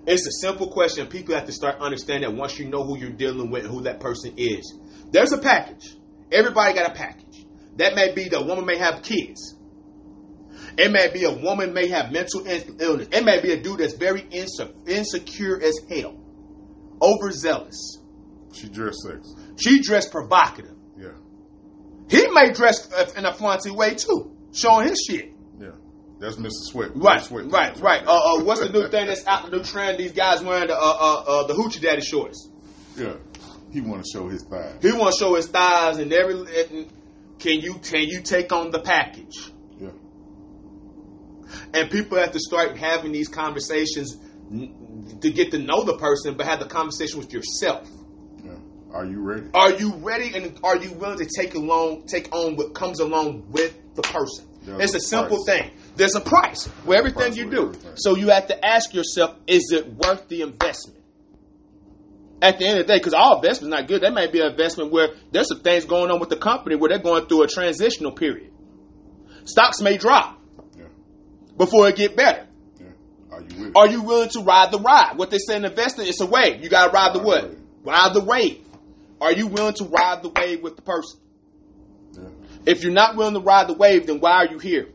It's 0.06 0.26
a 0.26 0.32
simple 0.32 0.68
question. 0.70 1.06
People 1.08 1.34
have 1.34 1.46
to 1.46 1.52
start 1.52 1.76
understanding 1.80 2.30
that 2.30 2.36
once 2.36 2.58
you 2.58 2.68
know 2.68 2.84
who 2.84 2.96
you're 2.98 3.10
dealing 3.10 3.50
with 3.50 3.64
and 3.64 3.72
who 3.74 3.82
that 3.82 4.00
person 4.00 4.34
is. 4.36 4.78
There's 5.10 5.32
a 5.32 5.38
package. 5.38 5.96
Everybody 6.32 6.74
got 6.74 6.90
a 6.90 6.94
package. 6.94 7.46
That 7.76 7.94
may 7.94 8.12
be 8.12 8.28
the 8.28 8.42
woman 8.42 8.64
may 8.66 8.78
have 8.78 9.02
kids. 9.02 9.54
It 10.78 10.90
may 10.90 11.08
be 11.12 11.24
a 11.24 11.30
woman 11.32 11.72
may 11.72 11.88
have 11.88 12.12
mental 12.12 12.44
illness. 12.46 13.08
It 13.12 13.24
may 13.24 13.40
be 13.40 13.52
a 13.52 13.62
dude 13.62 13.78
that's 13.78 13.94
very 13.94 14.22
inse- 14.22 14.88
insecure 14.88 15.60
as 15.62 15.78
hell, 15.88 16.16
overzealous. 17.00 17.98
She 18.52 18.68
dressed 18.68 19.00
sexy. 19.02 19.34
She 19.58 19.80
dressed 19.82 20.10
provocative. 20.10 20.72
Yeah, 20.98 21.08
He 22.08 22.26
may 22.28 22.52
dress 22.52 22.90
in 23.16 23.24
a 23.26 23.32
flaunty 23.32 23.70
way 23.70 23.94
too, 23.94 24.34
showing 24.52 24.88
his 24.88 25.00
shit. 25.08 25.32
yeah. 25.60 25.70
That's 26.18 26.36
Mr. 26.36 26.50
Sweat. 26.70 26.90
Right, 26.94 27.20
Sweat 27.22 27.50
right, 27.52 27.78
right. 27.78 28.02
Uh, 28.06 28.38
uh, 28.38 28.42
what's 28.44 28.60
the 28.60 28.70
new 28.70 28.88
thing 28.88 29.06
that's 29.06 29.26
out 29.26 29.50
the 29.50 29.56
new 29.58 29.62
trend? 29.62 29.98
These 29.98 30.12
guys 30.12 30.42
wearing 30.42 30.68
the 30.68 30.74
uh, 30.74 30.78
uh, 30.78 31.24
uh, 31.42 31.46
the 31.46 31.52
hoochie 31.52 31.80
daddy 31.82 32.00
shorts. 32.00 32.48
Yeah, 32.96 33.16
he 33.72 33.80
want 33.80 34.04
to 34.04 34.10
show 34.10 34.28
his 34.28 34.42
thighs. 34.44 34.76
He 34.82 34.92
want 34.92 35.14
to 35.14 35.18
show 35.18 35.34
his 35.34 35.48
thighs 35.48 35.98
and 35.98 36.12
every. 36.12 36.86
Can 37.38 37.60
you 37.60 37.74
can 37.74 38.02
you 38.02 38.22
take 38.22 38.50
on 38.52 38.70
the 38.70 38.80
package? 38.80 39.50
Yeah, 39.78 39.90
And 41.74 41.90
people 41.90 42.18
have 42.18 42.32
to 42.32 42.40
start 42.40 42.76
having 42.76 43.12
these 43.12 43.28
conversations 43.28 44.16
to 45.20 45.30
get 45.30 45.50
to 45.50 45.58
know 45.58 45.82
the 45.84 45.96
person, 45.98 46.34
but 46.36 46.46
have 46.46 46.60
the 46.60 46.66
conversation 46.66 47.18
with 47.18 47.32
yourself. 47.32 47.88
yeah. 48.44 48.52
Are 48.92 49.04
you 49.04 49.20
ready? 49.20 49.48
Are 49.52 49.72
you 49.72 49.94
ready 49.96 50.34
and 50.34 50.58
are 50.64 50.76
you 50.76 50.92
willing 50.92 51.18
to 51.18 51.26
take 51.26 51.54
along 51.54 52.06
take 52.06 52.34
on 52.34 52.56
what 52.56 52.74
comes 52.74 53.00
along 53.00 53.50
with 53.50 53.76
the 53.94 54.02
person? 54.02 54.46
There's 54.62 54.80
it's 54.82 54.94
a 54.94 54.96
a 54.96 55.00
simple 55.00 55.44
price. 55.44 55.60
thing. 55.60 55.70
There's 55.96 56.14
a 56.16 56.20
price 56.20 56.66
for 56.66 56.94
everything 56.94 57.18
price 57.20 57.36
you 57.36 57.50
do. 57.50 57.62
everything. 57.68 57.92
So 57.96 58.16
you 58.16 58.28
have 58.30 58.46
to 58.48 58.64
ask 58.66 58.94
yourself, 58.94 59.36
is 59.46 59.70
it 59.72 59.86
worth 59.92 60.26
the 60.28 60.42
investment? 60.42 60.95
At 62.42 62.58
the 62.58 62.66
end 62.66 62.78
of 62.80 62.86
the 62.86 62.92
day, 62.92 62.98
because 62.98 63.14
all 63.14 63.36
investment 63.36 63.72
is 63.72 63.80
not 63.80 63.88
good. 63.88 64.02
That 64.02 64.12
may 64.12 64.26
be 64.30 64.40
an 64.40 64.50
investment 64.52 64.92
where 64.92 65.08
there's 65.32 65.48
some 65.48 65.60
things 65.60 65.86
going 65.86 66.10
on 66.10 66.20
with 66.20 66.28
the 66.28 66.36
company 66.36 66.76
where 66.76 66.90
they're 66.90 66.98
going 66.98 67.26
through 67.26 67.42
a 67.44 67.48
transitional 67.48 68.12
period. 68.12 68.52
Stocks 69.44 69.80
may 69.80 69.96
drop 69.96 70.38
Yeah, 70.76 70.84
before 71.56 71.88
it 71.88 71.96
get 71.96 72.14
better. 72.14 72.46
yeah. 72.78 72.86
Are 73.32 73.40
you 73.40 73.60
with? 73.60 73.76
Are 73.76 73.86
you 73.88 74.02
willing 74.02 74.28
to 74.30 74.40
ride 74.40 74.70
the 74.70 74.78
ride? 74.80 75.12
What 75.16 75.30
they 75.30 75.38
say 75.38 75.56
in 75.56 75.64
investing, 75.64 76.06
it's 76.06 76.20
a 76.20 76.26
wave. 76.26 76.62
You 76.62 76.68
got 76.68 76.88
to 76.88 76.92
ride 76.92 77.14
the 77.14 77.20
Ride 77.20 77.26
what? 77.26 77.44
wave. 77.48 77.58
Ride 77.84 78.14
the 78.14 78.20
wave. 78.24 78.60
Are 79.20 79.32
you 79.32 79.46
willing 79.46 79.74
to 79.74 79.84
ride 79.84 80.22
the 80.22 80.28
wave 80.28 80.62
with 80.62 80.76
the 80.76 80.82
person? 80.82 81.20
yeah, 82.12 82.28
If 82.66 82.82
you're 82.82 82.92
not 82.92 83.16
willing 83.16 83.34
to 83.34 83.40
ride 83.40 83.68
the 83.68 83.74
wave, 83.74 84.06
then 84.08 84.20
why 84.20 84.32
are 84.44 84.46
you 84.52 84.58
here? 84.58 84.88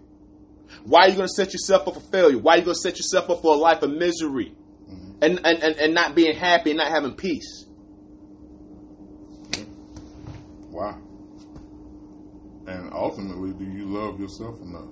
Why 0.84 1.06
are 1.06 1.10
you 1.10 1.16
going 1.16 1.28
to 1.28 1.34
set 1.34 1.54
yourself 1.54 1.88
up 1.88 1.96
for 1.96 2.02
failure? 2.12 2.38
Why 2.38 2.54
are 2.54 2.58
you 2.60 2.64
going 2.66 2.76
to 2.76 2.80
set 2.82 2.98
yourself 2.98 3.30
up 3.32 3.42
for 3.42 3.56
a 3.56 3.58
life 3.58 3.82
of 3.82 3.90
misery 3.92 4.54
and, 5.22 5.40
and, 5.44 5.64
and, 5.64 5.76
and 5.76 5.94
not 5.94 6.16
being 6.16 6.36
happy 6.36 6.72
and 6.72 6.78
not 6.78 6.88
having 6.88 7.14
peace? 7.14 7.66
Why? 10.70 10.96
And 12.68 12.92
ultimately, 12.94 13.52
do 13.54 13.66
you 13.66 13.86
love 13.86 14.20
yourself 14.20 14.60
enough? 14.62 14.90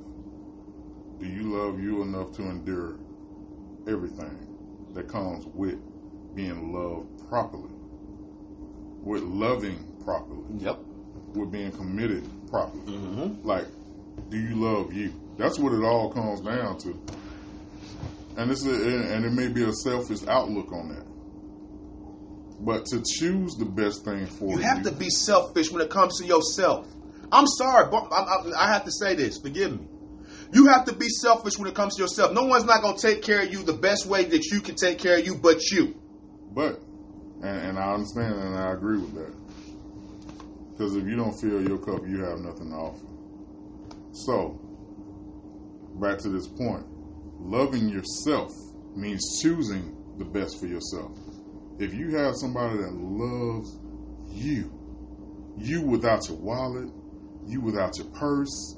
Do 1.20 1.26
you 1.26 1.44
love 1.44 1.80
you 1.82 2.02
enough 2.02 2.32
to 2.34 2.44
endure 2.44 2.98
everything 3.88 4.48
that 4.94 5.08
comes 5.08 5.46
with 5.48 5.80
being 6.36 6.74
loved 6.74 7.28
properly? 7.30 7.72
With 9.02 9.24
loving 9.24 9.98
properly? 10.04 10.44
Yep. 10.60 10.80
With 11.36 11.52
being 11.52 11.72
committed 11.72 12.30
properly? 12.50 12.84
Mm-hmm. 12.84 13.48
Like, 13.48 13.66
do 14.30 14.38
you 14.38 14.56
love 14.56 14.94
you? 14.94 15.14
That's 15.38 15.58
what 15.58 15.74
it 15.74 15.84
all 15.84 16.12
comes 16.12 16.42
down 16.42 16.78
to. 16.80 17.00
And 18.40 18.50
it's 18.52 18.66
a, 18.66 18.72
and 18.72 19.26
it 19.26 19.34
may 19.34 19.50
be 19.50 19.66
a 19.66 19.74
selfish 19.74 20.26
outlook 20.26 20.72
on 20.72 20.88
that. 20.96 21.06
But 22.64 22.86
to 22.86 23.04
choose 23.06 23.56
the 23.56 23.66
best 23.66 24.06
thing 24.06 24.28
for 24.28 24.52
You 24.52 24.60
you, 24.60 24.64
have 24.64 24.84
to 24.84 24.94
be 24.94 25.10
selfish 25.10 25.70
when 25.70 25.82
it 25.82 25.90
comes 25.90 26.20
to 26.20 26.26
yourself. 26.26 26.88
I'm 27.34 27.46
sorry, 27.46 27.92
but 27.92 28.08
I'm, 28.14 28.54
I 28.58 28.72
have 28.72 28.86
to 28.86 28.92
say 28.94 29.14
this. 29.16 29.40
Forgive 29.40 29.74
me. 29.74 29.86
You 30.54 30.68
have 30.68 30.86
to 30.86 30.94
be 30.94 31.10
selfish 31.10 31.58
when 31.58 31.68
it 31.68 31.76
comes 31.76 31.98
to 31.98 32.02
yourself. 32.02 32.32
No 32.32 32.46
one's 32.46 32.64
not 32.64 32.82
going 32.82 32.96
to 32.96 33.02
take 33.02 33.24
care 33.24 33.42
of 33.42 33.52
you 33.52 33.62
the 33.62 33.74
best 33.74 34.06
way 34.06 34.24
that 34.24 34.46
you 34.46 34.62
can 34.62 34.76
take 34.76 35.00
care 35.00 35.20
of 35.20 35.26
you, 35.26 35.36
but 35.36 35.62
you. 35.70 36.00
But, 36.54 36.80
and, 37.44 37.72
and 37.72 37.78
I 37.78 37.92
understand 37.92 38.36
and 38.36 38.56
I 38.56 38.72
agree 38.72 39.00
with 39.00 39.16
that. 39.16 39.36
Because 40.72 40.96
if 40.96 41.04
you 41.04 41.18
don't 41.18 41.38
fill 41.38 41.62
your 41.62 41.78
cup, 41.78 42.08
you 42.08 42.24
have 42.24 42.40
nothing 42.40 42.70
to 42.70 42.76
offer. 42.78 43.06
So, 44.14 44.62
back 46.00 46.20
to 46.20 46.30
this 46.30 46.48
point 46.48 46.86
loving 47.40 47.90
yourself 47.90 48.52
means 48.96 49.42
choosing 49.42 49.96
the 50.18 50.26
best 50.26 50.60
for 50.60 50.68
yourself. 50.68 51.18
If 51.80 51.94
you 51.94 52.16
have 52.18 52.36
somebody 52.36 52.78
that 52.78 52.94
loves 52.94 53.80
you, 54.28 54.72
you 55.58 55.82
without 55.82 56.28
your 56.28 56.38
wallet, 56.38 56.90
you 57.46 57.62
without 57.62 57.98
your 57.98 58.08
purse, 58.08 58.76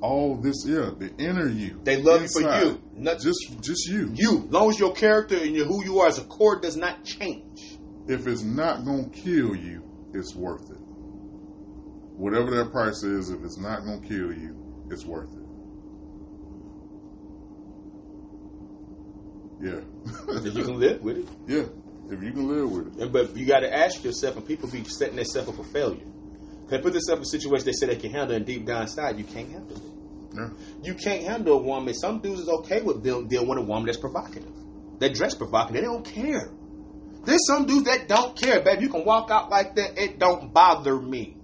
all 0.00 0.36
this, 0.36 0.64
yeah, 0.66 0.90
the 0.96 1.12
inner 1.18 1.48
you. 1.48 1.80
They 1.82 2.00
love 2.00 2.22
you 2.22 2.28
for 2.28 2.42
you, 2.42 2.80
not 2.94 3.18
just 3.20 3.60
just 3.60 3.88
you. 3.88 4.12
you. 4.14 4.44
As 4.44 4.52
long 4.52 4.70
as 4.70 4.78
your 4.78 4.92
character 4.94 5.36
and 5.36 5.54
your, 5.54 5.66
who 5.66 5.84
you 5.84 6.00
are 6.00 6.08
as 6.08 6.18
a 6.18 6.24
core 6.24 6.60
does 6.60 6.76
not 6.76 7.04
change. 7.04 7.78
if 8.08 8.26
it's 8.26 8.42
not 8.42 8.84
gonna 8.84 9.08
kill 9.08 9.56
you, 9.56 9.82
it's 10.14 10.34
worth 10.34 10.70
it. 10.70 10.78
Whatever 12.16 12.50
that 12.56 12.70
price 12.70 13.02
is, 13.02 13.30
if 13.30 13.42
it's 13.42 13.58
not 13.58 13.84
gonna 13.84 14.00
kill 14.00 14.32
you, 14.32 14.86
it's 14.90 15.04
worth 15.04 15.32
it. 15.34 15.35
Yeah. 19.60 19.80
If 20.28 20.54
you 20.54 20.64
can 20.64 20.78
live 20.78 21.02
with 21.02 21.18
it. 21.18 21.28
yeah. 21.46 21.64
If 22.10 22.22
you 22.22 22.32
can 22.32 22.48
live 22.48 22.70
with 22.70 22.96
it. 22.96 23.02
And, 23.02 23.12
but 23.12 23.36
you 23.36 23.46
got 23.46 23.60
to 23.60 23.74
ask 23.74 24.04
yourself, 24.04 24.36
and 24.36 24.46
people 24.46 24.68
be 24.68 24.84
setting 24.84 25.16
themselves 25.16 25.48
up 25.48 25.56
for 25.56 25.64
failure. 25.64 26.06
They 26.68 26.78
put 26.78 26.92
themselves 26.92 27.20
in 27.32 27.38
a 27.38 27.40
situation 27.40 27.66
they 27.66 27.72
say 27.72 27.86
they 27.86 27.96
can 27.96 28.10
handle, 28.10 28.36
and 28.36 28.44
deep 28.44 28.66
down 28.66 28.82
inside, 28.82 29.18
you 29.18 29.24
can't 29.24 29.50
handle 29.50 29.76
it. 29.76 29.82
Yeah. 30.34 30.48
You 30.82 30.94
can't 30.94 31.22
handle 31.22 31.54
a 31.54 31.62
woman. 31.62 31.94
Some 31.94 32.20
dudes 32.20 32.40
is 32.40 32.48
okay 32.48 32.82
with 32.82 33.02
dealing, 33.02 33.28
dealing 33.28 33.48
with 33.48 33.58
a 33.58 33.62
woman 33.62 33.86
that's 33.86 33.98
provocative. 33.98 34.52
They 34.98 35.10
dress 35.10 35.34
provocative. 35.34 35.82
They 35.82 35.86
don't 35.86 36.04
care. 36.04 36.50
There's 37.24 37.46
some 37.46 37.66
dudes 37.66 37.84
that 37.84 38.08
don't 38.08 38.36
care, 38.36 38.60
babe. 38.60 38.80
You 38.80 38.88
can 38.88 39.04
walk 39.04 39.30
out 39.30 39.50
like 39.50 39.74
that. 39.76 39.98
It 39.98 40.18
don't 40.18 40.52
bother 40.52 40.96
me. 41.00 41.36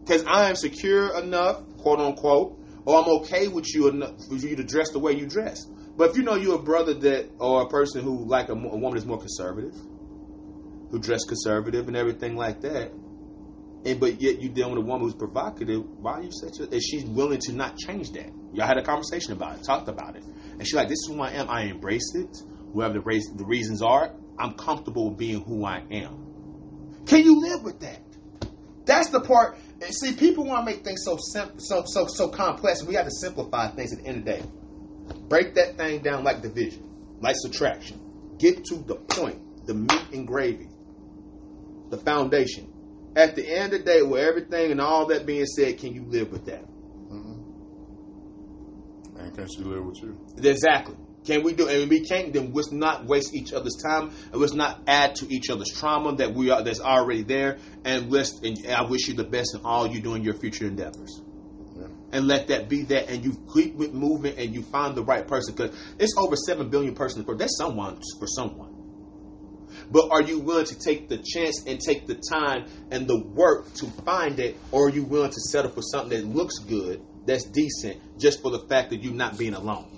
Because 0.00 0.24
I 0.24 0.48
am 0.48 0.56
secure 0.56 1.18
enough, 1.18 1.62
quote 1.78 1.98
unquote, 1.98 2.58
or 2.84 3.02
I'm 3.02 3.08
okay 3.20 3.48
with 3.48 3.74
you 3.74 3.88
enough 3.88 4.26
for 4.26 4.34
you 4.34 4.56
to 4.56 4.64
dress 4.64 4.90
the 4.90 4.98
way 4.98 5.12
you 5.12 5.26
dress. 5.26 5.66
But 5.98 6.10
if 6.10 6.16
you 6.16 6.22
know 6.22 6.36
you're 6.36 6.54
a 6.54 6.62
brother 6.62 6.94
that, 6.94 7.28
or 7.40 7.62
a 7.62 7.68
person 7.68 8.04
who 8.04 8.24
like 8.24 8.48
a, 8.50 8.52
a 8.52 8.54
woman 8.54 8.92
that's 8.94 9.04
more 9.04 9.18
conservative, 9.18 9.74
who 10.90 11.00
dress 11.00 11.24
conservative 11.24 11.88
and 11.88 11.96
everything 11.96 12.36
like 12.36 12.60
that, 12.60 12.92
and 13.84 13.98
but 13.98 14.20
yet 14.20 14.40
you 14.40 14.48
dealing 14.48 14.76
with 14.76 14.84
a 14.84 14.86
woman 14.86 15.02
who's 15.02 15.14
provocative, 15.14 15.84
why 16.00 16.12
are 16.12 16.22
you 16.22 16.30
such 16.30 16.60
a? 16.60 16.70
And 16.70 16.80
she's 16.80 17.04
willing 17.04 17.40
to 17.40 17.52
not 17.52 17.76
change 17.76 18.12
that. 18.12 18.30
Y'all 18.52 18.68
had 18.68 18.78
a 18.78 18.82
conversation 18.82 19.32
about 19.32 19.58
it, 19.58 19.64
talked 19.64 19.88
about 19.88 20.14
it, 20.14 20.22
and 20.22 20.62
she's 20.62 20.74
like, 20.74 20.88
"This 20.88 21.00
is 21.00 21.08
who 21.08 21.20
I 21.20 21.32
am. 21.32 21.50
I 21.50 21.62
embrace 21.62 22.14
it. 22.14 22.30
Whatever 22.72 22.94
the, 22.94 23.00
race, 23.00 23.28
the 23.34 23.44
reasons 23.44 23.82
are, 23.82 24.14
I'm 24.38 24.54
comfortable 24.54 25.10
being 25.10 25.40
who 25.40 25.64
I 25.64 25.82
am." 25.90 27.02
Can 27.06 27.24
you 27.24 27.40
live 27.40 27.64
with 27.64 27.80
that? 27.80 28.02
That's 28.84 29.10
the 29.10 29.20
part. 29.20 29.58
and 29.82 29.92
See, 29.92 30.12
people 30.12 30.44
want 30.44 30.64
to 30.64 30.72
make 30.72 30.84
things 30.84 31.00
so 31.04 31.18
simple, 31.32 31.58
so 31.58 31.82
so 31.86 32.06
so 32.06 32.28
complex. 32.28 32.84
We 32.84 32.94
have 32.94 33.06
to 33.06 33.10
simplify 33.10 33.66
things 33.70 33.92
at 33.92 33.98
the 33.98 34.06
end 34.06 34.18
of 34.18 34.24
the 34.24 34.30
day. 34.30 34.42
Break 35.28 35.54
that 35.54 35.76
thing 35.76 36.00
down 36.02 36.24
like 36.24 36.42
division, 36.42 36.88
like 37.20 37.36
subtraction. 37.38 38.00
Get 38.38 38.64
to 38.66 38.76
the 38.76 38.96
point, 38.96 39.66
the 39.66 39.74
meat 39.74 40.10
and 40.12 40.26
gravy, 40.26 40.68
the 41.90 41.98
foundation. 41.98 42.72
At 43.16 43.34
the 43.36 43.46
end 43.46 43.72
of 43.74 43.84
the 43.84 43.84
day, 43.84 44.02
with 44.02 44.20
everything 44.22 44.70
and 44.70 44.80
all 44.80 45.06
that 45.06 45.26
being 45.26 45.44
said, 45.44 45.78
can 45.78 45.92
you 45.92 46.04
live 46.04 46.30
with 46.30 46.46
that? 46.46 46.64
Mm-hmm. 46.64 47.40
And 49.18 49.34
can 49.34 49.48
she 49.48 49.62
live 49.62 49.84
with 49.84 50.02
you? 50.02 50.18
Exactly. 50.38 50.96
Can 51.24 51.42
we 51.42 51.52
do? 51.52 51.68
And 51.68 51.82
if 51.82 51.88
we 51.90 52.06
can't, 52.06 52.32
then 52.32 52.52
let's 52.54 52.72
not 52.72 53.04
waste 53.04 53.34
each 53.34 53.52
other's 53.52 53.76
time, 53.84 54.12
and 54.32 54.40
let's 54.40 54.54
not 54.54 54.80
add 54.86 55.16
to 55.16 55.26
each 55.30 55.50
other's 55.50 55.68
trauma 55.68 56.14
that 56.16 56.32
we 56.32 56.50
are 56.50 56.62
that's 56.62 56.80
already 56.80 57.22
there. 57.22 57.58
And 57.84 58.10
let's. 58.10 58.40
And 58.40 58.56
I 58.68 58.84
wish 58.84 59.08
you 59.08 59.14
the 59.14 59.24
best 59.24 59.54
in 59.54 59.60
all 59.62 59.86
you 59.86 60.00
do 60.00 60.14
in 60.14 60.22
your 60.24 60.34
future 60.34 60.66
endeavors. 60.66 61.20
And 62.10 62.26
let 62.26 62.48
that 62.48 62.70
be 62.70 62.82
that, 62.84 63.10
and 63.10 63.22
you 63.22 63.36
keep 63.52 63.74
with 63.74 63.92
movement 63.92 64.38
and 64.38 64.54
you 64.54 64.62
find 64.62 64.94
the 64.94 65.04
right 65.04 65.26
person 65.26 65.54
because 65.54 65.76
it's 65.98 66.14
over 66.16 66.36
seven 66.36 66.70
billion 66.70 66.94
persons. 66.94 67.26
per- 67.26 67.34
That's 67.36 67.56
someone 67.58 68.00
for 68.18 68.26
someone. 68.26 68.74
But 69.90 70.10
are 70.10 70.22
you 70.22 70.38
willing 70.38 70.64
to 70.66 70.78
take 70.78 71.08
the 71.08 71.18
chance 71.18 71.64
and 71.66 71.78
take 71.78 72.06
the 72.06 72.14
time 72.14 72.66
and 72.90 73.06
the 73.06 73.18
work 73.18 73.72
to 73.74 73.86
find 74.04 74.38
it, 74.40 74.56
or 74.72 74.86
are 74.86 74.90
you 74.90 75.04
willing 75.04 75.30
to 75.30 75.40
settle 75.50 75.70
for 75.70 75.82
something 75.82 76.18
that 76.18 76.26
looks 76.26 76.58
good, 76.60 77.02
that's 77.26 77.44
decent, 77.44 78.00
just 78.18 78.40
for 78.40 78.50
the 78.50 78.60
fact 78.68 78.90
that 78.90 79.02
you're 79.02 79.12
not 79.14 79.36
being 79.38 79.54
alone? 79.54 79.94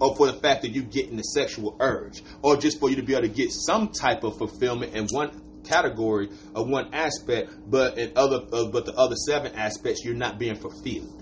Or 0.00 0.16
for 0.16 0.26
the 0.26 0.32
fact 0.40 0.62
that 0.62 0.70
you're 0.70 0.84
getting 0.84 1.16
the 1.16 1.22
sexual 1.22 1.76
urge, 1.78 2.24
or 2.42 2.56
just 2.56 2.80
for 2.80 2.90
you 2.90 2.96
to 2.96 3.02
be 3.02 3.12
able 3.14 3.28
to 3.28 3.32
get 3.32 3.52
some 3.52 3.88
type 3.88 4.24
of 4.24 4.36
fulfillment 4.36 4.94
in 4.94 5.06
one 5.12 5.40
category 5.62 6.28
or 6.56 6.66
one 6.66 6.92
aspect, 6.92 7.52
but 7.70 7.98
in 7.98 8.12
other, 8.16 8.40
uh, 8.52 8.66
but 8.66 8.84
the 8.84 8.94
other 8.94 9.14
seven 9.14 9.54
aspects 9.54 10.04
you're 10.04 10.14
not 10.14 10.40
being 10.40 10.56
fulfilled. 10.56 11.21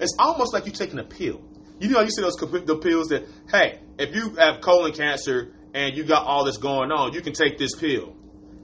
It's 0.00 0.14
almost 0.18 0.52
like 0.52 0.66
you're 0.66 0.74
taking 0.74 0.98
a 0.98 1.04
pill. 1.04 1.42
You 1.78 1.88
know, 1.88 2.00
you 2.00 2.10
see 2.10 2.22
those 2.22 2.36
the 2.36 2.76
pills 2.76 3.08
that, 3.08 3.26
hey, 3.50 3.80
if 3.98 4.14
you 4.14 4.30
have 4.36 4.60
colon 4.60 4.92
cancer 4.92 5.54
and 5.72 5.96
you 5.96 6.04
got 6.04 6.26
all 6.26 6.44
this 6.44 6.58
going 6.58 6.92
on, 6.92 7.14
you 7.14 7.22
can 7.22 7.32
take 7.32 7.56
this 7.58 7.74
pill. 7.74 8.14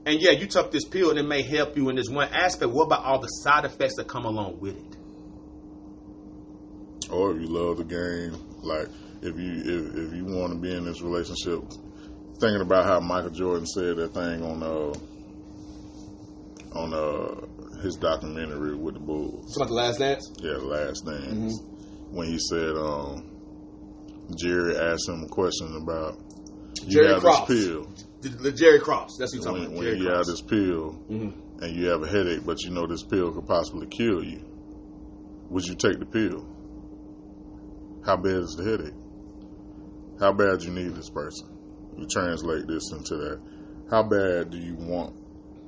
And 0.05 0.21
yeah, 0.21 0.31
you 0.31 0.47
took 0.47 0.71
this 0.71 0.85
pill 0.85 1.09
and 1.09 1.19
it 1.19 1.27
may 1.27 1.41
help 1.41 1.75
you 1.75 1.89
in 1.89 1.95
this 1.95 2.09
one 2.09 2.29
aspect. 2.33 2.71
What 2.71 2.85
about 2.85 3.03
all 3.03 3.19
the 3.19 3.27
side 3.27 3.65
effects 3.65 3.95
that 3.97 4.07
come 4.07 4.25
along 4.25 4.59
with 4.59 4.77
it? 4.77 4.97
Or 7.11 7.31
if 7.35 7.41
you 7.41 7.47
love 7.47 7.77
the 7.77 7.83
game, 7.83 8.37
like 8.61 8.87
if 9.21 9.37
you 9.37 9.51
if, 9.65 9.95
if 10.07 10.13
you 10.13 10.25
want 10.25 10.53
to 10.53 10.59
be 10.59 10.73
in 10.73 10.85
this 10.85 11.01
relationship, 11.01 11.61
thinking 12.39 12.61
about 12.61 12.85
how 12.85 12.99
Michael 12.99 13.31
Jordan 13.31 13.65
said 13.65 13.97
that 13.97 14.13
thing 14.13 14.43
on 14.43 14.61
uh 14.63 14.93
on 16.77 16.93
uh 16.93 17.47
his 17.81 17.95
documentary 17.95 18.75
with 18.75 18.95
the 18.95 18.99
Bulls. 18.99 19.45
It's 19.47 19.55
about 19.57 19.67
the 19.69 19.73
Last 19.75 19.99
Dance. 19.99 20.31
Yeah, 20.39 20.53
the 20.53 20.65
Last 20.65 21.05
Dance. 21.05 21.59
Mm-hmm. 21.61 22.15
When 22.15 22.27
he 22.27 22.37
said, 22.39 22.75
um, 22.75 23.29
Jerry 24.37 24.77
asked 24.77 25.07
him 25.09 25.23
a 25.23 25.27
question 25.27 25.75
about 25.81 26.17
you 26.83 26.89
Jerry 26.91 27.13
have 27.13 27.21
Cross. 27.21 27.47
this 27.47 27.65
pill. 27.67 27.93
The, 28.21 28.29
the 28.29 28.51
Jerry 28.51 28.79
Cross. 28.79 29.17
That's 29.19 29.35
what 29.35 29.43
you're 29.43 29.53
talking 29.53 29.75
When, 29.77 29.85
about. 29.85 29.91
when 29.91 29.97
you 30.01 30.07
Cross. 30.07 30.17
have 30.17 30.25
this 30.27 30.41
pill 30.41 31.03
Mhm. 31.09 31.61
and 31.63 31.75
you 31.75 31.87
have 31.87 32.01
a 32.03 32.07
headache, 32.07 32.45
but 32.45 32.61
you 32.63 32.71
know 32.71 32.87
this 32.87 33.03
pill 33.03 33.31
could 33.31 33.45
possibly 33.47 33.87
kill 33.87 34.23
you, 34.23 34.41
would 35.49 35.65
you 35.65 35.75
take 35.75 35.99
the 35.99 36.05
pill? 36.05 36.45
How 38.05 38.15
bad 38.17 38.37
is 38.37 38.55
the 38.57 38.63
headache? 38.63 38.93
How 40.19 40.31
bad 40.33 40.63
you 40.63 40.71
need 40.71 40.95
this 40.95 41.09
person? 41.09 41.47
You 41.97 42.07
translate 42.09 42.67
this 42.67 42.91
into 42.91 43.15
that. 43.17 43.39
How 43.89 44.03
bad 44.03 44.49
do 44.49 44.57
you 44.57 44.75
want 44.75 45.15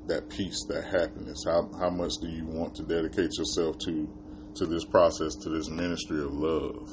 that 0.09 0.29
peace, 0.29 0.65
that 0.67 0.83
happiness? 0.85 1.43
How 1.45 1.69
how 1.79 1.89
much 1.89 2.13
do 2.21 2.27
you 2.27 2.45
want 2.45 2.75
to 2.75 2.83
dedicate 2.83 3.31
yourself 3.37 3.77
to 3.85 4.07
to 4.55 4.65
this 4.65 4.83
process, 4.83 5.35
to 5.35 5.49
this 5.49 5.69
ministry 5.69 6.21
of 6.23 6.33
love? 6.33 6.89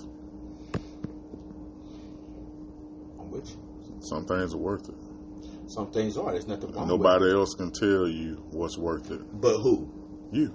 I'm 3.19 3.31
with 3.31 3.51
you. 3.51 3.99
Some 4.01 4.27
things 4.27 4.55
are 4.55 4.59
worth 4.59 4.89
it. 4.89 4.95
Some 5.69 5.91
things 5.91 6.17
are. 6.17 6.31
There's 6.31 6.47
nothing 6.47 6.71
wrong 6.73 6.89
with 6.89 7.01
Nobody 7.01 7.33
else 7.33 7.55
can 7.55 7.73
tell 7.73 8.07
you 8.07 8.37
what's 8.51 8.79
worth 8.79 9.11
it. 9.11 9.21
But 9.41 9.59
who? 9.59 9.91
You. 10.31 10.55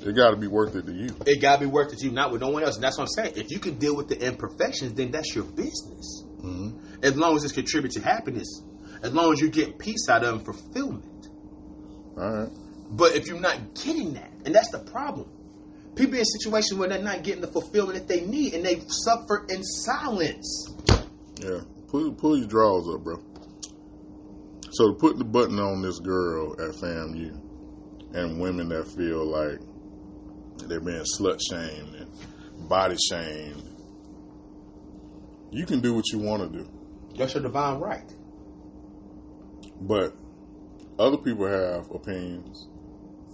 It 0.00 0.12
got 0.14 0.30
to 0.30 0.36
be 0.36 0.46
worth 0.46 0.76
it 0.76 0.86
to 0.86 0.92
you. 0.92 1.08
It 1.26 1.42
gotta 1.42 1.60
be 1.60 1.66
worth 1.66 1.92
it 1.92 1.98
to 1.98 2.06
you, 2.06 2.12
not 2.12 2.30
with 2.30 2.40
no 2.40 2.50
one 2.50 2.62
else. 2.62 2.76
And 2.76 2.84
that's 2.84 2.96
what 2.96 3.04
I'm 3.04 3.24
saying. 3.24 3.32
If 3.36 3.50
you 3.50 3.58
can 3.58 3.78
deal 3.78 3.96
with 3.96 4.08
the 4.08 4.18
imperfections, 4.24 4.94
then 4.94 5.10
that's 5.10 5.34
your 5.34 5.44
business. 5.44 6.24
hmm 6.40 6.70
As 7.02 7.16
long 7.16 7.36
as 7.36 7.42
it's 7.42 7.52
contribute 7.52 7.92
to 7.92 8.00
happiness, 8.00 8.62
as 9.02 9.12
long 9.12 9.32
as 9.32 9.40
you 9.40 9.50
get 9.50 9.78
peace 9.78 10.08
out 10.08 10.22
of 10.22 10.28
it 10.28 10.36
and 10.36 10.44
fulfillment. 10.44 11.17
Right. 12.18 12.48
But 12.90 13.14
if 13.14 13.26
you're 13.28 13.38
not 13.40 13.74
getting 13.74 14.14
that, 14.14 14.30
and 14.44 14.54
that's 14.54 14.70
the 14.70 14.80
problem, 14.80 15.30
people 15.94 16.18
in 16.18 16.24
situations 16.24 16.78
where 16.78 16.88
they're 16.88 17.02
not 17.02 17.22
getting 17.22 17.42
the 17.42 17.52
fulfillment 17.52 17.98
that 17.98 18.08
they 18.08 18.24
need, 18.26 18.54
and 18.54 18.64
they 18.64 18.80
suffer 18.88 19.46
in 19.48 19.62
silence. 19.62 20.66
Yeah, 21.40 21.60
pull 21.86 22.12
pull 22.12 22.36
your 22.38 22.48
drawers 22.48 22.88
up, 22.88 23.04
bro. 23.04 23.22
So 24.72 24.88
to 24.88 24.94
put 24.94 25.18
the 25.18 25.24
button 25.24 25.58
on 25.60 25.82
this 25.82 25.98
girl 26.00 26.52
at 26.54 26.74
FAMU 26.74 27.40
and 28.14 28.40
women 28.40 28.68
that 28.70 28.88
feel 28.88 29.24
like 29.24 29.60
they're 30.68 30.80
being 30.80 31.04
slut 31.18 31.40
shamed 31.48 31.94
and 31.94 32.68
body 32.68 32.96
shamed, 33.10 33.62
you 35.52 35.66
can 35.66 35.80
do 35.80 35.94
what 35.94 36.04
you 36.12 36.18
want 36.18 36.52
to 36.52 36.58
do, 36.58 36.68
That's 37.16 37.34
your 37.34 37.42
divine 37.44 37.78
right. 37.78 38.12
but 39.80 40.14
other 40.98 41.16
people 41.16 41.46
have 41.46 41.90
opinions, 41.90 42.68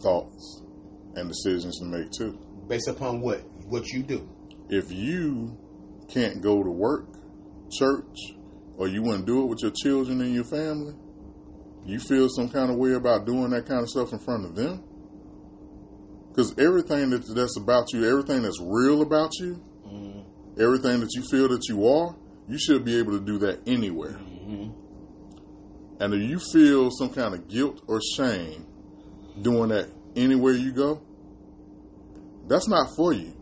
thoughts, 0.02 0.62
and 1.14 1.28
decisions 1.28 1.78
to 1.78 1.84
make 1.84 2.10
too. 2.10 2.38
Based 2.68 2.88
upon 2.88 3.20
what 3.20 3.42
what 3.66 3.88
you 3.88 4.02
do. 4.02 4.28
If 4.68 4.90
you 4.90 5.58
can't 6.08 6.40
go 6.40 6.62
to 6.62 6.70
work, 6.70 7.06
church, 7.70 8.18
or 8.76 8.88
you 8.88 9.02
wouldn't 9.02 9.26
do 9.26 9.42
it 9.42 9.46
with 9.46 9.60
your 9.62 9.70
children 9.70 10.20
and 10.20 10.34
your 10.34 10.44
family, 10.44 10.94
you 11.84 11.98
feel 11.98 12.28
some 12.28 12.48
kind 12.48 12.70
of 12.70 12.76
way 12.76 12.92
about 12.92 13.26
doing 13.26 13.50
that 13.50 13.66
kind 13.66 13.80
of 13.80 13.88
stuff 13.88 14.12
in 14.12 14.18
front 14.18 14.44
of 14.44 14.54
them? 14.54 14.82
Because 16.28 16.54
everything 16.58 17.10
that, 17.10 17.26
that's 17.34 17.56
about 17.56 17.92
you, 17.92 18.08
everything 18.08 18.42
that's 18.42 18.60
real 18.60 19.02
about 19.02 19.30
you, 19.38 19.62
mm-hmm. 19.86 20.60
everything 20.60 21.00
that 21.00 21.10
you 21.14 21.22
feel 21.30 21.48
that 21.48 21.68
you 21.68 21.86
are, 21.86 22.16
you 22.48 22.58
should 22.58 22.84
be 22.84 22.98
able 22.98 23.12
to 23.12 23.20
do 23.20 23.38
that 23.38 23.60
anywhere. 23.66 24.12
Mm-hmm. 24.12 24.33
And 26.00 26.12
if 26.12 26.22
you 26.28 26.38
feel 26.38 26.90
some 26.90 27.10
kind 27.10 27.34
of 27.34 27.48
guilt 27.48 27.82
or 27.86 28.00
shame 28.16 28.66
doing 29.40 29.68
that 29.70 29.88
anywhere 30.16 30.52
you 30.52 30.72
go, 30.72 31.00
that's 32.46 32.68
not 32.68 32.94
for 32.96 33.12
you. 33.12 33.32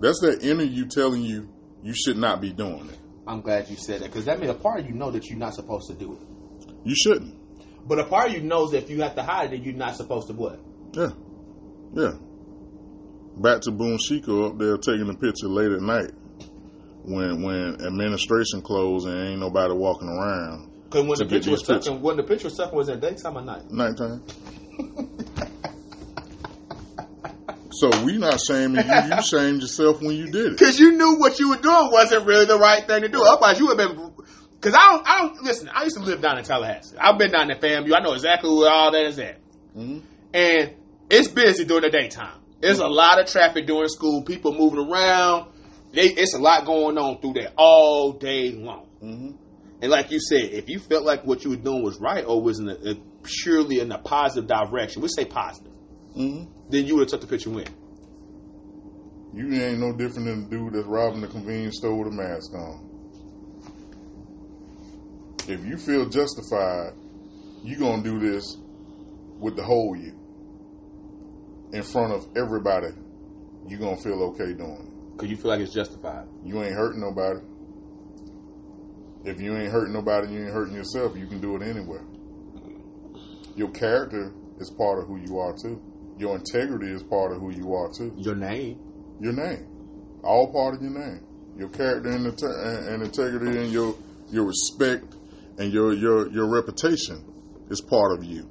That's 0.00 0.20
that 0.20 0.42
inner 0.42 0.62
you 0.62 0.86
telling 0.86 1.22
you 1.22 1.48
you 1.82 1.94
should 1.94 2.16
not 2.16 2.40
be 2.40 2.52
doing 2.52 2.88
it. 2.88 2.98
I'm 3.26 3.40
glad 3.40 3.68
you 3.68 3.76
said 3.76 4.00
that 4.00 4.06
because 4.06 4.24
that 4.24 4.38
means 4.38 4.50
a 4.50 4.54
part 4.54 4.80
of 4.80 4.86
you 4.86 4.94
know 4.94 5.10
that 5.10 5.26
you're 5.28 5.38
not 5.38 5.54
supposed 5.54 5.88
to 5.88 5.94
do 5.94 6.14
it. 6.14 6.76
You 6.84 6.94
shouldn't. 6.94 7.36
But 7.86 7.98
a 7.98 8.04
part 8.04 8.28
of 8.28 8.34
you 8.34 8.40
knows 8.42 8.70
that 8.72 8.84
if 8.84 8.90
you 8.90 9.02
have 9.02 9.14
to 9.16 9.22
hide 9.22 9.52
it, 9.52 9.62
you're 9.62 9.74
not 9.74 9.96
supposed 9.96 10.28
to 10.28 10.34
what? 10.34 10.60
Yeah. 10.92 11.10
Yeah. 11.94 12.12
Back 13.36 13.60
to 13.62 13.70
Boone 13.70 13.98
Chico 13.98 14.48
up 14.48 14.58
there 14.58 14.76
taking 14.78 15.08
a 15.08 15.14
picture 15.14 15.48
late 15.48 15.72
at 15.72 15.80
night 15.80 16.10
when 17.04 17.42
when 17.42 17.84
administration 17.84 18.62
closed 18.62 19.06
and 19.06 19.30
ain't 19.30 19.40
nobody 19.40 19.74
walking 19.74 20.08
around. 20.08 20.67
Because 20.90 21.06
when 21.06 21.18
the 21.18 21.26
picture 21.26 21.50
was 21.50 21.60
these 21.60 21.68
pictures. 21.68 21.84
taken, 21.86 22.02
when 22.02 22.16
the 22.16 22.22
picture 22.22 22.44
was 22.46 22.56
taken, 22.56 22.74
was 22.76 22.88
it 22.88 23.00
daytime 23.00 23.36
or 23.36 23.42
night? 23.42 23.70
Nighttime. 23.70 24.22
so 27.70 27.90
we 28.04 28.16
not 28.16 28.40
shaming 28.40 28.84
you. 28.86 28.92
You 29.16 29.22
shamed 29.22 29.60
yourself 29.62 30.00
when 30.00 30.16
you 30.16 30.26
did 30.30 30.46
it. 30.46 30.58
Because 30.58 30.80
you 30.80 30.92
knew 30.92 31.16
what 31.18 31.38
you 31.38 31.50
were 31.50 31.56
doing 31.58 31.90
wasn't 31.92 32.26
really 32.26 32.46
the 32.46 32.58
right 32.58 32.86
thing 32.86 33.02
to 33.02 33.08
do. 33.08 33.22
Otherwise, 33.22 33.58
you 33.58 33.66
would 33.66 33.78
have 33.78 33.96
been. 33.96 34.12
Because 34.60 34.74
I 34.74 34.90
don't, 34.92 35.08
I 35.08 35.18
don't 35.18 35.42
listen. 35.42 35.68
I 35.72 35.84
used 35.84 35.96
to 35.96 36.02
live 36.02 36.20
down 36.20 36.38
in 36.38 36.44
Tallahassee. 36.44 36.96
I've 36.98 37.18
been 37.18 37.30
down 37.30 37.50
in 37.50 37.58
the 37.60 37.66
FAMU. 37.66 37.94
I 37.94 38.00
know 38.02 38.14
exactly 38.14 38.50
where 38.50 38.70
all 38.72 38.90
that 38.90 39.04
is 39.06 39.18
at. 39.18 39.38
Mhm. 39.76 40.02
And 40.34 40.74
it's 41.10 41.28
busy 41.28 41.64
during 41.64 41.82
the 41.82 41.90
daytime. 41.90 42.40
There's 42.60 42.80
a 42.80 42.88
lot 42.88 43.20
of 43.20 43.26
traffic 43.30 43.66
during 43.66 43.88
school. 43.88 44.22
People 44.22 44.52
moving 44.54 44.80
around. 44.90 45.52
They, 45.92 46.06
it's 46.08 46.34
a 46.34 46.38
lot 46.38 46.64
going 46.66 46.98
on 46.98 47.20
through 47.20 47.34
there 47.34 47.52
all 47.56 48.12
day 48.12 48.50
long. 48.52 48.86
Mhm. 49.02 49.34
And 49.80 49.90
like 49.92 50.10
you 50.10 50.18
said, 50.20 50.50
if 50.52 50.68
you 50.68 50.78
felt 50.80 51.04
like 51.04 51.24
what 51.24 51.44
you 51.44 51.50
were 51.50 51.56
doing 51.56 51.82
was 51.82 52.00
right 52.00 52.24
or 52.24 52.42
was 52.42 52.58
in 52.58 52.68
a, 52.68 52.74
a 52.74 52.94
purely 53.22 53.80
in 53.80 53.92
a 53.92 53.98
positive 53.98 54.48
direction, 54.48 55.02
we 55.02 55.08
say 55.08 55.24
positive, 55.24 55.72
Mhm. 56.16 56.48
then 56.68 56.84
you 56.84 56.96
would 56.96 57.02
have 57.02 57.10
took 57.10 57.20
the 57.20 57.26
picture 57.28 57.50
with. 57.50 57.70
You 59.34 59.52
ain't 59.52 59.78
no 59.78 59.92
different 59.92 60.26
than 60.26 60.44
the 60.44 60.50
dude 60.50 60.72
that's 60.72 60.86
robbing 60.86 61.20
the 61.20 61.28
convenience 61.28 61.76
store 61.78 61.96
with 61.96 62.08
a 62.08 62.16
mask 62.16 62.52
on. 62.54 62.86
If 65.46 65.64
you 65.64 65.76
feel 65.76 66.08
justified, 66.08 66.92
you're 67.62 67.78
gonna 67.78 68.02
do 68.02 68.18
this 68.18 68.56
with 69.38 69.56
the 69.56 69.62
whole 69.62 69.96
you 69.96 70.12
in 71.72 71.82
front 71.82 72.12
of 72.12 72.26
everybody. 72.36 72.88
You're 73.68 73.78
gonna 73.80 73.96
feel 73.96 74.22
okay 74.34 74.54
doing 74.54 74.72
it. 74.86 75.12
Because 75.16 75.30
you 75.30 75.36
feel 75.36 75.50
like 75.50 75.60
it's 75.60 75.72
justified. 75.72 76.26
You 76.44 76.62
ain't 76.62 76.74
hurting 76.74 77.00
nobody. 77.00 77.40
If 79.24 79.40
you 79.40 79.56
ain't 79.56 79.72
hurting 79.72 79.92
nobody, 79.92 80.32
you 80.32 80.44
ain't 80.44 80.52
hurting 80.52 80.74
yourself. 80.74 81.16
You 81.16 81.26
can 81.26 81.40
do 81.40 81.56
it 81.56 81.62
anywhere. 81.62 82.04
Your 83.56 83.70
character 83.70 84.32
is 84.58 84.70
part 84.70 85.00
of 85.00 85.06
who 85.06 85.16
you 85.16 85.38
are 85.38 85.54
too. 85.60 85.82
Your 86.16 86.36
integrity 86.36 86.92
is 86.92 87.02
part 87.02 87.32
of 87.32 87.40
who 87.40 87.50
you 87.50 87.74
are 87.74 87.90
too. 87.92 88.12
Your 88.16 88.34
name. 88.34 88.80
Your 89.20 89.32
name, 89.32 89.66
all 90.22 90.52
part 90.52 90.76
of 90.76 90.82
your 90.82 90.92
name. 90.92 91.24
Your 91.56 91.68
character 91.70 92.10
and, 92.10 92.24
inte- 92.26 92.66
and 92.66 92.88
and 92.88 93.02
integrity 93.02 93.58
and 93.58 93.72
your 93.72 93.96
your 94.30 94.44
respect 94.44 95.16
and 95.58 95.72
your 95.72 95.92
your 95.92 96.30
your 96.30 96.46
reputation 96.46 97.24
is 97.68 97.80
part 97.80 98.16
of 98.16 98.22
you. 98.24 98.48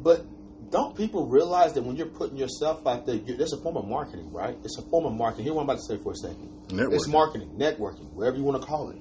But 0.00 0.26
don't 0.70 0.96
people 0.96 1.28
realize 1.28 1.72
that 1.74 1.82
when 1.82 1.94
you're 1.94 2.08
putting 2.08 2.36
yourself 2.36 2.84
out 2.84 3.06
there, 3.06 3.14
you 3.14 3.36
there's 3.36 3.52
a 3.52 3.58
form 3.62 3.76
of 3.76 3.86
marketing, 3.86 4.32
right? 4.32 4.56
It's 4.64 4.76
a 4.78 4.82
form 4.82 5.04
of 5.06 5.12
marketing. 5.12 5.44
Hear 5.44 5.54
what 5.54 5.62
I'm 5.62 5.70
about 5.70 5.78
to 5.78 5.96
say 5.96 6.02
for 6.02 6.10
a 6.12 6.16
second. 6.16 6.50
Networking. 6.68 6.94
It's 6.94 7.06
marketing, 7.08 7.50
networking, 7.56 8.12
whatever 8.12 8.36
you 8.36 8.42
want 8.42 8.60
to 8.60 8.66
call 8.66 8.90
it. 8.90 8.98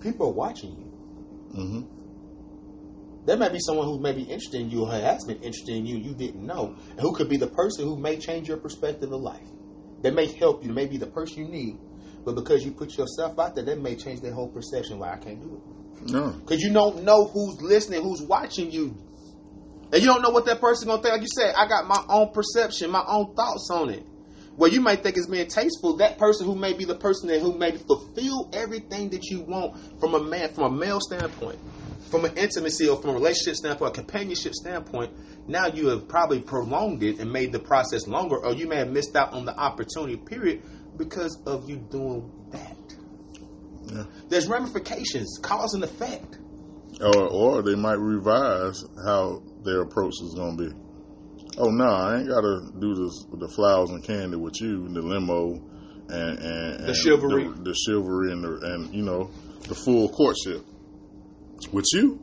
People 0.00 0.28
are 0.28 0.32
watching 0.32 0.70
you. 0.70 0.84
hmm 1.54 1.80
There 3.26 3.36
may 3.36 3.48
be 3.48 3.58
someone 3.58 3.86
who 3.86 3.98
may 3.98 4.12
be 4.12 4.22
interested 4.22 4.60
in 4.60 4.70
you 4.70 4.84
or 4.84 4.90
has 4.92 5.24
been 5.24 5.36
interested 5.38 5.74
in 5.74 5.86
you, 5.86 5.96
you 5.96 6.14
didn't 6.14 6.46
know, 6.46 6.76
and 6.90 7.00
who 7.00 7.14
could 7.14 7.28
be 7.28 7.36
the 7.36 7.48
person 7.48 7.84
who 7.84 7.96
may 7.96 8.16
change 8.16 8.48
your 8.48 8.58
perspective 8.58 9.10
of 9.12 9.20
life. 9.20 9.48
That 10.02 10.14
may 10.14 10.26
help 10.26 10.64
you, 10.64 10.72
may 10.72 10.86
be 10.86 10.98
the 10.98 11.06
person 11.06 11.38
you 11.46 11.48
need. 11.48 11.78
But 12.24 12.34
because 12.34 12.64
you 12.64 12.72
put 12.72 12.96
yourself 12.98 13.38
out 13.38 13.54
there, 13.54 13.64
that 13.64 13.80
may 13.80 13.96
change 13.96 14.20
their 14.20 14.32
whole 14.32 14.48
perception. 14.48 14.98
Why 14.98 15.12
I 15.14 15.16
can't 15.16 15.40
do 15.40 15.56
it. 15.56 16.12
No. 16.12 16.30
Because 16.32 16.60
you 16.60 16.72
don't 16.72 17.04
know 17.04 17.26
who's 17.26 17.60
listening, 17.62 18.02
who's 18.02 18.20
watching 18.22 18.70
you. 18.70 18.96
And 19.92 20.02
you 20.02 20.08
don't 20.08 20.22
know 20.22 20.30
what 20.30 20.44
that 20.46 20.60
person 20.60 20.88
gonna 20.88 21.00
think. 21.02 21.12
Like 21.12 21.22
you 21.22 21.28
said, 21.34 21.54
I 21.56 21.66
got 21.68 21.86
my 21.86 22.02
own 22.08 22.32
perception, 22.32 22.90
my 22.90 23.04
own 23.06 23.34
thoughts 23.34 23.68
on 23.72 23.90
it. 23.90 24.04
Well, 24.56 24.70
you 24.70 24.80
might 24.80 25.02
think 25.02 25.16
it's 25.16 25.26
being 25.26 25.48
tasteful. 25.48 25.98
That 25.98 26.18
person 26.18 26.46
who 26.46 26.54
may 26.54 26.72
be 26.72 26.84
the 26.84 26.94
person 26.94 27.28
that 27.28 27.40
who 27.40 27.56
may 27.56 27.72
fulfill 27.72 28.50
everything 28.54 29.10
that 29.10 29.26
you 29.26 29.42
want 29.42 30.00
from 30.00 30.14
a 30.14 30.22
man, 30.22 30.54
from 30.54 30.64
a 30.64 30.70
male 30.70 31.00
standpoint, 31.00 31.58
from 32.10 32.24
an 32.24 32.36
intimacy 32.38 32.88
or 32.88 32.96
from 32.96 33.10
a 33.10 33.14
relationship 33.14 33.56
standpoint, 33.56 33.96
a 33.96 34.00
companionship 34.00 34.54
standpoint. 34.54 35.12
Now 35.46 35.66
you 35.66 35.88
have 35.88 36.08
probably 36.08 36.40
prolonged 36.40 37.02
it 37.02 37.18
and 37.18 37.30
made 37.30 37.52
the 37.52 37.58
process 37.58 38.06
longer, 38.06 38.38
or 38.38 38.54
you 38.54 38.66
may 38.66 38.76
have 38.76 38.90
missed 38.90 39.14
out 39.14 39.34
on 39.34 39.44
the 39.44 39.54
opportunity. 39.56 40.16
Period, 40.16 40.62
because 40.96 41.38
of 41.46 41.68
you 41.68 41.76
doing 41.76 42.30
that. 42.52 42.76
Yeah. 43.92 44.04
There's 44.28 44.48
ramifications, 44.48 45.38
cause 45.42 45.74
and 45.74 45.84
effect. 45.84 46.38
Or, 47.00 47.28
or 47.28 47.62
they 47.62 47.74
might 47.74 47.98
revise 47.98 48.82
how 49.04 49.42
their 49.62 49.82
approach 49.82 50.14
is 50.22 50.34
going 50.34 50.56
to 50.56 50.70
be. 50.70 50.85
Oh 51.58 51.70
no, 51.70 51.84
I 51.84 52.18
ain't 52.18 52.28
got 52.28 52.42
to 52.42 52.70
do 52.78 52.94
this 52.94 53.24
the 53.32 53.48
flowers 53.48 53.90
and 53.90 54.04
candy 54.04 54.36
with 54.36 54.60
you, 54.60 54.88
the 54.88 55.00
limo, 55.00 55.54
and, 56.08 56.38
and, 56.38 56.74
and 56.80 56.86
The 56.88 56.94
chivalry. 56.94 57.48
the, 57.48 57.62
the 57.62 57.74
chivalry, 57.74 58.32
and 58.32 58.44
the 58.44 58.58
and 58.74 58.94
you 58.94 59.02
know 59.02 59.30
the 59.68 59.74
full 59.74 60.08
courtship. 60.10 60.64
With 61.72 61.86
you, 61.94 62.22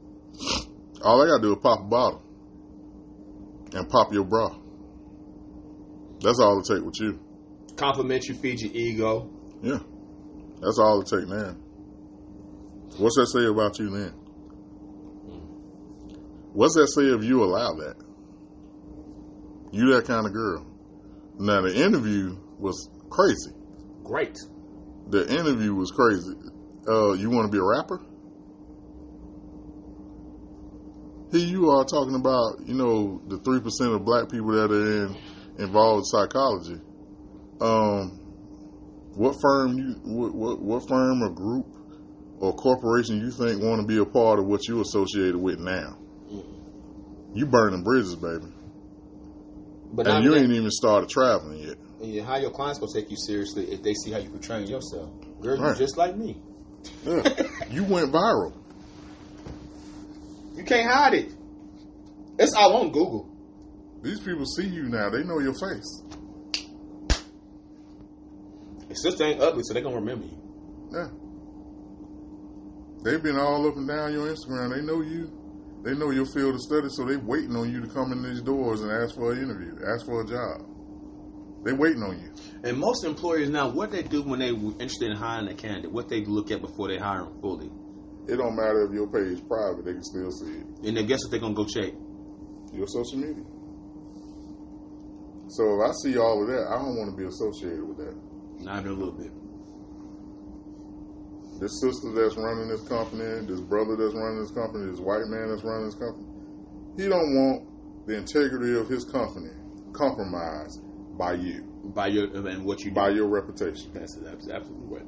all 1.01 1.21
I 1.23 1.25
got 1.25 1.37
to 1.37 1.41
do 1.41 1.53
is 1.53 1.59
pop 1.63 1.79
a 1.79 1.83
bottle 1.83 2.21
and 3.73 3.89
pop 3.89 4.13
your 4.13 4.23
bra. 4.23 4.49
That's 6.21 6.39
all 6.39 6.59
it 6.59 6.65
take 6.71 6.85
with 6.85 6.99
you. 6.99 7.19
Compliment 7.75 8.25
you, 8.25 8.35
feed 8.35 8.61
your 8.61 8.71
ego. 8.71 9.31
Yeah, 9.63 9.79
that's 10.61 10.77
all 10.79 11.01
it 11.01 11.07
take 11.07 11.27
man. 11.27 11.55
What's 12.97 13.15
that 13.15 13.27
say 13.33 13.45
about 13.47 13.79
you 13.79 13.89
then? 13.89 14.13
Mm. 15.25 16.53
What's 16.53 16.75
that 16.75 16.87
say 16.89 17.05
if 17.05 17.23
you 17.23 17.43
allow 17.43 17.73
that? 17.73 17.95
You 19.73 19.91
that 19.95 20.05
kind 20.05 20.27
of 20.27 20.33
girl. 20.33 20.67
Now 21.39 21.61
the 21.61 21.75
interview 21.75 22.37
was 22.59 22.89
crazy. 23.09 23.51
Great. 24.03 24.37
The 25.09 25.27
interview 25.27 25.73
was 25.73 25.89
crazy. 25.89 26.35
Uh, 26.87 27.13
you 27.13 27.31
want 27.31 27.47
to 27.47 27.51
be 27.51 27.57
a 27.57 27.63
rapper? 27.63 27.99
Here 31.31 31.47
you 31.47 31.71
are 31.71 31.83
talking 31.85 32.13
about, 32.13 32.67
you 32.67 32.75
know, 32.75 33.19
the 33.27 33.39
three 33.39 33.59
percent 33.59 33.93
of 33.93 34.05
black 34.05 34.29
people 34.29 34.51
that 34.51 34.71
are 34.71 35.05
in 35.05 35.17
involved 35.57 36.01
in 36.01 36.05
psychology. 36.05 36.79
Um, 37.59 38.19
what 39.15 39.41
firm 39.41 39.77
you, 39.79 39.95
what, 40.03 40.35
what, 40.35 40.61
what 40.61 40.87
firm 40.87 41.23
or 41.23 41.29
group 41.29 41.65
or 42.37 42.53
corporation 42.53 43.19
you 43.19 43.31
think 43.31 43.63
want 43.63 43.81
to 43.81 43.87
be 43.87 43.97
a 43.97 44.05
part 44.05 44.37
of 44.37 44.45
what 44.45 44.67
you 44.67 44.81
associated 44.81 45.37
with 45.37 45.57
now? 45.57 45.97
You 47.33 47.47
burning 47.47 47.83
bridges, 47.83 48.15
baby, 48.15 48.52
But 49.95 50.07
and 50.07 50.23
you 50.23 50.31
that- 50.31 50.41
ain't 50.41 50.51
even 50.51 50.71
started 50.71 51.07
traveling 51.09 51.59
yet. 51.59 51.77
Yeah, 52.01 52.23
how 52.23 52.37
your 52.37 52.49
clients 52.49 52.79
gonna 52.79 52.91
take 52.93 53.09
you 53.11 53.15
seriously 53.15 53.71
if 53.71 53.81
they 53.83 53.93
see 53.93 54.11
how 54.11 54.17
you 54.17 54.29
portraying 54.29 54.67
yourself? 54.67 55.09
Girl, 55.39 55.55
you 55.55 55.63
Right. 55.63 55.77
just 55.77 55.97
like 55.97 56.17
me. 56.17 56.41
Yeah. 57.05 57.21
you 57.69 57.83
went 57.85 58.11
viral. 58.11 58.53
You 60.55 60.63
can't 60.63 60.89
hide 60.91 61.13
it. 61.13 61.31
It's 62.39 62.53
all 62.55 62.75
on 62.77 62.91
Google. 62.91 63.29
These 64.01 64.19
people 64.19 64.45
see 64.45 64.67
you 64.67 64.83
now. 64.89 65.09
They 65.09 65.23
know 65.23 65.39
your 65.39 65.53
face. 65.53 66.01
Your 68.89 68.95
sister 68.95 69.23
ain't 69.23 69.41
ugly, 69.41 69.61
so 69.63 69.73
they 69.73 69.81
gonna 69.81 69.95
remember 69.95 70.25
you. 70.25 70.37
Yeah. 70.91 71.07
They've 73.03 73.21
been 73.23 73.37
all 73.37 73.67
up 73.67 73.75
and 73.77 73.87
down 73.87 74.11
your 74.13 74.27
Instagram. 74.27 74.75
They 74.75 74.81
know 74.81 75.01
you. 75.01 75.31
They 75.83 75.93
know 75.93 76.11
your 76.11 76.25
field 76.25 76.55
of 76.55 76.61
study, 76.61 76.87
so 76.89 77.05
they 77.05 77.17
waiting 77.17 77.55
on 77.55 77.69
you 77.71 77.81
to 77.81 77.87
come 77.87 78.11
in 78.13 78.23
these 78.23 78.41
doors 78.41 78.81
and 78.81 78.91
ask 78.91 79.15
for 79.15 79.33
an 79.33 79.39
interview, 79.43 79.75
ask 79.85 80.05
for 80.05 80.21
a 80.21 80.25
job. 80.25 80.61
They 81.65 81.73
waiting 81.73 82.03
on 82.03 82.19
you. 82.19 82.33
And 82.63 82.77
most 82.77 83.03
employers 83.05 83.49
now, 83.49 83.69
what 83.69 83.91
they 83.91 84.03
do 84.03 84.21
when 84.23 84.39
they 84.39 84.49
interested 84.49 85.11
in 85.11 85.17
hiring 85.17 85.47
a 85.49 85.53
candidate, 85.53 85.91
what 85.91 86.07
they 86.09 86.23
look 86.25 86.51
at 86.51 86.61
before 86.61 86.87
they 86.87 86.97
hire 86.97 87.23
them 87.23 87.39
fully, 87.41 87.69
It 88.27 88.37
don't 88.37 88.55
matter 88.55 88.85
if 88.87 88.93
your 88.93 89.07
page 89.07 89.45
private; 89.47 89.83
they 89.83 89.91
can 89.91 90.03
still 90.03 90.31
see 90.31 90.53
it. 90.59 90.65
and 90.87 90.95
then 90.97 91.05
guess 91.05 91.19
what 91.25 91.31
they're 91.31 91.41
gonna 91.41 91.53
go 91.53 91.65
check? 91.65 91.93
Your 92.71 92.87
social 92.87 93.19
media. 93.19 93.43
So 95.49 95.81
if 95.81 95.89
I 95.89 95.91
see 96.03 96.17
all 96.17 96.41
of 96.41 96.47
that, 96.47 96.67
I 96.71 96.75
don't 96.81 96.95
want 96.95 97.11
to 97.11 97.17
be 97.17 97.27
associated 97.27 97.83
with 97.83 97.97
that. 97.97 98.15
Not 98.63 98.79
even 98.79 98.91
a 98.93 98.95
little 98.95 99.11
bit. 99.13 99.31
This 101.59 101.79
sister 101.81 102.11
that's 102.13 102.35
running 102.35 102.67
this 102.67 102.81
company, 102.87 103.45
this 103.45 103.61
brother 103.61 103.95
that's 103.95 104.13
running 104.15 104.39
this 104.41 104.51
company, 104.51 104.89
this 104.91 104.99
white 104.99 105.25
man 105.27 105.49
that's 105.49 105.63
running 105.63 105.85
this 105.85 105.95
company, 105.95 106.27
he 106.97 107.07
don't 107.07 107.33
want 107.35 108.07
the 108.07 108.17
integrity 108.17 108.77
of 108.77 108.87
his 108.87 109.05
company 109.05 109.51
compromised 109.93 110.81
by 111.17 111.33
you, 111.33 111.63
By 111.95 112.07
your 112.07 112.25
and 112.35 112.65
what 112.65 112.81
you 112.81 112.89
do. 112.91 112.95
by 112.95 113.09
your 113.09 113.27
reputation. 113.27 113.91
That's, 113.93 114.15
that's 114.17 114.49
absolutely 114.49 114.97
right. 114.97 115.05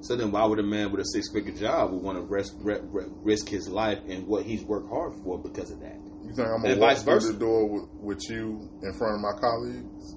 So 0.00 0.16
then, 0.16 0.30
why 0.30 0.44
would 0.44 0.58
a 0.58 0.62
man 0.62 0.90
with 0.92 1.00
a 1.00 1.04
six-figure 1.04 1.54
job 1.54 1.92
would 1.92 2.02
want 2.02 2.18
to 2.18 2.24
risk, 2.24 2.54
risk 2.60 3.48
his 3.48 3.68
life 3.68 3.98
and 4.08 4.26
what 4.26 4.44
he's 4.44 4.62
worked 4.62 4.88
hard 4.88 5.14
for 5.22 5.38
because 5.38 5.70
of 5.70 5.80
that? 5.80 5.96
You 6.24 6.32
think 6.34 6.48
I'm 6.48 6.62
gonna 6.62 6.78
walk 6.78 6.98
through 6.98 7.20
the 7.20 7.38
door 7.38 7.68
with, 7.68 7.88
with 7.94 8.30
you 8.30 8.68
in 8.82 8.92
front 8.94 9.14
of 9.14 9.20
my 9.20 9.32
colleagues 9.40 10.16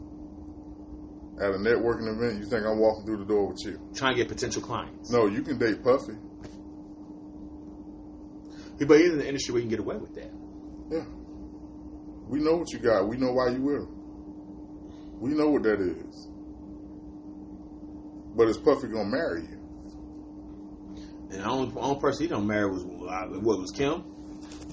at 1.42 1.52
a 1.52 1.58
networking 1.58 2.08
event? 2.14 2.40
You 2.40 2.46
think 2.50 2.66
I'm 2.66 2.80
walking 2.80 3.06
through 3.06 3.18
the 3.18 3.26
door 3.26 3.48
with 3.48 3.58
you? 3.66 3.80
Trying 3.96 4.16
to 4.16 4.18
get 4.18 4.28
potential 4.28 4.62
clients. 4.62 5.10
No, 5.12 5.26
you 5.28 5.42
can 5.42 5.58
date 5.58 5.84
Puffy. 5.84 6.14
But 8.86 8.98
he's 9.00 9.12
in 9.12 9.18
the 9.18 9.28
industry 9.28 9.54
where 9.54 9.62
you 9.62 9.68
can 9.68 9.72
get 9.78 9.80
away 9.80 9.98
with 9.98 10.16
that. 10.16 10.32
Yeah, 10.90 11.06
we 12.28 12.40
know 12.40 12.56
what 12.58 12.72
you 12.72 12.80
got. 12.80 13.08
We 13.08 13.18
know 13.18 13.34
why 13.34 13.50
you 13.50 13.62
with 13.62 13.82
him. 13.84 15.20
We 15.20 15.32
know 15.32 15.50
what 15.50 15.64
that 15.64 15.82
is. 15.82 16.30
But 18.36 18.48
is 18.48 18.58
Puffy 18.58 18.88
gonna 18.88 19.10
marry 19.10 19.42
you? 19.42 19.60
And 21.32 21.42
the 21.42 21.46
only, 21.46 21.74
only 21.78 22.00
person 22.00 22.24
he 22.24 22.30
don't 22.30 22.48
marry 22.48 22.72
was 22.72 22.84
uh, 22.84 23.40
what 23.42 23.60
was 23.60 23.72
Kim. 23.72 24.04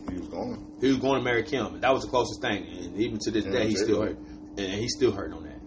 He 0.08 0.18
was 0.18 0.28
going. 0.28 0.64
He 0.80 0.88
was 0.88 0.98
going 0.98 1.18
to 1.18 1.22
marry 1.24 1.42
Kim, 1.42 1.66
and 1.66 1.82
that 1.82 1.92
was 1.92 2.04
the 2.04 2.08
closest 2.10 2.40
thing. 2.40 2.64
And 2.64 2.96
even 2.96 3.18
to 3.22 3.30
this 3.30 3.44
Yeah, 3.44 3.50
day, 3.50 3.66
he's 3.68 3.82
still 3.82 4.02
hurt, 4.02 4.18
and 4.56 4.72
he's 4.80 4.94
still 4.94 5.10
hurt 5.10 5.32
on 5.32 5.42
that. 5.42 5.60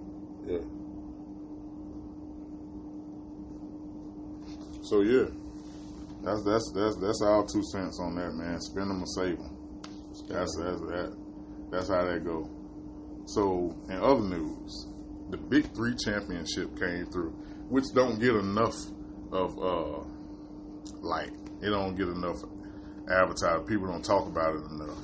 Yeah. 0.47 0.59
So 4.89 5.01
yeah, 5.01 5.25
that's 6.23 6.43
that's 6.43 6.71
that's 6.73 6.95
that's 6.97 7.21
our 7.21 7.45
two 7.45 7.63
cents 7.71 7.99
on 8.01 8.15
that, 8.15 8.33
man. 8.33 8.59
Spend 8.59 8.89
them 8.89 9.03
or 9.03 9.05
save 9.05 9.37
them. 9.37 9.55
That's 10.27 10.57
that's 10.57 10.81
that. 10.81 11.15
That's 11.69 11.89
how 11.89 12.05
that 12.05 12.25
go. 12.25 12.49
So 13.27 13.77
in 13.87 13.97
other 13.97 14.21
news, 14.21 14.87
the 15.29 15.37
Big 15.37 15.71
Three 15.75 15.93
Championship 16.03 16.75
came 16.79 17.05
through, 17.05 17.37
which 17.69 17.85
don't 17.93 18.19
get 18.19 18.33
enough 18.35 18.73
of 19.31 19.59
uh 19.59 20.03
like 21.01 21.29
it 21.61 21.69
don't 21.69 21.95
get 21.95 22.07
enough 22.07 22.37
advertised. 23.11 23.67
People 23.67 23.87
don't 23.87 24.03
talk 24.03 24.25
about 24.25 24.55
it 24.55 24.63
enough. 24.71 24.97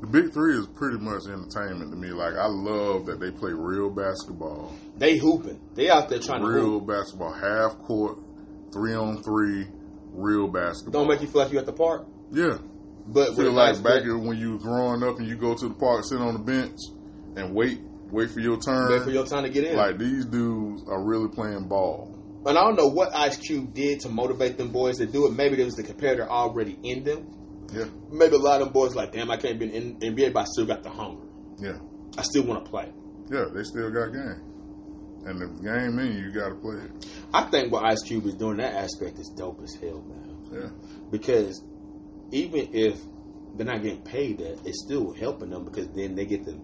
The 0.00 0.08
Big 0.08 0.32
Three 0.32 0.58
is 0.58 0.66
pretty 0.66 0.98
much 0.98 1.22
entertainment 1.26 1.92
to 1.92 1.96
me. 1.96 2.08
Like 2.08 2.34
I 2.34 2.46
love 2.46 3.06
that 3.06 3.20
they 3.20 3.30
play 3.30 3.52
real 3.52 3.90
basketball 3.90 4.74
They 4.96 5.18
hooping. 5.18 5.60
They 5.74 5.88
out 5.88 6.08
there 6.08 6.18
trying 6.18 6.40
to 6.42 6.48
real 6.48 6.80
basketball, 6.80 7.32
half 7.32 7.78
court, 7.78 8.18
three 8.72 8.94
on 8.94 9.22
three, 9.22 9.66
real 10.12 10.48
basketball. 10.48 11.02
Don't 11.02 11.08
make 11.10 11.20
you 11.20 11.28
feel 11.28 11.42
like 11.42 11.52
you 11.52 11.58
at 11.58 11.66
the 11.66 11.72
park. 11.72 12.06
yeah. 12.32 12.58
But 13.10 13.36
Feel 13.36 13.52
like 13.52 13.82
back 13.82 14.02
when 14.04 14.36
you 14.36 14.52
was 14.52 14.62
growing 14.62 15.02
up 15.02 15.18
and 15.18 15.26
you 15.26 15.34
go 15.36 15.54
to 15.54 15.68
the 15.68 15.74
park, 15.74 16.04
sit 16.04 16.18
on 16.18 16.34
the 16.34 16.40
bench, 16.40 16.78
and 17.36 17.54
wait, 17.54 17.80
wait 18.10 18.30
for 18.30 18.40
your 18.40 18.58
turn. 18.60 18.90
wait 18.90 19.02
for 19.02 19.10
your 19.10 19.24
time 19.24 19.44
to 19.44 19.48
get 19.48 19.64
in. 19.64 19.76
like 19.76 19.96
these 19.96 20.26
dudes 20.26 20.82
are 20.86 21.02
really 21.02 21.28
playing 21.28 21.68
ball. 21.68 22.14
and 22.44 22.58
I 22.58 22.60
don't 22.64 22.76
know 22.76 22.88
what 22.88 23.14
Ice 23.16 23.38
Cube 23.38 23.72
did 23.72 24.00
to 24.00 24.10
motivate 24.10 24.58
them 24.58 24.68
boys 24.68 24.98
to 24.98 25.06
do 25.06 25.26
it. 25.26 25.32
Maybe 25.32 25.56
there 25.56 25.64
was 25.64 25.74
the 25.76 25.84
competitor 25.84 26.28
already 26.28 26.78
in 26.82 27.02
them. 27.02 27.34
Yeah, 27.72 27.84
Maybe 28.10 28.34
a 28.36 28.38
lot 28.38 28.60
of 28.60 28.66
them 28.66 28.72
boys 28.74 28.94
like, 28.94 29.12
damn, 29.12 29.30
I 29.30 29.38
can't 29.38 29.58
be 29.58 29.74
in 29.74 29.96
NBA, 30.00 30.34
but 30.34 30.40
I 30.40 30.44
still 30.44 30.66
got 30.66 30.82
the 30.82 30.90
hunger. 30.90 31.22
yeah, 31.58 31.78
I 32.18 32.22
still 32.22 32.44
want 32.44 32.64
to 32.66 32.70
play. 32.70 32.92
yeah. 33.30 33.46
They 33.54 33.62
still 33.62 33.90
got 33.90 34.12
game, 34.12 34.42
and 35.24 35.40
the 35.40 35.46
game 35.46 35.98
in 35.98 36.16
you, 36.16 36.30
got 36.32 36.48
to 36.50 36.54
play 36.54 36.76
it. 36.76 37.06
I 37.32 37.42
think 37.44 37.72
what 37.72 37.84
Ice 37.84 38.02
Cube 38.02 38.26
is 38.26 38.34
doing 38.34 38.58
that 38.58 38.74
aspect 38.74 39.18
is 39.18 39.28
dope 39.28 39.60
as 39.62 39.74
hell, 39.74 40.02
man. 40.02 40.28
Yeah, 40.52 40.68
Because 41.10 41.62
even 42.30 42.70
if 42.72 42.98
they're 43.56 43.66
not 43.66 43.82
getting 43.82 44.02
paid, 44.02 44.38
that 44.38 44.60
it's 44.64 44.82
still 44.84 45.12
helping 45.12 45.50
them 45.50 45.64
because 45.64 45.88
then 45.88 46.14
they 46.14 46.24
get 46.24 46.44
the 46.44 46.58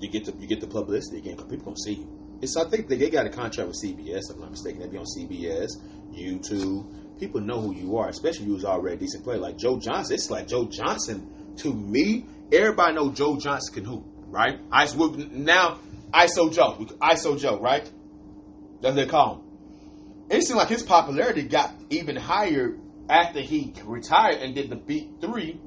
you 0.00 0.08
get 0.08 0.24
the 0.24 0.32
you 0.38 0.46
get 0.46 0.60
the 0.60 0.66
publicity 0.66 1.18
again 1.18 1.36
because 1.36 1.50
people 1.50 1.66
gonna 1.66 1.76
see 1.76 1.94
you. 1.94 2.38
It's 2.42 2.56
I 2.56 2.68
think 2.68 2.88
they, 2.88 2.96
they 2.96 3.10
got 3.10 3.26
a 3.26 3.30
contract 3.30 3.68
with 3.68 3.80
CBS. 3.82 4.30
If 4.30 4.34
I'm 4.36 4.40
not 4.40 4.50
mistaken, 4.50 4.80
they 4.80 4.88
be 4.88 4.98
on 4.98 5.04
CBS, 5.04 5.70
YouTube. 6.12 7.18
People 7.18 7.40
know 7.40 7.60
who 7.60 7.74
you 7.74 7.96
are, 7.96 8.08
especially 8.08 8.46
you 8.46 8.54
was 8.54 8.64
already 8.64 8.96
a 8.96 8.98
decent 8.98 9.22
player 9.22 9.38
like 9.38 9.56
Joe 9.56 9.78
Johnson. 9.78 10.14
It's 10.14 10.30
like 10.30 10.48
Joe 10.48 10.64
Johnson 10.66 11.54
to 11.58 11.72
me. 11.72 12.26
Everybody 12.52 12.94
know 12.94 13.12
Joe 13.12 13.38
Johnson 13.38 13.74
can 13.74 13.84
hoop, 13.84 14.04
right? 14.26 14.58
Ice 14.72 14.94
would 14.96 15.30
now 15.32 15.78
ISO 16.14 16.52
Joe, 16.52 16.76
ISO 17.00 17.38
Joe, 17.38 17.58
right? 17.60 17.82
That's 18.80 18.94
what 18.94 18.94
they 18.94 19.06
call 19.06 19.36
him. 19.36 19.42
it 20.30 20.42
seemed 20.42 20.58
like 20.58 20.68
his 20.68 20.82
popularity 20.82 21.42
got 21.42 21.72
even 21.90 22.16
higher 22.16 22.76
after 23.08 23.40
he 23.40 23.74
retired 23.84 24.36
and 24.36 24.54
did 24.54 24.70
the 24.70 24.76
Big 24.76 25.20
Three 25.20 25.60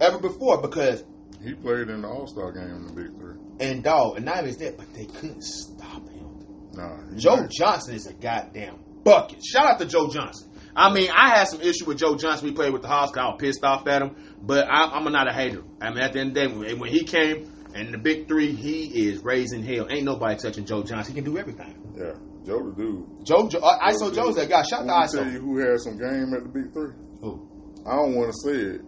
ever 0.00 0.18
before 0.18 0.60
because 0.62 1.04
He 1.44 1.54
played 1.54 1.88
in 1.88 2.02
the 2.02 2.08
All 2.08 2.26
Star 2.26 2.52
game 2.52 2.74
in 2.74 2.86
the 2.86 2.92
Big 2.92 3.16
Three. 3.18 3.36
and 3.60 3.82
dog 3.84 4.16
and 4.16 4.24
not 4.24 4.44
even 4.46 4.58
that, 4.60 4.76
but 4.76 4.92
they 4.94 5.04
couldn't 5.06 5.42
stop 5.44 6.08
him. 6.08 6.46
Nah, 6.72 6.96
Joe. 7.16 7.46
Johnson 7.50 7.94
is 7.94 8.06
a 8.06 8.14
goddamn 8.14 8.78
bucket. 9.04 9.44
Shout 9.44 9.66
out 9.66 9.78
to 9.80 9.86
Joe 9.86 10.08
Johnson. 10.10 10.50
I 10.76 10.92
mean, 10.92 11.10
I 11.10 11.30
had 11.36 11.48
some 11.48 11.60
issue 11.60 11.86
with 11.86 11.98
Joe 11.98 12.14
Johnson. 12.16 12.46
We 12.48 12.54
played 12.54 12.72
with 12.72 12.82
the 12.82 12.88
Hawks. 12.88 13.16
I 13.18 13.24
was 13.26 13.36
pissed 13.40 13.64
off 13.64 13.86
at 13.88 14.00
him, 14.02 14.14
but 14.40 14.68
I, 14.70 14.84
I'm 14.92 15.10
not 15.12 15.28
a 15.28 15.32
hater. 15.32 15.62
I 15.80 15.90
mean, 15.90 15.98
at 15.98 16.12
the 16.12 16.20
end 16.20 16.28
of 16.30 16.34
the 16.34 16.40
day, 16.48 16.54
when, 16.74 16.78
when 16.78 16.90
he 16.90 17.02
came 17.04 17.50
and 17.78 17.94
the 17.94 17.98
big 17.98 18.26
three, 18.26 18.52
he 18.52 19.08
is 19.08 19.22
raising 19.22 19.62
hell. 19.62 19.86
Ain't 19.88 20.04
nobody 20.04 20.36
touching 20.36 20.64
Joe 20.64 20.82
Johnson. 20.82 21.14
He 21.14 21.22
can 21.22 21.30
do 21.30 21.38
everything. 21.38 21.74
Yeah, 21.96 22.14
Joe 22.44 22.70
the 22.70 22.74
dude. 22.76 23.24
Joe, 23.24 23.48
Joe 23.48 23.60
uh, 23.60 23.78
ISO 23.88 24.12
Joe 24.12 24.24
Joe's 24.24 24.36
that 24.36 24.48
guy. 24.48 24.62
Shout 24.62 24.82
dude. 24.82 24.90
out 24.90 25.00
Let 25.00 25.10
to 25.10 25.16
me 25.16 25.22
tell 25.24 25.32
you 25.32 25.40
who 25.40 25.58
had 25.58 25.80
some 25.80 25.96
game 25.98 26.34
at 26.34 26.42
the 26.42 26.48
Big 26.48 26.72
Three. 26.72 26.92
Who? 27.20 27.48
I 27.86 27.94
don't 27.94 28.14
want 28.14 28.32
to 28.32 28.38
say 28.44 28.58
it. 28.58 28.80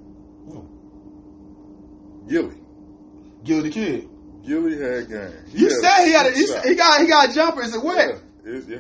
Gilly. 2.29 2.57
Gilly 3.45 3.63
the 3.63 3.71
kid. 3.71 4.09
Gilly 4.47 4.79
had 4.79 5.09
game. 5.09 5.45
You 5.53 5.69
had 5.69 5.77
said 5.79 6.05
he 6.07 6.13
had 6.13 6.27
a, 6.27 6.33
he, 6.33 6.47
shot. 6.47 6.65
he 6.65 6.75
got 6.75 7.01
he 7.01 7.07
got 7.07 7.31
a 7.31 7.35
jumper. 7.35 7.63
Is 7.63 7.75
it 7.75 7.83
Yeah, 7.85 8.19
it's, 8.45 8.69
yeah, 8.69 8.79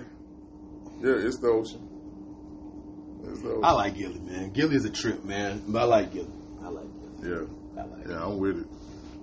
yeah. 1.01 1.27
It's 1.27 1.39
the 1.39 1.49
ocean. 1.49 1.87
It's 3.25 3.43
the 3.43 3.51
ocean. 3.51 3.65
I 3.65 3.73
like 3.73 3.97
Gilly, 3.97 4.21
man. 4.21 4.51
Gilly 4.53 4.77
is 4.77 4.85
a 4.85 4.91
trip, 4.91 5.25
man. 5.25 5.63
But 5.69 5.83
I 5.83 5.85
like 5.85 6.13
Gilly. 6.13 6.33
I 6.63 6.69
like 6.69 6.87
Gilly. 7.21 7.31
Yeah. 7.31 7.81
I 7.81 7.85
like 7.87 8.09
Yeah, 8.09 8.25
I'm 8.25 8.39
with 8.39 8.59
it. 8.59 8.67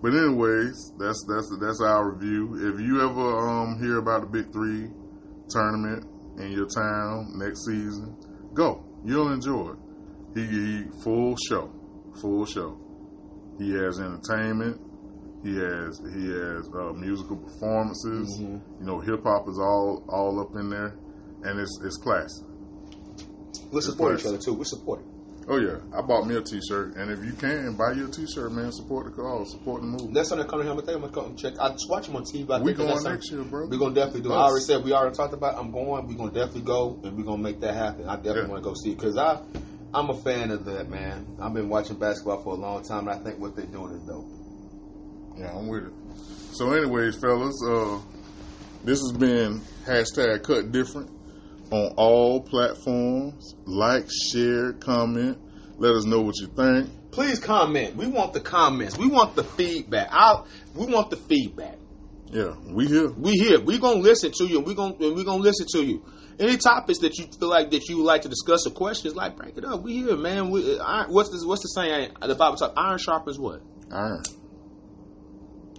But 0.01 0.13
anyways, 0.13 0.93
that's 0.99 1.25
that's 1.27 1.57
that's 1.59 1.81
our 1.81 2.11
review. 2.11 2.73
If 2.73 2.79
you 2.79 3.01
ever 3.01 3.37
um 3.49 3.79
hear 3.81 3.97
about 3.97 4.21
the 4.21 4.27
Big 4.27 4.51
Three 4.53 4.89
tournament 5.49 6.05
in 6.39 6.51
your 6.51 6.67
town 6.67 7.33
next 7.37 7.65
season, 7.65 8.15
go. 8.53 8.83
You'll 9.03 9.31
enjoy 9.31 9.71
it. 9.71 9.77
He, 10.35 10.45
he 10.45 10.83
full 11.03 11.35
show, 11.49 11.71
full 12.21 12.45
show. 12.45 12.77
He 13.57 13.71
has 13.73 13.99
entertainment. 13.99 14.79
He 15.43 15.55
has 15.55 15.99
he 16.13 16.27
has 16.29 16.69
uh, 16.75 16.93
musical 16.93 17.37
performances. 17.37 18.39
Mhm. 18.39 18.61
You 18.79 18.85
know, 18.85 18.99
hip 18.99 19.23
hop 19.23 19.47
is 19.47 19.57
all 19.59 20.03
all 20.09 20.39
up 20.41 20.55
in 20.55 20.69
there, 20.69 20.97
and 21.43 21.59
it's 21.59 21.79
it's 21.83 21.97
classic. 21.97 22.45
We 23.71 23.77
It's 23.77 23.87
support 23.87 24.19
each 24.19 24.25
other 24.25 24.37
too. 24.37 24.53
We 24.53 24.65
support 24.65 25.01
it. 25.01 25.05
Oh 25.49 25.57
yeah, 25.57 25.77
I 25.97 26.01
bought 26.01 26.27
me 26.27 26.35
a 26.35 26.41
T-shirt, 26.41 26.97
and 26.97 27.09
if 27.09 27.23
you 27.23 27.31
can 27.31 27.73
buy 27.77 27.93
you 27.93 28.07
a 28.07 28.11
T-shirt, 28.11 28.51
man, 28.51 28.69
support 28.73 29.05
the 29.05 29.11
cause, 29.11 29.51
support 29.51 29.79
the 29.81 29.87
movie. 29.87 30.07
Next 30.11 30.27
time 30.27 30.39
they 30.39 30.43
come 30.45 30.59
to 30.61 30.65
him, 30.69 30.77
I 30.77 30.81
think 30.81 30.95
I'm 30.97 31.09
gonna 31.09 31.13
come 31.13 31.37
check. 31.37 31.53
I 31.57 31.69
just 31.71 31.89
watch 31.89 32.07
him 32.07 32.17
on 32.17 32.23
TV. 32.23 32.51
I 32.51 32.59
we 32.61 32.73
going 32.73 32.89
next 32.89 33.03
something- 33.03 33.31
year, 33.31 33.43
bro. 33.45 33.67
We're 33.69 33.77
gonna 33.79 33.95
definitely 33.95 34.21
do. 34.23 34.31
it. 34.33 34.35
I 34.35 34.41
already 34.43 34.65
said 34.65 34.83
we 34.83 34.91
already 34.91 35.15
talked 35.15 35.33
about. 35.33 35.57
I'm 35.57 35.71
going. 35.71 36.05
We're 36.05 36.15
gonna 36.17 36.31
definitely 36.31 36.61
go, 36.63 36.99
and 37.03 37.15
we're 37.17 37.23
gonna 37.23 37.41
make 37.41 37.61
that 37.61 37.75
happen. 37.75 38.09
I 38.09 38.17
definitely 38.17 38.41
Yeah. 38.41 38.47
want 38.49 38.63
to 38.63 38.69
go 38.69 38.73
see 38.75 38.91
it 38.91 38.97
because 38.97 39.15
I, 39.15 39.39
I'm 39.93 40.09
a 40.09 40.17
fan 40.17 40.51
of 40.51 40.65
that 40.65 40.89
man. 40.89 41.25
I've 41.41 41.53
been 41.53 41.69
watching 41.69 41.97
basketball 41.97 42.43
for 42.43 42.53
a 42.55 42.57
long 42.57 42.83
time, 42.83 43.07
and 43.07 43.11
I 43.17 43.23
think 43.23 43.39
what 43.39 43.55
they're 43.55 43.65
doing 43.67 43.93
is 43.93 44.01
dope. 44.03 44.27
Yeah, 45.37 45.55
I'm 45.57 45.67
with 45.69 45.85
it. 45.85 45.93
So, 46.55 46.73
anyways, 46.73 47.15
fellas, 47.21 47.55
uh, 47.65 47.99
this 48.83 48.99
has 48.99 49.13
been 49.17 49.61
hashtag 49.85 50.43
Cut 50.43 50.73
Different 50.73 51.09
on 51.72 51.94
all 51.98 52.41
platforms. 52.41 53.56
Like, 53.65 54.07
share, 54.31 54.73
comment. 54.73 55.38
Let 55.77 55.94
us 55.94 56.06
know 56.06 56.22
what 56.22 56.35
you 56.39 56.48
think. 56.48 57.11
Please 57.11 57.39
comment. 57.39 57.95
We 57.95 58.07
want 58.07 58.34
the 58.34 58.39
comments. 58.39 58.98
We 58.98 59.07
want 59.07 59.35
the 59.35 59.44
feedback. 59.44 60.10
I, 60.11 60.44
we 60.76 60.85
want 60.85 61.10
the 61.10 61.18
feedback. 61.18 61.77
Yeah, 62.30 62.53
we 62.65 62.88
here. 62.88 63.10
We 63.11 63.31
here. 63.31 63.60
We 63.60 63.80
gonna 63.80 63.99
listen 63.99 64.31
to 64.38 64.45
you. 64.45 64.57
and 64.57 64.68
We 64.68 64.76
gonna 64.76 64.95
and 64.99 65.15
we 65.15 65.23
gonna 65.23 65.41
listen 65.41 65.65
to 65.73 65.84
you. 65.84 66.03
Any 66.39 66.57
topics 66.57 66.99
that 66.99 67.18
you 67.18 67.26
feel 67.39 67.49
like 67.49 67.72
that 67.72 67.88
you 67.89 67.98
would 67.98 68.06
like 68.06 68.22
to 68.23 68.30
discuss 68.30 68.68
or 68.68 68.72
questions, 68.72 69.15
like 69.15 69.38
bring 69.38 69.56
it 69.56 69.65
up. 69.65 69.81
We 69.81 69.98
here, 70.03 70.18
man. 70.18 70.49
We, 70.52 70.77
uh, 70.77 70.84
iron, 70.84 71.11
what's 71.11 71.30
this, 71.30 71.44
what's 71.44 71.64
the 71.64 71.69
saying? 71.69 72.11
The 72.22 72.35
Bible 72.35 72.57
talk. 72.57 72.73
Iron 72.77 72.98
sharpens 72.99 73.39
what? 73.39 73.61
Iron. 73.91 74.23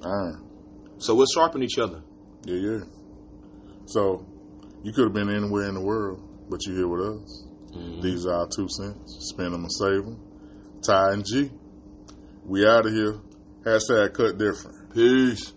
Iron. 0.05 0.49
So 0.99 1.15
we'll 1.15 1.27
sharpen 1.33 1.63
each 1.63 1.79
other. 1.79 2.03
Yeah, 2.45 2.57
yeah. 2.57 2.81
So, 3.87 4.27
you 4.89 4.95
could 4.95 5.05
have 5.05 5.13
been 5.13 5.29
anywhere 5.29 5.69
in 5.69 5.75
the 5.75 5.83
world, 5.83 6.49
but 6.49 6.65
you're 6.65 6.77
here 6.77 6.89
with 6.89 7.03
us. 7.03 7.45
Mm-hmm. 7.77 8.01
These 8.01 8.25
are 8.25 8.37
our 8.37 8.49
two 8.49 8.69
cents. 8.71 9.19
Spend 9.21 9.53
them 9.53 9.65
and 9.65 9.71
save 9.71 10.03
them. 10.03 10.19
Ty 10.83 11.13
and 11.13 11.27
G. 11.27 11.51
We 12.47 12.67
out 12.67 12.87
of 12.87 12.93
here. 12.95 13.21
Hashtag 13.67 14.15
cut 14.15 14.39
different. 14.39 14.95
Peace. 14.95 15.53